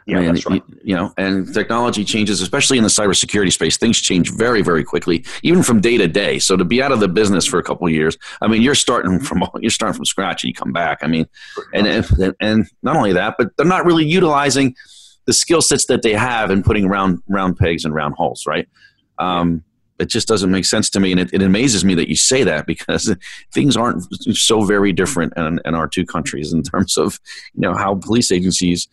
Yeah, 0.07 0.17
I 0.17 0.21
mean, 0.21 0.33
that's 0.35 0.45
right. 0.45 0.63
You 0.83 0.95
know, 0.95 1.13
and 1.17 1.53
technology 1.53 2.05
changes, 2.05 2.39
especially 2.39 2.77
in 2.77 2.83
the 2.83 2.89
cybersecurity 2.89 3.51
space. 3.51 3.75
Things 3.75 3.99
change 3.99 4.31
very, 4.31 4.61
very 4.61 4.85
quickly, 4.85 5.25
even 5.43 5.63
from 5.63 5.81
day 5.81 5.97
to 5.97 6.07
day. 6.07 6.39
So 6.39 6.55
to 6.55 6.63
be 6.63 6.81
out 6.81 6.93
of 6.93 7.01
the 7.01 7.09
business 7.09 7.45
for 7.45 7.59
a 7.59 7.63
couple 7.63 7.85
of 7.85 7.93
years, 7.93 8.17
I 8.41 8.47
mean, 8.47 8.61
you're 8.61 8.73
starting 8.73 9.19
from 9.27 9.43
you're 9.59 9.69
starting 9.69 9.97
from 9.97 10.05
scratch, 10.05 10.43
and 10.43 10.49
you 10.49 10.53
come 10.53 10.71
back. 10.71 10.99
I 11.01 11.07
mean, 11.07 11.27
and 11.73 11.85
and, 11.85 12.35
and 12.39 12.65
not 12.83 12.95
only 12.95 13.11
that, 13.13 13.35
but 13.37 13.55
they're 13.57 13.65
not 13.65 13.85
really 13.85 14.05
utilizing 14.05 14.75
the 15.25 15.33
skill 15.33 15.61
sets 15.61 15.87
that 15.87 16.03
they 16.03 16.13
have 16.13 16.51
in 16.51 16.63
putting 16.63 16.87
round 16.87 17.21
round 17.27 17.57
pegs 17.57 17.83
and 17.83 17.93
round 17.93 18.15
holes, 18.15 18.45
right? 18.47 18.67
Um, 19.19 19.65
it 19.99 20.09
just 20.09 20.27
doesn't 20.27 20.51
make 20.51 20.63
sense 20.63 20.89
to 20.91 20.99
me. 20.99 21.11
And 21.11 21.19
it, 21.19 21.33
it, 21.33 21.41
amazes 21.41 21.83
me 21.83 21.95
that 21.95 22.07
you 22.07 22.15
say 22.15 22.43
that 22.43 22.67
because 22.67 23.13
things 23.51 23.75
aren't 23.75 24.03
so 24.37 24.61
very 24.61 24.93
different 24.93 25.33
in, 25.35 25.59
in 25.65 25.75
our 25.75 25.87
two 25.87 26.05
countries 26.05 26.53
in 26.53 26.61
terms 26.61 26.97
of, 26.97 27.19
you 27.55 27.61
know, 27.61 27.73
how 27.73 27.95
police 27.95 28.31
agencies 28.31 28.87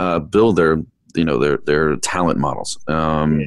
uh, 0.00 0.18
build 0.18 0.56
their, 0.56 0.82
you 1.14 1.24
know, 1.24 1.38
their, 1.38 1.58
their 1.58 1.96
talent 1.96 2.38
models. 2.38 2.78
Um, 2.88 3.40
yeah. 3.40 3.46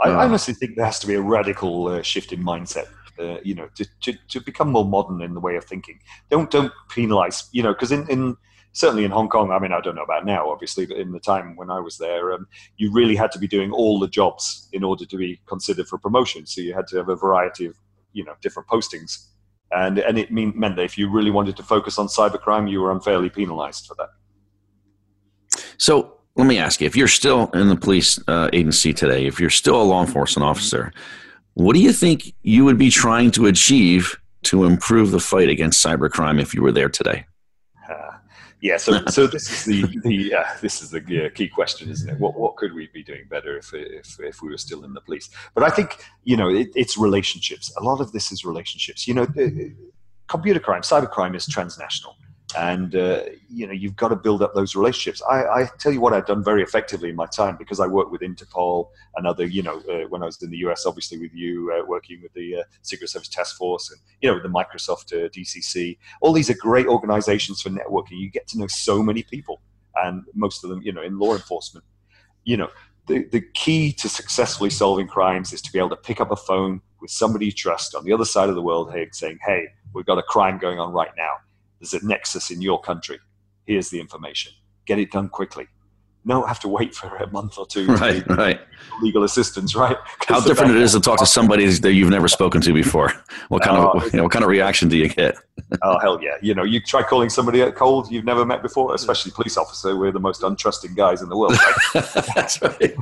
I, 0.00 0.08
uh, 0.08 0.16
I, 0.16 0.24
honestly 0.24 0.54
think 0.54 0.74
there 0.76 0.84
has 0.84 0.98
to 1.00 1.06
be 1.06 1.14
a 1.14 1.20
radical 1.20 1.88
uh, 1.88 2.02
shift 2.02 2.32
in 2.32 2.42
mindset. 2.42 2.88
Uh, 3.18 3.38
you 3.44 3.54
know, 3.54 3.68
to, 3.76 3.86
to, 4.00 4.12
to 4.28 4.40
become 4.40 4.70
more 4.70 4.86
modern 4.86 5.20
in 5.20 5.34
the 5.34 5.40
way 5.40 5.54
of 5.54 5.64
thinking. 5.64 6.00
Don't 6.30 6.50
don't 6.50 6.72
penalize. 6.88 7.48
You 7.52 7.62
know, 7.62 7.72
because 7.72 7.92
in, 7.92 8.08
in 8.08 8.36
certainly 8.72 9.04
in 9.04 9.10
Hong 9.10 9.28
Kong, 9.28 9.52
I 9.52 9.58
mean, 9.58 9.70
I 9.70 9.80
don't 9.80 9.94
know 9.94 10.02
about 10.02 10.24
now, 10.24 10.50
obviously, 10.50 10.86
but 10.86 10.96
in 10.96 11.12
the 11.12 11.20
time 11.20 11.54
when 11.54 11.70
I 11.70 11.78
was 11.78 11.98
there, 11.98 12.32
um, 12.32 12.46
you 12.78 12.90
really 12.90 13.14
had 13.14 13.30
to 13.32 13.38
be 13.38 13.46
doing 13.46 13.70
all 13.70 14.00
the 14.00 14.08
jobs 14.08 14.68
in 14.72 14.82
order 14.82 15.04
to 15.04 15.16
be 15.16 15.40
considered 15.46 15.86
for 15.88 15.98
promotion. 15.98 16.46
So 16.46 16.62
you 16.62 16.74
had 16.74 16.86
to 16.88 16.96
have 16.96 17.10
a 17.10 17.16
variety 17.16 17.66
of, 17.66 17.76
you 18.12 18.24
know, 18.24 18.34
different 18.40 18.68
postings. 18.68 19.26
And, 19.70 19.98
and 19.98 20.18
it 20.18 20.32
mean, 20.32 20.52
meant 20.56 20.76
that 20.76 20.84
if 20.84 20.96
you 20.98 21.10
really 21.10 21.30
wanted 21.30 21.56
to 21.58 21.62
focus 21.62 21.98
on 21.98 22.06
cybercrime, 22.06 22.68
you 22.70 22.80
were 22.80 22.92
unfairly 22.92 23.30
penalized 23.30 23.86
for 23.86 23.94
that. 23.96 24.08
So 25.78 26.14
let 26.36 26.46
me 26.46 26.58
ask 26.58 26.80
you 26.80 26.86
if 26.86 26.96
you're 26.96 27.08
still 27.08 27.50
in 27.50 27.68
the 27.68 27.76
police 27.76 28.18
uh, 28.28 28.48
agency 28.52 28.92
today, 28.92 29.26
if 29.26 29.40
you're 29.40 29.50
still 29.50 29.80
a 29.80 29.84
law 29.84 30.02
enforcement 30.02 30.48
officer, 30.48 30.92
what 31.54 31.74
do 31.74 31.80
you 31.80 31.92
think 31.92 32.34
you 32.42 32.64
would 32.64 32.78
be 32.78 32.90
trying 32.90 33.30
to 33.32 33.46
achieve 33.46 34.16
to 34.44 34.64
improve 34.64 35.10
the 35.10 35.20
fight 35.20 35.48
against 35.48 35.84
cybercrime 35.84 36.40
if 36.40 36.54
you 36.54 36.62
were 36.62 36.72
there 36.72 36.88
today? 36.88 37.26
yeah, 38.62 38.76
so 38.76 39.04
so 39.06 39.26
this 39.26 39.50
is 39.50 39.64
the 39.64 39.98
the 40.04 40.34
uh, 40.34 40.44
this 40.60 40.82
is 40.82 40.90
the 40.90 41.26
uh, 41.26 41.28
key 41.34 41.48
question, 41.48 41.90
isn't 41.90 42.08
it? 42.08 42.18
What 42.20 42.38
what 42.38 42.56
could 42.56 42.72
we 42.72 42.88
be 42.94 43.02
doing 43.02 43.24
better 43.28 43.58
if 43.58 43.74
if 43.74 44.20
if 44.20 44.40
we 44.40 44.50
were 44.50 44.56
still 44.56 44.84
in 44.84 44.94
the 44.94 45.00
police? 45.00 45.28
But 45.52 45.64
I 45.64 45.68
think 45.68 45.96
you 46.22 46.36
know 46.36 46.48
it, 46.48 46.68
it's 46.76 46.96
relationships. 46.96 47.74
A 47.76 47.82
lot 47.82 48.00
of 48.00 48.12
this 48.12 48.30
is 48.30 48.44
relationships. 48.44 49.08
You 49.08 49.14
know, 49.14 49.22
uh, 49.24 49.48
computer 50.28 50.60
crime, 50.60 50.82
cybercrime 50.82 51.34
is 51.34 51.44
transnational 51.46 52.14
and 52.56 52.94
uh, 52.94 53.22
you 53.48 53.66
know 53.66 53.72
you've 53.72 53.96
got 53.96 54.08
to 54.08 54.16
build 54.16 54.42
up 54.42 54.54
those 54.54 54.74
relationships. 54.74 55.22
I, 55.28 55.44
I, 55.44 55.70
tell 55.78 55.92
you 55.92 56.00
what, 56.00 56.12
I've 56.12 56.26
done 56.26 56.44
very 56.44 56.62
effectively 56.62 57.08
in 57.08 57.16
my 57.16 57.26
time 57.26 57.56
because 57.56 57.80
I 57.80 57.86
work 57.86 58.10
with 58.10 58.20
Interpol 58.20 58.88
and 59.16 59.26
other, 59.26 59.46
you 59.46 59.62
know, 59.62 59.78
uh, 59.90 60.08
when 60.08 60.22
I 60.22 60.26
was 60.26 60.42
in 60.42 60.50
the 60.50 60.58
US, 60.58 60.86
obviously 60.86 61.18
with 61.18 61.32
you, 61.34 61.72
uh, 61.72 61.86
working 61.86 62.20
with 62.22 62.32
the 62.34 62.56
uh, 62.56 62.62
Secret 62.82 63.08
Service 63.08 63.28
Task 63.28 63.56
Force 63.56 63.90
and 63.90 64.00
you 64.20 64.28
know 64.28 64.34
with 64.34 64.42
the 64.42 64.48
Microsoft 64.48 65.12
uh, 65.12 65.28
DCC. 65.28 65.98
All 66.20 66.32
these 66.32 66.50
are 66.50 66.54
great 66.54 66.86
organizations 66.86 67.62
for 67.62 67.70
networking. 67.70 68.18
You 68.18 68.30
get 68.30 68.46
to 68.48 68.58
know 68.58 68.66
so 68.66 69.02
many 69.02 69.22
people, 69.22 69.60
and 69.96 70.24
most 70.34 70.64
of 70.64 70.70
them, 70.70 70.82
you 70.82 70.92
know, 70.92 71.02
in 71.02 71.18
law 71.18 71.34
enforcement, 71.34 71.84
you 72.44 72.56
know. 72.56 72.68
The, 73.08 73.24
the 73.24 73.40
key 73.40 73.92
to 73.94 74.08
successfully 74.08 74.70
solving 74.70 75.08
crimes 75.08 75.52
is 75.52 75.60
to 75.62 75.72
be 75.72 75.80
able 75.80 75.88
to 75.88 75.96
pick 75.96 76.20
up 76.20 76.30
a 76.30 76.36
phone 76.36 76.80
with 77.00 77.10
somebody 77.10 77.46
you 77.46 77.52
trust 77.52 77.96
on 77.96 78.04
the 78.04 78.12
other 78.12 78.24
side 78.24 78.48
of 78.48 78.54
the 78.54 78.62
world 78.62 78.94
saying, 79.10 79.40
hey, 79.44 79.66
we've 79.92 80.06
got 80.06 80.18
a 80.18 80.22
crime 80.22 80.56
going 80.56 80.78
on 80.78 80.92
right 80.92 81.10
now 81.16 81.32
there's 81.82 82.00
a 82.00 82.06
nexus 82.06 82.50
in 82.50 82.62
your 82.62 82.80
country. 82.80 83.18
Here's 83.66 83.90
the 83.90 83.98
information. 83.98 84.52
Get 84.86 85.00
it 85.00 85.10
done 85.10 85.28
quickly. 85.28 85.66
don't 86.24 86.46
have 86.46 86.60
to 86.60 86.68
wait 86.68 86.94
for 86.94 87.08
a 87.16 87.28
month 87.32 87.58
or 87.58 87.66
two. 87.66 87.86
Right, 87.86 88.24
right. 88.28 88.60
Legal 89.02 89.24
assistance, 89.24 89.74
right? 89.74 89.96
How 90.28 90.38
different 90.40 90.76
it 90.76 90.80
is 90.80 90.92
to 90.92 91.00
talk 91.00 91.18
to 91.18 91.26
somebody 91.26 91.66
that 91.66 91.92
you've 91.92 92.10
never 92.10 92.28
spoken 92.28 92.60
to 92.60 92.72
before. 92.72 93.12
What 93.48 93.62
kind 93.62 93.76
of 93.78 94.00
uh, 94.00 94.04
you 94.06 94.16
know, 94.18 94.22
what 94.22 94.32
kind 94.32 94.44
of 94.44 94.48
reaction 94.48 94.88
do 94.88 94.96
you 94.96 95.08
get? 95.08 95.34
oh 95.82 95.98
hell 95.98 96.22
yeah! 96.22 96.36
You 96.40 96.54
know, 96.54 96.62
you 96.62 96.80
try 96.80 97.02
calling 97.02 97.28
somebody 97.28 97.62
at 97.62 97.74
cold 97.74 98.10
you've 98.12 98.24
never 98.24 98.46
met 98.46 98.62
before, 98.62 98.94
especially 98.94 99.32
police 99.32 99.56
officer. 99.56 99.96
We're 99.96 100.12
the 100.12 100.20
most 100.20 100.42
untrusting 100.42 100.94
guys 100.94 101.20
in 101.20 101.28
the 101.28 101.36
world. 101.36 101.56
Right? 101.94 102.04
That's 102.36 102.62
right. 102.62 102.94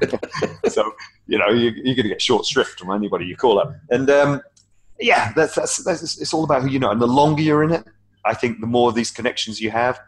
so 0.69 0.91
you 1.27 1.39
know 1.39 1.51
you, 1.51 1.69
are 1.69 1.95
going 1.95 1.97
to 1.97 2.09
get 2.09 2.23
short 2.23 2.47
shrift 2.47 2.79
from 2.79 2.91
anybody 2.91 3.27
you 3.27 3.37
call 3.37 3.59
up, 3.59 3.75
and 3.91 4.09
um, 4.09 4.41
yeah, 4.99 5.33
that's, 5.37 5.55
that's 5.55 5.85
that's 5.85 6.19
it's 6.19 6.33
all 6.33 6.45
about 6.45 6.63
who 6.63 6.69
you 6.69 6.79
know. 6.79 6.91
And 6.91 7.01
the 7.01 7.07
longer 7.07 7.43
you're 7.43 7.63
in 7.63 7.73
it, 7.73 7.87
I 8.31 8.35
think 8.35 8.61
the 8.61 8.67
more 8.69 8.89
of 8.89 8.95
these 8.95 9.11
connections 9.11 9.61
you 9.61 9.73
have, 9.73 10.01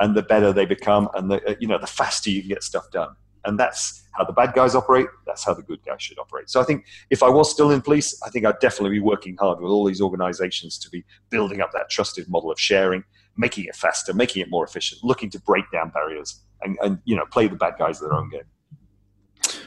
and 0.00 0.16
the 0.16 0.22
better 0.22 0.52
they 0.52 0.66
become, 0.66 1.08
and 1.14 1.30
the 1.30 1.56
you 1.60 1.68
know 1.68 1.78
the 1.78 1.86
faster 1.86 2.28
you 2.28 2.40
can 2.40 2.48
get 2.48 2.64
stuff 2.64 2.90
done. 2.90 3.14
And 3.44 3.58
that's 3.58 4.02
how 4.12 4.24
the 4.24 4.32
bad 4.32 4.52
guys 4.52 4.74
operate. 4.74 5.06
That's 5.26 5.44
how 5.44 5.54
the 5.54 5.62
good 5.62 5.80
guys 5.84 6.02
should 6.02 6.18
operate. 6.18 6.50
So 6.50 6.60
I 6.60 6.64
think 6.64 6.84
if 7.10 7.22
I 7.22 7.28
was 7.28 7.50
still 7.50 7.70
in 7.70 7.80
police, 7.80 8.20
I 8.26 8.30
think 8.30 8.44
I'd 8.44 8.58
definitely 8.60 8.90
be 8.90 9.00
working 9.00 9.36
hard 9.36 9.60
with 9.60 9.70
all 9.70 9.84
these 9.84 10.00
organizations 10.00 10.76
to 10.78 10.90
be 10.90 11.04
building 11.30 11.60
up 11.60 11.70
that 11.72 11.88
trusted 11.88 12.28
model 12.28 12.50
of 12.50 12.58
sharing, 12.58 13.04
making 13.36 13.64
it 13.66 13.76
faster, 13.76 14.12
making 14.12 14.42
it 14.42 14.50
more 14.50 14.64
efficient, 14.64 15.04
looking 15.04 15.30
to 15.30 15.40
break 15.40 15.64
down 15.72 15.90
barriers, 15.90 16.40
and, 16.62 16.76
and 16.82 16.98
you 17.04 17.14
know 17.14 17.24
play 17.26 17.46
the 17.46 17.56
bad 17.56 17.74
guys 17.78 18.00
their 18.00 18.12
own 18.12 18.28
game. 18.28 18.48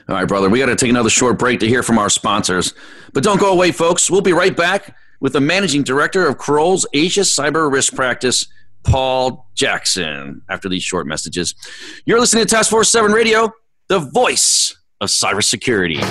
All 0.10 0.16
right, 0.16 0.28
brother. 0.28 0.50
We 0.50 0.60
got 0.60 0.66
to 0.68 0.76
take 0.76 0.90
another 0.90 1.10
short 1.10 1.40
break 1.40 1.62
to 1.62 1.68
hear 1.68 1.82
from 1.82 1.98
our 1.98 2.10
sponsors. 2.10 2.74
But 3.14 3.24
don't 3.24 3.40
go 3.40 3.54
away, 3.54 3.72
folks. 3.72 4.12
We'll 4.12 4.22
be 4.22 4.34
right 4.34 4.56
back 4.56 4.96
with 5.20 5.34
the 5.34 5.42
managing 5.42 5.84
director 5.84 6.28
of 6.28 6.38
Kroll's 6.38 6.86
Asia 6.94 7.22
Cyber 7.22 7.72
Risk 7.72 7.96
Practice, 7.96 8.48
Paul 8.84 9.48
Jackson. 9.56 10.42
After 10.50 10.70
these 10.70 10.84
short 10.84 11.08
messages, 11.08 11.56
you're 12.06 12.20
listening 12.20 12.46
to 12.46 12.50
Task 12.50 12.70
Force 12.70 12.92
7 12.92 13.12
Radio, 13.12 13.52
the 13.88 14.00
voice 14.00 14.78
of 15.02 15.10
cybersecurity. 15.10 16.02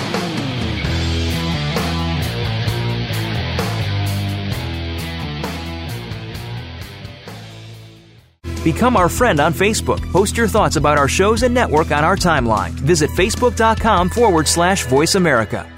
Become 8.65 8.97
our 8.97 9.09
friend 9.09 9.39
on 9.39 9.53
Facebook. 9.53 10.01
Post 10.11 10.35
your 10.35 10.47
thoughts 10.47 10.75
about 10.75 10.97
our 10.97 11.07
shows 11.07 11.43
and 11.43 11.53
network 11.53 11.91
on 11.91 12.03
our 12.03 12.15
timeline. 12.15 12.71
Visit 12.71 13.11
facebook.com 13.11 14.09
forward 14.09 14.47
slash 14.47 14.87
voice 14.87 15.13
America. 15.13 15.74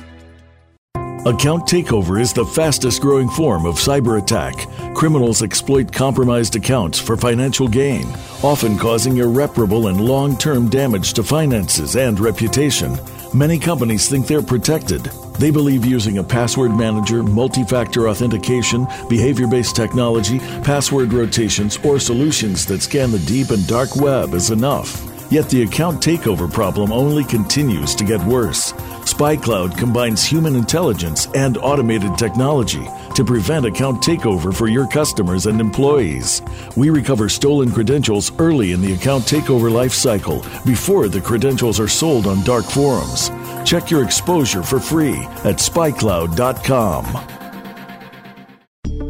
Account 1.26 1.64
takeover 1.66 2.22
is 2.22 2.32
the 2.32 2.46
fastest 2.46 3.02
growing 3.02 3.28
form 3.28 3.66
of 3.66 3.76
cyber 3.76 4.22
attack. 4.22 4.68
Criminals 4.94 5.42
exploit 5.42 5.92
compromised 5.92 6.56
accounts 6.56 7.00
for 7.00 7.18
financial 7.18 7.68
gain, 7.68 8.06
often 8.44 8.78
causing 8.78 9.18
irreparable 9.18 9.88
and 9.88 10.00
long 10.00 10.38
term 10.38 10.70
damage 10.70 11.14
to 11.14 11.24
finances 11.24 11.96
and 11.96 12.20
reputation. 12.20 12.98
Many 13.34 13.58
companies 13.58 14.08
think 14.08 14.28
they're 14.28 14.44
protected. 14.44 15.04
They 15.40 15.52
believe 15.52 15.86
using 15.86 16.20
a 16.20 16.24
password 16.24 16.78
manager, 16.78 17.24
multi 17.24 17.64
factor 17.64 18.08
authentication, 18.08 18.88
behavior 19.10 19.48
based 19.48 19.76
technology, 19.76 20.40
password 20.64 21.12
rotations, 21.12 21.78
or 21.84 22.00
solutions 22.00 22.66
that 22.68 22.84
scan 22.84 23.12
the 23.12 23.20
deep 23.20 23.50
and 23.50 23.68
dark 23.68 23.96
web 23.98 24.34
is 24.34 24.52
enough. 24.52 25.04
Yet 25.30 25.50
the 25.50 25.64
account 25.64 26.02
takeover 26.02 26.52
problem 26.52 26.94
only 26.94 27.26
continues 27.26 27.96
to 27.96 28.06
get 28.06 28.24
worse. 28.24 28.72
SpyCloud 29.18 29.76
combines 29.76 30.24
human 30.24 30.56
intelligence 30.56 31.28
and 31.34 31.58
automated 31.58 32.16
technology 32.20 32.88
to 33.16 33.26
prevent 33.26 33.66
account 33.66 34.00
takeover 34.04 34.54
for 34.54 34.68
your 34.68 34.86
customers 34.86 35.48
and 35.48 35.60
employees. 35.60 36.44
We 36.76 36.92
recover 36.92 37.28
stolen 37.28 37.72
credentials 37.72 38.32
early 38.38 38.74
in 38.74 38.82
the 38.82 38.94
account 38.94 39.24
takeover 39.24 39.72
life 39.72 39.94
cycle 39.94 40.46
before 40.68 41.08
the 41.08 41.20
credentials 41.20 41.80
are 41.80 41.88
sold 41.88 42.28
on 42.28 42.44
dark 42.44 42.66
forums. 42.66 43.32
Check 43.68 43.90
your 43.90 44.04
exposure 44.04 44.62
for 44.62 44.80
free 44.80 45.16
at 45.44 45.58
spycloud.com. 45.58 47.47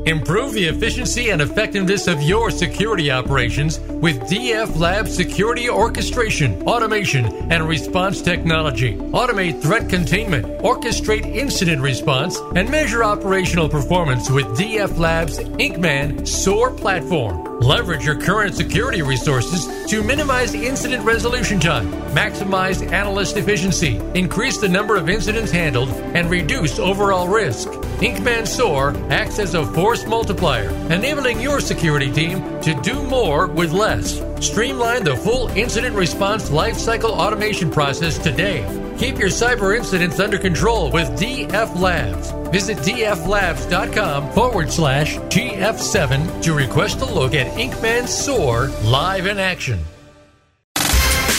Improve 0.07 0.53
the 0.53 0.67
efficiency 0.67 1.31
and 1.31 1.41
effectiveness 1.41 2.07
of 2.07 2.21
your 2.21 2.49
security 2.49 3.11
operations 3.11 3.77
with 3.89 4.17
DF 4.21 4.77
Lab 4.77 5.05
Security 5.05 5.69
Orchestration, 5.69 6.65
Automation, 6.65 7.25
and 7.51 7.67
Response 7.67 8.21
Technology. 8.21 8.95
Automate 8.95 9.61
threat 9.61 9.89
containment, 9.89 10.45
orchestrate 10.61 11.25
incident 11.25 11.81
response, 11.81 12.39
and 12.55 12.71
measure 12.71 13.03
operational 13.03 13.67
performance 13.67 14.29
with 14.29 14.45
DF 14.57 14.97
Lab's 14.97 15.39
IncMan 15.39 16.25
SOAR 16.25 16.71
platform. 16.71 17.59
Leverage 17.59 18.05
your 18.05 18.15
current 18.15 18.55
security 18.55 19.01
resources 19.01 19.67
to 19.89 20.03
minimize 20.03 20.53
incident 20.53 21.03
resolution 21.03 21.59
time, 21.59 21.91
maximize 22.17 22.91
analyst 22.91 23.37
efficiency, 23.37 23.97
increase 24.15 24.57
the 24.57 24.67
number 24.67 24.95
of 24.95 25.07
incidents 25.07 25.51
handled, 25.51 25.89
and 26.15 26.31
reduce 26.31 26.79
overall 26.79 27.27
risk. 27.27 27.67
IncMan 28.01 28.47
SOAR 28.47 28.95
acts 29.11 29.37
as 29.37 29.53
a 29.53 29.65
force 29.73 30.05
multiplier, 30.07 30.69
enabling 30.91 31.39
your 31.39 31.59
security 31.59 32.11
team 32.11 32.41
to 32.61 32.73
do 32.81 33.03
more 33.03 33.45
with 33.47 33.71
less. 33.71 34.21
Streamline 34.39 35.03
the 35.03 35.15
full 35.15 35.49
incident 35.49 35.95
response 35.95 36.49
lifecycle 36.49 37.11
automation 37.11 37.69
process 37.69 38.17
today. 38.17 38.65
Keep 38.97 39.19
your 39.19 39.29
cyber 39.29 39.77
incidents 39.77 40.19
under 40.19 40.39
control 40.39 40.91
with 40.91 41.07
DF 41.19 41.79
Labs. 41.79 42.31
Visit 42.51 42.77
dflabs.com 42.77 44.31
forward 44.31 44.71
slash 44.71 45.17
TF7 45.17 46.41
to 46.41 46.53
request 46.53 47.01
a 47.01 47.05
look 47.05 47.35
at 47.35 47.51
IncMan 47.57 48.07
SOAR 48.07 48.69
live 48.83 49.27
in 49.27 49.37
action. 49.37 49.79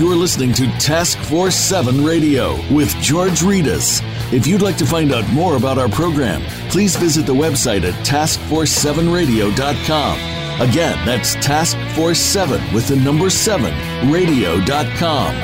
You're 0.00 0.16
listening 0.16 0.52
to 0.54 0.66
Task 0.78 1.18
Force 1.18 1.54
7 1.54 2.02
Radio 2.02 2.54
with 2.74 2.88
George 3.02 3.40
Rettas. 3.40 4.00
If 4.32 4.46
you'd 4.46 4.62
like 4.62 4.78
to 4.78 4.86
find 4.86 5.12
out 5.12 5.28
more 5.28 5.56
about 5.56 5.76
our 5.76 5.90
program, 5.90 6.40
please 6.70 6.96
visit 6.96 7.26
the 7.26 7.34
website 7.34 7.82
at 7.82 7.92
taskforce7radio.com. 8.06 10.14
Again, 10.62 11.04
that's 11.04 11.34
Task 11.34 11.76
Force 11.94 12.18
7 12.18 12.72
with 12.72 12.88
the 12.88 12.96
number 12.96 13.28
7 13.28 14.10
radio.com. 14.10 15.34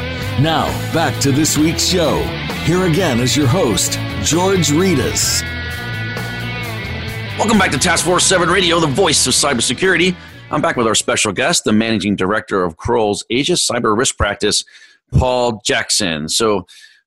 Now, 0.42 0.64
back 0.94 1.20
to 1.20 1.32
this 1.32 1.58
week's 1.58 1.84
show. 1.84 2.22
Here 2.64 2.86
again 2.86 3.20
is 3.20 3.36
your 3.36 3.48
host, 3.48 3.98
George 4.22 4.68
Rettas. 4.68 5.42
Welcome 7.36 7.58
back 7.58 7.72
to 7.72 7.78
Task 7.78 8.06
Force 8.06 8.24
7 8.24 8.48
Radio, 8.48 8.80
the 8.80 8.86
voice 8.86 9.26
of 9.26 9.34
cybersecurity. 9.34 10.16
I'm 10.48 10.62
back 10.62 10.76
with 10.76 10.86
our 10.86 10.94
special 10.94 11.32
guest, 11.32 11.64
the 11.64 11.72
managing 11.72 12.14
director 12.14 12.62
of 12.62 12.76
Kroll's 12.76 13.24
Asia 13.30 13.54
Cyber 13.54 13.98
Risk 13.98 14.16
Practice, 14.16 14.62
Paul 15.12 15.60
Jackson. 15.64 16.28
So, 16.28 16.66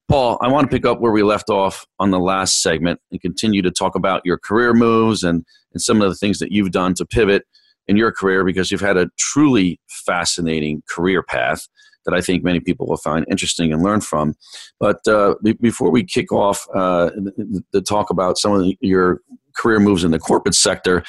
Paul, 0.10 0.38
I 0.42 0.50
want 0.50 0.70
to 0.70 0.76
pick 0.76 0.86
up 0.86 1.00
where 1.00 1.14
we 1.14 1.24
left 1.24 1.50
off 1.50 1.88
on 2.00 2.12
the 2.12 2.20
last 2.20 2.62
segment 2.62 3.00
and 3.12 3.22
continue 3.22 3.62
to 3.62 3.72
talk 3.72 3.96
about 3.96 4.22
your 4.26 4.38
career 4.38 4.74
moves 4.74 5.24
and, 5.24 5.46
and 5.74 5.82
some 5.82 6.02
of 6.02 6.10
the 6.10 6.16
things 6.16 6.40
that 6.40 6.52
you've 6.52 6.72
done 6.72 6.94
to 6.96 7.06
pivot 7.06 7.44
in 7.88 7.96
your 7.96 8.12
career 8.12 8.44
because 8.44 8.72
you've 8.72 8.82
had 8.82 8.98
a 8.98 9.10
truly 9.18 9.80
fascinating 9.88 10.84
career 10.90 11.24
path 11.24 11.70
that 12.06 12.14
I 12.14 12.20
think 12.20 12.44
many 12.44 12.60
people 12.60 12.88
will 12.88 12.98
find 12.98 13.26
interesting 13.32 13.72
and 13.72 13.82
learn 13.82 14.02
from. 14.02 14.36
But 14.82 15.08
uh, 15.08 15.36
b- 15.42 15.54
before 15.54 15.92
we 15.92 16.04
kick 16.04 16.34
off 16.34 16.68
uh, 16.76 17.12
the, 17.72 17.82
talk 17.82 18.10
about 18.10 18.38
some 18.38 18.52
of 18.52 18.62
the, 18.62 18.78
your 18.82 19.22
career 19.56 19.80
moves 19.80 20.04
in 20.04 20.12
the 20.12 20.20
corporate 20.20 20.56
sector, 20.56 21.04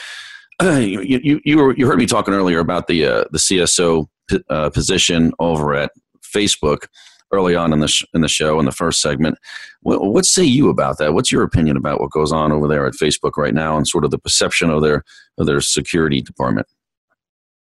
you, 0.62 1.00
you, 1.00 1.40
you, 1.44 1.58
were, 1.58 1.74
you 1.76 1.86
heard 1.86 1.98
me 1.98 2.06
talking 2.06 2.34
earlier 2.34 2.58
about 2.58 2.86
the, 2.86 3.06
uh, 3.06 3.24
the 3.30 3.38
CSO 3.38 4.06
p- 4.28 4.42
uh, 4.48 4.70
position 4.70 5.32
over 5.38 5.74
at 5.74 5.90
Facebook 6.22 6.86
early 7.32 7.54
on 7.54 7.72
in 7.72 7.80
the, 7.80 7.88
sh- 7.88 8.04
in 8.14 8.20
the 8.20 8.28
show 8.28 8.58
in 8.58 8.66
the 8.66 8.72
first 8.72 9.00
segment. 9.00 9.38
What, 9.82 10.04
what 10.04 10.26
say 10.26 10.44
you 10.44 10.68
about 10.68 10.98
that? 10.98 11.14
What's 11.14 11.30
your 11.30 11.42
opinion 11.42 11.76
about 11.76 12.00
what 12.00 12.10
goes 12.10 12.32
on 12.32 12.52
over 12.52 12.68
there 12.68 12.86
at 12.86 12.94
Facebook 12.94 13.36
right 13.36 13.54
now 13.54 13.76
and 13.76 13.86
sort 13.86 14.04
of 14.04 14.10
the 14.10 14.18
perception 14.18 14.70
of 14.70 14.82
their, 14.82 15.04
of 15.38 15.46
their 15.46 15.60
security 15.60 16.20
department? 16.20 16.66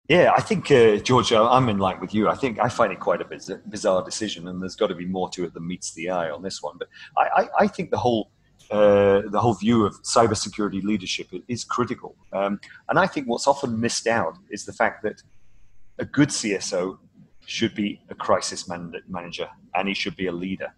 Yeah, 0.09 0.33
I 0.35 0.41
think, 0.41 0.71
uh, 0.71 0.97
George, 0.97 1.33
I'm 1.33 1.69
in 1.69 1.77
line 1.77 2.01
with 2.01 2.15
you. 2.15 2.31
I 2.31 2.35
think 2.35 2.59
I 2.59 2.71
find 2.71 2.93
it 2.93 2.99
quite 2.99 3.21
a 3.21 3.27
biz- 3.27 3.53
bizarre 3.69 4.03
decision, 4.03 4.49
and 4.49 4.63
there's 4.63 4.75
got 4.75 4.87
to 4.87 4.95
be 4.95 5.05
more 5.05 5.29
to 5.31 5.45
it 5.45 5.53
than 5.53 5.67
meets 5.67 5.93
the 5.93 6.09
eye 6.09 6.31
on 6.31 6.43
this 6.43 6.63
one. 6.63 6.77
But 6.79 6.89
I, 7.19 7.43
I, 7.43 7.49
I 7.61 7.67
think 7.67 7.91
the 7.91 7.99
whole 7.99 8.31
uh, 8.71 9.23
the 9.31 9.41
whole 9.41 9.55
view 9.55 9.87
of 9.87 9.95
cybersecurity 10.03 10.83
leadership 10.83 11.29
is 11.49 11.65
critical. 11.65 12.15
Um, 12.33 12.61
and 12.89 12.99
I 12.99 13.07
think 13.07 13.27
what's 13.27 13.47
often 13.47 13.81
missed 13.81 14.07
out 14.07 14.37
is 14.51 14.65
the 14.65 14.73
fact 14.73 15.03
that 15.05 15.23
a 15.99 16.05
good 16.05 16.29
CSO 16.29 16.99
should 17.47 17.75
be 17.75 18.01
a 18.11 18.15
crisis 18.15 18.69
man- 18.69 18.93
manager 19.09 19.49
and 19.75 19.89
he 19.89 19.95
should 19.95 20.17
be 20.17 20.27
a 20.27 20.33
leader. 20.33 20.73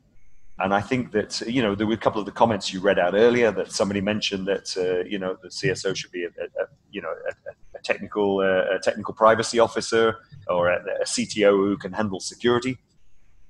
And 0.61 0.75
I 0.75 0.81
think 0.81 1.13
that, 1.13 1.41
you 1.41 1.63
know, 1.63 1.75
there 1.75 1.87
were 1.87 1.95
a 1.95 2.05
couple 2.05 2.21
of 2.21 2.27
the 2.27 2.33
comments 2.33 2.73
you 2.73 2.81
read 2.81 2.99
out 2.99 3.15
earlier 3.15 3.51
that 3.53 3.73
somebody 3.73 4.01
mentioned 4.01 4.47
that, 4.47 4.77
uh, 4.77 5.09
you 5.09 5.19
know, 5.19 5.37
the 5.43 5.49
CSO 5.49 5.97
should 5.97 6.13
be, 6.13 6.25
a, 6.25 6.29
a, 6.29 6.63
a 6.63 6.67
you 6.91 7.01
know, 7.01 7.09
a, 7.09 7.79
a 7.79 7.83
technical, 7.83 8.41
uh, 8.41 8.77
a 8.77 8.79
technical 8.83 9.15
privacy 9.15 9.59
officer 9.59 10.17
or 10.49 10.69
a, 10.71 10.81
CTO 11.05 11.53
who 11.53 11.79
can 11.79 11.93
handle 11.93 12.21
security. 12.21 12.77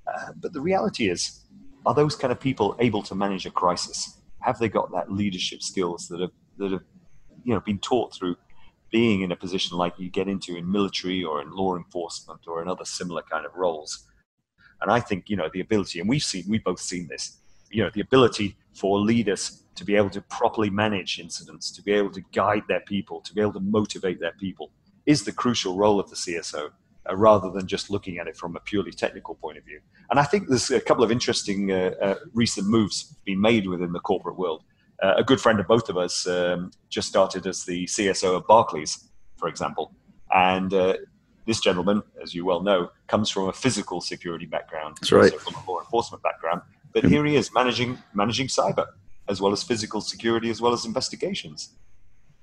Uh, 0.06 0.32
but 0.40 0.52
the 0.52 0.60
reality 0.60 1.10
is, 1.10 1.40
are 1.84 1.94
those 1.94 2.14
kind 2.14 2.30
of 2.30 2.38
people 2.38 2.76
able 2.78 3.02
to 3.02 3.14
manage 3.14 3.44
a 3.44 3.50
crisis? 3.50 4.19
Have 4.40 4.58
they 4.58 4.68
got 4.68 4.92
that 4.92 5.12
leadership 5.12 5.62
skills 5.62 6.08
that 6.08 6.20
have 6.20 6.30
that 6.58 6.72
have 6.72 6.84
you 7.44 7.54
know 7.54 7.60
been 7.60 7.78
taught 7.78 8.14
through 8.14 8.36
being 8.90 9.22
in 9.22 9.32
a 9.32 9.36
position 9.36 9.78
like 9.78 9.94
you 9.98 10.10
get 10.10 10.28
into 10.28 10.56
in 10.56 10.70
military 10.70 11.22
or 11.22 11.40
in 11.40 11.50
law 11.52 11.76
enforcement 11.76 12.40
or 12.46 12.60
in 12.60 12.68
other 12.68 12.84
similar 12.84 13.22
kind 13.22 13.46
of 13.46 13.54
roles? 13.54 14.06
And 14.82 14.90
i 14.90 14.98
think 14.98 15.28
you 15.28 15.36
know 15.36 15.50
the 15.52 15.60
ability 15.60 16.00
and 16.00 16.08
we've 16.08 16.22
seen 16.22 16.44
we've 16.48 16.64
both 16.64 16.80
seen 16.80 17.06
this 17.08 17.38
you 17.70 17.82
know 17.82 17.90
the 17.92 18.00
ability 18.00 18.56
for 18.74 18.98
leaders 18.98 19.62
to 19.74 19.84
be 19.84 19.94
able 19.94 20.10
to 20.10 20.22
properly 20.22 20.70
manage 20.70 21.18
incidents 21.18 21.70
to 21.70 21.82
be 21.82 21.92
able 21.92 22.10
to 22.10 22.22
guide 22.32 22.62
their 22.68 22.80
people 22.80 23.20
to 23.20 23.34
be 23.34 23.40
able 23.40 23.52
to 23.52 23.60
motivate 23.60 24.20
their 24.20 24.32
people 24.32 24.70
is 25.06 25.24
the 25.24 25.32
crucial 25.32 25.76
role 25.76 26.00
of 26.00 26.08
the 26.08 26.16
cso 26.16 26.70
uh, 27.08 27.16
rather 27.16 27.50
than 27.50 27.66
just 27.66 27.90
looking 27.90 28.18
at 28.18 28.26
it 28.26 28.36
from 28.36 28.56
a 28.56 28.60
purely 28.60 28.90
technical 28.90 29.34
point 29.34 29.58
of 29.58 29.64
view. 29.64 29.80
And 30.10 30.18
I 30.18 30.24
think 30.24 30.48
there's 30.48 30.70
a 30.70 30.80
couple 30.80 31.04
of 31.04 31.10
interesting 31.10 31.72
uh, 31.72 31.94
uh, 32.00 32.14
recent 32.34 32.66
moves 32.68 33.16
being 33.24 33.40
made 33.40 33.66
within 33.66 33.92
the 33.92 34.00
corporate 34.00 34.38
world. 34.38 34.64
Uh, 35.02 35.14
a 35.16 35.24
good 35.24 35.40
friend 35.40 35.58
of 35.60 35.66
both 35.66 35.88
of 35.88 35.96
us 35.96 36.26
um, 36.26 36.70
just 36.90 37.08
started 37.08 37.46
as 37.46 37.64
the 37.64 37.86
CSO 37.86 38.36
of 38.36 38.46
Barclays, 38.46 39.08
for 39.38 39.48
example. 39.48 39.92
And 40.34 40.72
uh, 40.74 40.96
this 41.46 41.60
gentleman, 41.60 42.02
as 42.22 42.34
you 42.34 42.44
well 42.44 42.62
know, 42.62 42.90
comes 43.06 43.30
from 43.30 43.48
a 43.48 43.52
physical 43.52 44.00
security 44.00 44.46
background, 44.46 44.98
That's 45.00 45.12
right. 45.12 45.40
from 45.40 45.54
a 45.54 45.70
law 45.70 45.80
enforcement 45.80 46.22
background. 46.22 46.60
But 46.92 47.04
here 47.04 47.24
he 47.24 47.36
is 47.36 47.50
managing 47.54 47.98
managing 48.14 48.48
cyber 48.48 48.86
as 49.28 49.40
well 49.40 49.52
as 49.52 49.62
physical 49.62 50.00
security 50.00 50.50
as 50.50 50.60
well 50.60 50.72
as 50.72 50.84
investigations. 50.84 51.70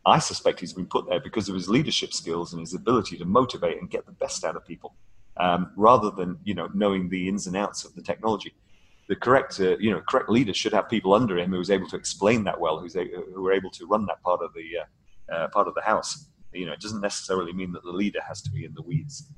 I 0.07 0.19
suspect 0.19 0.61
he's 0.61 0.73
been 0.73 0.85
put 0.85 1.07
there 1.07 1.19
because 1.19 1.49
of 1.49 1.55
his 1.55 1.67
leadership 1.67 2.13
skills 2.13 2.53
and 2.53 2.61
his 2.61 2.73
ability 2.73 3.17
to 3.17 3.25
motivate 3.25 3.79
and 3.79 3.89
get 3.89 4.05
the 4.05 4.13
best 4.13 4.45
out 4.45 4.55
of 4.55 4.65
people, 4.65 4.95
um, 5.35 5.71
rather 5.75 6.09
than 6.09 6.39
you 6.45 6.53
know 6.53 6.69
knowing 6.73 7.09
the 7.09 7.27
ins 7.27 7.45
and 7.45 7.57
outs 7.57 7.83
of 7.83 7.93
the 7.93 8.01
technology. 8.01 8.53
The 9.09 9.17
correct 9.17 9.59
uh, 9.59 9.77
you 9.77 9.91
know 9.91 10.01
correct 10.07 10.29
leader 10.29 10.53
should 10.53 10.71
have 10.71 10.87
people 10.89 11.13
under 11.13 11.37
him 11.37 11.51
who's 11.51 11.69
able 11.69 11.89
to 11.89 11.97
explain 11.97 12.45
that 12.45 12.57
well, 12.57 12.79
who's 12.79 12.95
a, 12.95 13.05
who 13.33 13.45
are 13.47 13.51
able 13.51 13.69
to 13.71 13.85
run 13.85 14.05
that 14.05 14.21
part 14.23 14.41
of 14.41 14.53
the 14.53 14.67
uh, 14.79 15.35
uh, 15.35 15.47
part 15.49 15.67
of 15.67 15.75
the 15.75 15.81
house. 15.81 16.25
You 16.53 16.65
know, 16.65 16.71
it 16.71 16.79
doesn't 16.79 17.01
necessarily 17.01 17.51
mean 17.51 17.73
that 17.73 17.83
the 17.83 17.91
leader 17.91 18.21
has 18.25 18.41
to 18.43 18.49
be 18.49 18.63
in 18.63 18.73
the 18.73 18.81
weeds. 18.81 19.29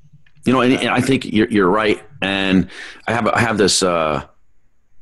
You 0.45 0.53
know, 0.53 0.61
and, 0.61 0.73
and 0.73 0.89
I 0.89 1.01
think 1.01 1.25
you're, 1.25 1.49
you're 1.49 1.69
right. 1.69 2.01
And 2.21 2.69
I 3.07 3.13
have 3.13 3.27
I 3.27 3.39
have 3.39 3.57
this 3.57 3.81
uh, 3.81 4.23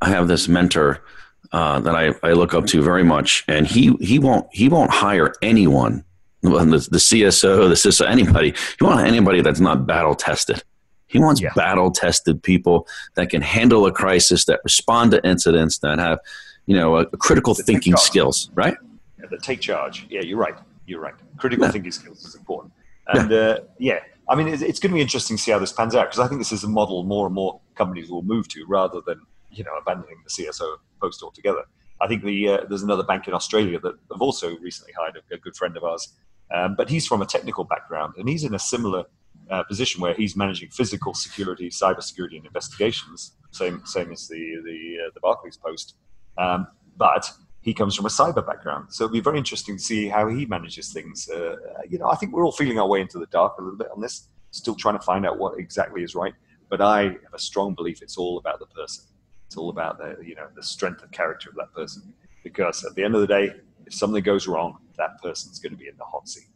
I 0.01 0.09
have 0.09 0.29
this 0.29 0.47
mentor 0.47 1.03
uh, 1.51 1.79
that 1.81 1.95
I, 1.95 2.13
I 2.23 2.33
look 2.33 2.53
up 2.53 2.65
to 2.67 2.81
very 2.81 3.03
much, 3.03 3.43
and 3.47 3.67
he 3.67 3.93
he 3.99 4.19
won't 4.19 4.47
he 4.51 4.69
won't 4.69 4.91
hire 4.91 5.33
anyone, 5.41 6.03
the, 6.41 6.49
the 6.49 6.97
CSO, 6.97 7.67
the 7.67 7.75
CISO, 7.75 8.07
anybody. 8.07 8.53
He 8.79 8.85
won't 8.85 9.05
anybody 9.05 9.41
that's 9.41 9.59
not 9.59 9.85
battle 9.85 10.15
tested. 10.15 10.63
He 11.07 11.19
wants 11.19 11.41
yeah. 11.41 11.53
battle 11.55 11.91
tested 11.91 12.43
people 12.43 12.87
that 13.15 13.29
can 13.29 13.41
handle 13.41 13.85
a 13.85 13.91
crisis, 13.91 14.45
that 14.45 14.59
respond 14.63 15.11
to 15.11 15.25
incidents, 15.25 15.79
that 15.79 15.99
have 15.99 16.19
you 16.65 16.75
know 16.75 16.97
a, 16.97 17.01
a 17.01 17.17
critical 17.17 17.55
thinking 17.55 17.95
skills, 17.95 18.49
right? 18.53 18.75
Yeah, 19.19 19.25
that 19.31 19.41
take 19.41 19.61
charge. 19.61 20.05
Yeah, 20.09 20.21
you're 20.21 20.37
right. 20.37 20.55
You're 20.85 21.01
right. 21.01 21.15
Critical 21.37 21.65
yeah. 21.65 21.71
thinking 21.71 21.91
skills 21.91 22.25
is 22.25 22.35
important. 22.35 22.73
And 23.07 23.31
yeah, 23.31 23.37
uh, 23.37 23.59
yeah. 23.77 23.99
I 24.29 24.35
mean, 24.35 24.49
it's, 24.49 24.61
it's 24.61 24.79
going 24.79 24.91
to 24.91 24.95
be 24.95 25.01
interesting 25.01 25.37
to 25.37 25.43
see 25.43 25.51
how 25.51 25.59
this 25.59 25.71
pans 25.71 25.95
out 25.95 26.07
because 26.07 26.19
I 26.19 26.27
think 26.27 26.41
this 26.41 26.51
is 26.51 26.63
a 26.65 26.67
model 26.67 27.03
more 27.03 27.27
and 27.27 27.35
more 27.35 27.61
companies 27.75 28.09
will 28.09 28.23
move 28.23 28.47
to 28.49 28.65
rather 28.67 28.99
than 29.05 29.21
you 29.49 29.63
know 29.63 29.75
abandoning 29.79 30.17
the 30.23 30.29
CSO 30.29 30.77
post 31.01 31.23
altogether. 31.23 31.63
I 31.99 32.07
think 32.07 32.23
the 32.23 32.49
uh, 32.49 32.57
there's 32.69 32.83
another 32.83 33.03
bank 33.03 33.27
in 33.27 33.33
Australia 33.33 33.79
that 33.79 33.95
have 34.11 34.21
also 34.21 34.57
recently 34.57 34.93
hired 34.97 35.17
a, 35.17 35.35
a 35.35 35.37
good 35.37 35.55
friend 35.55 35.75
of 35.77 35.83
ours, 35.83 36.13
um, 36.53 36.75
but 36.75 36.89
he's 36.89 37.07
from 37.07 37.21
a 37.21 37.25
technical 37.25 37.63
background 37.63 38.13
and 38.17 38.29
he's 38.29 38.43
in 38.43 38.53
a 38.53 38.59
similar 38.59 39.05
uh, 39.49 39.63
position 39.63 40.01
where 40.01 40.13
he's 40.13 40.35
managing 40.35 40.69
physical 40.69 41.13
security, 41.13 41.69
cyber 41.69 42.03
security, 42.03 42.37
and 42.37 42.45
investigations. 42.45 43.33
Same 43.51 43.81
same 43.85 44.11
as 44.11 44.27
the 44.27 44.61
the 44.63 45.05
uh, 45.05 45.09
the 45.13 45.19
Barclays 45.21 45.57
post, 45.57 45.95
um, 46.37 46.67
but 46.97 47.31
he 47.61 47.73
comes 47.73 47.95
from 47.95 48.05
a 48.05 48.09
cyber 48.09 48.45
background, 48.45 48.87
so 48.89 49.05
it'll 49.05 49.13
be 49.13 49.19
very 49.19 49.37
interesting 49.37 49.77
to 49.77 49.83
see 49.83 50.07
how 50.07 50.27
he 50.27 50.45
manages 50.45 50.93
things. 50.93 51.27
Uh, 51.29 51.55
you 51.89 51.97
know, 51.97 52.07
I 52.07 52.15
think 52.15 52.33
we're 52.33 52.45
all 52.45 52.51
feeling 52.51 52.79
our 52.79 52.87
way 52.87 53.01
into 53.01 53.17
the 53.17 53.25
dark 53.27 53.57
a 53.57 53.61
little 53.61 53.77
bit 53.77 53.89
on 53.93 53.99
this, 53.99 54.27
still 54.51 54.75
trying 54.75 54.97
to 54.97 55.03
find 55.03 55.25
out 55.25 55.37
what 55.39 55.59
exactly 55.59 56.03
is 56.03 56.13
right. 56.13 56.33
But 56.69 56.81
I 56.81 57.03
have 57.03 57.33
a 57.33 57.39
strong 57.39 57.73
belief 57.73 58.01
it's 58.01 58.17
all 58.17 58.37
about 58.37 58.59
the 58.59 58.67
person 58.67 59.05
it's 59.47 59.57
all 59.57 59.69
about 59.69 59.97
the 59.97 60.17
you 60.23 60.35
know 60.35 60.47
the 60.55 60.61
strength 60.61 61.01
of 61.01 61.11
character 61.11 61.49
of 61.49 61.55
that 61.55 61.73
person. 61.73 62.13
Because 62.43 62.83
at 62.85 62.93
the 62.95 63.03
end 63.03 63.15
of 63.15 63.21
the 63.21 63.27
day, 63.27 63.55
if 63.85 63.93
something 63.93 64.23
goes 64.23 64.47
wrong, 64.47 64.77
that 64.97 65.21
person's 65.21 65.59
going 65.59 65.71
to 65.71 65.77
be 65.77 65.87
in 65.87 65.97
the 65.97 66.03
hot 66.03 66.27
seat. 66.29 66.47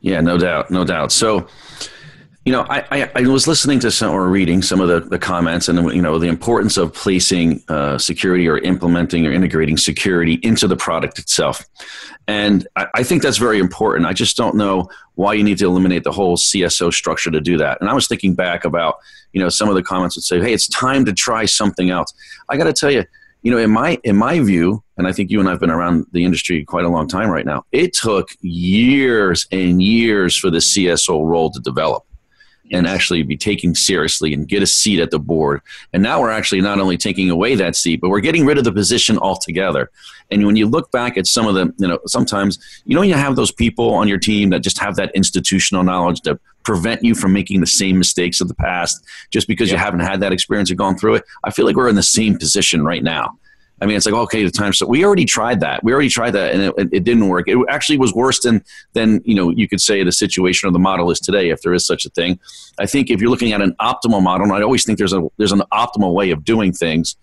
Yeah, 0.00 0.20
no 0.20 0.38
doubt, 0.38 0.70
no 0.70 0.84
doubt. 0.84 1.12
So, 1.12 1.46
you 2.44 2.52
know, 2.52 2.66
I, 2.68 2.84
I, 2.90 3.10
I, 3.14 3.20
was 3.22 3.48
listening 3.48 3.80
to 3.80 3.90
some 3.90 4.12
or 4.12 4.28
reading 4.28 4.60
some 4.60 4.78
of 4.78 4.88
the, 4.88 5.00
the 5.00 5.18
comments 5.18 5.68
and, 5.68 5.90
you 5.94 6.02
know, 6.02 6.18
the 6.18 6.26
importance 6.26 6.76
of 6.76 6.92
placing 6.92 7.62
uh, 7.68 7.96
security 7.96 8.46
or 8.46 8.58
implementing 8.58 9.26
or 9.26 9.32
integrating 9.32 9.78
security 9.78 10.34
into 10.42 10.68
the 10.68 10.76
product 10.76 11.18
itself. 11.18 11.64
And 12.28 12.68
I, 12.76 12.86
I, 12.96 13.02
think 13.02 13.22
that's 13.22 13.38
very 13.38 13.58
important. 13.58 14.06
I 14.06 14.12
just 14.12 14.36
don't 14.36 14.56
know 14.56 14.90
why 15.14 15.32
you 15.32 15.42
need 15.42 15.56
to 15.58 15.64
eliminate 15.64 16.04
the 16.04 16.12
whole 16.12 16.36
CSO 16.36 16.92
structure 16.92 17.30
to 17.30 17.40
do 17.40 17.56
that. 17.56 17.80
And 17.80 17.88
I 17.88 17.94
was 17.94 18.08
thinking 18.08 18.34
back 18.34 18.66
about, 18.66 18.96
you 19.32 19.40
know, 19.40 19.48
some 19.48 19.70
of 19.70 19.74
the 19.74 19.82
comments 19.82 20.14
would 20.16 20.24
say, 20.24 20.38
hey, 20.40 20.52
it's 20.52 20.68
time 20.68 21.06
to 21.06 21.14
try 21.14 21.46
something 21.46 21.88
else. 21.88 22.12
I 22.50 22.58
got 22.58 22.64
to 22.64 22.74
tell 22.74 22.90
you, 22.90 23.04
you 23.42 23.50
know, 23.50 23.58
in 23.58 23.70
my 23.70 23.98
in 24.04 24.16
my 24.16 24.40
view, 24.40 24.82
and 24.96 25.06
I 25.06 25.12
think 25.12 25.30
you 25.30 25.38
and 25.38 25.48
I've 25.48 25.60
been 25.60 25.70
around 25.70 26.06
the 26.12 26.24
industry 26.24 26.64
quite 26.64 26.84
a 26.84 26.88
long 26.88 27.08
time 27.08 27.28
right 27.28 27.44
now. 27.44 27.64
It 27.72 27.92
took 27.92 28.30
years 28.40 29.46
and 29.52 29.82
years 29.82 30.36
for 30.36 30.50
the 30.50 30.58
CSO 30.58 31.26
role 31.26 31.50
to 31.50 31.60
develop 31.60 32.04
and 32.72 32.86
actually 32.86 33.22
be 33.22 33.36
taken 33.36 33.74
seriously 33.74 34.32
and 34.32 34.48
get 34.48 34.62
a 34.62 34.66
seat 34.66 35.00
at 35.00 35.10
the 35.10 35.18
board. 35.18 35.60
And 35.92 36.02
now 36.02 36.20
we're 36.20 36.30
actually 36.30 36.60
not 36.60 36.80
only 36.80 36.96
taking 36.96 37.30
away 37.30 37.54
that 37.56 37.76
seat, 37.76 38.00
but 38.00 38.08
we're 38.08 38.20
getting 38.20 38.46
rid 38.46 38.58
of 38.58 38.64
the 38.64 38.72
position 38.72 39.18
altogether. 39.18 39.90
And 40.30 40.46
when 40.46 40.56
you 40.56 40.66
look 40.66 40.90
back 40.90 41.18
at 41.18 41.26
some 41.26 41.46
of 41.46 41.54
the, 41.54 41.72
you 41.78 41.86
know, 41.86 41.98
sometimes, 42.06 42.58
you 42.84 42.94
know, 42.94 43.02
you 43.02 43.14
have 43.14 43.36
those 43.36 43.52
people 43.52 43.92
on 43.92 44.08
your 44.08 44.18
team 44.18 44.50
that 44.50 44.60
just 44.60 44.78
have 44.78 44.96
that 44.96 45.10
institutional 45.14 45.84
knowledge 45.84 46.22
that 46.22 46.40
prevent 46.62 47.04
you 47.04 47.14
from 47.14 47.32
making 47.32 47.60
the 47.60 47.66
same 47.66 47.98
mistakes 47.98 48.40
of 48.40 48.48
the 48.48 48.54
past 48.54 49.04
just 49.30 49.46
because 49.46 49.68
yeah. 49.68 49.74
you 49.74 49.78
haven't 49.78 50.00
had 50.00 50.20
that 50.20 50.32
experience 50.32 50.70
or 50.70 50.74
gone 50.74 50.96
through 50.96 51.16
it. 51.16 51.24
I 51.44 51.50
feel 51.50 51.66
like 51.66 51.76
we're 51.76 51.88
in 51.88 51.94
the 51.94 52.02
same 52.02 52.38
position 52.38 52.84
right 52.84 53.02
now. 53.02 53.38
I 53.84 53.86
mean, 53.86 53.98
it's 53.98 54.06
like 54.06 54.14
okay, 54.14 54.42
the 54.42 54.50
time. 54.50 54.72
So 54.72 54.86
we 54.86 55.04
already 55.04 55.26
tried 55.26 55.60
that. 55.60 55.84
We 55.84 55.92
already 55.92 56.08
tried 56.08 56.30
that, 56.30 56.54
and 56.54 56.62
it, 56.62 56.88
it, 56.90 57.04
didn't 57.04 57.28
work. 57.28 57.48
It 57.48 57.58
actually 57.68 57.98
was 57.98 58.14
worse 58.14 58.40
than 58.40 58.64
than 58.94 59.20
you 59.26 59.34
know 59.34 59.50
you 59.50 59.68
could 59.68 59.80
say 59.80 60.02
the 60.02 60.10
situation 60.10 60.66
or 60.66 60.72
the 60.72 60.78
model 60.78 61.10
is 61.10 61.20
today, 61.20 61.50
if 61.50 61.60
there 61.60 61.74
is 61.74 61.86
such 61.86 62.06
a 62.06 62.08
thing. 62.08 62.40
I 62.78 62.86
think 62.86 63.10
if 63.10 63.20
you're 63.20 63.28
looking 63.28 63.52
at 63.52 63.60
an 63.60 63.76
optimal 63.82 64.22
model, 64.22 64.46
and 64.46 64.54
I 64.54 64.62
always 64.62 64.86
think 64.86 64.96
there's 64.96 65.12
a 65.12 65.28
there's 65.36 65.52
an 65.52 65.62
optimal 65.70 66.14
way 66.14 66.30
of 66.30 66.46
doing 66.46 66.72
things. 66.72 67.16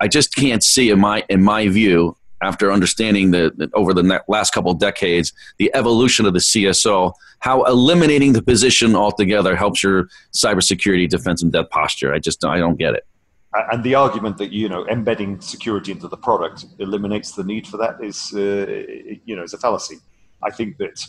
I 0.00 0.08
just 0.08 0.34
can't 0.34 0.62
see 0.62 0.90
in 0.90 1.00
my 1.00 1.24
in 1.30 1.42
my 1.42 1.68
view 1.68 2.14
after 2.42 2.70
understanding 2.70 3.30
the, 3.30 3.70
over 3.72 3.94
the 3.94 4.22
last 4.28 4.52
couple 4.52 4.70
of 4.70 4.78
decades 4.78 5.32
the 5.56 5.70
evolution 5.74 6.26
of 6.26 6.34
the 6.34 6.40
CSO, 6.40 7.14
how 7.38 7.62
eliminating 7.62 8.34
the 8.34 8.42
position 8.42 8.94
altogether 8.94 9.56
helps 9.56 9.82
your 9.82 10.08
cybersecurity 10.34 11.08
defense 11.08 11.42
and 11.42 11.52
debt 11.52 11.70
posture. 11.70 12.12
I 12.12 12.18
just 12.18 12.44
I 12.44 12.58
don't 12.58 12.76
get 12.76 12.92
it 12.92 13.06
and 13.54 13.84
the 13.84 13.94
argument 13.94 14.38
that 14.38 14.52
you 14.52 14.68
know 14.68 14.86
embedding 14.88 15.40
security 15.40 15.92
into 15.92 16.08
the 16.08 16.16
product 16.16 16.64
eliminates 16.78 17.32
the 17.32 17.44
need 17.44 17.66
for 17.66 17.76
that 17.76 18.02
is 18.02 18.32
uh, 18.34 19.18
you 19.24 19.36
know 19.36 19.42
is 19.42 19.52
a 19.52 19.58
fallacy. 19.58 19.98
I 20.42 20.50
think 20.50 20.78
that 20.78 21.06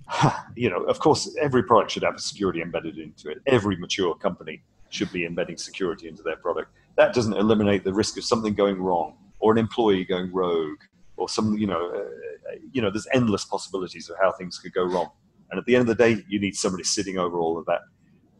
you 0.56 0.68
know 0.68 0.82
of 0.84 0.98
course 0.98 1.34
every 1.40 1.62
product 1.62 1.92
should 1.92 2.02
have 2.02 2.20
security 2.20 2.60
embedded 2.60 2.98
into 2.98 3.30
it. 3.30 3.38
Every 3.46 3.76
mature 3.76 4.14
company 4.14 4.62
should 4.90 5.12
be 5.12 5.24
embedding 5.24 5.56
security 5.56 6.08
into 6.08 6.22
their 6.22 6.36
product. 6.36 6.72
That 6.96 7.14
doesn't 7.14 7.34
eliminate 7.34 7.84
the 7.84 7.92
risk 7.92 8.16
of 8.16 8.24
something 8.24 8.54
going 8.54 8.80
wrong 8.80 9.16
or 9.38 9.52
an 9.52 9.58
employee 9.58 10.04
going 10.04 10.32
rogue 10.32 10.80
or 11.16 11.28
some 11.28 11.56
you 11.56 11.68
know 11.68 11.90
uh, 11.94 12.56
you 12.72 12.82
know 12.82 12.90
there's 12.90 13.06
endless 13.12 13.44
possibilities 13.44 14.10
of 14.10 14.16
how 14.20 14.32
things 14.32 14.58
could 14.58 14.72
go 14.72 14.84
wrong. 14.84 15.10
And 15.50 15.60
at 15.60 15.66
the 15.66 15.76
end 15.76 15.82
of 15.88 15.96
the 15.96 16.02
day, 16.02 16.24
you 16.28 16.40
need 16.40 16.56
somebody 16.56 16.82
sitting 16.82 17.18
over 17.18 17.38
all 17.38 17.56
of 17.56 17.64
that, 17.66 17.82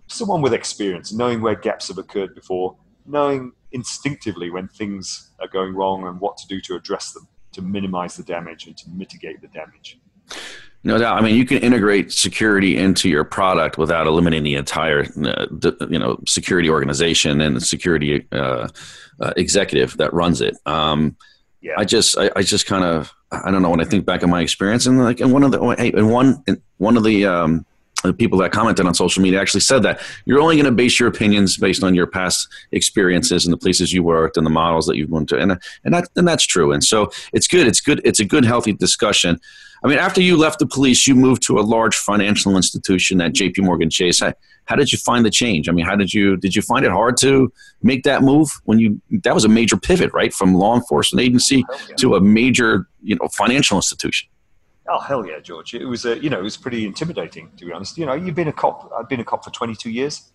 someone 0.09 0.43
with 0.43 0.53
experience, 0.53 1.13
knowing 1.13 1.41
where 1.41 1.55
gaps 1.55 1.87
have 1.87 1.99
occurred 1.99 2.35
before 2.35 2.77
knowing 3.07 3.53
instinctively 3.73 4.51
when 4.51 4.69
things 4.69 5.31
are 5.41 5.49
going 5.49 5.75
wrong 5.75 6.07
and 6.07 6.21
what 6.21 6.37
to 6.39 6.47
do 6.47 6.61
to 6.63 6.75
address 6.77 7.13
them 7.13 7.27
to 7.53 7.63
minimize 7.63 8.17
the 8.17 8.23
damage 8.23 8.67
and 8.67 8.77
to 8.77 8.91
mitigate 8.91 9.41
the 9.41 9.49
damage. 9.49 9.99
No 10.85 10.99
doubt. 10.99 11.19
I 11.19 11.21
mean, 11.21 11.35
you 11.35 11.45
can 11.45 11.59
integrate 11.59 12.13
security 12.13 12.77
into 12.77 13.09
your 13.09 13.25
product 13.25 13.77
without 13.77 14.07
eliminating 14.07 14.45
the 14.45 14.55
entire, 14.55 15.05
uh, 15.25 15.47
you 15.91 15.99
know, 15.99 16.21
security 16.27 16.71
organization 16.71 17.41
and 17.41 17.57
the 17.57 17.61
security 17.61 18.27
uh, 18.31 18.69
uh, 19.21 19.33
executive 19.37 19.97
that 19.97 20.13
runs 20.13 20.41
it. 20.41 20.57
Um, 20.65 21.17
yeah. 21.61 21.73
I 21.77 21.85
just, 21.85 22.17
I, 22.17 22.31
I 22.37 22.43
just 22.43 22.67
kind 22.67 22.85
of, 22.85 23.13
I 23.33 23.51
don't 23.51 23.63
know. 23.63 23.71
When 23.71 23.81
I 23.81 23.85
think 23.85 24.07
back 24.07 24.23
on 24.23 24.31
my 24.31 24.43
experience, 24.43 24.87
and 24.87 25.03
like, 25.03 25.21
and 25.21 25.33
one 25.33 25.43
of 25.43 25.51
the, 25.51 25.75
hey, 25.77 25.91
and 25.93 26.13
one, 26.13 26.45
one 26.77 26.97
of 26.97 27.03
the 27.03 27.27
um, 27.27 27.67
the 28.03 28.13
people 28.13 28.39
that 28.39 28.53
commented 28.53 28.87
on 28.87 28.95
social 28.95 29.23
media 29.23 29.41
actually 29.41 29.61
said 29.61 29.83
that 29.83 30.01
you're 30.25 30.41
only 30.41 30.57
going 30.57 30.67
to 30.67 30.73
base 30.73 31.01
your 31.01 31.09
opinions 31.09 31.57
based 31.57 31.83
on 31.83 31.95
your 31.95 32.07
past 32.07 32.49
experiences 32.73 33.45
and 33.45 33.53
the 33.53 33.57
places 33.57 33.93
you 33.93 34.03
worked 34.03 34.37
and 34.37 34.45
the 34.45 34.51
models 34.51 34.87
that 34.87 34.97
you've 34.97 35.11
went 35.11 35.29
to 35.29 35.39
and 35.39 35.53
and 35.85 35.95
that 35.95 36.09
and 36.17 36.29
that's 36.29 36.47
true 36.47 36.73
and 36.73 36.85
so 36.85 37.11
it's 37.33 37.49
good 37.49 37.67
it's 37.67 37.81
good 37.81 38.01
it's 38.05 38.21
a 38.21 38.25
good 38.25 38.45
healthy 38.45 38.73
discussion. 38.73 39.41
I 39.85 39.89
mean 39.89 39.99
after 39.99 40.21
you 40.21 40.37
left 40.37 40.59
the 40.59 40.67
police 40.67 41.07
you 41.07 41.15
moved 41.15 41.43
to 41.47 41.59
a 41.59 41.63
large 41.63 41.97
financial 41.97 42.57
institution 42.57 43.21
at 43.21 43.33
jp 43.33 43.59
morgan 43.59 43.91
chase. 43.91 44.21
How, 44.21 44.35
how 44.67 44.75
did 44.75 44.91
you 44.91 44.99
find 44.99 45.25
the 45.25 45.31
change? 45.31 45.69
I 45.69 45.73
mean 45.73 45.87
how 45.87 45.97
did 45.97 46.13
you 46.13 46.37
did 46.37 46.55
you 46.55 46.63
find 46.63 46.85
it 46.85 46.93
hard 46.93 47.17
to 47.19 47.53
make 47.83 48.03
that 48.05 48.23
move 48.23 48.49
when 48.65 48.79
you 48.79 49.01
that 49.23 49.35
was 49.35 49.45
a 49.45 49.49
major 49.49 49.77
pivot 49.77 50.13
right 50.13 50.33
from 50.33 50.55
law 50.55 50.75
enforcement 50.75 51.25
agency 51.25 51.65
oh, 51.71 51.79
to 51.99 52.15
a 52.17 52.21
major 52.21 52.89
you 53.03 53.17
know 53.17 53.29
financial 53.29 53.79
institution 53.79 54.29
Oh 54.89 55.01
hell 55.01 55.27
yeah, 55.27 55.41
George! 55.41 55.75
It 55.75 55.87
was 55.87 56.05
a, 56.05 56.19
you 56.23 56.31
know 56.31 56.39
it 56.39 56.45
was 56.45 56.57
pretty 56.57 56.87
intimidating 56.87 57.51
to 57.57 57.65
be 57.65 57.73
honest. 57.73 57.99
You 57.99 58.07
know, 58.07 58.15
you've 58.15 58.35
been 58.35 58.49
a 58.49 58.53
cop. 58.53 58.91
I've 58.97 59.09
been 59.09 59.21
a 59.21 59.25
cop 59.25 59.45
for 59.45 59.51
22 59.51 59.91
years, 59.91 60.31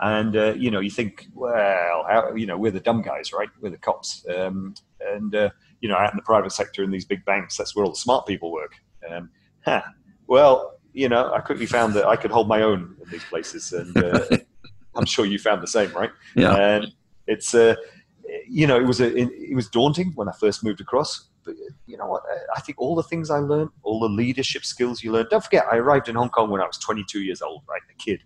and 0.00 0.36
uh, 0.36 0.54
you 0.54 0.70
know 0.70 0.80
you 0.80 0.90
think, 0.90 1.26
well, 1.34 2.04
how, 2.08 2.34
you 2.34 2.46
know 2.46 2.56
we're 2.56 2.70
the 2.70 2.80
dumb 2.80 3.02
guys, 3.02 3.32
right? 3.32 3.48
We're 3.60 3.70
the 3.70 3.78
cops, 3.78 4.24
um, 4.34 4.74
and 5.00 5.34
uh, 5.34 5.50
you 5.80 5.88
know 5.88 5.96
out 5.96 6.12
in 6.12 6.16
the 6.16 6.22
private 6.22 6.52
sector 6.52 6.82
in 6.84 6.90
these 6.90 7.04
big 7.04 7.24
banks, 7.24 7.56
that's 7.56 7.74
where 7.74 7.84
all 7.84 7.90
the 7.90 7.96
smart 7.96 8.26
people 8.26 8.52
work. 8.52 8.74
Um, 9.10 9.30
huh. 9.64 9.82
Well, 10.26 10.78
you 10.92 11.08
know, 11.08 11.32
I 11.32 11.40
quickly 11.40 11.66
found 11.66 11.94
that 11.94 12.06
I 12.06 12.16
could 12.16 12.30
hold 12.30 12.48
my 12.48 12.62
own 12.62 12.96
in 13.02 13.10
these 13.10 13.24
places, 13.24 13.72
and 13.72 13.96
uh, 13.96 14.24
I'm 14.94 15.06
sure 15.06 15.26
you 15.26 15.38
found 15.38 15.62
the 15.62 15.68
same, 15.68 15.92
right? 15.92 16.10
Yeah. 16.34 16.54
And 16.54 16.92
it's 17.26 17.54
uh, 17.54 17.74
you 18.48 18.66
know 18.66 18.76
it 18.76 18.86
was 18.86 19.00
a 19.00 19.16
it 19.16 19.54
was 19.54 19.68
daunting 19.68 20.12
when 20.14 20.28
I 20.28 20.32
first 20.32 20.64
moved 20.64 20.80
across 20.80 21.28
you 21.86 21.96
know 21.96 22.06
what? 22.06 22.22
I 22.54 22.60
think 22.60 22.80
all 22.80 22.94
the 22.94 23.02
things 23.02 23.30
I 23.30 23.38
learned, 23.38 23.70
all 23.82 24.00
the 24.00 24.08
leadership 24.08 24.64
skills 24.64 25.02
you 25.02 25.12
learn. 25.12 25.26
Don't 25.30 25.42
forget, 25.42 25.66
I 25.70 25.76
arrived 25.76 26.08
in 26.08 26.14
Hong 26.14 26.30
Kong 26.30 26.50
when 26.50 26.60
I 26.60 26.66
was 26.66 26.78
22 26.78 27.22
years 27.22 27.42
old, 27.42 27.62
right, 27.68 27.80
a 27.90 27.94
kid, 28.02 28.22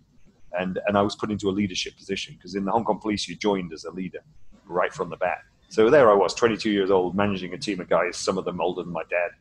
and 0.59 0.79
and 0.87 0.97
I 0.97 1.01
was 1.01 1.15
put 1.15 1.31
into 1.31 1.49
a 1.49 1.51
leadership 1.51 1.95
position 1.97 2.35
because 2.35 2.55
in 2.55 2.65
the 2.65 2.71
Hong 2.71 2.83
Kong 2.83 2.99
Police 2.99 3.27
you 3.27 3.35
joined 3.35 3.73
as 3.73 3.85
a 3.85 3.91
leader 3.91 4.19
right 4.65 4.93
from 4.93 5.09
the 5.09 5.17
bat. 5.17 5.39
So 5.69 5.89
there 5.89 6.11
I 6.11 6.13
was, 6.13 6.33
22 6.33 6.69
years 6.69 6.91
old, 6.91 7.15
managing 7.15 7.53
a 7.53 7.57
team 7.57 7.79
of 7.79 7.89
guys, 7.89 8.17
some 8.17 8.37
of 8.37 8.43
them 8.43 8.59
older 8.59 8.83
than 8.83 8.91
my 8.91 9.03
dad, 9.09 9.31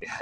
yeah, 0.02 0.18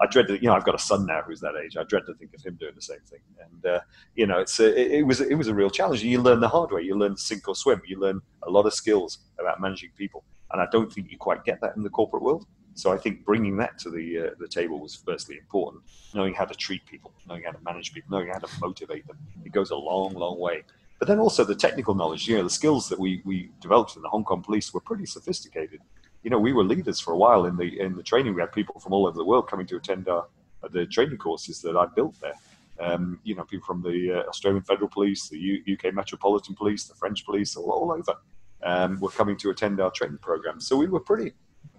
I 0.00 0.06
dread 0.10 0.28
to, 0.28 0.34
you 0.34 0.48
know, 0.48 0.54
I've 0.54 0.64
got 0.64 0.74
a 0.74 0.78
son 0.78 1.06
now 1.06 1.22
who's 1.22 1.40
that 1.40 1.54
age. 1.56 1.76
I 1.78 1.84
dread 1.84 2.02
to 2.06 2.14
think 2.14 2.34
of 2.34 2.44
him 2.44 2.56
doing 2.60 2.74
the 2.74 2.82
same 2.82 3.00
thing. 3.08 3.20
And, 3.40 3.74
uh, 3.76 3.80
you 4.14 4.26
know, 4.26 4.40
it's 4.40 4.60
a, 4.60 4.98
it, 4.98 5.02
was, 5.02 5.22
it 5.22 5.36
was 5.36 5.48
a 5.48 5.54
real 5.54 5.70
challenge. 5.70 6.02
You 6.02 6.20
learn 6.20 6.40
the 6.40 6.48
hard 6.48 6.70
way. 6.70 6.82
You 6.82 6.94
learn 6.94 7.16
sink 7.16 7.48
or 7.48 7.54
swim. 7.54 7.80
You 7.86 7.98
learn 7.98 8.20
a 8.42 8.50
lot 8.50 8.66
of 8.66 8.74
skills 8.74 9.20
about 9.38 9.58
managing 9.58 9.90
people. 9.96 10.22
And 10.54 10.62
I 10.62 10.66
don't 10.70 10.90
think 10.90 11.10
you 11.10 11.18
quite 11.18 11.44
get 11.44 11.60
that 11.60 11.76
in 11.76 11.82
the 11.82 11.90
corporate 11.90 12.22
world. 12.22 12.46
So 12.74 12.92
I 12.92 12.96
think 12.96 13.24
bringing 13.24 13.56
that 13.58 13.78
to 13.80 13.90
the, 13.90 14.18
uh, 14.18 14.30
the 14.38 14.48
table 14.48 14.80
was 14.80 14.94
firstly 14.94 15.36
important. 15.36 15.82
Knowing 16.14 16.32
how 16.32 16.44
to 16.44 16.54
treat 16.54 16.86
people, 16.86 17.12
knowing 17.28 17.42
how 17.42 17.50
to 17.50 17.58
manage 17.64 17.92
people, 17.92 18.16
knowing 18.16 18.28
how 18.32 18.38
to 18.38 18.48
motivate 18.60 19.06
them. 19.06 19.18
It 19.44 19.52
goes 19.52 19.70
a 19.70 19.76
long, 19.76 20.14
long 20.14 20.38
way. 20.38 20.62
But 21.00 21.08
then 21.08 21.18
also 21.18 21.44
the 21.44 21.54
technical 21.54 21.94
knowledge, 21.94 22.26
you 22.28 22.36
know, 22.36 22.44
the 22.44 22.50
skills 22.50 22.88
that 22.88 22.98
we, 22.98 23.20
we 23.24 23.50
developed 23.60 23.96
in 23.96 24.02
the 24.02 24.08
Hong 24.08 24.24
Kong 24.24 24.42
police 24.42 24.72
were 24.72 24.80
pretty 24.80 25.06
sophisticated 25.06 25.80
you 26.24 26.30
know, 26.30 26.38
we 26.38 26.54
were 26.54 26.64
leaders 26.64 26.98
for 26.98 27.12
a 27.12 27.16
while 27.18 27.44
in 27.44 27.56
the 27.56 27.78
in 27.78 27.94
the 27.96 28.02
training. 28.02 28.34
We 28.34 28.40
had 28.40 28.50
people 28.50 28.80
from 28.80 28.94
all 28.94 29.06
over 29.06 29.16
the 29.16 29.24
world 29.24 29.46
coming 29.46 29.66
to 29.66 29.76
attend 29.76 30.08
our 30.08 30.26
the 30.70 30.86
training 30.86 31.18
courses 31.18 31.60
that 31.60 31.76
I 31.76 31.86
built 31.94 32.18
there. 32.20 32.34
Um, 32.80 33.20
you 33.22 33.34
know, 33.34 33.44
people 33.44 33.66
from 33.66 33.82
the 33.82 34.20
uh, 34.24 34.28
Australian 34.28 34.62
Federal 34.62 34.88
Police, 34.88 35.28
the 35.28 35.38
U- 35.38 35.62
UK 35.74 35.94
Metropolitan 35.94 36.54
Police, 36.54 36.84
the 36.84 36.94
French 36.94 37.24
Police, 37.24 37.54
all, 37.54 37.70
all 37.70 37.92
over, 37.92 38.18
um, 38.64 38.98
were 39.00 39.10
coming 39.10 39.36
to 39.38 39.50
attend 39.50 39.80
our 39.80 39.90
training 39.90 40.18
program. 40.18 40.60
So 40.60 40.76
we 40.76 40.86
were 40.86 41.00
pretty, 41.00 41.32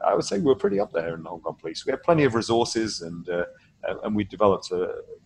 I 0.06 0.14
would 0.14 0.26
say, 0.26 0.38
we 0.38 0.46
were 0.46 0.56
pretty 0.56 0.80
up 0.80 0.92
there 0.92 1.16
in 1.16 1.24
the 1.24 1.30
Hong 1.30 1.42
Kong 1.42 1.58
Police. 1.60 1.86
We 1.86 1.92
had 1.92 2.04
plenty 2.04 2.24
of 2.24 2.36
resources, 2.36 3.02
and 3.02 3.28
uh, 3.30 3.46
and 4.04 4.16
we 4.16 4.24
developed, 4.24 4.72
uh, 4.72 4.78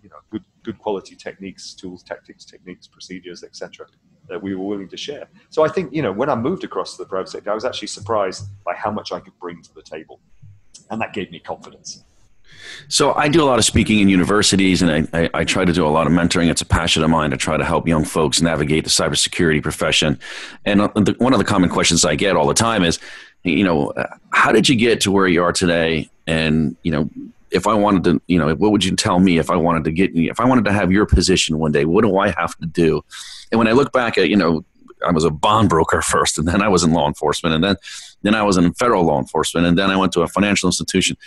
you 0.02 0.10
know, 0.10 0.18
good 0.30 0.44
good 0.64 0.78
quality 0.80 1.16
techniques, 1.16 1.74
tools, 1.74 2.04
tactics, 2.04 2.46
techniques, 2.46 2.88
procedures, 2.88 3.44
etc 3.44 3.88
that 4.30 4.42
we 4.42 4.56
were 4.56 4.64
willing 4.64 4.88
to 4.88 4.98
share. 4.98 5.28
So 5.50 5.66
I 5.66 5.70
think, 5.70 5.94
you 5.94 6.02
know, 6.02 6.12
when 6.12 6.30
I 6.30 6.36
moved 6.36 6.64
across 6.64 6.96
to 6.96 7.04
the 7.04 7.10
private 7.10 7.30
sector, 7.30 7.52
I 7.52 7.56
was 7.56 7.66
actually 7.66 7.90
surprised 7.90 8.46
by 8.64 8.76
how 8.76 8.92
much 8.92 9.12
I 9.12 9.20
could 9.20 9.38
bring 9.40 9.62
to 9.64 9.74
the 9.74 9.82
table. 9.82 10.22
And 10.90 11.02
that 11.02 11.14
gave 11.14 11.32
me 11.32 11.40
confidence. 11.40 12.06
So 12.88 13.14
I 13.14 13.28
do 13.28 13.44
a 13.44 13.46
lot 13.46 13.60
of 13.60 13.66
speaking 13.66 14.00
in 14.00 14.10
universities, 14.10 14.82
and 14.82 14.92
I, 14.92 15.20
I, 15.22 15.30
I, 15.36 15.44
try 15.44 15.64
to 15.64 15.72
do 15.72 15.86
a 15.86 15.90
lot 15.90 16.08
of 16.08 16.14
mentoring. 16.14 16.50
It's 16.50 16.62
a 16.62 16.66
passion 16.66 17.04
of 17.04 17.10
mine 17.10 17.30
to 17.30 17.38
try 17.38 17.56
to 17.56 17.64
help 17.64 17.88
young 17.88 18.04
folks 18.04 18.42
navigate 18.42 18.84
the 18.84 18.90
cybersecurity 18.90 19.62
profession. 19.62 20.20
And 20.66 20.82
uh, 20.82 20.88
the, 20.96 21.16
one 21.20 21.34
of 21.34 21.40
the 21.40 21.46
common 21.46 21.70
questions 21.70 22.04
I 22.04 22.16
get 22.16 22.36
all 22.36 22.48
the 22.48 22.54
time 22.56 22.84
is, 22.84 22.98
you 23.44 23.64
know, 23.64 23.90
uh, 23.92 24.08
how 24.32 24.52
did 24.52 24.68
you 24.68 24.76
get 24.76 25.02
to 25.02 25.12
where 25.12 25.28
you 25.28 25.44
are 25.44 25.54
today? 25.54 26.10
And 26.26 26.76
you 26.82 26.92
know, 26.92 27.10
if 27.52 27.68
I 27.68 27.74
wanted 27.74 28.04
to, 28.06 28.22
you 28.28 28.40
know, 28.40 28.54
what 28.56 28.72
would 28.72 28.84
you 28.84 28.96
tell 28.96 29.20
me 29.20 29.38
if 29.38 29.50
I 29.50 29.56
wanted 29.56 29.84
to 29.84 29.92
get, 29.92 30.16
if 30.16 30.40
I 30.40 30.46
wanted 30.46 30.66
to 30.66 30.74
have 30.74 30.92
your 30.92 31.06
position 31.06 31.60
one 31.60 31.72
day? 31.72 31.86
What 31.86 32.04
do 32.04 32.18
I 32.18 32.30
have 32.32 32.58
to 32.58 32.66
do? 32.66 33.04
And 33.52 33.60
when 33.60 33.68
I 33.68 33.72
look 33.72 33.92
back 33.92 34.18
at, 34.18 34.30
you 34.30 34.36
know, 34.36 34.64
I 35.06 35.12
was 35.12 35.24
a 35.24 35.30
bond 35.30 35.70
broker 35.70 36.02
first, 36.14 36.38
and 36.38 36.48
then 36.48 36.62
I 36.62 36.68
was 36.68 36.84
in 36.84 36.92
law 36.92 37.08
enforcement, 37.08 37.56
and 37.56 37.64
then 37.64 37.76
then 38.22 38.36
I 38.36 38.44
was 38.44 38.58
in 38.58 38.74
federal 38.74 39.04
law 39.06 39.20
enforcement, 39.20 39.66
and 39.66 39.78
then 39.78 39.90
I 39.90 39.96
went 39.96 40.12
to 40.14 40.22
a 40.22 40.28
financial 40.28 40.68
institution. 40.68 41.18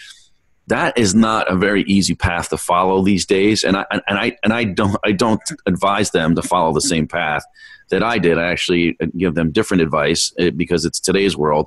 That 0.69 0.97
is 0.97 1.15
not 1.15 1.51
a 1.51 1.57
very 1.57 1.83
easy 1.85 2.15
path 2.15 2.49
to 2.51 2.57
follow 2.57 3.03
these 3.03 3.27
days, 3.27 3.65
and 3.65 3.77
I 3.77 3.85
and 3.91 4.19
I 4.19 4.37
and 4.45 4.53
I 4.53 4.65
don't 4.65 4.97
I 5.05 5.13
don't 5.13 5.43
advise 5.67 6.11
them 6.13 6.35
to 6.37 6.43
follow 6.43 6.73
the 6.73 6.81
same 6.81 7.09
path 7.09 7.45
that 7.91 8.03
I 8.03 8.19
did. 8.19 8.39
I 8.39 8.51
actually 8.51 8.97
give 9.17 9.35
them 9.35 9.51
different 9.51 9.83
advice 9.83 10.33
eh, 10.39 10.51
because 10.51 10.85
it's 10.85 11.01
today's 11.01 11.37
world. 11.37 11.67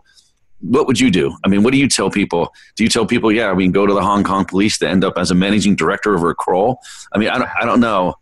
What 0.61 0.87
would 0.87 0.99
you 0.99 1.11
do? 1.11 1.35
I 1.43 1.49
mean, 1.49 1.61
what 1.61 1.73
do 1.73 1.77
you 1.77 1.89
tell 1.89 2.09
people? 2.09 2.51
Do 2.77 2.83
you 2.83 2.89
tell 2.89 3.05
people, 3.05 3.31
yeah, 3.31 3.51
we 3.51 3.65
can 3.65 3.73
go 3.73 3.85
to 3.85 3.93
the 3.93 4.01
Hong 4.01 4.23
Kong 4.23 4.45
police 4.45 4.79
to 4.79 4.89
end 4.89 5.03
up 5.03 5.17
as 5.17 5.29
a 5.29 5.35
managing 5.35 5.75
director 5.75 6.15
of 6.15 6.23
a 6.23 6.33
Kroll 6.33 6.79
I 7.11 7.19
mean, 7.19 7.29
I 7.29 7.37
don't, 7.37 7.49
I 7.61 7.65
don't 7.65 7.81
know 7.81 8.15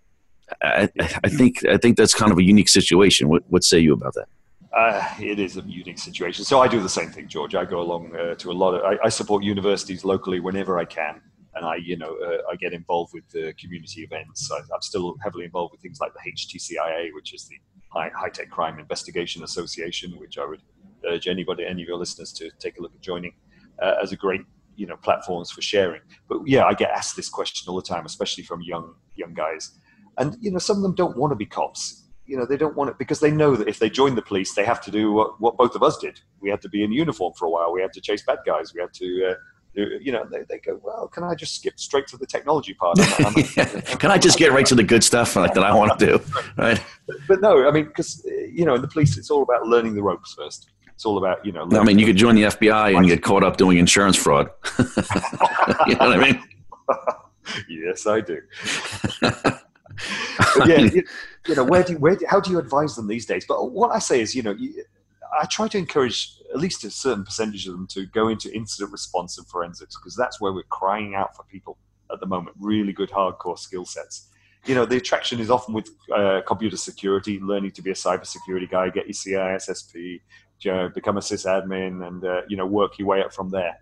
I, 0.61 0.89
I, 1.23 1.29
think 1.29 1.65
I 1.65 1.77
think 1.77 1.97
that's 1.97 2.13
kind 2.13 2.31
of 2.31 2.37
a 2.37 2.43
unique 2.43 2.69
situation. 2.69 3.29
What, 3.29 3.43
what 3.47 3.63
say 3.63 3.79
you 3.79 3.93
about 3.93 4.13
that? 4.15 4.27
Uh, 4.75 5.07
it 5.19 5.39
is 5.39 5.57
a 5.57 5.61
unique 5.61 5.99
situation. 5.99 6.43
So 6.43 6.59
I 6.59 6.67
do 6.67 6.81
the 6.81 6.89
same 6.89 7.11
thing, 7.11 7.27
George. 7.27 7.53
I 7.53 7.63
go 7.63 7.79
along 7.79 8.15
uh, 8.15 8.33
to 8.35 8.51
a 8.51 8.53
lot 8.53 8.73
of. 8.73 8.83
I, 8.83 8.97
I, 9.05 9.09
support 9.09 9.43
universities 9.43 10.03
locally 10.03 10.39
whenever 10.39 10.79
I 10.79 10.85
can, 10.85 11.21
and 11.53 11.63
I, 11.63 11.75
you 11.75 11.95
know, 11.95 12.17
uh, 12.17 12.51
I 12.51 12.55
get 12.55 12.73
involved 12.73 13.13
with 13.13 13.29
the 13.29 13.53
community 13.53 14.01
events. 14.01 14.51
I, 14.51 14.57
am 14.57 14.81
still 14.81 15.15
heavily 15.21 15.45
involved 15.45 15.73
with 15.73 15.81
things 15.81 15.99
like 16.01 16.11
the 16.13 16.31
HTCIA, 16.31 17.13
which 17.13 17.35
is 17.35 17.47
the 17.47 17.57
High, 17.89 18.09
High 18.15 18.29
Tech 18.29 18.49
Crime 18.49 18.79
Investigation 18.79 19.43
Association, 19.43 20.17
which 20.17 20.39
I 20.39 20.45
would 20.45 20.63
urge 21.07 21.27
anybody, 21.27 21.65
any 21.67 21.83
of 21.83 21.87
your 21.87 21.97
listeners, 21.97 22.33
to 22.33 22.49
take 22.57 22.79
a 22.79 22.81
look 22.81 22.95
at 22.95 23.01
joining 23.01 23.33
uh, 23.79 23.93
as 24.01 24.11
a 24.11 24.15
great, 24.15 24.41
you 24.75 24.87
know, 24.87 24.97
platforms 24.97 25.51
for 25.51 25.61
sharing. 25.61 26.01
But 26.27 26.39
yeah, 26.47 26.63
I 26.63 26.73
get 26.73 26.89
asked 26.89 27.15
this 27.15 27.29
question 27.29 27.69
all 27.69 27.75
the 27.75 27.87
time, 27.87 28.07
especially 28.07 28.43
from 28.43 28.63
young 28.63 28.95
young 29.15 29.35
guys 29.35 29.77
and 30.17 30.37
you 30.41 30.51
know, 30.51 30.59
some 30.59 30.77
of 30.77 30.83
them 30.83 30.95
don't 30.95 31.17
want 31.17 31.31
to 31.31 31.35
be 31.35 31.45
cops. 31.45 32.02
You 32.25 32.37
know, 32.37 32.45
they 32.45 32.57
don't 32.57 32.75
want 32.75 32.89
it 32.89 32.97
because 32.97 33.19
they 33.19 33.31
know 33.31 33.55
that 33.55 33.67
if 33.67 33.79
they 33.79 33.89
join 33.89 34.15
the 34.15 34.21
police, 34.21 34.53
they 34.53 34.63
have 34.63 34.81
to 34.81 34.91
do 34.91 35.11
what, 35.11 35.39
what 35.41 35.57
both 35.57 35.75
of 35.75 35.83
us 35.83 35.97
did. 35.97 36.21
We 36.39 36.49
had 36.49 36.61
to 36.61 36.69
be 36.69 36.83
in 36.83 36.91
uniform 36.91 37.33
for 37.37 37.45
a 37.45 37.49
while. 37.49 37.73
We 37.73 37.81
had 37.81 37.91
to 37.93 38.01
chase 38.01 38.23
bad 38.23 38.39
guys. 38.45 38.73
We 38.73 38.81
had 38.81 38.93
to. 38.93 39.31
Uh, 39.31 39.33
you 39.75 40.11
know, 40.11 40.23
they, 40.29 40.43
they 40.47 40.59
go, 40.59 40.79
well, 40.83 41.07
can 41.07 41.23
I 41.23 41.33
just 41.33 41.55
skip 41.55 41.79
straight 41.79 42.05
to 42.07 42.17
the 42.17 42.27
technology 42.27 42.75
part? 42.75 42.99
I'm, 43.19 43.35
I'm, 43.35 43.97
can 43.97 44.11
I 44.11 44.17
just 44.17 44.37
get 44.37 44.51
right 44.51 44.65
to 44.67 44.75
the 44.75 44.83
good 44.83 45.03
stuff 45.03 45.35
like 45.35 45.53
that 45.55 45.63
I 45.63 45.73
want 45.73 45.97
to 45.97 46.05
do? 46.05 46.23
Right. 46.57 46.79
But, 47.07 47.15
but 47.27 47.41
no, 47.41 47.67
I 47.67 47.71
mean, 47.71 47.85
because, 47.85 48.23
you 48.25 48.65
know, 48.65 48.75
in 48.75 48.81
the 48.81 48.87
police, 48.87 49.17
it's 49.17 49.31
all 49.31 49.41
about 49.41 49.65
learning 49.65 49.95
the 49.95 50.03
ropes 50.03 50.35
first. 50.35 50.69
It's 50.93 51.05
all 51.05 51.17
about, 51.17 51.43
you 51.43 51.51
know. 51.51 51.67
I 51.71 51.83
mean, 51.83 51.97
you 51.97 52.05
could 52.05 52.17
join 52.17 52.35
the 52.35 52.43
FBI 52.43 52.95
and 52.95 53.07
get 53.07 53.23
caught 53.23 53.43
up 53.43 53.57
doing 53.57 53.79
insurance 53.79 54.15
fraud. 54.15 54.49
you 55.87 55.95
know 55.95 56.07
what 56.07 56.19
I 56.19 56.31
mean? 56.31 56.43
yes, 57.67 58.05
I 58.05 58.21
do 58.21 58.39
yeah, 60.65 60.79
you, 60.79 61.03
you, 61.47 61.55
know, 61.55 61.63
where 61.63 61.83
do 61.83 61.93
you, 61.93 61.99
where 61.99 62.15
do, 62.15 62.25
how 62.27 62.39
do 62.39 62.51
you 62.51 62.59
advise 62.59 62.95
them 62.95 63.07
these 63.07 63.25
days? 63.25 63.45
But 63.47 63.71
what 63.71 63.91
I 63.91 63.99
say 63.99 64.21
is, 64.21 64.35
you 64.35 64.41
know, 64.41 64.51
you, 64.51 64.83
I 65.39 65.45
try 65.45 65.67
to 65.67 65.77
encourage 65.77 66.37
at 66.53 66.59
least 66.59 66.83
a 66.83 66.91
certain 66.91 67.23
percentage 67.23 67.67
of 67.67 67.73
them 67.73 67.87
to 67.87 68.05
go 68.07 68.27
into 68.27 68.53
incident 68.53 68.91
response 68.91 69.37
and 69.37 69.47
forensics 69.47 69.95
because 69.97 70.15
that's 70.15 70.39
where 70.39 70.53
we're 70.53 70.63
crying 70.63 71.15
out 71.15 71.35
for 71.35 71.43
people 71.43 71.77
at 72.11 72.19
the 72.19 72.25
moment. 72.25 72.55
Really 72.59 72.93
good 72.93 73.09
hardcore 73.09 73.57
skill 73.57 73.85
sets. 73.85 74.29
You 74.65 74.75
know, 74.75 74.85
the 74.85 74.97
attraction 74.97 75.39
is 75.39 75.49
often 75.49 75.73
with 75.73 75.89
uh, 76.15 76.41
computer 76.47 76.77
security, 76.77 77.39
learning 77.39 77.71
to 77.71 77.81
be 77.81 77.91
a 77.91 77.95
cybersecurity 77.95 78.69
guy, 78.69 78.89
get 78.89 79.07
your 79.07 79.13
CISSP, 79.13 80.21
you 80.61 80.71
know, 80.71 80.89
become 80.89 81.17
a 81.17 81.21
sysadmin, 81.21 82.07
and 82.07 82.23
uh, 82.23 82.41
you 82.47 82.55
know, 82.55 82.65
work 82.65 82.97
your 82.97 83.07
way 83.07 83.21
up 83.21 83.33
from 83.33 83.49
there 83.49 83.77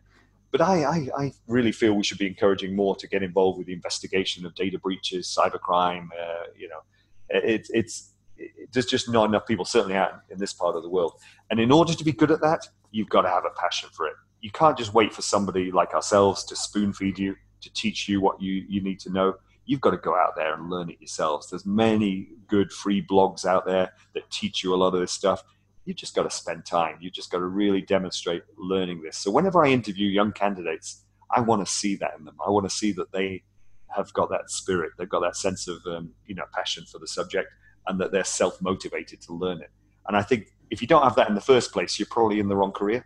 but 0.52 0.62
I, 0.62 0.84
I, 0.84 1.08
I, 1.18 1.34
really 1.47 1.72
feel 1.72 1.93
we 1.93 2.04
should 2.04 2.18
be 2.18 2.28
encouraging 2.28 2.76
more 2.76 2.95
to 2.97 3.08
get 3.08 3.24
involved 3.24 3.58
with 3.58 3.68
the 3.68 3.74
investigation 3.74 4.45
of 4.45 4.54
data 4.54 4.78
breaches, 4.78 5.34
cybercrime. 5.38 6.08
Uh, 6.08 6.43
you 6.58 6.68
know, 6.68 6.82
it, 7.30 7.68
it's 7.70 8.14
it, 8.38 8.52
there's 8.74 8.86
just 8.86 9.10
not 9.10 9.30
enough 9.30 9.47
people, 9.47 9.66
certainly 9.66 9.95
out 9.95 10.22
in 10.30 10.38
this 10.38 10.54
part 10.54 10.76
of 10.76 10.84
the 10.84 10.89
world. 10.89 11.14
And 11.49 11.60
in 11.60 11.72
order 11.72 11.93
to 11.93 12.04
be 12.04 12.12
good 12.12 12.32
at 12.32 12.41
that, 12.41 12.68
you've 12.91 13.10
got 13.10 13.22
to 13.22 13.30
have 13.30 13.45
a 13.45 13.60
passion 13.60 13.89
for 13.93 14.08
it. 14.08 14.14
You 14.41 14.52
can't 14.52 14.78
just 14.78 14.93
wait 14.93 15.14
for 15.14 15.22
somebody 15.22 15.72
like 15.72 15.93
ourselves 15.93 16.43
to 16.45 16.56
spoon 16.56 16.93
feed 16.93 17.18
you, 17.18 17.36
to 17.62 17.74
teach 17.74 18.10
you 18.10 18.20
what 18.20 18.41
you, 18.41 18.66
you 18.68 18.82
need 18.82 18.99
to 19.02 19.10
know. 19.10 19.36
You've 19.66 19.82
got 19.82 19.91
to 19.91 19.97
go 19.97 20.16
out 20.16 20.36
there 20.36 20.54
and 20.54 20.70
learn 20.70 20.89
it 20.89 20.99
yourselves. 20.99 21.49
There's 21.49 21.66
many 21.66 22.30
good 22.47 22.74
free 22.74 23.06
blogs 23.06 23.45
out 23.45 23.66
there 23.66 23.93
that 24.16 24.30
teach 24.32 24.64
you 24.64 24.74
a 24.74 24.76
lot 24.76 24.93
of 24.95 24.99
this 24.99 25.12
stuff 25.12 25.43
you 25.86 25.94
just 25.94 26.16
got 26.16 26.24
to 26.24 26.30
spend 26.30 26.66
time. 26.66 26.98
You 27.02 27.10
just 27.10 27.32
got 27.32 27.40
to 27.40 27.46
really 27.46 27.82
demonstrate 27.82 28.44
learning 28.58 29.02
this. 29.02 29.18
So 29.18 29.32
whenever 29.32 29.66
I 29.66 29.70
interview 29.70 30.08
young 30.08 30.32
candidates, 30.32 31.04
I 31.32 31.42
want 31.42 31.66
to 31.66 31.72
see 31.72 31.96
that 31.98 32.12
in 32.18 32.26
them. 32.26 32.36
I 32.46 32.50
want 32.50 32.70
to 32.70 32.76
see 32.76 32.92
that 32.94 33.12
they 33.12 33.44
have 33.96 34.12
got 34.14 34.30
that 34.30 34.50
spirit, 34.50 34.92
they've 34.98 35.10
got 35.10 35.22
that 35.22 35.36
sense 35.36 35.68
of 35.68 35.78
um, 35.86 36.12
you 36.26 36.36
know 36.36 36.46
passion 36.54 36.86
for 36.86 37.00
the 37.00 37.08
subject, 37.08 37.50
and 37.88 38.00
that 38.00 38.12
they're 38.12 38.24
self 38.24 38.62
motivated 38.62 39.22
to 39.22 39.34
learn 39.34 39.62
it. 39.62 39.70
And 40.08 40.16
I 40.16 40.22
think 40.22 40.48
if 40.70 40.82
you 40.82 40.88
don't 40.88 41.04
have 41.04 41.16
that 41.16 41.30
in 41.30 41.36
the 41.36 41.42
first 41.42 41.74
place, 41.74 42.00
you're 42.00 42.08
probably 42.10 42.40
in 42.40 42.48
the 42.48 42.56
wrong 42.56 42.72
career. 42.72 43.06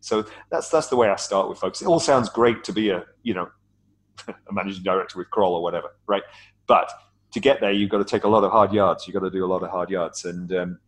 So 0.00 0.24
that's 0.50 0.68
that's 0.68 0.88
the 0.88 0.96
way 0.96 1.08
I 1.08 1.16
start 1.16 1.48
with 1.48 1.58
folks. 1.58 1.82
It 1.82 1.88
all 1.88 2.00
sounds 2.00 2.28
great 2.28 2.64
to 2.64 2.72
be 2.72 2.90
a 2.90 3.04
you 3.22 3.34
know 3.34 3.48
a 4.28 4.52
managing 4.52 4.82
director 4.82 5.18
with 5.18 5.30
Kroll 5.30 5.54
or 5.54 5.62
whatever, 5.62 5.96
right? 6.06 6.22
But 6.66 6.90
to 7.32 7.40
get 7.40 7.60
there, 7.60 7.72
you've 7.72 7.90
got 7.90 7.98
to 7.98 8.04
take 8.04 8.24
a 8.24 8.28
lot 8.28 8.44
of 8.44 8.52
hard 8.52 8.72
yards. 8.72 9.06
You've 9.06 9.14
got 9.14 9.24
to 9.24 9.30
do 9.30 9.44
a 9.44 9.48
lot 9.48 9.62
of 9.62 9.70
hard 9.70 9.90
yards, 9.90 10.24
and 10.24 10.52
um, 10.52 10.78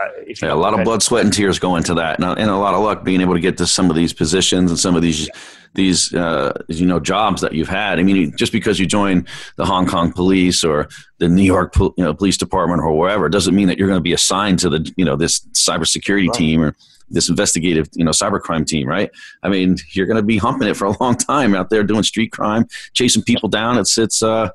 uh, 0.00 0.08
yeah, 0.40 0.52
a 0.52 0.54
lot 0.54 0.78
of 0.78 0.84
blood, 0.84 1.02
sweat, 1.02 1.24
and 1.24 1.32
tears 1.32 1.58
go 1.58 1.76
into 1.76 1.94
that, 1.94 2.20
and, 2.20 2.38
and, 2.38 2.50
a 2.50 2.56
lot 2.56 2.74
of 2.74 2.82
luck 2.82 3.02
being 3.02 3.20
able 3.20 3.34
to 3.34 3.40
get 3.40 3.56
to 3.58 3.66
some 3.66 3.90
of 3.90 3.96
these 3.96 4.12
positions 4.12 4.70
and 4.70 4.78
some 4.78 4.94
of 4.94 5.02
these 5.02 5.28
these 5.74 6.14
uh, 6.14 6.52
you 6.68 6.86
know 6.86 7.00
jobs 7.00 7.40
that 7.40 7.52
you've 7.52 7.68
had. 7.68 7.98
I 7.98 8.02
mean, 8.02 8.36
just 8.36 8.52
because 8.52 8.78
you 8.78 8.86
join 8.86 9.26
the 9.56 9.64
Hong 9.64 9.86
Kong 9.86 10.12
police 10.12 10.62
or 10.62 10.88
the 11.18 11.28
New 11.28 11.42
York 11.42 11.74
you 11.76 11.92
know, 11.98 12.14
police 12.14 12.36
department 12.36 12.80
or 12.80 12.96
wherever 12.96 13.28
doesn't 13.28 13.54
mean 13.54 13.68
that 13.68 13.78
you're 13.78 13.88
going 13.88 13.98
to 13.98 14.02
be 14.02 14.12
assigned 14.12 14.60
to 14.60 14.68
the 14.68 14.92
you 14.96 15.04
know 15.04 15.16
this 15.16 15.40
cybersecurity 15.52 16.28
right. 16.28 16.38
team 16.38 16.62
or 16.62 16.76
this 17.10 17.28
investigative 17.28 17.88
you 17.94 18.04
know 18.04 18.12
cybercrime 18.12 18.66
team, 18.66 18.86
right? 18.86 19.10
I 19.42 19.48
mean, 19.48 19.76
you're 19.92 20.06
going 20.06 20.16
to 20.16 20.22
be 20.22 20.38
humping 20.38 20.68
it 20.68 20.76
for 20.76 20.86
a 20.86 21.02
long 21.02 21.16
time 21.16 21.54
out 21.54 21.70
there 21.70 21.82
doing 21.82 22.02
street 22.04 22.30
crime, 22.30 22.66
chasing 22.92 23.22
people 23.22 23.48
down. 23.48 23.78
It's 23.78 23.98
it's 23.98 24.22
uh, 24.22 24.50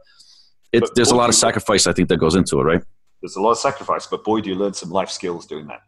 it, 0.72 0.90
there's 0.96 1.12
a 1.12 1.16
lot 1.16 1.30
of 1.30 1.36
sacrifice 1.36 1.86
I 1.86 1.94
think 1.94 2.10
that 2.10 2.18
goes 2.18 2.36
into 2.36 2.60
it, 2.60 2.64
right? 2.64 2.82
There's 3.24 3.38
a 3.38 3.42
lot 3.42 3.52
of 3.52 3.58
sacrifice, 3.58 4.06
but 4.06 4.26
boy, 4.26 4.42
do 4.42 4.50
you 4.50 4.56
learn 4.56 4.74
some 4.74 4.90
life 4.90 5.10
skills 5.10 5.46
doing 5.46 5.66
that. 5.68 5.80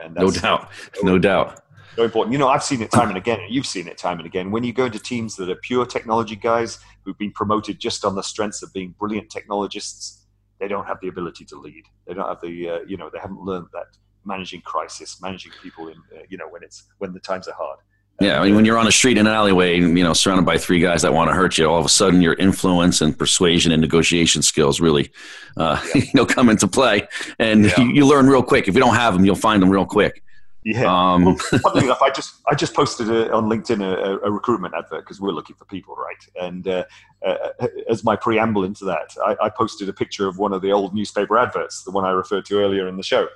And 0.00 0.12
no 0.16 0.28
doubt, 0.28 0.70
no 1.04 1.18
doubt. 1.20 1.62
So 1.94 2.02
important. 2.02 2.32
You 2.32 2.38
know, 2.38 2.48
I've 2.48 2.64
seen 2.64 2.82
it 2.82 2.90
time 2.90 3.08
and 3.08 3.16
again, 3.16 3.38
and 3.38 3.54
you've 3.54 3.66
seen 3.66 3.86
it 3.86 3.96
time 3.96 4.18
and 4.18 4.26
again. 4.26 4.50
When 4.50 4.64
you 4.64 4.72
go 4.72 4.86
into 4.86 4.98
teams 4.98 5.36
that 5.36 5.48
are 5.48 5.54
pure 5.54 5.86
technology 5.86 6.34
guys 6.34 6.80
who've 7.04 7.16
been 7.16 7.30
promoted 7.30 7.78
just 7.78 8.04
on 8.04 8.16
the 8.16 8.22
strengths 8.22 8.64
of 8.64 8.72
being 8.72 8.96
brilliant 8.98 9.30
technologists, 9.30 10.26
they 10.58 10.66
don't 10.66 10.84
have 10.84 10.98
the 11.00 11.06
ability 11.06 11.44
to 11.46 11.56
lead. 11.56 11.84
They 12.08 12.14
don't 12.14 12.26
have 12.26 12.40
the, 12.40 12.68
uh, 12.68 12.78
you 12.88 12.96
know, 12.96 13.08
they 13.08 13.20
haven't 13.20 13.40
learned 13.40 13.66
that 13.72 13.86
managing 14.24 14.62
crisis, 14.62 15.22
managing 15.22 15.52
people 15.62 15.88
in, 15.88 15.94
uh, 16.12 16.22
you 16.28 16.38
know, 16.38 16.48
when 16.48 16.64
it's 16.64 16.88
when 16.98 17.12
the 17.12 17.20
times 17.20 17.46
are 17.46 17.54
hard. 17.54 17.78
Yeah, 18.20 18.38
I 18.38 18.44
mean, 18.44 18.54
when 18.54 18.66
you're 18.66 18.76
on 18.76 18.86
a 18.86 18.92
street 18.92 19.16
in 19.16 19.26
an 19.26 19.32
alleyway, 19.32 19.78
you 19.78 20.04
know, 20.04 20.12
surrounded 20.12 20.44
by 20.44 20.58
three 20.58 20.78
guys 20.78 21.00
that 21.02 21.14
want 21.14 21.30
to 21.30 21.34
hurt 21.34 21.56
you, 21.56 21.66
all 21.66 21.80
of 21.80 21.86
a 21.86 21.88
sudden 21.88 22.20
your 22.20 22.34
influence 22.34 23.00
and 23.00 23.18
persuasion 23.18 23.72
and 23.72 23.80
negotiation 23.80 24.42
skills 24.42 24.78
really, 24.78 25.10
uh, 25.56 25.82
yeah. 25.94 26.02
you 26.04 26.10
know, 26.12 26.26
come 26.26 26.50
into 26.50 26.68
play, 26.68 27.08
and 27.38 27.64
yeah. 27.64 27.80
you, 27.80 27.92
you, 27.92 28.06
learn 28.06 28.26
real 28.26 28.42
quick. 28.42 28.68
If 28.68 28.74
you 28.74 28.80
don't 28.80 28.94
have 28.94 29.14
them, 29.14 29.24
you'll 29.24 29.36
find 29.36 29.62
them 29.62 29.70
real 29.70 29.86
quick. 29.86 30.22
Yeah. 30.64 30.84
Um, 30.84 31.24
well, 31.24 31.36
funnily 31.62 31.86
enough, 31.86 32.02
I 32.02 32.10
just 32.10 32.34
I 32.46 32.54
just 32.54 32.74
posted 32.74 33.08
a, 33.08 33.32
on 33.32 33.48
LinkedIn 33.48 33.82
a, 33.82 34.18
a 34.26 34.30
recruitment 34.30 34.74
advert 34.74 35.00
because 35.04 35.18
we're 35.18 35.32
looking 35.32 35.56
for 35.56 35.64
people, 35.64 35.96
right? 35.96 36.46
And 36.46 36.68
uh, 36.68 36.84
uh, 37.24 37.48
as 37.88 38.04
my 38.04 38.16
preamble 38.16 38.64
into 38.64 38.84
that, 38.84 39.16
I, 39.24 39.36
I, 39.44 39.48
posted 39.48 39.88
a 39.88 39.94
picture 39.94 40.28
of 40.28 40.36
one 40.36 40.52
of 40.52 40.60
the 40.60 40.72
old 40.72 40.94
newspaper 40.94 41.38
adverts, 41.38 41.84
the 41.84 41.90
one 41.90 42.04
I 42.04 42.10
referred 42.10 42.44
to 42.46 42.58
earlier 42.58 42.86
in 42.86 42.98
the 42.98 43.02
show. 43.02 43.28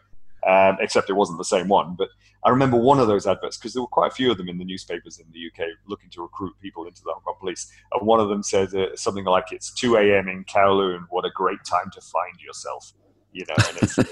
Um, 0.46 0.76
except 0.78 1.08
it 1.08 1.14
wasn't 1.14 1.38
the 1.38 1.44
same 1.44 1.68
one. 1.68 1.94
But 1.94 2.10
I 2.44 2.50
remember 2.50 2.76
one 2.76 3.00
of 3.00 3.08
those 3.08 3.26
adverts 3.26 3.56
because 3.56 3.72
there 3.72 3.82
were 3.82 3.88
quite 3.88 4.12
a 4.12 4.14
few 4.14 4.30
of 4.30 4.36
them 4.36 4.48
in 4.48 4.58
the 4.58 4.64
newspapers 4.64 5.18
in 5.18 5.26
the 5.32 5.46
UK 5.46 5.68
looking 5.86 6.10
to 6.10 6.22
recruit 6.22 6.52
people 6.60 6.86
into 6.86 7.02
the 7.02 7.10
Hong 7.12 7.22
Kong 7.22 7.36
police. 7.40 7.72
And 7.92 8.06
one 8.06 8.20
of 8.20 8.28
them 8.28 8.42
said 8.42 8.74
uh, 8.74 8.94
something 8.96 9.24
like, 9.24 9.46
"It's 9.50 9.72
2 9.72 9.96
a.m. 9.96 10.28
in 10.28 10.44
Kowloon. 10.44 11.06
What 11.08 11.24
a 11.24 11.30
great 11.30 11.64
time 11.64 11.90
to 11.92 12.00
find 12.00 12.38
yourself." 12.40 12.92
You 13.32 13.44
know, 13.48 13.54
and 13.68 13.82
uh, 13.98 14.04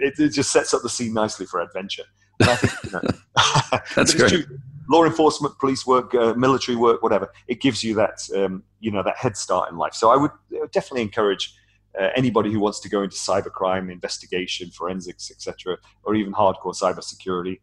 it, 0.00 0.18
it, 0.18 0.28
just 0.30 0.50
sets 0.50 0.74
up 0.74 0.82
the 0.82 0.88
scene 0.88 1.12
nicely 1.12 1.46
for 1.46 1.60
adventure. 1.60 2.02
And 2.40 2.50
I 2.50 2.56
think 2.56 2.72
you 2.84 2.90
know, 2.90 3.78
that's 3.94 4.14
great. 4.14 4.46
Law 4.88 5.04
enforcement, 5.04 5.58
police 5.58 5.86
work, 5.86 6.14
uh, 6.14 6.34
military 6.34 6.76
work, 6.76 7.02
whatever. 7.02 7.32
It 7.46 7.60
gives 7.60 7.84
you 7.84 7.94
that 7.94 8.18
um, 8.34 8.64
you 8.80 8.90
know 8.90 9.02
that 9.02 9.16
head 9.16 9.36
start 9.36 9.70
in 9.70 9.76
life. 9.76 9.94
So 9.94 10.10
I 10.10 10.16
would 10.16 10.30
uh, 10.30 10.66
definitely 10.72 11.02
encourage 11.02 11.54
uh, 11.98 12.08
anybody 12.16 12.50
who 12.52 12.60
wants 12.60 12.80
to 12.80 12.88
go 12.88 13.02
into 13.02 13.16
cybercrime 13.16 13.92
investigation, 13.92 14.70
forensics, 14.70 15.30
etc., 15.30 15.76
or 16.02 16.14
even 16.14 16.32
hardcore 16.32 16.74
cybersecurity, 16.74 17.60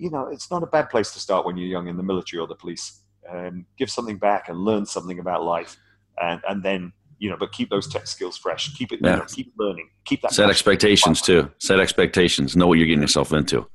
you 0.00 0.10
know, 0.10 0.28
it's 0.28 0.50
not 0.50 0.62
a 0.62 0.66
bad 0.66 0.88
place 0.88 1.12
to 1.12 1.20
start 1.20 1.44
when 1.44 1.58
you're 1.58 1.68
young 1.68 1.86
in 1.86 1.96
the 1.96 2.02
military 2.02 2.40
or 2.40 2.46
the 2.46 2.54
police. 2.54 3.02
Um, 3.30 3.66
give 3.78 3.90
something 3.90 4.16
back 4.16 4.48
and 4.48 4.58
learn 4.58 4.86
something 4.86 5.18
about 5.18 5.44
life, 5.44 5.76
and 6.20 6.40
and 6.48 6.62
then 6.62 6.92
you 7.18 7.28
know, 7.28 7.36
but 7.38 7.52
keep 7.52 7.68
those 7.68 7.86
tech 7.86 8.06
skills 8.06 8.38
fresh. 8.38 8.74
Keep 8.74 8.92
it, 8.92 9.00
yeah. 9.02 9.10
you 9.10 9.16
know, 9.18 9.26
keep 9.26 9.52
learning. 9.58 9.90
Keep 10.06 10.22
that. 10.22 10.32
Set 10.32 10.48
expectations 10.48 11.20
too. 11.20 11.50
Set 11.58 11.78
expectations. 11.78 12.56
Know 12.56 12.66
what 12.66 12.78
you're 12.78 12.86
getting 12.86 13.02
yourself 13.02 13.32
into. 13.34 13.68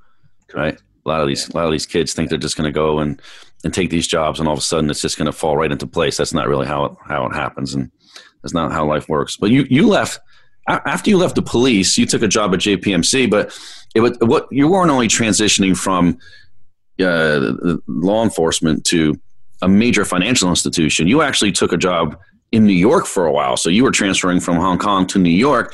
Correct. 0.48 0.82
Right. 0.82 0.82
A 1.06 1.10
lot 1.10 1.22
of 1.22 1.28
these, 1.28 1.48
yeah. 1.48 1.54
a 1.54 1.56
lot 1.58 1.66
of 1.68 1.72
these 1.72 1.86
kids 1.86 2.14
think 2.14 2.30
they're 2.30 2.40
just 2.40 2.58
going 2.58 2.66
to 2.66 2.72
go 2.72 2.98
and 3.00 3.22
and 3.64 3.72
take 3.72 3.92
these 3.92 4.08
jobs, 4.08 4.40
and 4.40 4.48
all 4.48 4.54
of 4.54 4.60
a 4.60 4.64
sudden 4.64 4.90
it's 4.90 5.02
just 5.02 5.18
going 5.18 5.28
to 5.28 5.32
fall 5.32 5.56
right 5.56 5.72
into 5.72 5.86
place. 5.86 6.18
That's 6.18 6.34
not 6.34 6.48
really 6.48 6.66
how 6.66 6.86
it 6.86 6.92
how 7.06 7.28
it 7.28 7.36
happens, 7.36 7.76
and 7.76 7.92
that's 8.42 8.54
not 8.54 8.72
how 8.72 8.84
life 8.86 9.08
works. 9.08 9.38
But 9.38 9.52
you 9.52 9.68
you 9.70 9.88
left 9.88 10.20
after 10.68 11.10
you 11.10 11.18
left 11.18 11.36
the 11.36 11.42
police. 11.42 11.98
You 11.98 12.06
took 12.06 12.22
a 12.22 12.28
job 12.28 12.54
at 12.54 12.60
JPMC, 12.62 13.30
but 13.30 13.58
it 13.94 14.02
was 14.02 14.18
what 14.20 14.48
you 14.52 14.68
weren't 14.68 14.92
only 14.92 15.08
transitioning 15.08 15.78
from 15.78 16.18
uh, 17.00 17.78
law 17.88 18.24
enforcement 18.24 18.86
to 18.86 19.20
a 19.62 19.68
major 19.68 20.06
financial 20.06 20.50
institution. 20.50 21.08
You 21.08 21.22
actually 21.22 21.52
took 21.52 21.72
a 21.72 21.78
job 21.78 22.20
in 22.52 22.66
New 22.66 22.74
York 22.74 23.06
for 23.06 23.26
a 23.26 23.32
while. 23.32 23.58
So 23.58 23.70
you 23.70 23.84
were 23.84 23.92
transferring 23.92 24.40
from 24.40 24.56
Hong 24.58 24.78
Kong 24.78 25.08
to 25.08 25.20
New 25.20 25.30
York. 25.30 25.74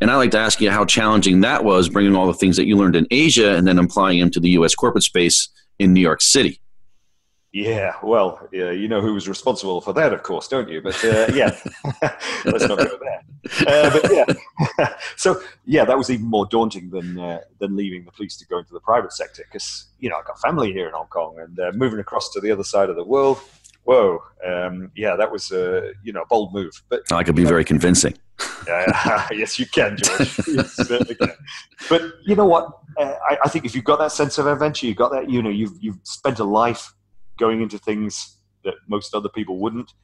And 0.00 0.10
I'd 0.10 0.16
like 0.16 0.30
to 0.30 0.38
ask 0.38 0.60
you 0.60 0.70
how 0.70 0.84
challenging 0.84 1.40
that 1.42 1.64
was, 1.64 1.88
bringing 1.88 2.16
all 2.16 2.26
the 2.26 2.34
things 2.34 2.56
that 2.56 2.66
you 2.66 2.76
learned 2.76 2.96
in 2.96 3.06
Asia 3.10 3.54
and 3.54 3.66
then 3.66 3.78
applying 3.78 4.20
them 4.20 4.30
to 4.30 4.40
the 4.40 4.50
U.S. 4.50 4.74
corporate 4.74 5.04
space 5.04 5.48
in 5.78 5.92
New 5.92 6.00
York 6.00 6.22
City. 6.22 6.60
Yeah, 7.52 7.94
well, 8.00 8.48
yeah, 8.52 8.70
you 8.70 8.86
know 8.86 9.00
who 9.00 9.12
was 9.14 9.28
responsible 9.28 9.80
for 9.80 9.92
that, 9.94 10.12
of 10.12 10.22
course, 10.22 10.46
don't 10.46 10.68
you? 10.68 10.80
But 10.80 11.04
uh, 11.04 11.26
yeah, 11.34 11.58
let's 12.44 12.68
not 12.68 12.78
go 12.78 12.96
there. 13.00 13.24
Uh, 13.66 13.90
but 13.90 14.12
yeah, 14.12 14.94
so 15.16 15.42
yeah, 15.64 15.84
that 15.84 15.98
was 15.98 16.10
even 16.10 16.26
more 16.26 16.46
daunting 16.46 16.90
than 16.90 17.18
uh, 17.18 17.40
than 17.58 17.74
leaving 17.74 18.04
the 18.04 18.12
police 18.12 18.36
to 18.36 18.46
go 18.46 18.58
into 18.58 18.72
the 18.72 18.78
private 18.78 19.12
sector 19.12 19.44
because 19.50 19.86
you 19.98 20.08
know 20.08 20.16
I 20.16 20.22
got 20.24 20.38
family 20.38 20.72
here 20.72 20.86
in 20.86 20.92
Hong 20.92 21.08
Kong 21.08 21.40
and 21.40 21.58
uh, 21.58 21.72
moving 21.74 21.98
across 21.98 22.30
to 22.30 22.40
the 22.40 22.52
other 22.52 22.62
side 22.62 22.88
of 22.88 22.94
the 22.94 23.04
world. 23.04 23.40
Whoa, 23.82 24.22
um, 24.46 24.92
yeah, 24.94 25.16
that 25.16 25.32
was 25.32 25.50
a 25.50 25.90
you 26.04 26.12
know 26.12 26.22
a 26.22 26.26
bold 26.26 26.54
move. 26.54 26.80
But 26.88 27.10
I 27.10 27.24
could 27.24 27.34
be 27.34 27.44
very 27.44 27.64
convincing. 27.64 28.16
yes, 28.68 29.58
you 29.58 29.66
can, 29.66 29.96
George. 29.96 30.38
you 30.46 30.62
certainly 30.62 31.16
can. 31.16 31.32
But 31.88 32.02
you 32.24 32.36
know 32.36 32.46
what? 32.46 32.68
Uh, 32.96 33.14
I, 33.28 33.38
I 33.44 33.48
think 33.48 33.64
if 33.64 33.74
you've 33.74 33.84
got 33.84 33.98
that 33.98 34.12
sense 34.12 34.38
of 34.38 34.46
adventure, 34.46 34.86
you've 34.86 34.96
got 34.96 35.10
that. 35.10 35.28
You 35.28 35.42
know, 35.42 35.50
you've 35.50 35.72
you've 35.80 35.98
spent 36.04 36.38
a 36.38 36.44
life 36.44 36.94
going 37.40 37.60
into 37.62 37.78
things 37.78 38.36
that 38.62 38.74
most 38.86 39.14
other 39.14 39.28
people 39.28 39.58
wouldn't, 39.58 39.94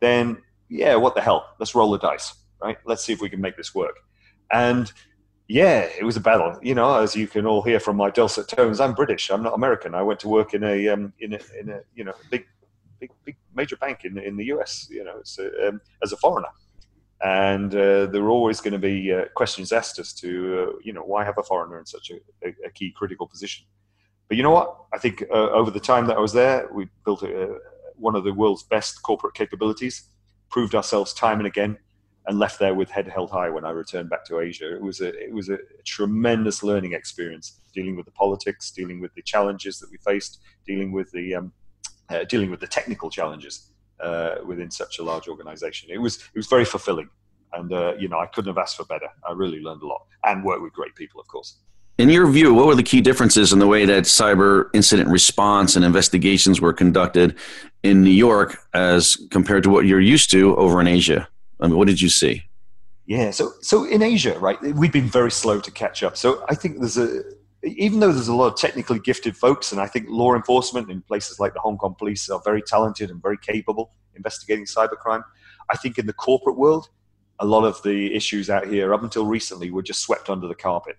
then 0.00 0.38
yeah, 0.68 0.94
what 0.94 1.14
the 1.14 1.20
hell? 1.20 1.54
Let's 1.58 1.74
roll 1.74 1.90
the 1.90 1.98
dice, 1.98 2.32
right? 2.62 2.78
Let's 2.86 3.04
see 3.04 3.12
if 3.12 3.20
we 3.20 3.28
can 3.28 3.40
make 3.40 3.56
this 3.56 3.74
work. 3.74 3.98
And 4.50 4.90
yeah, 5.48 5.88
it 5.98 6.04
was 6.04 6.16
a 6.16 6.20
battle. 6.20 6.58
You 6.62 6.74
know, 6.74 6.98
as 6.98 7.14
you 7.14 7.26
can 7.26 7.46
all 7.46 7.62
hear 7.62 7.78
from 7.78 7.96
my 7.96 8.10
dulcet 8.10 8.48
tones, 8.48 8.80
I'm 8.80 8.94
British. 8.94 9.30
I'm 9.30 9.42
not 9.42 9.54
American. 9.54 9.94
I 9.94 10.02
went 10.02 10.20
to 10.20 10.28
work 10.28 10.54
in 10.54 10.64
a 10.64 10.88
um, 10.88 11.12
in 11.18 11.34
a, 11.34 11.38
in 11.60 11.68
a 11.68 11.80
you 11.94 12.04
know 12.04 12.14
big 12.30 12.46
big 12.98 13.10
big 13.24 13.36
major 13.54 13.76
bank 13.76 14.04
in 14.04 14.16
in 14.18 14.36
the 14.36 14.46
US. 14.46 14.88
You 14.90 15.04
know, 15.04 15.22
um, 15.68 15.80
as 16.02 16.12
a 16.12 16.16
foreigner, 16.16 16.48
and 17.22 17.74
uh, 17.74 18.06
there 18.06 18.22
were 18.22 18.30
always 18.30 18.60
going 18.60 18.72
to 18.72 18.78
be 18.78 19.12
uh, 19.12 19.26
questions 19.34 19.70
asked 19.70 19.98
as 19.98 20.14
to 20.14 20.28
uh, 20.30 20.78
you 20.82 20.94
know 20.94 21.02
why 21.02 21.24
have 21.24 21.38
a 21.38 21.42
foreigner 21.42 21.78
in 21.78 21.84
such 21.84 22.10
a, 22.10 22.48
a, 22.48 22.54
a 22.66 22.70
key 22.70 22.90
critical 22.96 23.26
position. 23.26 23.66
But 24.34 24.38
you 24.38 24.42
know 24.42 24.50
what? 24.50 24.76
I 24.92 24.98
think 24.98 25.22
uh, 25.30 25.50
over 25.50 25.70
the 25.70 25.78
time 25.78 26.08
that 26.08 26.16
I 26.16 26.18
was 26.18 26.32
there, 26.32 26.68
we 26.72 26.88
built 27.04 27.22
a, 27.22 27.60
one 27.94 28.16
of 28.16 28.24
the 28.24 28.32
world's 28.32 28.64
best 28.64 29.00
corporate 29.04 29.34
capabilities, 29.34 30.08
proved 30.50 30.74
ourselves 30.74 31.14
time 31.14 31.38
and 31.38 31.46
again, 31.46 31.78
and 32.26 32.40
left 32.40 32.58
there 32.58 32.74
with 32.74 32.90
head 32.90 33.06
held 33.06 33.30
high 33.30 33.48
when 33.48 33.64
I 33.64 33.70
returned 33.70 34.10
back 34.10 34.24
to 34.24 34.40
Asia. 34.40 34.74
It 34.74 34.82
was 34.82 35.00
a 35.00 35.10
it 35.10 35.32
was 35.32 35.50
a 35.50 35.58
tremendous 35.84 36.64
learning 36.64 36.94
experience, 36.94 37.60
dealing 37.72 37.94
with 37.94 38.06
the 38.06 38.10
politics, 38.10 38.72
dealing 38.72 39.00
with 39.00 39.14
the 39.14 39.22
challenges 39.22 39.78
that 39.78 39.88
we 39.88 39.98
faced, 39.98 40.40
dealing 40.66 40.90
with 40.90 41.12
the 41.12 41.36
um, 41.36 41.52
uh, 42.08 42.24
dealing 42.24 42.50
with 42.50 42.58
the 42.58 42.66
technical 42.66 43.10
challenges 43.10 43.70
uh, 44.00 44.38
within 44.44 44.68
such 44.68 44.98
a 44.98 45.04
large 45.04 45.28
organization. 45.28 45.90
It 45.92 45.98
was 45.98 46.16
it 46.16 46.36
was 46.36 46.48
very 46.48 46.64
fulfilling, 46.64 47.08
and 47.52 47.72
uh, 47.72 47.94
you 48.00 48.08
know 48.08 48.18
I 48.18 48.26
couldn't 48.26 48.52
have 48.52 48.58
asked 48.58 48.78
for 48.78 48.84
better. 48.86 49.10
I 49.28 49.30
really 49.30 49.60
learned 49.60 49.82
a 49.82 49.86
lot 49.86 50.02
and 50.24 50.42
worked 50.42 50.62
with 50.62 50.72
great 50.72 50.96
people, 50.96 51.20
of 51.20 51.28
course. 51.28 51.58
In 51.96 52.08
your 52.08 52.26
view, 52.26 52.52
what 52.52 52.66
were 52.66 52.74
the 52.74 52.82
key 52.82 53.00
differences 53.00 53.52
in 53.52 53.60
the 53.60 53.68
way 53.68 53.84
that 53.84 54.04
cyber 54.04 54.68
incident 54.74 55.08
response 55.08 55.76
and 55.76 55.84
investigations 55.84 56.60
were 56.60 56.72
conducted 56.72 57.36
in 57.84 58.02
New 58.02 58.10
York 58.10 58.58
as 58.74 59.16
compared 59.30 59.62
to 59.62 59.70
what 59.70 59.86
you're 59.86 60.00
used 60.00 60.30
to 60.32 60.56
over 60.56 60.80
in 60.80 60.88
Asia? 60.88 61.28
I 61.60 61.68
mean, 61.68 61.78
what 61.78 61.86
did 61.86 62.00
you 62.00 62.08
see? 62.08 62.42
Yeah, 63.06 63.30
so 63.30 63.52
so 63.60 63.84
in 63.84 64.02
Asia, 64.02 64.36
right, 64.38 64.60
we've 64.62 64.92
been 64.92 65.08
very 65.08 65.30
slow 65.30 65.60
to 65.60 65.70
catch 65.70 66.02
up. 66.02 66.16
So 66.16 66.44
I 66.48 66.54
think 66.54 66.80
there's 66.80 66.98
a 66.98 67.22
even 67.62 68.00
though 68.00 68.12
there's 68.12 68.28
a 68.28 68.34
lot 68.34 68.48
of 68.48 68.58
technically 68.58 68.98
gifted 68.98 69.36
folks, 69.36 69.70
and 69.72 69.80
I 69.80 69.86
think 69.86 70.06
law 70.08 70.34
enforcement 70.34 70.90
in 70.90 71.00
places 71.02 71.38
like 71.38 71.54
the 71.54 71.60
Hong 71.60 71.78
Kong 71.78 71.94
police 71.96 72.28
are 72.28 72.40
very 72.44 72.62
talented 72.62 73.10
and 73.10 73.22
very 73.22 73.38
capable 73.38 73.92
investigating 74.16 74.64
cybercrime. 74.64 75.22
I 75.70 75.76
think 75.76 75.98
in 75.98 76.06
the 76.06 76.12
corporate 76.12 76.56
world, 76.56 76.88
a 77.40 77.46
lot 77.46 77.64
of 77.64 77.82
the 77.82 78.14
issues 78.14 78.50
out 78.50 78.66
here 78.66 78.92
up 78.94 79.02
until 79.02 79.26
recently 79.26 79.70
were 79.70 79.82
just 79.82 80.00
swept 80.00 80.30
under 80.30 80.48
the 80.48 80.54
carpet. 80.54 80.96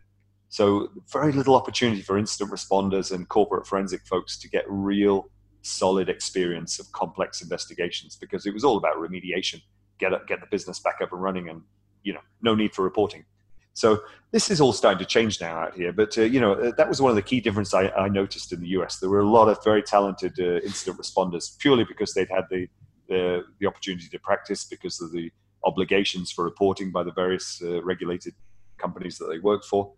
So, 0.50 0.90
very 1.12 1.32
little 1.32 1.56
opportunity 1.56 2.02
for 2.02 2.18
incident 2.18 2.52
responders 2.52 3.12
and 3.12 3.28
corporate 3.28 3.68
forensic 3.68 4.06
folks 4.06 4.38
to 4.40 4.50
get 4.50 4.64
real 4.68 5.30
solid 5.64 6.10
experience 6.10 6.80
of 6.80 6.92
complex 6.92 7.42
investigations 7.42 8.16
because 8.16 8.46
it 8.46 8.54
was 8.54 8.64
all 8.64 8.78
about 8.78 8.98
remediation, 8.98 9.62
get 10.00 10.12
get 10.28 10.40
the 10.40 10.48
business 10.52 10.80
back 10.80 10.98
up 11.02 11.12
and 11.12 11.22
running, 11.22 11.50
and 11.50 11.62
you 12.04 12.14
know, 12.14 12.22
no 12.42 12.56
need 12.56 12.74
for 12.74 12.84
reporting. 12.84 13.26
So 13.74 14.02
this 14.32 14.50
is 14.50 14.62
all 14.62 14.72
starting 14.72 15.00
to 15.00 15.06
change 15.06 15.42
now 15.42 15.58
out 15.58 15.76
here. 15.76 15.92
But 15.92 16.18
uh, 16.18 16.22
you 16.22 16.40
know, 16.40 16.54
uh, 16.54 16.72
that 16.78 16.88
was 16.88 17.02
one 17.02 17.10
of 17.10 17.16
the 17.16 17.22
key 17.22 17.42
differences 17.42 17.74
I, 17.74 17.90
I, 17.90 18.08
noticed 18.08 18.54
in 18.54 18.62
the 18.62 18.70
US. 18.80 19.00
There 19.00 19.10
were 19.10 19.20
a 19.20 19.30
lot 19.30 19.50
of 19.50 19.62
very 19.66 19.84
talented 19.84 20.40
uh, 20.40 20.62
incident 20.62 20.98
responders 20.98 21.58
purely 21.60 21.84
because 21.84 22.14
they'd 22.14 22.30
had 22.30 22.46
the, 22.50 22.70
the, 23.10 23.44
the 23.60 23.68
opportunity 23.68 24.08
to 24.08 24.20
practice 24.20 24.64
because 24.64 25.02
of 25.02 25.12
the 25.12 25.30
obligations 25.66 26.32
for 26.32 26.46
reporting 26.46 26.92
by 26.92 27.04
the 27.04 27.12
various 27.12 27.62
uh, 27.62 27.84
regulated 27.84 28.34
companies 28.78 29.18
that 29.18 29.26
they 29.26 29.40
worked 29.40 29.66
for 29.66 29.92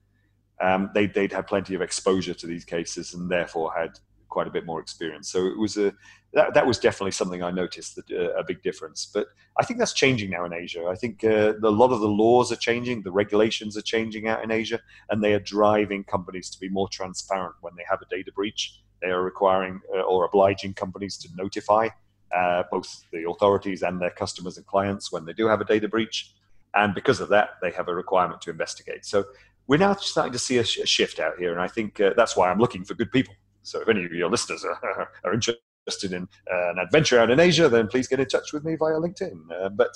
um, 0.62 0.89
they, 0.93 1.08
would 1.16 1.32
had 1.32 1.47
plenty 1.47 1.76
of 1.76 1.82
exposure 1.82 2.34
to 2.34 2.47
these 2.47 2.66
cases 2.66 3.14
and 3.14 3.30
therefore 3.30 3.74
had 3.76 3.99
quite 4.30 4.47
a 4.47 4.51
bit 4.51 4.66
more 4.66 4.80
experience. 4.80 5.30
So 5.30 5.45
it 5.47 5.58
was 5.58 5.78
a 5.78 5.93
that, 6.34 6.53
that 6.53 6.68
was 6.68 6.78
definitely 6.78 7.12
something 7.12 7.41
I 7.41 7.51
noticed 7.51 7.95
that 7.95 8.12
uh, 8.12 8.34
a 8.38 8.43
big 8.43 8.62
difference. 8.62 9.10
But 9.12 9.28
I 9.60 9.64
think 9.64 9.80
that's 9.80 9.93
changing 9.93 10.30
now 10.30 10.45
in 10.45 10.53
Asia. 10.53 10.86
I 10.88 10.95
think 10.95 11.24
uh, 11.24 11.53
a 11.64 11.70
lot 11.70 11.91
of 11.91 12.01
the 12.01 12.08
laws 12.08 12.51
are 12.51 12.58
changing, 12.58 13.01
the 13.01 13.12
regulations 13.12 13.78
are 13.78 13.82
changing 13.82 14.28
out 14.28 14.43
in 14.43 14.51
Asia, 14.51 14.80
and 15.10 15.24
they 15.24 15.34
are 15.34 15.39
driving 15.39 16.03
companies 16.03 16.49
to 16.51 16.60
be 16.60 16.70
more 16.70 16.89
transparent 16.89 17.55
when 17.62 17.74
they 17.78 17.86
have 17.89 18.01
a 18.01 18.16
data 18.16 18.32
breach. 18.32 18.82
They 19.01 19.08
are 19.08 19.24
requiring 19.24 19.80
uh, 19.95 20.01
or 20.01 20.26
obliging 20.26 20.74
companies 20.74 21.18
to 21.20 21.30
notify 21.36 21.89
uh, 22.36 22.64
both 22.70 23.03
the 23.12 23.28
authorities 23.30 23.82
and 23.84 24.01
their 24.01 24.12
customers 24.12 24.58
and 24.58 24.66
clients 24.66 25.12
when 25.12 25.26
they 25.26 25.34
do 25.34 25.47
have 25.47 25.62
a 25.62 25.66
data 25.66 25.88
breach. 25.88 26.34
And 26.76 26.93
because 26.93 27.22
of 27.22 27.30
that, 27.30 27.51
they 27.62 27.72
have 27.72 27.88
a 27.88 27.95
requirement 27.95 28.41
to 28.41 28.51
investigate. 28.51 29.05
So 29.05 29.26
we're 29.68 29.78
now 29.78 29.95
starting 29.95 30.34
to 30.34 30.39
see 30.39 30.57
a, 30.57 30.63
sh- 30.63 30.80
a 30.80 30.86
shift 30.86 31.20
out 31.20 31.34
here, 31.38 31.51
and 31.51 31.61
I 31.61 31.68
think 31.68 31.99
uh, 31.99 32.13
that's 32.15 32.36
why 32.36 32.49
I'm 32.49 32.59
looking 32.59 32.84
for 32.84 32.93
good 32.93 33.11
people. 33.11 33.34
So 33.63 33.82
if 33.82 33.89
any 33.89 34.05
of 34.05 34.11
your 34.13 34.30
listeners 34.30 34.63
are, 34.63 35.09
are 35.26 35.34
interested 35.34 36.13
in 36.13 36.24
uh, 36.51 36.72
an 36.72 36.80
adventure 36.80 37.20
out 37.20 37.30
in 37.30 37.39
Asia, 37.39 37.68
then 37.68 37.88
please 37.88 38.07
get 38.07 38.20
in 38.20 38.28
touch 38.28 38.53
with 38.53 38.63
me 38.63 38.76
via 38.76 38.93
LinkedIn. 38.93 39.39
Uh, 39.51 39.70
but 39.70 39.91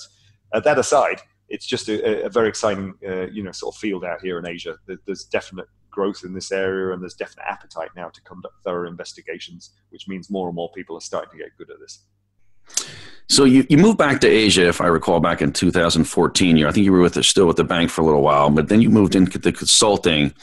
that 0.64 0.78
aside, 0.78 1.20
it's 1.48 1.66
just 1.66 1.88
a, 1.88 2.26
a 2.26 2.28
very 2.28 2.48
exciting, 2.48 2.94
uh, 3.06 3.26
you 3.28 3.42
know, 3.42 3.52
sort 3.52 3.74
of 3.74 3.78
field 3.78 4.04
out 4.04 4.20
here 4.20 4.38
in 4.38 4.46
Asia. 4.46 4.76
There's 5.06 5.24
definite 5.24 5.66
growth 5.90 6.22
in 6.24 6.34
this 6.34 6.52
area, 6.52 6.92
and 6.92 7.02
there's 7.02 7.14
definite 7.14 7.44
appetite 7.48 7.90
now 7.96 8.08
to 8.08 8.20
conduct 8.22 8.54
thorough 8.64 8.88
investigations, 8.88 9.70
which 9.90 10.08
means 10.08 10.30
more 10.30 10.48
and 10.48 10.56
more 10.56 10.70
people 10.74 10.96
are 10.96 11.00
starting 11.00 11.30
to 11.30 11.38
get 11.38 11.56
good 11.56 11.70
at 11.70 11.78
this. 11.80 13.01
So 13.32 13.44
you, 13.44 13.66
you 13.70 13.78
moved 13.78 13.96
back 13.96 14.20
to 14.20 14.28
Asia, 14.28 14.68
if 14.68 14.82
I 14.82 14.88
recall, 14.88 15.18
back 15.18 15.40
in 15.40 15.54
2014. 15.54 16.58
You, 16.58 16.68
I 16.68 16.70
think 16.70 16.84
you 16.84 16.92
were 16.92 17.00
with 17.00 17.14
the, 17.14 17.22
still 17.22 17.46
with 17.46 17.56
the 17.56 17.64
bank 17.64 17.88
for 17.88 18.02
a 18.02 18.04
little 18.04 18.20
while, 18.20 18.50
but 18.50 18.68
then 18.68 18.82
you 18.82 18.90
moved 18.90 19.14
into 19.14 19.38
the 19.38 19.52
consulting 19.52 20.34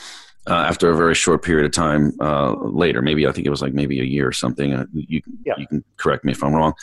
uh, 0.48 0.56
after 0.56 0.90
a 0.90 0.98
very 0.98 1.14
short 1.14 1.44
period 1.44 1.68
of 1.68 1.72
time 1.72 2.14
uh, 2.20 2.56
later. 2.56 3.04
Maybe 3.04 3.28
I 3.28 3.32
think 3.32 3.46
it 3.46 3.52
was 3.52 3.62
like 3.62 3.74
maybe 3.74 4.00
a 4.00 4.04
year 4.04 4.28
or 4.28 4.32
something. 4.32 4.74
Uh, 4.74 4.88
you, 4.92 5.22
yeah. 5.46 5.54
you 5.60 5.68
can 5.68 5.84
correct 5.98 6.26
me 6.26 6.32
if 6.32 6.44
I'm 6.44 6.56
wrong. 6.56 6.74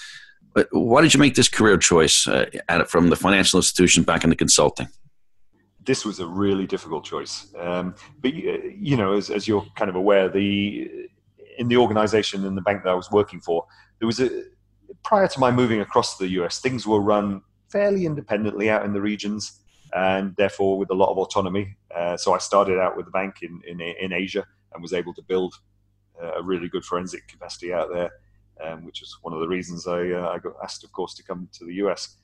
But 0.55 0.69
why 0.71 1.03
did 1.03 1.13
you 1.13 1.19
make 1.19 1.35
this 1.35 1.49
career 1.49 1.77
choice 1.77 2.29
uh, 2.29 2.47
at, 2.69 2.89
from 2.89 3.11
the 3.11 3.17
financial 3.17 3.59
institution 3.59 4.05
back 4.05 4.23
into 4.23 4.37
consulting? 4.37 4.87
This 5.85 6.05
was 6.05 6.21
a 6.21 6.27
really 6.27 6.69
difficult 6.69 7.05
choice. 7.05 7.53
Um, 7.59 7.97
but 8.21 8.33
you 8.33 8.97
know, 8.97 9.15
as, 9.15 9.29
as, 9.31 9.49
you're 9.49 9.67
kind 9.75 9.89
of 9.89 9.97
aware, 9.97 10.29
the 10.29 10.89
in 11.59 11.67
the 11.67 11.79
organization 11.79 12.45
in 12.45 12.55
the 12.55 12.63
bank 12.63 12.85
that 12.85 12.91
I 12.91 12.95
was 12.95 13.11
working 13.11 13.41
for, 13.41 13.67
there 13.99 14.07
was 14.07 14.21
a 14.21 14.45
prior 15.03 15.29
to 15.29 15.41
my 15.41 15.51
moving 15.51 15.81
across 15.81 16.17
to 16.17 16.25
the 16.25 16.31
US, 16.43 16.61
things 16.61 16.87
were 16.87 17.01
run 17.01 17.43
fairly 17.69 18.07
independently 18.07 18.71
out 18.71 18.85
in 18.85 18.93
the 18.93 19.01
regions 19.01 19.61
and 19.95 20.35
therefore 20.37 20.79
with 20.79 20.91
a 20.91 20.95
lot 20.95 21.11
of 21.11 21.19
autonomy. 21.19 21.77
Uh, 21.95 22.17
so 22.17 22.35
I 22.35 22.39
started 22.39 22.79
out 22.79 22.97
with 22.97 23.07
the 23.07 23.13
bank 23.13 23.37
in, 23.43 23.61
in, 23.67 23.81
in 23.81 24.13
Asia 24.13 24.47
and 24.73 24.83
was 24.83 24.93
able 24.93 25.15
to 25.15 25.23
build 25.23 25.55
a 26.21 26.43
really 26.43 26.69
good 26.69 26.85
forensic 26.85 27.29
capacity 27.29 27.73
out 27.73 27.91
there, 27.93 28.11
um, 28.65 28.85
which 28.85 29.03
is 29.03 29.17
one 29.23 29.35
of 29.35 29.41
the 29.41 29.49
reasons 29.49 29.87
I, 29.87 30.11
uh, 30.11 30.31
I, 30.31 30.39
got 30.39 30.55
asked, 30.63 30.85
of 30.85 30.93
course, 30.93 31.15
to 31.15 31.23
come 31.23 31.49
to 31.53 31.65
the 31.65 31.75
US. 31.75 32.17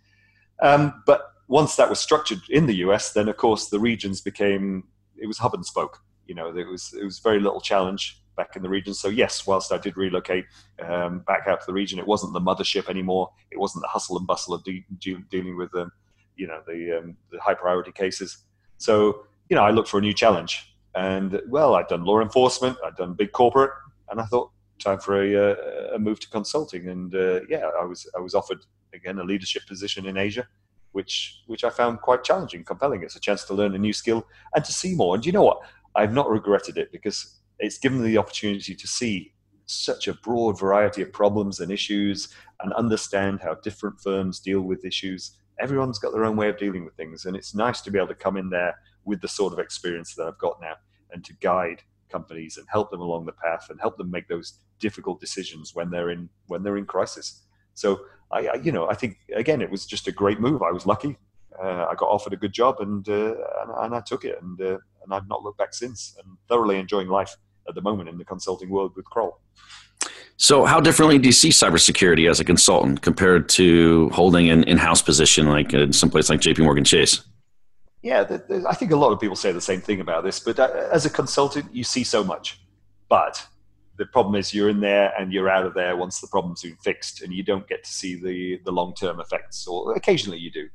Um, 0.61 1.03
but 1.07 1.33
once 1.49 1.77
that 1.77 1.91
was 1.91 2.01
structured 2.01 2.41
in 2.49 2.67
the 2.67 2.77
US, 2.77 3.13
then 3.13 3.29
of 3.29 3.37
course 3.37 3.69
the 3.69 3.81
regions 3.81 4.21
became 4.21 4.85
it 5.17 5.27
was 5.27 5.39
hub 5.39 5.55
and 5.55 5.65
spoke. 5.65 6.01
You 6.27 6.35
know, 6.35 6.57
it 6.57 6.66
was 6.66 6.95
it 6.99 7.05
was 7.05 7.18
very 7.18 7.41
little 7.41 7.61
challenge 7.61 8.23
back 8.37 8.57
in 8.57 8.62
the 8.62 8.68
region. 8.68 8.95
So 8.95 9.09
yes, 9.09 9.47
whilst 9.47 9.73
I 9.73 9.79
did 9.79 9.97
relocate 9.97 10.47
um, 10.85 11.20
back 11.20 11.47
out 11.47 11.61
to 11.61 11.66
the 11.66 11.73
region, 11.73 11.99
it 11.99 12.07
wasn't 12.07 12.33
the 12.33 12.41
mothership 12.41 12.89
anymore. 12.89 13.31
It 13.51 13.59
wasn't 13.59 13.83
the 13.83 13.89
hustle 13.89 14.16
and 14.18 14.27
bustle 14.27 14.55
of 14.55 14.64
de- 14.64 14.85
de- 14.99 15.25
dealing 15.31 15.57
with 15.57 15.75
um, 15.75 15.93
you 16.37 16.47
know 16.47 16.62
the, 16.66 16.99
um, 16.99 17.16
the 17.31 17.41
high 17.41 17.55
priority 17.55 17.93
cases. 17.93 18.39
So 18.79 19.27
you 19.49 19.57
know, 19.57 19.62
I 19.62 19.70
looked 19.70 19.89
for 19.89 19.99
a 19.99 20.01
new 20.01 20.14
challenge, 20.14 20.75
and 20.95 21.41
well, 21.49 21.75
I'd 21.75 21.89
done 21.89 22.05
law 22.05 22.20
enforcement, 22.20 22.77
I'd 22.85 22.97
done 22.97 23.14
big 23.14 23.33
corporate, 23.33 23.73
and 24.11 24.20
I 24.20 24.25
thought 24.25 24.51
time 24.79 24.99
for 24.99 25.23
a, 25.23 25.53
uh, 25.53 25.95
a 25.95 25.99
move 25.99 26.18
to 26.20 26.29
consulting. 26.29 26.89
And 26.89 27.14
uh, 27.14 27.41
yeah, 27.49 27.70
I 27.81 27.85
was 27.85 28.09
I 28.16 28.20
was 28.20 28.35
offered 28.35 28.64
again 28.95 29.18
a 29.18 29.25
leadership 29.25 29.66
position 29.66 30.07
in 30.07 30.16
Asia. 30.16 30.47
Which, 30.93 31.41
which 31.47 31.64
I 31.64 31.70
found 31.70 32.03
quite 32.03 32.23
challenging, 32.23 32.64
compelling. 32.64 33.03
It's 33.03 33.16
a 33.16 33.20
chance 33.20 33.45
to 33.45 33.55
learn 33.55 33.75
a 33.75 33.79
new 33.79 33.95
skill 33.95 34.27
and 34.55 34.62
to 34.62 34.73
see 34.75 34.95
more. 34.95 35.14
And 35.14 35.25
you 35.25 35.33
know 35.33 35.43
what? 35.43 35.62
I've 35.95 36.12
not 36.12 36.30
regretted 36.30 36.78
it 36.78 36.90
because 36.93 37.40
it's 37.59 37.78
given 37.78 38.03
me 38.03 38.09
the 38.09 38.18
opportunity 38.18 38.74
to 38.74 38.86
see 38.86 39.32
such 39.66 40.09
a 40.09 40.14
broad 40.14 40.59
variety 40.59 41.03
of 41.03 41.12
problems 41.12 41.61
and 41.61 41.70
issues 41.70 42.28
and 42.61 42.72
understand 42.74 43.40
how 43.40 43.55
different 43.55 44.01
firms 44.01 44.40
deal 44.40 44.62
with 44.62 44.84
issues. 44.84 45.38
Everyone's 45.61 45.99
got 45.99 46.12
their 46.12 46.24
own 46.24 46.36
way 46.36 46.49
of 46.49 46.59
dealing 46.59 46.84
with 46.84 46.95
things, 46.95 47.26
and 47.26 47.36
it's 47.36 47.55
nice 47.55 47.80
to 47.82 47.90
be 47.90 47.99
able 47.99 48.09
to 48.09 48.14
come 48.14 48.36
in 48.36 48.51
there 48.51 48.74
with 49.05 49.20
the 49.20 49.28
sort 49.28 49.53
of 49.53 49.59
experience 49.59 50.14
that 50.14 50.26
I've 50.26 50.38
got 50.38 50.61
now 50.61 50.74
and 51.12 51.24
to 51.24 51.34
guide 51.34 51.82
companies 52.09 52.57
and 52.59 52.66
help 52.70 52.90
them 52.90 53.01
along 53.01 53.26
the 53.26 53.32
path 53.32 53.68
and 53.70 53.80
help 53.80 53.97
them 53.97 54.11
make 54.11 54.28
those 54.28 54.59
difficult 54.78 55.20
decisions 55.20 55.74
when 55.74 55.90
they're 55.90 56.11
in 56.11 56.28
when 56.47 56.62
they're 56.62 56.76
in 56.76 56.86
crisis. 56.86 57.43
So 57.74 58.01
I, 58.30 58.49
I 58.49 58.55
you 58.55 58.72
know, 58.72 58.88
I 58.88 58.95
think 58.95 59.18
again, 59.34 59.62
it 59.62 59.70
was 59.70 59.86
just 59.86 60.09
a 60.09 60.12
great 60.12 60.40
move. 60.40 60.62
I 60.62 60.70
was 60.70 60.86
lucky. 60.86 61.16
Uh, 61.62 61.86
I 61.90 61.95
got 61.97 62.09
offered 62.09 62.32
a 62.32 62.36
good 62.36 62.53
job 62.53 62.76
and 62.80 63.09
uh, 63.09 63.34
and, 63.61 63.70
and, 63.76 63.95
I 63.95 64.01
took 64.01 64.24
it, 64.24 64.40
and 64.43 64.61
uh, 64.61 64.78
and 65.05 65.14
I've 65.14 65.28
not 65.28 65.42
looked 65.42 65.59
back 65.59 65.74
since. 65.74 66.16
And 66.18 66.36
thoroughly 66.48 66.78
enjoying 66.78 67.09
life 67.09 67.36
at 67.68 67.74
the 67.74 67.82
moment 67.82 68.09
in 68.09 68.18
the 68.18 68.24
consulting 68.24 68.70
world 68.70 68.92
with 68.96 69.05
Kroll. 69.07 69.40
So, 70.36 70.64
how 70.64 70.80
differently 70.80 71.18
do 71.18 71.28
you 71.28 71.32
see 71.32 71.50
cybersecurity 71.50 72.28
as 72.28 72.40
a 72.40 72.44
consultant 72.44 73.03
compared 73.03 73.48
to 73.50 74.09
holding 74.11 74.50
an 74.50 74.64
in-house 74.64 75.03
position 75.03 75.48
like 75.48 75.72
in 75.72 75.92
some 75.92 76.11
place 76.11 76.28
like 76.28 76.40
J.P. 76.40 76.62
Morgan 76.62 76.84
Chase? 76.84 77.22
Yeah, 78.03 78.24
the, 78.24 78.38
the, 78.48 78.64
I 78.68 78.74
think 78.74 78.90
a 78.90 78.96
lot 78.96 79.12
of 79.12 79.20
people 79.20 79.36
say 79.36 79.53
the 79.53 79.61
same 79.61 79.80
thing 79.80 80.00
about 80.00 80.24
this. 80.24 80.40
But 80.40 80.59
uh, 80.59 80.88
as 80.90 81.07
a 81.07 81.11
consultant, 81.11 81.72
you 81.72 81.84
see 81.84 82.03
so 82.03 82.24
much. 82.24 82.61
But 83.09 83.46
the 83.98 84.07
problem 84.07 84.34
is 84.34 84.53
you're 84.53 84.70
in 84.70 84.80
there 84.80 85.12
and 85.16 85.32
you're 85.32 85.48
out 85.48 85.64
of 85.64 85.74
there 85.74 85.96
once 85.96 86.20
the 86.20 86.26
problem's 86.26 86.62
been 86.62 86.76
fixed, 86.82 87.22
and 87.22 87.32
you 87.32 87.44
don't 87.44 87.68
get 87.68 87.84
to 87.84 87.92
see 87.92 88.16
the 88.16 88.61
the 88.64 88.72
long-term 88.72 89.20
effects. 89.20 89.66
Or 89.66 89.94
occasionally 89.94 90.38
you 90.38 90.50
do, 90.50 90.68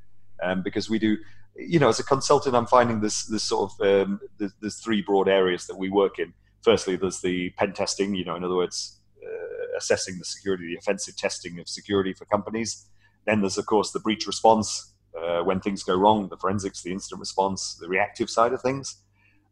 um, 0.43 0.63
because 0.63 0.89
we 0.89 0.99
do. 0.99 1.17
You 1.57 1.79
know, 1.79 1.89
as 1.89 1.99
a 1.99 2.03
consultant, 2.03 2.55
I'm 2.55 2.67
finding 2.67 3.01
this 3.01 3.25
this 3.25 3.43
sort 3.43 3.71
of 3.71 3.87
um, 3.87 4.19
there's, 4.37 4.53
there's 4.61 4.79
three 4.79 5.01
broad 5.01 5.27
areas 5.27 5.65
that 5.67 5.77
we 5.77 5.89
work 5.89 6.19
in 6.19 6.33
firstly, 6.67 6.97
there's 6.97 7.21
the 7.21 7.49
pen 7.51 7.71
testing, 7.71 8.13
you 8.13 8.25
know, 8.25 8.35
in 8.35 8.43
other 8.43 8.55
words, 8.55 8.99
uh, 9.23 9.77
assessing 9.77 10.17
the 10.19 10.25
security, 10.25 10.67
the 10.67 10.77
offensive 10.77 11.15
testing 11.15 11.59
of 11.59 11.69
security 11.69 12.11
for 12.11 12.25
companies. 12.25 12.89
Then 13.25 13.39
there's, 13.39 13.57
of 13.57 13.65
course, 13.65 13.91
the 13.91 14.01
breach 14.01 14.27
response 14.27 14.93
uh, 15.17 15.43
when 15.43 15.61
things 15.61 15.81
go 15.83 15.95
wrong, 15.95 16.27
the 16.27 16.35
forensics, 16.35 16.83
the 16.83 16.91
incident 16.91 17.21
response, 17.21 17.77
the 17.79 17.87
reactive 17.87 18.29
side 18.29 18.51
of 18.51 18.61
things. 18.61 18.97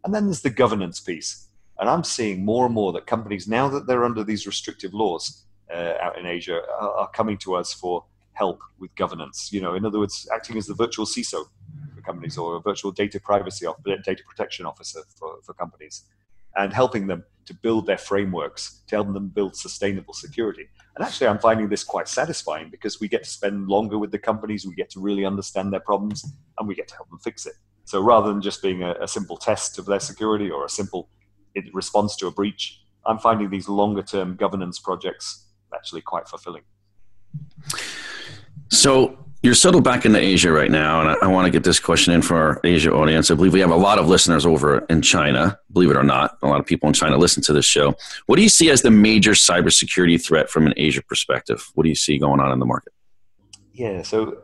And 0.03 0.13
then 0.13 0.25
there's 0.25 0.41
the 0.41 0.49
governance 0.49 0.99
piece. 0.99 1.47
And 1.79 1.89
I'm 1.89 2.03
seeing 2.03 2.43
more 2.43 2.65
and 2.65 2.75
more 2.75 2.91
that 2.91 3.07
companies, 3.07 3.47
now 3.47 3.69
that 3.69 3.87
they're 3.87 4.03
under 4.03 4.25
these 4.25 4.45
restrictive 4.45 4.93
laws 4.93 5.45
uh, 5.73 5.93
out 6.01 6.17
in 6.19 6.25
Asia, 6.25 6.61
are, 6.81 6.91
are 6.91 7.09
coming 7.11 7.37
to 7.39 7.55
us 7.55 7.73
for 7.73 8.03
help 8.33 8.59
with 8.77 8.93
governance. 8.95 9.53
You 9.53 9.61
know, 9.61 9.73
in 9.75 9.85
other 9.85 9.99
words, 9.99 10.27
acting 10.33 10.57
as 10.57 10.67
the 10.67 10.73
virtual 10.73 11.05
CISO 11.05 11.45
companies 12.05 12.37
or 12.37 12.55
a 12.55 12.61
virtual 12.61 12.91
data 12.91 13.19
privacy 13.19 13.65
data 14.03 14.23
protection 14.27 14.65
officer 14.65 15.01
for, 15.17 15.39
for 15.43 15.53
companies 15.53 16.03
and 16.55 16.71
helping 16.71 17.07
them 17.07 17.23
to 17.45 17.53
build 17.53 17.85
their 17.85 17.97
frameworks, 17.97 18.81
to 18.87 18.95
help 18.95 19.13
them 19.13 19.27
build 19.27 19.55
sustainable 19.55 20.13
security. 20.13 20.67
And 20.95 21.05
actually, 21.05 21.27
I'm 21.27 21.39
finding 21.39 21.69
this 21.69 21.83
quite 21.83 22.07
satisfying 22.07 22.69
because 22.69 22.99
we 22.99 23.07
get 23.07 23.23
to 23.23 23.29
spend 23.29 23.67
longer 23.67 23.97
with 23.99 24.11
the 24.11 24.17
companies, 24.17 24.65
we 24.65 24.73
get 24.73 24.89
to 24.91 24.99
really 24.99 25.25
understand 25.25 25.71
their 25.71 25.81
problems, 25.81 26.25
and 26.57 26.67
we 26.67 26.73
get 26.73 26.87
to 26.87 26.95
help 26.95 27.09
them 27.09 27.19
fix 27.19 27.45
it. 27.45 27.53
So 27.83 28.01
rather 28.01 28.29
than 28.29 28.41
just 28.41 28.63
being 28.63 28.81
a, 28.81 28.95
a 28.99 29.07
simple 29.07 29.37
test 29.37 29.77
of 29.77 29.85
their 29.85 29.99
security 29.99 30.49
or 30.49 30.65
a 30.65 30.69
simple 30.69 31.09
response 31.73 32.15
to 32.17 32.27
a 32.27 32.31
breach, 32.31 32.81
I'm 33.05 33.19
finding 33.19 33.49
these 33.49 33.69
longer 33.69 34.01
term 34.01 34.35
governance 34.35 34.79
projects 34.79 35.45
actually 35.73 36.01
quite 36.01 36.27
fulfilling. 36.27 36.63
So, 38.69 39.24
you're 39.45 39.53
settled 39.53 39.83
back 39.83 40.05
into 40.05 40.19
Asia 40.19 40.51
right 40.51 40.71
now, 40.71 41.01
and 41.01 41.09
I, 41.11 41.13
I, 41.21 41.27
want 41.27 41.45
to 41.45 41.51
get 41.51 41.63
this 41.63 41.79
question 41.79 42.13
in 42.13 42.23
for 42.23 42.35
our 42.35 42.59
Asia 42.63 42.91
audience. 42.91 43.29
I 43.29 43.35
believe 43.35 43.53
we 43.53 43.59
have 43.59 43.69
a 43.69 43.75
lot 43.75 43.99
of 43.99 44.07
listeners 44.07 44.43
over 44.43 44.79
in 44.89 45.03
China. 45.03 45.59
Believe 45.71 45.91
it 45.91 45.95
or 45.95 46.03
not, 46.03 46.37
a 46.41 46.47
lot 46.47 46.59
of 46.59 46.65
people 46.65 46.87
in 46.87 46.93
China 46.93 47.17
listen 47.17 47.43
to 47.43 47.53
this 47.53 47.65
show. 47.65 47.93
What 48.25 48.37
do 48.37 48.41
you 48.41 48.49
see 48.49 48.71
as 48.71 48.81
the 48.81 48.89
major 48.89 49.31
cybersecurity 49.31 50.21
threat 50.23 50.49
from 50.49 50.65
an 50.65 50.73
Asia 50.77 51.03
perspective? 51.03 51.63
What 51.75 51.83
do 51.83 51.89
you 51.89 51.95
see 51.95 52.17
going 52.17 52.39
on 52.39 52.51
in 52.51 52.59
the 52.59 52.65
market? 52.65 52.91
Yeah, 53.71 54.01
so 54.01 54.41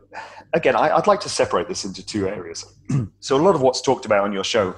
again, 0.52 0.76
I, 0.76 0.94
would 0.94 1.08
like 1.08 1.20
to 1.20 1.28
separate 1.28 1.66
this 1.66 1.84
into 1.84 2.06
two 2.06 2.28
areas. 2.28 2.64
so 3.20 3.36
a 3.36 3.42
lot 3.42 3.56
of 3.56 3.60
what's 3.60 3.80
talked 3.80 4.06
about 4.06 4.22
on 4.22 4.32
your 4.32 4.44
show 4.44 4.76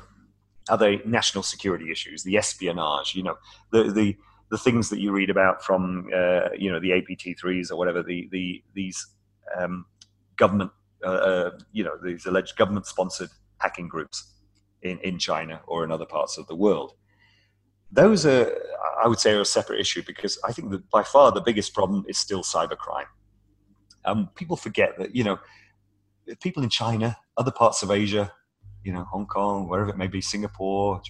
are 0.70 0.78
the 0.78 1.02
national 1.04 1.42
security 1.42 1.90
issues, 1.90 2.22
the 2.22 2.38
espionage. 2.38 3.14
You 3.14 3.24
know, 3.24 3.36
the 3.72 3.92
the 3.92 4.16
the 4.50 4.56
things 4.56 4.88
that 4.88 5.00
you 5.00 5.12
read 5.12 5.28
about 5.28 5.62
from 5.62 6.08
uh, 6.14 6.48
you 6.56 6.72
know 6.72 6.80
the 6.80 6.90
APT3s 6.90 7.70
or 7.70 7.76
whatever 7.76 8.02
the 8.02 8.26
the 8.32 8.62
these 8.72 9.06
um, 9.58 9.84
government, 10.36 10.70
uh, 11.04 11.08
uh, 11.08 11.50
you 11.72 11.84
know, 11.84 11.96
these 12.02 12.26
alleged 12.26 12.56
government-sponsored 12.56 13.30
hacking 13.58 13.88
groups 13.88 14.32
in, 14.82 14.98
in 14.98 15.18
China 15.18 15.60
or 15.66 15.84
in 15.84 15.90
other 15.90 16.06
parts 16.06 16.38
of 16.38 16.46
the 16.46 16.54
world. 16.54 16.94
Those 17.92 18.26
are, 18.26 18.52
I 19.02 19.08
would 19.08 19.20
say, 19.20 19.32
are 19.32 19.40
a 19.40 19.44
separate 19.44 19.80
issue 19.80 20.02
because 20.06 20.38
I 20.44 20.52
think 20.52 20.70
that 20.70 20.88
by 20.90 21.02
far 21.02 21.30
the 21.32 21.40
biggest 21.40 21.74
problem 21.74 22.04
is 22.08 22.18
still 22.18 22.42
cybercrime. 22.42 23.06
Um, 24.04 24.30
people 24.34 24.56
forget 24.56 24.98
that, 24.98 25.14
you 25.14 25.24
know, 25.24 25.38
people 26.42 26.62
in 26.62 26.70
China, 26.70 27.16
other 27.36 27.52
parts 27.52 27.82
of 27.82 27.90
Asia, 27.90 28.32
you 28.82 28.92
know, 28.92 29.04
Hong 29.04 29.26
Kong, 29.26 29.68
wherever 29.68 29.90
it 29.90 29.96
may 29.96 30.08
be, 30.08 30.20
Singapore, 30.20 31.00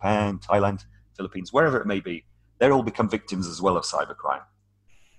Japan, 0.00 0.38
Thailand, 0.38 0.84
Philippines, 1.16 1.52
wherever 1.52 1.80
it 1.80 1.86
may 1.86 2.00
be, 2.00 2.24
they're 2.58 2.72
all 2.72 2.82
become 2.82 3.08
victims 3.08 3.46
as 3.46 3.60
well 3.60 3.76
of 3.76 3.84
cybercrime 3.84 4.42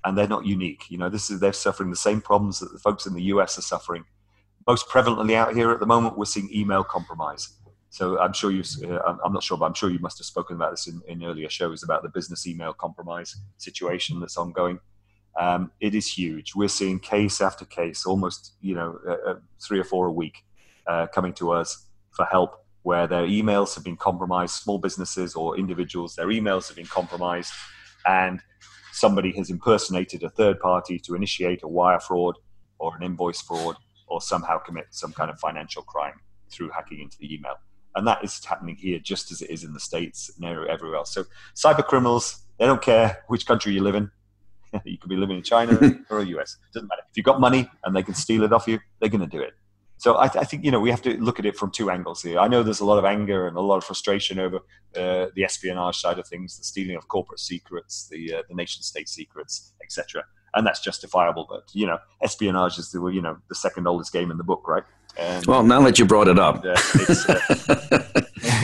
and 0.06 0.18
they're 0.18 0.28
not 0.28 0.46
unique. 0.46 0.86
You 0.90 0.98
know, 0.98 1.10
this 1.10 1.30
is 1.30 1.40
they're 1.40 1.54
suffering 1.54 1.90
the 1.90 1.96
same 1.96 2.22
problems 2.22 2.60
that 2.60 2.72
the 2.72 2.80
folks 2.80 3.06
in 3.06 3.14
the 3.14 3.24
US 3.24 3.58
are 3.58 3.62
suffering. 3.62 4.06
Most 4.68 4.88
prevalently 4.88 5.34
out 5.34 5.56
here 5.56 5.72
at 5.72 5.80
the 5.80 5.86
moment, 5.86 6.18
we're 6.18 6.26
seeing 6.26 6.50
email 6.54 6.84
compromise. 6.84 7.58
So 7.90 8.20
I'm 8.20 8.34
sure 8.34 8.50
you, 8.50 8.64
uh, 8.90 9.18
I'm 9.24 9.34
not 9.34 9.44
sure, 9.44 9.56
but 9.56 9.66
I'm 9.66 9.76
sure 9.76 9.92
you 9.92 10.00
must 10.00 10.18
have 10.18 10.26
spoken 10.26 10.56
about 10.56 10.72
this 10.72 10.88
in, 10.88 11.02
in 11.08 11.24
earlier 11.24 11.48
shows 11.48 11.84
about 11.84 12.02
the 12.02 12.10
business 12.10 12.48
email 12.48 12.74
compromise 12.74 13.36
situation 13.58 14.20
that's 14.20 14.36
ongoing. 14.36 14.80
Um, 15.40 15.72
it 15.80 15.94
is 15.94 16.12
huge. 16.12 16.56
We're 16.56 16.70
seeing 16.70 17.00
case 17.00 17.40
after 17.40 17.66
case, 17.66 18.06
almost 18.06 18.54
you 18.62 18.76
know 18.76 19.00
uh, 19.08 19.32
uh, 19.32 19.36
three 19.62 19.80
or 19.80 19.84
four 19.84 20.08
a 20.08 20.12
week, 20.12 20.38
uh, 20.88 21.08
coming 21.08 21.34
to 21.34 21.52
us 21.52 21.86
for 22.12 22.26
help 22.26 22.66
where 22.84 23.08
their 23.08 23.28
emails 23.28 23.76
have 23.76 23.84
been 23.84 23.98
compromised. 23.98 24.56
Small 24.56 24.78
businesses 24.78 25.36
or 25.36 25.58
individuals, 25.58 26.16
their 26.16 26.28
emails 26.28 26.68
have 26.68 26.78
been 26.78 26.86
compromised, 26.86 27.54
and 28.08 28.42
somebody 28.94 29.32
has 29.34 29.50
impersonated 29.50 30.24
a 30.24 30.30
third 30.30 30.60
party 30.60 31.00
to 31.00 31.16
initiate 31.16 31.64
a 31.64 31.68
wire 31.68 32.00
fraud 32.00 32.38
or 32.80 32.96
an 32.96 33.04
invoice 33.04 33.42
fraud 33.42 33.76
or 34.08 34.22
somehow 34.22 34.60
commit 34.60 34.86
some 34.92 35.12
kind 35.12 35.32
of 35.32 35.40
financial 35.40 35.82
crime 35.82 36.20
through 36.52 36.70
hacking 36.70 37.02
into 37.02 37.18
the 37.18 37.34
email. 37.34 37.56
And 37.96 38.08
that 38.08 38.24
is 38.24 38.44
happening 38.46 38.76
here 38.76 39.00
just 39.00 39.32
as 39.32 39.42
it 39.42 39.50
is 39.50 39.64
in 39.64 39.74
the 39.74 39.80
States 39.80 40.32
and 40.36 40.46
everywhere 40.46 40.98
else. 40.98 41.14
So 41.14 41.26
cyber 41.56 41.86
criminals, 41.86 42.44
they 42.60 42.66
don't 42.66 42.82
care 42.82 43.24
which 43.28 43.46
country 43.46 43.74
you 43.74 43.82
live 43.82 43.96
in. 43.96 44.12
you 44.86 44.98
could 44.98 45.10
be 45.10 45.16
living 45.16 45.38
in 45.38 45.44
China 45.44 45.74
or 46.10 46.24
the 46.24 46.38
US. 46.38 46.58
It 46.70 46.74
doesn't 46.74 46.88
matter. 46.88 47.02
If 47.10 47.18
you've 47.18 47.26
got 47.26 47.40
money 47.40 47.70
and 47.84 47.96
they 47.96 48.04
can 48.04 48.14
steal 48.14 48.44
it 48.44 48.54
off 48.54 48.68
you, 48.68 48.80
they're 49.00 49.10
going 49.10 49.22
to 49.22 49.28
do 49.28 49.42
it. 49.42 49.54
So 50.04 50.20
I, 50.20 50.28
th- 50.28 50.42
I, 50.42 50.46
think 50.46 50.66
you 50.66 50.72
know 50.72 50.82
we 50.82 50.90
have 50.92 51.02
to 51.04 51.18
look 51.18 51.40
at 51.40 51.46
it 51.46 51.56
from 51.56 51.72
two 51.72 51.90
angles 51.90 52.22
here. 52.22 52.38
I 52.38 52.50
know 52.50 52.62
there's 52.62 52.82
a 52.82 52.86
lot 52.86 52.98
of 52.98 53.06
anger 53.06 53.48
and 53.48 53.56
a 53.56 53.62
lot 53.62 53.78
of 53.78 53.86
frustration 53.86 54.38
over 54.38 54.58
uh, 54.98 55.28
the 55.34 55.46
espionage 55.46 55.96
side 55.96 56.20
of 56.20 56.28
things, 56.28 56.58
the 56.58 56.66
stealing 56.66 56.98
of 56.98 57.08
corporate 57.08 57.40
secrets, 57.40 58.10
the 58.12 58.34
uh, 58.34 58.42
the 58.50 58.54
nation 58.54 58.84
state 58.84 59.08
secrets, 59.08 59.72
etc. 59.82 60.26
And 60.56 60.68
that's 60.68 60.82
justifiable. 60.82 61.48
But 61.50 61.70
you 61.72 61.88
know, 61.88 62.00
espionage 62.22 62.78
is 62.80 62.92
the 62.92 63.00
you 63.08 63.22
know 63.22 63.38
the 63.48 63.56
second 63.56 63.88
oldest 63.88 64.12
game 64.12 64.30
in 64.30 64.36
the 64.36 64.44
book, 64.44 64.68
right? 64.68 64.84
And, 65.18 65.46
well, 65.46 65.64
now 65.64 65.82
that 65.84 65.98
you 65.98 66.04
brought 66.04 66.28
it 66.28 66.38
up, 66.38 66.66
uh, 66.66 66.76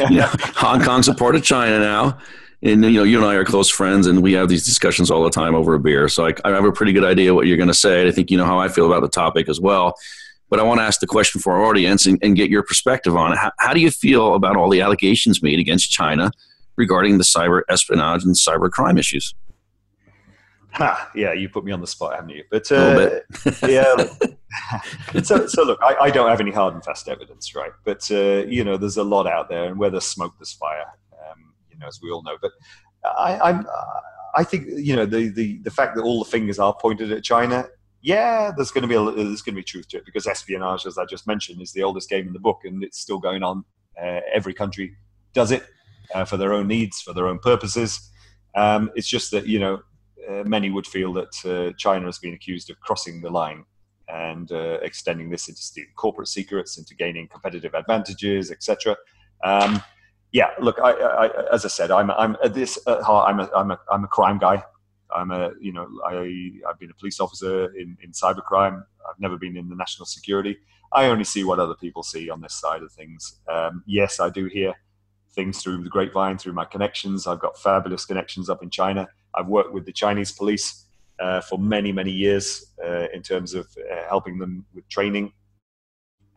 yeah, 0.09 0.35
Hong 0.57 0.81
Kong's 0.81 1.07
a 1.07 1.13
part 1.13 1.37
of 1.37 1.43
China 1.43 1.79
now 1.79 2.19
and 2.61 2.83
you 2.83 2.91
know 2.91 3.03
you 3.03 3.17
and 3.17 3.25
I 3.25 3.35
are 3.35 3.45
close 3.45 3.69
friends, 3.69 4.07
and 4.07 4.21
we 4.21 4.33
have 4.33 4.49
these 4.49 4.65
discussions 4.65 5.09
all 5.09 5.23
the 5.23 5.29
time 5.29 5.55
over 5.55 5.73
a 5.73 5.79
beer. 5.79 6.09
So 6.09 6.27
I, 6.27 6.33
I 6.43 6.49
have 6.49 6.65
a 6.65 6.71
pretty 6.73 6.91
good 6.91 7.05
idea 7.05 7.33
what 7.33 7.47
you're 7.47 7.55
going 7.55 7.69
to 7.69 7.73
say. 7.73 8.05
I 8.05 8.11
think 8.11 8.29
you 8.29 8.37
know 8.37 8.43
how 8.43 8.59
I 8.59 8.67
feel 8.67 8.85
about 8.85 9.01
the 9.01 9.07
topic 9.07 9.47
as 9.47 9.61
well. 9.61 9.95
But 10.49 10.59
I 10.59 10.63
want 10.63 10.79
to 10.79 10.83
ask 10.83 10.99
the 10.99 11.07
question 11.07 11.41
for 11.41 11.53
our 11.53 11.65
audience 11.65 12.05
and, 12.05 12.19
and 12.23 12.35
get 12.35 12.49
your 12.49 12.63
perspective 12.63 13.15
on 13.15 13.33
it. 13.33 13.37
How, 13.37 13.51
how, 13.59 13.73
do 13.73 13.79
you 13.79 13.91
feel 13.91 14.33
about 14.33 14.57
all 14.57 14.69
the 14.69 14.81
allegations 14.81 15.43
made 15.43 15.59
against 15.59 15.91
China 15.91 16.31
regarding 16.75 17.17
the 17.17 17.23
cyber 17.23 17.61
espionage 17.69 18.23
and 18.23 18.35
cyber 18.35 18.69
crime 18.71 18.97
issues? 18.97 19.35
Ha, 20.71 21.11
yeah, 21.15 21.33
you 21.33 21.49
put 21.49 21.65
me 21.65 21.71
on 21.71 21.81
the 21.81 21.87
spot, 21.87 22.15
haven't 22.15 22.29
you? 22.29 22.43
But 22.49 22.71
uh, 22.71 23.19
yeah. 23.67 23.95
so, 25.23 25.47
so 25.47 25.63
look, 25.63 25.79
I, 25.81 25.95
I, 26.01 26.11
don't 26.11 26.29
have 26.29 26.41
any 26.41 26.51
hard 26.51 26.73
and 26.73 26.83
fast 26.83 27.07
evidence, 27.07 27.55
right? 27.55 27.71
But 27.85 28.09
uh, 28.11 28.45
you 28.47 28.63
know, 28.63 28.77
there's 28.77 28.97
a 28.97 29.03
lot 29.03 29.27
out 29.27 29.49
there, 29.49 29.65
and 29.65 29.77
where 29.77 29.89
there's 29.89 30.05
smoke, 30.05 30.33
there's 30.39 30.53
fire. 30.53 30.85
Um, 31.13 31.53
you 31.71 31.77
know, 31.77 31.87
as 31.87 31.99
we 32.01 32.11
all 32.11 32.23
know. 32.23 32.37
But 32.41 32.51
I, 33.03 33.39
I'm, 33.39 33.65
I 34.35 34.43
think 34.43 34.67
you 34.67 34.95
know 34.95 35.05
the, 35.05 35.29
the 35.29 35.57
the 35.59 35.71
fact 35.71 35.95
that 35.95 36.01
all 36.01 36.23
the 36.23 36.29
fingers 36.29 36.59
are 36.59 36.73
pointed 36.73 37.11
at 37.11 37.23
China 37.23 37.67
yeah, 38.01 38.51
there's 38.55 38.71
going 38.71 38.81
to 38.83 38.87
be 38.87 38.95
a, 38.95 39.03
there's 39.11 39.41
going 39.41 39.55
to 39.55 39.59
be 39.59 39.63
truth 39.63 39.87
to 39.89 39.97
it 39.97 40.05
because 40.05 40.27
espionage, 40.27 40.85
as 40.85 40.97
I 40.97 41.05
just 41.05 41.27
mentioned, 41.27 41.61
is 41.61 41.73
the 41.73 41.83
oldest 41.83 42.09
game 42.09 42.27
in 42.27 42.33
the 42.33 42.39
book, 42.39 42.61
and 42.63 42.83
it's 42.83 42.99
still 42.99 43.19
going 43.19 43.43
on. 43.43 43.63
Uh, 44.01 44.21
every 44.33 44.53
country 44.53 44.95
does 45.33 45.51
it 45.51 45.63
uh, 46.13 46.25
for 46.25 46.37
their 46.37 46.53
own 46.53 46.67
needs, 46.67 47.01
for 47.01 47.13
their 47.13 47.27
own 47.27 47.39
purposes. 47.39 48.09
Um, 48.55 48.89
it's 48.95 49.07
just 49.07 49.31
that 49.31 49.47
you 49.47 49.59
know 49.59 49.81
uh, 50.29 50.43
many 50.45 50.69
would 50.69 50.87
feel 50.87 51.13
that 51.13 51.45
uh, 51.45 51.73
China 51.77 52.05
has 52.05 52.19
been 52.19 52.33
accused 52.33 52.69
of 52.69 52.79
crossing 52.79 53.21
the 53.21 53.29
line 53.29 53.65
and 54.07 54.51
uh, 54.51 54.79
extending 54.81 55.29
this 55.29 55.49
into 55.49 55.87
corporate 55.95 56.27
secrets, 56.27 56.77
into 56.77 56.95
gaining 56.95 57.27
competitive 57.27 57.73
advantages, 57.73 58.51
etc. 58.51 58.95
Um, 59.43 59.81
yeah, 60.31 60.49
look, 60.59 60.79
I, 60.83 60.91
I, 60.91 61.53
as 61.53 61.65
I 61.65 61.67
said, 61.67 61.91
I'm, 61.91 62.11
I'm 62.11 62.35
at 62.43 62.53
this 62.53 62.79
at 62.87 63.01
heart, 63.01 63.29
I'm 63.29 63.39
a, 63.39 63.49
I'm 63.55 63.71
a, 63.71 63.79
I'm 63.91 64.03
a 64.03 64.07
crime 64.07 64.37
guy. 64.37 64.63
I'm 65.15 65.31
a, 65.31 65.51
you 65.59 65.73
know, 65.73 65.87
I, 66.05 66.15
I've 66.69 66.79
been 66.79 66.91
a 66.91 66.93
police 66.93 67.19
officer 67.19 67.65
in, 67.75 67.97
in 68.03 68.11
cybercrime. 68.11 68.83
I've 69.07 69.19
never 69.19 69.37
been 69.37 69.57
in 69.57 69.69
the 69.69 69.75
national 69.75 70.05
security. 70.05 70.57
I 70.91 71.05
only 71.05 71.23
see 71.23 71.43
what 71.43 71.59
other 71.59 71.75
people 71.75 72.03
see 72.03 72.29
on 72.29 72.41
this 72.41 72.55
side 72.55 72.83
of 72.83 72.91
things. 72.91 73.39
Um, 73.47 73.83
yes, 73.85 74.19
I 74.19 74.29
do 74.29 74.45
hear 74.45 74.73
things 75.33 75.61
through 75.61 75.83
the 75.83 75.89
grapevine, 75.89 76.37
through 76.37 76.53
my 76.53 76.65
connections. 76.65 77.27
I've 77.27 77.39
got 77.39 77.57
fabulous 77.57 78.05
connections 78.05 78.49
up 78.49 78.63
in 78.63 78.69
China. 78.69 79.07
I've 79.35 79.47
worked 79.47 79.73
with 79.73 79.85
the 79.85 79.93
Chinese 79.93 80.31
police 80.31 80.85
uh, 81.19 81.41
for 81.41 81.59
many, 81.59 81.91
many 81.91 82.11
years 82.11 82.73
uh, 82.83 83.07
in 83.13 83.21
terms 83.21 83.53
of 83.53 83.67
uh, 83.91 84.07
helping 84.07 84.39
them 84.39 84.65
with 84.73 84.87
training 84.89 85.31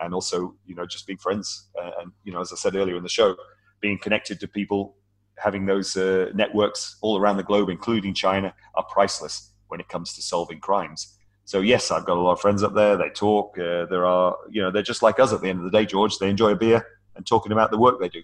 and 0.00 0.12
also, 0.12 0.54
you 0.66 0.74
know, 0.74 0.84
just 0.84 1.06
being 1.06 1.18
friends. 1.18 1.68
Uh, 1.80 1.90
and, 2.00 2.12
you 2.24 2.32
know, 2.32 2.40
as 2.40 2.52
I 2.52 2.56
said 2.56 2.74
earlier 2.74 2.96
in 2.96 3.02
the 3.02 3.08
show, 3.08 3.36
being 3.80 3.98
connected 3.98 4.40
to 4.40 4.48
people 4.48 4.96
having 5.42 5.66
those 5.66 5.96
uh, 5.96 6.30
networks 6.34 6.96
all 7.00 7.18
around 7.18 7.36
the 7.36 7.42
globe, 7.42 7.68
including 7.68 8.14
China, 8.14 8.54
are 8.74 8.84
priceless 8.84 9.52
when 9.68 9.80
it 9.80 9.88
comes 9.88 10.14
to 10.14 10.22
solving 10.22 10.60
crimes. 10.60 11.18
So 11.44 11.60
yes, 11.60 11.90
I've 11.90 12.04
got 12.04 12.16
a 12.16 12.20
lot 12.20 12.32
of 12.32 12.40
friends 12.40 12.62
up 12.62 12.74
there. 12.74 12.96
They 12.96 13.08
talk. 13.10 13.58
Uh, 13.58 13.86
there 13.86 14.06
are, 14.06 14.36
you 14.50 14.62
know, 14.62 14.70
they're 14.70 14.82
just 14.82 15.02
like 15.02 15.18
us 15.18 15.32
at 15.32 15.40
the 15.40 15.48
end 15.48 15.58
of 15.58 15.64
the 15.64 15.76
day, 15.76 15.84
George. 15.84 16.18
They 16.18 16.30
enjoy 16.30 16.50
a 16.50 16.56
beer 16.56 16.86
and 17.16 17.26
talking 17.26 17.52
about 17.52 17.70
the 17.70 17.78
work 17.78 18.00
they 18.00 18.08
do, 18.08 18.22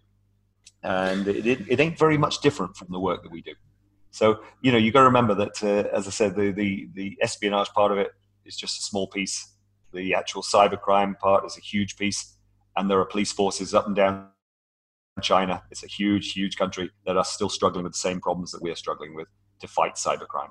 and 0.82 1.26
it, 1.26 1.46
it, 1.46 1.60
it 1.68 1.80
ain't 1.80 1.98
very 1.98 2.16
much 2.16 2.40
different 2.40 2.76
from 2.76 2.88
the 2.90 3.00
work 3.00 3.22
that 3.22 3.32
we 3.32 3.42
do. 3.42 3.54
So 4.10 4.40
you 4.62 4.72
know, 4.72 4.78
you 4.78 4.92
got 4.92 5.00
to 5.00 5.06
remember 5.06 5.34
that, 5.34 5.62
uh, 5.62 5.96
as 5.96 6.06
I 6.06 6.10
said, 6.10 6.36
the, 6.36 6.52
the 6.52 6.88
the 6.94 7.18
espionage 7.20 7.68
part 7.70 7.92
of 7.92 7.98
it 7.98 8.12
is 8.44 8.56
just 8.56 8.78
a 8.80 8.82
small 8.82 9.08
piece. 9.08 9.52
The 9.92 10.14
actual 10.14 10.42
cybercrime 10.42 11.18
part 11.18 11.44
is 11.44 11.56
a 11.56 11.60
huge 11.60 11.96
piece, 11.96 12.36
and 12.76 12.88
there 12.88 13.00
are 13.00 13.04
police 13.04 13.32
forces 13.32 13.74
up 13.74 13.86
and 13.86 13.96
down 13.96 14.28
China. 15.22 15.62
It's 15.70 15.84
a 15.84 15.86
huge, 15.86 16.32
huge 16.32 16.56
country 16.56 16.90
that 17.06 17.16
are 17.16 17.24
still 17.24 17.48
struggling 17.48 17.84
with 17.84 17.92
the 17.92 17.98
same 17.98 18.20
problems 18.20 18.52
that 18.52 18.62
we 18.62 18.70
are 18.70 18.76
struggling 18.76 19.14
with 19.14 19.28
to 19.60 19.68
fight 19.68 19.94
cybercrime. 19.94 20.50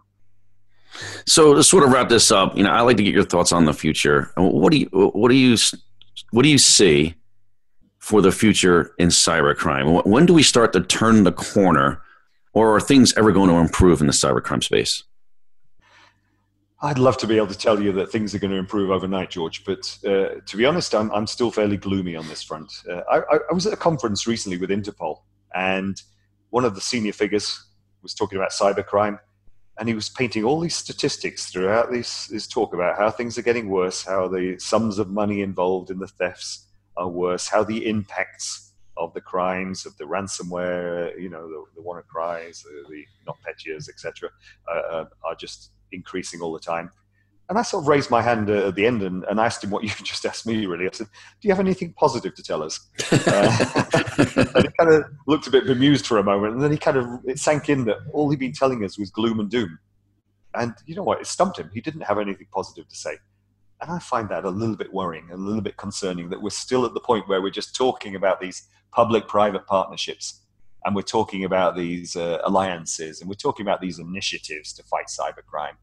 So 1.26 1.54
to 1.54 1.64
sort 1.64 1.84
of 1.84 1.92
wrap 1.92 2.10
this 2.10 2.32
up, 2.32 2.58
you 2.58 2.64
know, 2.64 2.72
I 2.72 2.82
like 2.82 2.98
to 2.98 3.04
get 3.04 3.14
your 3.14 3.24
thoughts 3.24 3.52
on 3.52 3.66
the 3.66 3.74
future. 3.74 4.32
What 4.38 4.72
do 4.72 4.80
you 4.80 4.88
what 4.92 5.30
do 5.30 5.36
you 5.36 5.58
what 6.32 6.44
do 6.44 6.50
you 6.50 6.58
see 6.58 7.16
for 8.00 8.22
the 8.22 8.32
future 8.32 8.94
in 8.98 9.10
cybercrime? 9.10 10.06
When 10.06 10.26
do 10.26 10.34
we 10.34 10.44
start 10.44 10.74
to 10.74 10.82
turn 10.82 11.24
the 11.24 11.32
corner, 11.32 12.02
or 12.54 12.76
are 12.76 12.80
things 12.80 13.14
ever 13.18 13.32
going 13.32 13.50
to 13.50 13.56
improve 13.56 14.02
in 14.02 14.08
the 14.08 14.14
cybercrime 14.14 14.64
space? 14.64 15.04
I'd 16.80 17.00
love 17.00 17.18
to 17.18 17.28
be 17.28 17.38
able 17.38 17.48
to 17.48 17.58
tell 17.58 17.82
you 17.82 17.92
that 17.94 18.12
things 18.12 18.36
are 18.36 18.40
going 18.40 18.52
to 18.52 18.58
improve 18.58 18.92
overnight, 18.92 19.32
George, 19.32 19.64
but 19.66 19.98
uh, 20.06 20.42
to 20.46 20.58
be 20.58 20.66
honest, 20.66 20.94
I'm, 20.94 21.12
I'm 21.12 21.26
still 21.26 21.50
fairly 21.50 21.76
gloomy 21.78 22.16
on 22.16 22.28
this 22.28 22.44
front. 22.44 22.72
Uh, 22.88 23.02
I, 23.10 23.40
I, 23.50 23.54
was 23.54 23.66
at 23.66 23.74
a 23.74 23.78
conference 23.78 24.28
recently 24.28 24.60
with 24.60 24.70
Interpol, 24.70 25.22
and 25.56 26.00
one 26.52 26.66
of 26.66 26.76
the 26.76 26.82
senior 26.82 27.14
figures 27.14 27.66
was 28.04 28.14
talking 28.14 28.38
about 28.38 28.52
cybercrime, 28.52 29.20
and 29.80 29.88
he 29.90 29.96
was 29.96 30.10
painting 30.10 30.44
all 30.44 30.60
these 30.60 30.76
statistics 30.76 31.48
throughout 31.48 31.92
this, 31.92 32.28
this 32.28 32.48
talk 32.48 32.76
about 32.76 32.96
how 32.96 33.10
things 33.10 33.40
are 33.40 33.44
getting 33.44 33.70
worse, 33.70 34.06
how 34.06 34.28
the 34.28 34.60
sums 34.60 35.00
of 35.00 35.10
money 35.10 35.42
involved 35.42 35.90
in 35.90 35.98
the 35.98 36.08
thefts 36.08 36.68
are 36.96 37.10
worse, 37.10 37.48
how 37.48 37.64
the 37.64 37.88
impacts 37.88 38.74
of 38.98 39.12
the 39.16 39.22
crimes, 39.22 39.88
of 39.88 39.98
the 39.98 40.04
ransomware, 40.04 41.20
you 41.20 41.30
know, 41.30 41.48
the, 41.48 41.64
the 41.76 41.82
WannaCries, 41.82 42.62
the, 42.64 42.86
the 42.88 43.04
NotPetya's, 43.28 43.90
etc., 43.90 44.30
uh, 44.72 44.78
uh, 44.78 45.06
are 45.24 45.36
just 45.36 45.72
increasing 45.92 46.42
all 46.42 46.54
the 46.54 46.60
time. 46.60 46.92
And 47.50 47.58
I 47.58 47.62
sort 47.62 47.84
of 47.84 47.88
raised 47.88 48.12
my 48.12 48.22
hand 48.22 48.50
uh, 48.50 48.68
at 48.68 48.76
the 48.76 48.86
end 48.86 49.02
and, 49.04 49.24
and, 49.24 49.40
asked 49.40 49.64
him 49.64 49.70
what 49.70 49.84
you 49.84 49.90
just 50.04 50.26
asked 50.26 50.46
me, 50.46 50.66
really. 50.66 50.86
I 50.86 50.92
said, 50.92 51.08
Do 51.42 51.48
you 51.48 51.54
have 51.54 51.62
anything 51.62 51.94
positive 51.94 52.36
to 52.36 52.44
tell 52.44 52.64
us? 52.64 52.80
Uh, 53.12 53.94
and 54.56 54.66
he 54.66 54.70
kind 54.78 54.92
of 54.92 55.06
looked 55.28 55.48
a 55.48 55.52
bit 55.52 55.66
bemused 55.66 56.06
for 56.06 56.18
a 56.18 56.24
moment. 56.24 56.54
And 56.54 56.62
then 56.62 56.72
he 56.72 56.78
kind 56.78 56.98
of, 56.98 57.08
it 57.26 57.40
sank 57.40 57.70
in 57.70 57.86
that 57.86 57.98
all 58.12 58.30
he'd 58.30 58.40
been 58.40 58.52
telling 58.54 58.84
us 58.84 58.98
was 58.98 59.10
gloom 59.10 59.40
and 59.40 59.50
doom. 59.50 59.80
And 60.56 60.74
you 60.86 60.96
know 60.96 61.04
what? 61.04 61.22
It 61.22 61.28
stumped 61.28 61.58
him. 61.58 61.70
He 61.74 61.82
didn't 61.82 62.02
have 62.02 62.20
anything 62.20 62.48
positive 62.52 62.88
to 62.88 62.96
say. 62.96 63.18
And 63.82 63.92
I 63.92 64.00
find 64.00 64.28
that 64.30 64.44
a 64.44 64.50
little 64.50 64.76
bit 64.76 64.94
worrying, 64.94 65.30
a 65.32 65.38
little 65.38 65.62
bit 65.62 65.78
concerning 65.78 66.30
that 66.30 66.42
we're 66.42 66.50
still 66.50 66.86
at 66.86 66.94
the 66.94 67.00
point 67.00 67.28
where 67.28 67.42
we're 67.42 67.50
just 67.50 67.76
talking 67.76 68.16
about 68.16 68.42
these 68.42 68.68
public 68.92 69.28
private 69.28 69.66
partnerships 69.68 70.42
and 70.88 70.96
we're 70.96 71.04
talking 71.04 71.44
about 71.44 71.76
these 71.76 72.16
uh, 72.16 72.40
alliances 72.46 73.22
and 73.22 73.30
we're 73.30 73.36
talking 73.36 73.64
about 73.64 73.82
these 73.82 74.00
initiatives 74.00 74.74
to 74.74 74.82
fight 74.84 75.06
cybercrime 75.08 75.76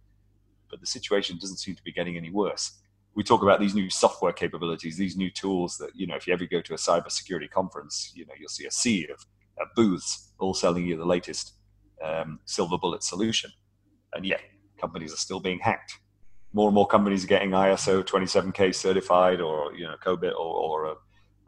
but 0.74 0.80
the 0.80 0.86
situation 0.88 1.38
doesn't 1.38 1.58
seem 1.58 1.76
to 1.76 1.82
be 1.84 1.92
getting 1.92 2.16
any 2.16 2.30
worse. 2.30 2.80
We 3.14 3.22
talk 3.22 3.44
about 3.44 3.60
these 3.60 3.76
new 3.76 3.88
software 3.88 4.32
capabilities, 4.32 4.96
these 4.96 5.16
new 5.16 5.30
tools 5.30 5.78
that, 5.78 5.90
you 5.94 6.04
know, 6.04 6.16
if 6.16 6.26
you 6.26 6.32
ever 6.32 6.46
go 6.46 6.60
to 6.60 6.74
a 6.74 6.76
cybersecurity 6.76 7.48
conference, 7.48 8.12
you 8.16 8.26
know, 8.26 8.32
you'll 8.36 8.48
see 8.48 8.66
a 8.66 8.72
sea 8.72 9.06
of 9.06 9.24
uh, 9.60 9.66
booths 9.76 10.32
all 10.40 10.52
selling 10.52 10.84
you 10.84 10.96
the 10.96 11.04
latest 11.04 11.52
um, 12.02 12.40
silver 12.44 12.76
bullet 12.76 13.04
solution. 13.04 13.52
And 14.14 14.26
yet, 14.26 14.40
companies 14.80 15.14
are 15.14 15.18
still 15.18 15.38
being 15.38 15.60
hacked. 15.60 16.00
More 16.52 16.66
and 16.66 16.74
more 16.74 16.88
companies 16.88 17.22
are 17.22 17.28
getting 17.28 17.50
ISO 17.50 18.02
27K 18.02 18.74
certified 18.74 19.40
or, 19.40 19.72
you 19.74 19.84
know, 19.84 19.94
COBIT 20.04 20.32
or, 20.32 20.56
or, 20.56 20.86
uh, 20.86 20.94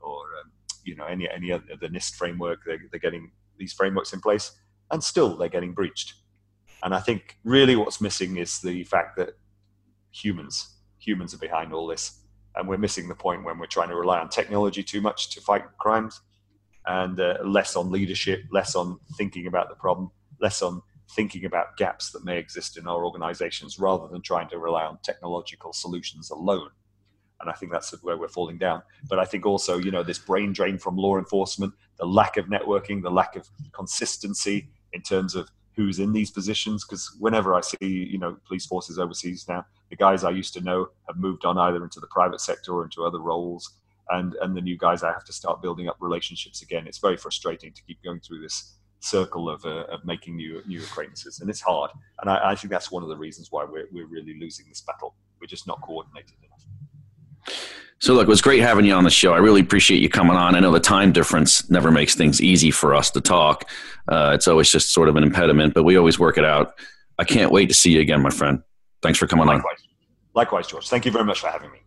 or 0.02 0.20
um, 0.40 0.52
you 0.84 0.94
know, 0.94 1.04
any, 1.06 1.28
any 1.28 1.50
of 1.50 1.64
the 1.80 1.88
NIST 1.88 2.14
framework. 2.14 2.60
They're, 2.64 2.78
they're 2.92 3.00
getting 3.00 3.32
these 3.58 3.72
frameworks 3.72 4.12
in 4.12 4.20
place 4.20 4.52
and 4.90 5.02
still 5.02 5.36
they're 5.36 5.48
getting 5.48 5.72
breached. 5.72 6.14
And 6.82 6.94
I 6.94 7.00
think 7.00 7.38
really 7.44 7.76
what's 7.76 8.00
missing 8.00 8.36
is 8.36 8.60
the 8.60 8.84
fact 8.84 9.16
that 9.16 9.30
humans, 10.12 10.76
humans 10.98 11.34
are 11.34 11.38
behind 11.38 11.72
all 11.72 11.86
this. 11.86 12.20
And 12.54 12.68
we're 12.68 12.78
missing 12.78 13.08
the 13.08 13.14
point 13.14 13.44
when 13.44 13.58
we're 13.58 13.66
trying 13.66 13.88
to 13.88 13.96
rely 13.96 14.18
on 14.18 14.28
technology 14.28 14.82
too 14.82 15.00
much 15.00 15.30
to 15.30 15.40
fight 15.40 15.64
crimes 15.78 16.20
and 16.86 17.20
uh, 17.20 17.38
less 17.44 17.76
on 17.76 17.90
leadership, 17.90 18.44
less 18.50 18.74
on 18.74 18.98
thinking 19.16 19.46
about 19.46 19.68
the 19.68 19.74
problem, 19.74 20.10
less 20.40 20.62
on 20.62 20.80
thinking 21.14 21.44
about 21.44 21.76
gaps 21.76 22.10
that 22.12 22.24
may 22.24 22.38
exist 22.38 22.78
in 22.78 22.86
our 22.86 23.04
organizations 23.04 23.78
rather 23.78 24.08
than 24.08 24.22
trying 24.22 24.48
to 24.48 24.58
rely 24.58 24.84
on 24.84 24.98
technological 25.02 25.72
solutions 25.72 26.30
alone. 26.30 26.70
And 27.40 27.50
I 27.50 27.52
think 27.52 27.70
that's 27.70 27.90
where 28.02 28.16
we're 28.16 28.28
falling 28.28 28.58
down. 28.58 28.82
But 29.08 29.18
I 29.18 29.24
think 29.24 29.44
also, 29.44 29.78
you 29.78 29.90
know, 29.90 30.02
this 30.02 30.18
brain 30.18 30.52
drain 30.52 30.78
from 30.78 30.96
law 30.96 31.18
enforcement, 31.18 31.74
the 31.98 32.06
lack 32.06 32.36
of 32.36 32.46
networking, 32.46 33.02
the 33.02 33.10
lack 33.10 33.36
of 33.36 33.48
consistency 33.72 34.68
in 34.92 35.02
terms 35.02 35.34
of 35.34 35.50
who's 35.76 35.98
in 35.98 36.12
these 36.12 36.30
positions 36.30 36.84
because 36.84 37.14
whenever 37.20 37.54
I 37.54 37.60
see 37.60 37.76
you 37.80 38.18
know 38.18 38.38
police 38.46 38.66
forces 38.66 38.98
overseas 38.98 39.46
now, 39.48 39.64
the 39.90 39.96
guys 39.96 40.24
I 40.24 40.30
used 40.30 40.54
to 40.54 40.60
know 40.60 40.88
have 41.06 41.18
moved 41.18 41.44
on 41.44 41.58
either 41.58 41.84
into 41.84 42.00
the 42.00 42.06
private 42.08 42.40
sector 42.40 42.72
or 42.72 42.84
into 42.84 43.04
other 43.04 43.20
roles, 43.20 43.74
and 44.10 44.34
and 44.40 44.56
the 44.56 44.60
new 44.60 44.76
guys 44.76 45.02
I 45.02 45.12
have 45.12 45.24
to 45.24 45.32
start 45.32 45.62
building 45.62 45.88
up 45.88 45.96
relationships 46.00 46.62
again. 46.62 46.86
It's 46.86 46.98
very 46.98 47.16
frustrating 47.16 47.72
to 47.72 47.82
keep 47.82 48.02
going 48.02 48.20
through 48.20 48.40
this 48.40 48.72
circle 49.00 49.50
of, 49.50 49.64
uh, 49.64 49.84
of 49.84 50.04
making 50.04 50.36
new 50.36 50.62
new 50.66 50.82
acquaintances, 50.82 51.40
and 51.40 51.50
it's 51.50 51.60
hard. 51.60 51.90
And 52.20 52.30
I, 52.30 52.52
I, 52.52 52.54
think 52.54 52.70
that's 52.70 52.90
one 52.90 53.02
of 53.02 53.10
the 53.10 53.16
reasons 53.16 53.52
why 53.52 53.64
we're 53.64 53.86
we're 53.92 54.06
really 54.06 54.38
losing 54.40 54.66
this 54.68 54.80
battle. 54.80 55.14
We're 55.40 55.46
just 55.46 55.66
not 55.66 55.82
coordinated 55.82 56.36
enough. 56.42 56.55
So, 57.98 58.12
look, 58.12 58.26
it 58.26 58.28
was 58.28 58.42
great 58.42 58.60
having 58.60 58.84
you 58.84 58.92
on 58.92 59.04
the 59.04 59.10
show. 59.10 59.32
I 59.32 59.38
really 59.38 59.62
appreciate 59.62 60.02
you 60.02 60.08
coming 60.08 60.36
on. 60.36 60.54
I 60.54 60.60
know 60.60 60.70
the 60.70 60.80
time 60.80 61.12
difference 61.12 61.68
never 61.70 61.90
makes 61.90 62.14
things 62.14 62.42
easy 62.42 62.70
for 62.70 62.94
us 62.94 63.10
to 63.12 63.20
talk. 63.20 63.68
Uh, 64.08 64.32
it's 64.34 64.46
always 64.46 64.70
just 64.70 64.92
sort 64.92 65.08
of 65.08 65.16
an 65.16 65.22
impediment, 65.22 65.74
but 65.74 65.84
we 65.84 65.96
always 65.96 66.18
work 66.18 66.36
it 66.36 66.44
out. 66.44 66.74
I 67.18 67.24
can't 67.24 67.50
wait 67.50 67.68
to 67.68 67.74
see 67.74 67.92
you 67.92 68.00
again, 68.00 68.20
my 68.20 68.30
friend. 68.30 68.62
Thanks 69.02 69.18
for 69.18 69.26
coming 69.26 69.46
Likewise. 69.46 69.64
on. 69.64 69.88
Likewise, 70.34 70.66
George. 70.66 70.88
Thank 70.88 71.06
you 71.06 71.10
very 71.10 71.24
much 71.24 71.40
for 71.40 71.48
having 71.48 71.72
me. 71.72 71.78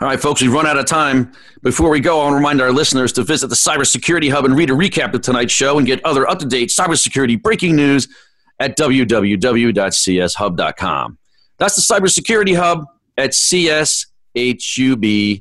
All 0.00 0.08
right, 0.08 0.20
folks, 0.20 0.40
we've 0.40 0.52
run 0.52 0.66
out 0.66 0.78
of 0.78 0.86
time. 0.86 1.32
Before 1.62 1.90
we 1.90 2.00
go, 2.00 2.20
I 2.20 2.24
want 2.24 2.32
to 2.32 2.36
remind 2.36 2.62
our 2.62 2.72
listeners 2.72 3.12
to 3.14 3.22
visit 3.22 3.48
the 3.48 3.54
Cybersecurity 3.54 4.30
Hub 4.30 4.46
and 4.46 4.56
read 4.56 4.70
a 4.70 4.72
recap 4.72 5.12
of 5.12 5.20
tonight's 5.20 5.52
show 5.52 5.76
and 5.76 5.86
get 5.86 6.02
other 6.06 6.26
up 6.26 6.38
to 6.38 6.46
date 6.46 6.70
cybersecurity 6.70 7.42
breaking 7.42 7.76
news 7.76 8.08
at 8.60 8.78
www.cshub.com. 8.78 11.18
That's 11.58 11.76
the 11.76 11.82
Cybersecurity 11.94 12.56
Hub 12.56 12.86
at 13.18 13.32
cshub.com. 14.36 15.40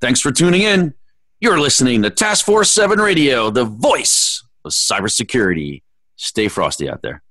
Thanks 0.00 0.20
for 0.20 0.32
tuning 0.32 0.62
in. 0.62 0.94
You're 1.40 1.60
listening 1.60 2.02
to 2.02 2.10
Task 2.10 2.44
Force 2.44 2.70
7 2.70 2.98
Radio, 2.98 3.50
the 3.50 3.64
voice 3.64 4.42
of 4.64 4.72
cybersecurity. 4.72 5.82
Stay 6.16 6.48
frosty 6.48 6.88
out 6.88 7.02
there. 7.02 7.22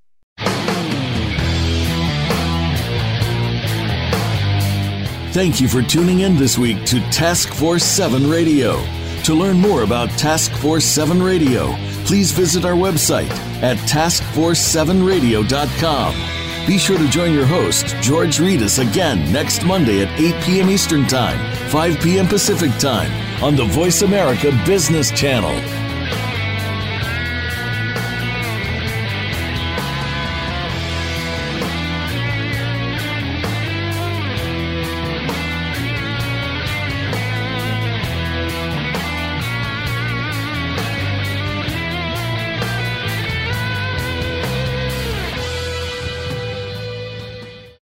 Thank 5.32 5.60
you 5.60 5.68
for 5.68 5.80
tuning 5.82 6.20
in 6.20 6.36
this 6.36 6.58
week 6.58 6.84
to 6.86 6.98
Task 7.10 7.54
Force 7.54 7.84
7 7.84 8.28
Radio. 8.28 8.82
To 9.22 9.32
learn 9.32 9.58
more 9.58 9.84
about 9.84 10.10
Task 10.10 10.50
Force 10.56 10.84
7 10.84 11.22
Radio, 11.22 11.72
please 12.04 12.32
visit 12.32 12.64
our 12.64 12.72
website 12.72 13.30
at 13.62 13.76
taskforce7radio.com. 13.88 16.49
Be 16.66 16.78
sure 16.78 16.98
to 16.98 17.08
join 17.08 17.32
your 17.32 17.46
host, 17.46 17.96
George 18.00 18.38
Rettas, 18.38 18.78
again 18.78 19.32
next 19.32 19.64
Monday 19.64 20.02
at 20.02 20.20
8 20.20 20.42
p.m. 20.44 20.70
Eastern 20.70 21.06
Time, 21.06 21.38
5 21.68 22.00
p.m. 22.00 22.28
Pacific 22.28 22.70
Time 22.78 23.10
on 23.42 23.56
the 23.56 23.64
Voice 23.64 24.02
America 24.02 24.52
Business 24.66 25.10
Channel. 25.10 25.89